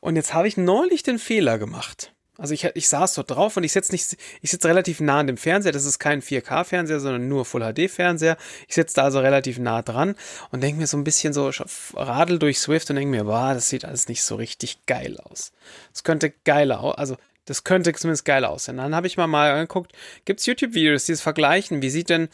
[0.01, 2.15] Und jetzt habe ich neulich den Fehler gemacht.
[2.43, 5.29] Also ich, ich saß dort drauf und ich sitze nicht, ich sitze relativ nah an
[5.29, 5.71] dem Fernseher.
[5.71, 8.37] Das ist kein 4K-Fernseher, sondern nur Full HD-Fernseher.
[8.67, 10.17] Ich sitze da also relativ nah dran
[10.51, 11.53] und denke mir so ein bisschen so,
[11.95, 15.53] radel durch Swift und denke mir, boah, das sieht alles nicht so richtig geil aus.
[15.95, 18.79] Es könnte geiler aus, also das könnte zumindest geil aussehen.
[18.79, 19.93] Dann habe ich mal mal angeguckt,
[20.25, 21.81] gibt es YouTube-Videos, die es vergleichen.
[21.81, 22.29] Wie sieht denn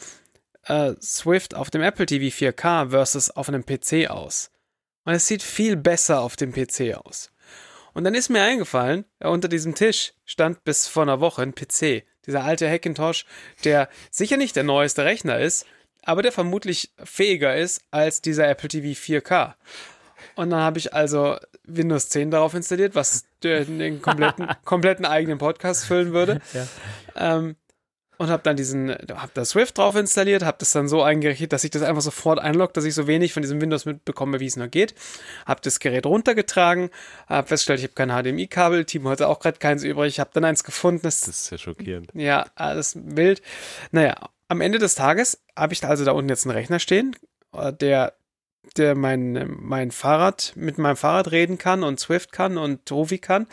[0.63, 4.49] äh, Swift auf dem Apple TV 4K versus auf einem PC aus?
[5.05, 7.29] Und es sieht viel besser auf dem PC aus.
[7.99, 12.05] Und dann ist mir eingefallen, unter diesem Tisch stand bis vor einer Woche ein PC.
[12.25, 13.25] Dieser alte Hackintosh,
[13.65, 15.65] der sicher nicht der neueste Rechner ist,
[16.03, 19.55] aber der vermutlich fähiger ist als dieser Apple TV 4K.
[20.35, 25.83] Und dann habe ich also Windows 10 darauf installiert, was den kompletten, kompletten eigenen Podcast
[25.83, 26.39] füllen würde.
[26.53, 26.67] Ja.
[27.17, 27.57] Ähm,
[28.19, 31.63] und habe dann diesen, habe da Swift drauf installiert, habe das dann so eingerichtet, dass
[31.63, 34.57] ich das einfach sofort einloggt, dass ich so wenig von diesem Windows mitbekomme, wie es
[34.57, 34.93] nur geht.
[35.45, 36.89] Habe das Gerät runtergetragen,
[37.27, 40.43] habe festgestellt, ich habe kein HDMI-Kabel, Timo hatte auch gerade keins übrig, ich habe dann
[40.43, 40.99] eins gefunden.
[41.01, 42.09] Das, das ist ja schockierend.
[42.13, 43.41] Ja, alles wild.
[43.91, 44.15] Naja,
[44.49, 47.15] am Ende des Tages habe ich da also da unten jetzt einen Rechner stehen,
[47.53, 48.13] äh, der
[48.75, 53.47] der mein, mein Fahrrad, mit meinem Fahrrad reden kann und Swift kann und Tovi kann.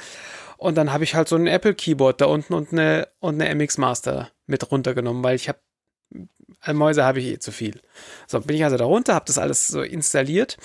[0.59, 3.55] Und dann habe ich halt so ein Apple Keyboard da unten und eine, und eine
[3.55, 5.59] MX Master mit runtergenommen, weil ich habe
[6.65, 7.81] äh, Mäuse habe ich eh zu viel.
[8.27, 10.57] So, bin ich also da runter, habe das alles so installiert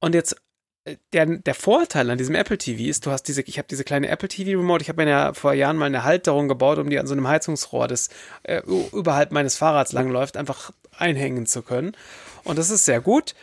[0.00, 0.36] und jetzt
[0.84, 3.84] äh, der, der Vorteil an diesem Apple TV ist, du hast diese, ich habe diese
[3.84, 6.90] kleine Apple TV Remote, ich habe mir ja vor Jahren mal eine Halterung gebaut, um
[6.90, 8.08] die an so einem Heizungsrohr, das
[8.44, 8.62] äh,
[8.92, 11.96] überhalb meines Fahrrads langläuft, einfach einhängen zu können.
[12.44, 13.34] Und das ist sehr gut.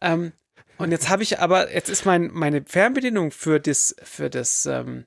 [0.00, 0.32] Ähm,
[0.78, 5.06] und jetzt habe ich aber, jetzt ist mein, meine Fernbedienung für das, für das, ähm,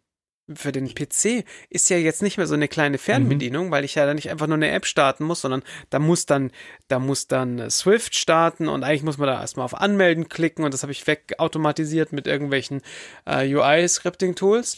[0.55, 3.71] für den PC ist ja jetzt nicht mehr so eine kleine Fernbedienung, mhm.
[3.71, 6.51] weil ich ja dann nicht einfach nur eine App starten muss, sondern da muss dann,
[6.87, 10.73] da muss dann Swift starten und eigentlich muss man da erstmal auf Anmelden klicken und
[10.73, 12.81] das habe ich wegautomatisiert mit irgendwelchen
[13.25, 14.77] äh, UI-Scripting-Tools.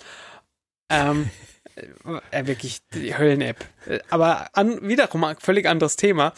[0.90, 1.30] Ähm,
[2.32, 3.66] äh, wirklich die Höllen-App.
[3.88, 6.34] Äh, aber an, wiederum ein völlig anderes Thema.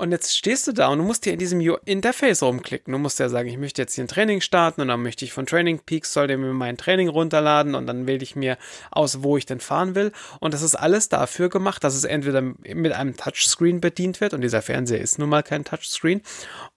[0.00, 2.92] Und jetzt stehst du da und du musst dir in diesem Interface rumklicken.
[2.92, 5.32] Du musst ja sagen, ich möchte jetzt hier ein Training starten und dann möchte ich
[5.32, 8.58] von Training Peaks, soll der mir mein Training runterladen und dann wähle ich mir
[8.92, 10.12] aus, wo ich denn fahren will.
[10.38, 14.42] Und das ist alles dafür gemacht, dass es entweder mit einem Touchscreen bedient wird und
[14.42, 16.22] dieser Fernseher ist nun mal kein Touchscreen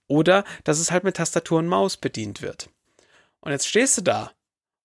[0.08, 2.69] oder dass es halt mit Tastatur und Maus bedient wird.
[3.40, 4.32] Und jetzt stehst du da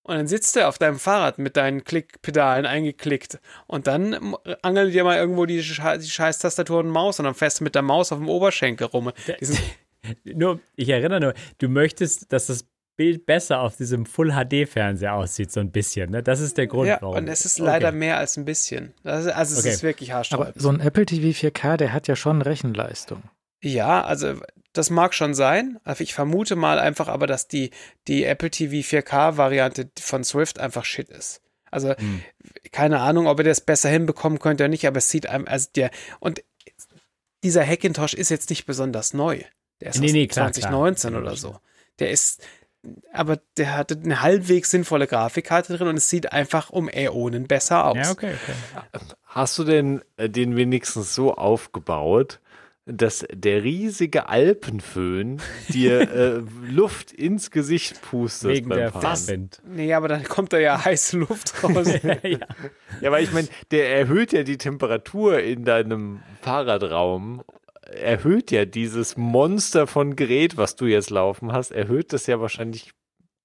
[0.07, 3.41] und dann sitzt du auf deinem Fahrrad mit deinen Klickpedalen eingeklickt.
[3.67, 7.35] Und dann angelt dir mal irgendwo die, Sche die scheiß Tastatur und Maus und dann
[7.35, 9.11] fährst du mit der Maus auf dem Oberschenkel rum.
[10.25, 15.15] nur, ich erinnere nur, du möchtest, dass das Bild besser auf diesem Full HD Fernseher
[15.15, 16.11] aussieht, so ein bisschen.
[16.13, 16.23] Ne?
[16.23, 17.17] Das ist der Grund, ja, warum.
[17.17, 17.97] Und es ist leider okay.
[17.97, 18.95] mehr als ein bisschen.
[19.03, 19.71] also es okay.
[19.71, 20.51] ist wirklich haarsträubend.
[20.51, 23.25] Aber so ein Apple TV 4K, der hat ja schon Rechenleistung.
[23.63, 24.35] Ja, also
[24.73, 25.79] das mag schon sein.
[25.85, 27.71] Also ich vermute mal einfach aber, dass die,
[28.09, 31.41] die Apple TV 4K-Variante von Swift einfach shit ist.
[31.71, 32.23] Also hm.
[32.73, 35.69] keine Ahnung, ob er das besser hinbekommen könnte oder nicht, aber es sieht einem, also
[35.75, 36.43] der, und
[37.43, 39.43] dieser Hackintosh ist jetzt nicht besonders neu.
[39.81, 41.23] Der ist nee, nee, klar, 2019 klar.
[41.23, 41.59] oder so.
[41.99, 42.43] Der ist,
[43.13, 47.85] aber der hatte eine halbwegs sinnvolle Grafikkarte drin und es sieht einfach um Äonen besser
[47.85, 47.97] aus.
[47.97, 49.05] Ja, okay, okay.
[49.25, 52.41] Hast du denn äh, den wenigstens so aufgebaut,
[52.87, 59.51] dass der riesige Alpenföhn dir äh, Luft ins Gesicht pustet Wegen beim der Fahren.
[59.65, 61.89] Nee, aber dann kommt da ja heiße Luft raus.
[62.03, 62.39] ja.
[63.01, 67.43] ja, aber ich meine, der erhöht ja die Temperatur in deinem Fahrradraum
[67.87, 72.93] erhöht ja dieses Monster von Gerät, was du jetzt laufen hast, erhöht das ja wahrscheinlich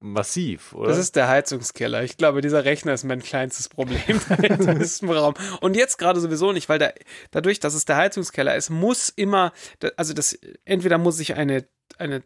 [0.02, 0.90] massiv, oder?
[0.90, 2.04] Das ist der Heizungskeller.
[2.04, 5.36] Ich glaube, dieser Rechner ist mein kleinstes Problem in diesem Raum.
[5.62, 6.92] Und jetzt gerade sowieso nicht, weil da,
[7.30, 9.54] dadurch, dass es der Heizungskeller ist, muss immer,
[9.96, 11.66] also das, entweder muss ich eine,
[11.98, 12.24] eine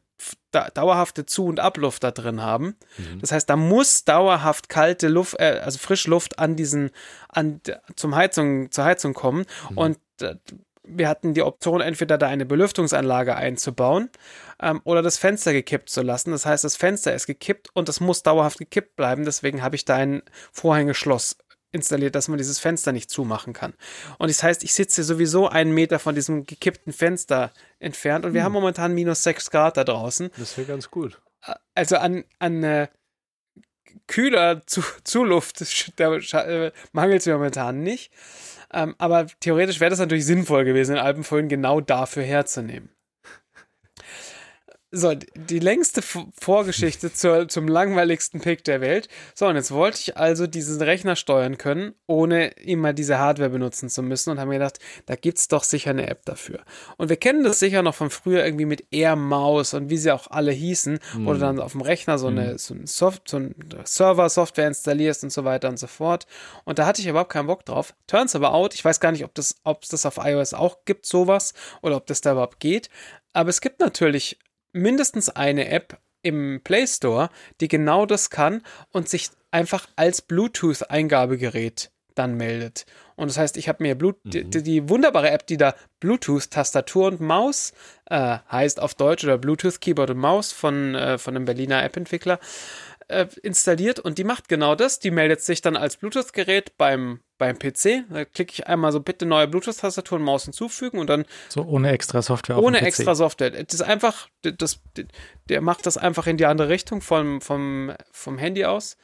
[0.74, 2.78] dauerhafte Zu- und Abluft da drin haben.
[2.98, 3.20] Mhm.
[3.20, 6.92] Das heißt, da muss dauerhaft kalte Luft, äh, also Frischluft an diesen,
[7.28, 7.60] an,
[7.96, 9.46] zum Heizung, zur Heizung kommen.
[9.70, 9.78] Mhm.
[9.78, 10.36] Und äh,
[10.88, 14.10] wir hatten die Option, entweder da eine Belüftungsanlage einzubauen
[14.62, 16.32] ähm, oder das Fenster gekippt zu lassen.
[16.32, 19.26] Das heißt, das Fenster ist gekippt und es muss dauerhaft gekippt bleiben.
[19.26, 21.38] Deswegen habe ich da ein Vorhängeschloss
[21.72, 23.74] installiert, dass man dieses Fenster nicht zumachen kann.
[24.18, 28.42] Und das heißt, ich sitze sowieso einen Meter von diesem gekippten Fenster entfernt und wir
[28.42, 28.46] hm.
[28.46, 30.32] haben momentan minus sechs Grad da draußen.
[30.38, 31.22] Das wäre ganz gut.
[31.76, 32.88] Also an, an äh,
[34.08, 35.62] kühler zu Zuluft
[36.00, 38.12] äh, mangelt es momentan nicht.
[38.74, 42.90] Ähm, aber theoretisch wäre das natürlich sinnvoll gewesen, den Alpenföhn genau dafür herzunehmen.
[44.92, 49.10] So, die längste Vorgeschichte zur, zum langweiligsten Pick der Welt.
[49.34, 53.90] So, und jetzt wollte ich also diesen Rechner steuern können, ohne immer diese Hardware benutzen
[53.90, 56.60] zu müssen und habe mir gedacht, da gibt es doch sicher eine App dafür.
[56.98, 60.12] Und wir kennen das sicher noch von früher irgendwie mit Air Maus und wie sie
[60.12, 61.26] auch alle hießen, mhm.
[61.26, 62.58] wo du dann auf dem Rechner so eine, mhm.
[62.58, 66.28] so ein, Soft, so ein Server-Software installierst und so weiter und so fort.
[66.64, 67.94] Und da hatte ich überhaupt keinen Bock drauf.
[68.08, 70.86] Turns aber out, ich weiß gar nicht, ob das, ob es das auf iOS auch
[70.86, 72.90] gibt, sowas, oder ob das da überhaupt geht.
[73.34, 74.40] Aber es gibt natürlich
[74.76, 77.30] mindestens eine App im Play Store,
[77.62, 82.86] die genau das kann und sich einfach als Bluetooth-Eingabegerät dann meldet.
[83.16, 84.50] Und das heißt, ich habe mir Blut mhm.
[84.50, 87.74] die, die, wunderbare App, die da Bluetooth-Tastatur und Maus
[88.10, 92.40] äh, heißt auf Deutsch oder Bluetooth-Keyboard und Maus von, äh, von einem Berliner App-Entwickler,
[93.08, 95.00] äh, installiert und die macht genau das.
[95.00, 98.06] Die meldet sich dann als Bluetooth-Gerät beim, beim PC.
[98.10, 101.26] Da klicke ich einmal so bitte neue Bluetooth-Tastatur und Maus hinzufügen und dann.
[101.50, 102.58] So ohne extra Software.
[102.58, 103.52] Ohne extra Software.
[103.52, 104.80] Das ist einfach, das,
[105.50, 108.98] der macht das einfach in die andere Richtung vom, vom, vom Handy aus.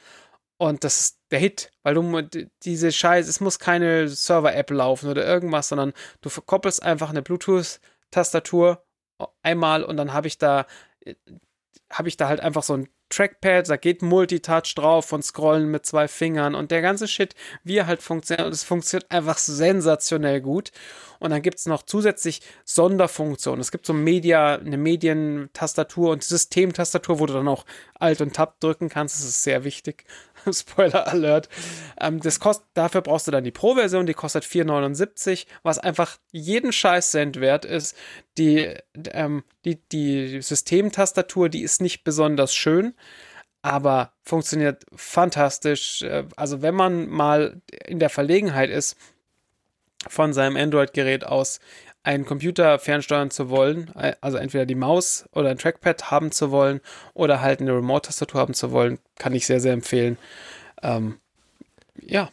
[0.58, 5.26] Und das ist der Hit, weil du diese Scheiße, es muss keine Server-App laufen oder
[5.26, 8.84] irgendwas, sondern du verkoppelst einfach eine Bluetooth-Tastatur
[9.42, 10.66] einmal und dann habe ich da
[11.90, 15.84] habe ich da halt einfach so ein Trackpad, da geht Multitouch drauf und Scrollen mit
[15.84, 18.46] zwei Fingern und der ganze Shit, wie er halt funktioniert.
[18.46, 20.72] Und es funktioniert einfach sensationell gut.
[21.18, 23.60] Und dann gibt es noch zusätzlich Sonderfunktionen.
[23.60, 28.58] Es gibt so Media, eine Medientastatur und Systemtastatur, wo du dann auch Alt und Tab
[28.60, 29.16] drücken kannst.
[29.18, 30.04] Das ist sehr wichtig.
[30.52, 31.48] Spoiler Alert.
[32.00, 36.72] Ähm, das kostet, dafür brauchst du dann die Pro-Version, die kostet 4,79, was einfach jeden
[36.72, 37.96] Scheiß Cent wert ist.
[38.38, 38.74] Die,
[39.10, 42.94] ähm, die, die Systemtastatur, die ist nicht besonders schön,
[43.62, 46.02] aber funktioniert fantastisch.
[46.02, 48.96] Äh, also wenn man mal in der Verlegenheit ist,
[50.08, 51.60] von seinem Android-Gerät aus
[52.04, 56.50] einen Computer fernsteuern zu wollen, äh, also entweder die Maus oder ein Trackpad haben zu
[56.50, 56.80] wollen
[57.14, 60.18] oder halt eine Remote-Tastatur haben zu wollen, kann ich sehr, sehr empfehlen.
[60.82, 61.18] Ähm,
[62.00, 62.30] ja.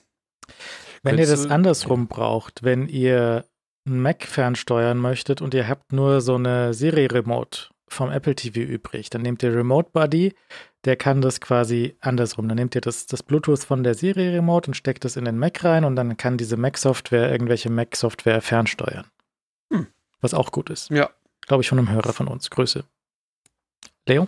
[1.04, 3.46] Wenn ihr das andersrum braucht, wenn ihr
[3.86, 9.10] einen Mac fernsteuern möchtet und ihr habt nur so eine Siri-Remote vom Apple TV übrig,
[9.10, 10.34] dann nehmt ihr Remote Buddy,
[10.86, 12.48] der kann das quasi andersrum.
[12.48, 15.64] Dann nehmt ihr das, das Bluetooth von der Siri-Remote und steckt es in den Mac
[15.64, 19.06] rein und dann kann diese Mac-Software irgendwelche Mac-Software fernsteuern.
[20.22, 20.90] Was auch gut ist.
[20.90, 21.10] Ja.
[21.48, 22.50] Glaube ich von einem Hörer von uns.
[22.50, 22.84] Grüße.
[24.08, 24.28] Leo?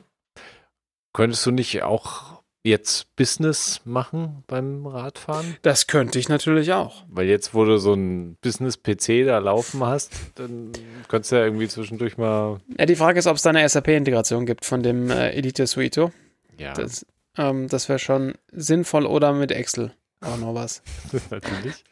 [1.13, 5.57] Könntest du nicht auch jetzt Business machen beim Radfahren?
[5.61, 7.03] Das könnte ich natürlich auch.
[7.09, 10.71] Weil jetzt, wo du so ein Business-PC da laufen hast, dann
[11.07, 12.61] könntest du ja irgendwie zwischendurch mal.
[12.77, 16.11] Ja, die Frage ist, ob es da eine SAP-Integration gibt von dem äh, Editor Suito.
[16.57, 16.73] Ja.
[16.73, 17.05] Das,
[17.37, 20.81] ähm, das wäre schon sinnvoll oder mit Excel auch noch was.
[21.29, 21.83] Natürlich.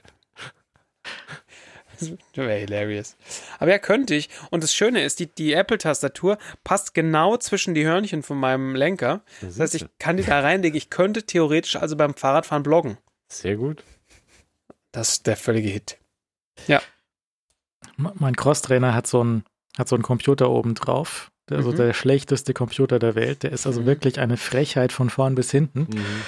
[1.99, 3.15] Das wäre hilarious.
[3.59, 4.29] Aber ja, könnte ich.
[4.49, 9.21] Und das Schöne ist, die, die Apple-Tastatur passt genau zwischen die Hörnchen von meinem Lenker.
[9.41, 10.77] Das, das heißt, ich kann die da reinlegen.
[10.77, 12.97] Ich könnte theoretisch also beim Fahrradfahren bloggen.
[13.27, 13.83] Sehr gut.
[14.91, 15.97] Das ist der völlige Hit.
[16.67, 16.81] Ja.
[17.97, 19.43] Mein Crosstrainer hat so einen
[19.77, 21.31] hat so einen Computer oben drauf.
[21.49, 21.77] Also mhm.
[21.77, 23.43] der schlechteste Computer der Welt.
[23.43, 23.85] Der ist also mhm.
[23.85, 25.87] wirklich eine Frechheit von vorn bis hinten.
[25.89, 26.21] Mhm.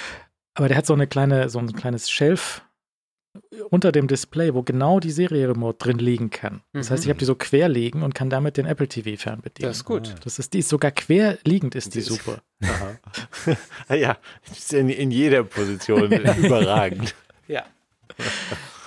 [0.54, 2.62] Aber der hat so eine kleine, so ein kleines Shelf
[3.70, 6.62] unter dem Display, wo genau die Serie-Remote drin liegen kann.
[6.72, 6.92] Das mhm.
[6.92, 9.70] heißt, ich habe die so quer liegen und kann damit den Apple TV fernbedienen.
[9.70, 10.14] Das ist gut.
[10.24, 12.42] Das ist, die ist sogar quer liegend, ist die, die super.
[13.88, 14.18] Ah ja,
[14.70, 17.14] in, in jeder Position überragend.
[17.48, 17.64] Ja.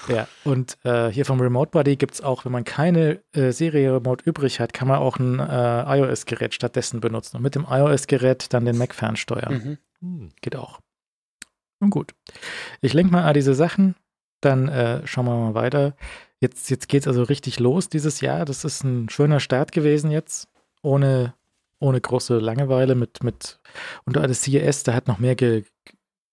[0.07, 4.23] Ja, und äh, hier vom Remote Buddy gibt es auch, wenn man keine äh, Serie-Remote
[4.23, 7.37] übrig hat, kann man auch ein äh, iOS-Gerät stattdessen benutzen.
[7.37, 9.79] Und mit dem iOS-Gerät dann den Mac fernsteuern.
[10.01, 10.29] Mhm.
[10.41, 10.79] Geht auch.
[11.79, 12.13] Und gut.
[12.81, 13.95] Ich lenke mal an diese Sachen
[14.45, 15.95] dann äh, schauen wir mal weiter.
[16.39, 18.45] Jetzt, jetzt geht es also richtig los dieses Jahr.
[18.45, 20.47] Das ist ein schöner Start gewesen jetzt,
[20.81, 21.33] ohne,
[21.79, 23.59] ohne große Langeweile mit, mit
[24.05, 25.63] und das CES, da hat noch mehr ge,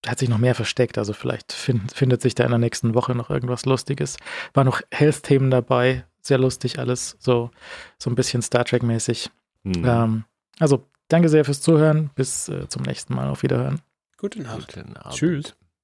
[0.05, 0.97] hat sich noch mehr versteckt.
[0.97, 4.17] Also vielleicht find, findet sich da in der nächsten Woche noch irgendwas Lustiges.
[4.53, 7.49] War noch Health-Themen dabei, sehr lustig alles, so,
[7.97, 9.29] so ein bisschen Star Trek-mäßig.
[9.63, 9.85] Mhm.
[9.85, 10.23] Ähm,
[10.59, 12.11] also danke sehr fürs Zuhören.
[12.15, 13.29] Bis äh, zum nächsten Mal.
[13.29, 13.81] Auf Wiederhören.
[14.17, 14.73] Gute Nacht.
[14.73, 15.15] Gute Nacht.
[15.15, 15.55] Tschüss.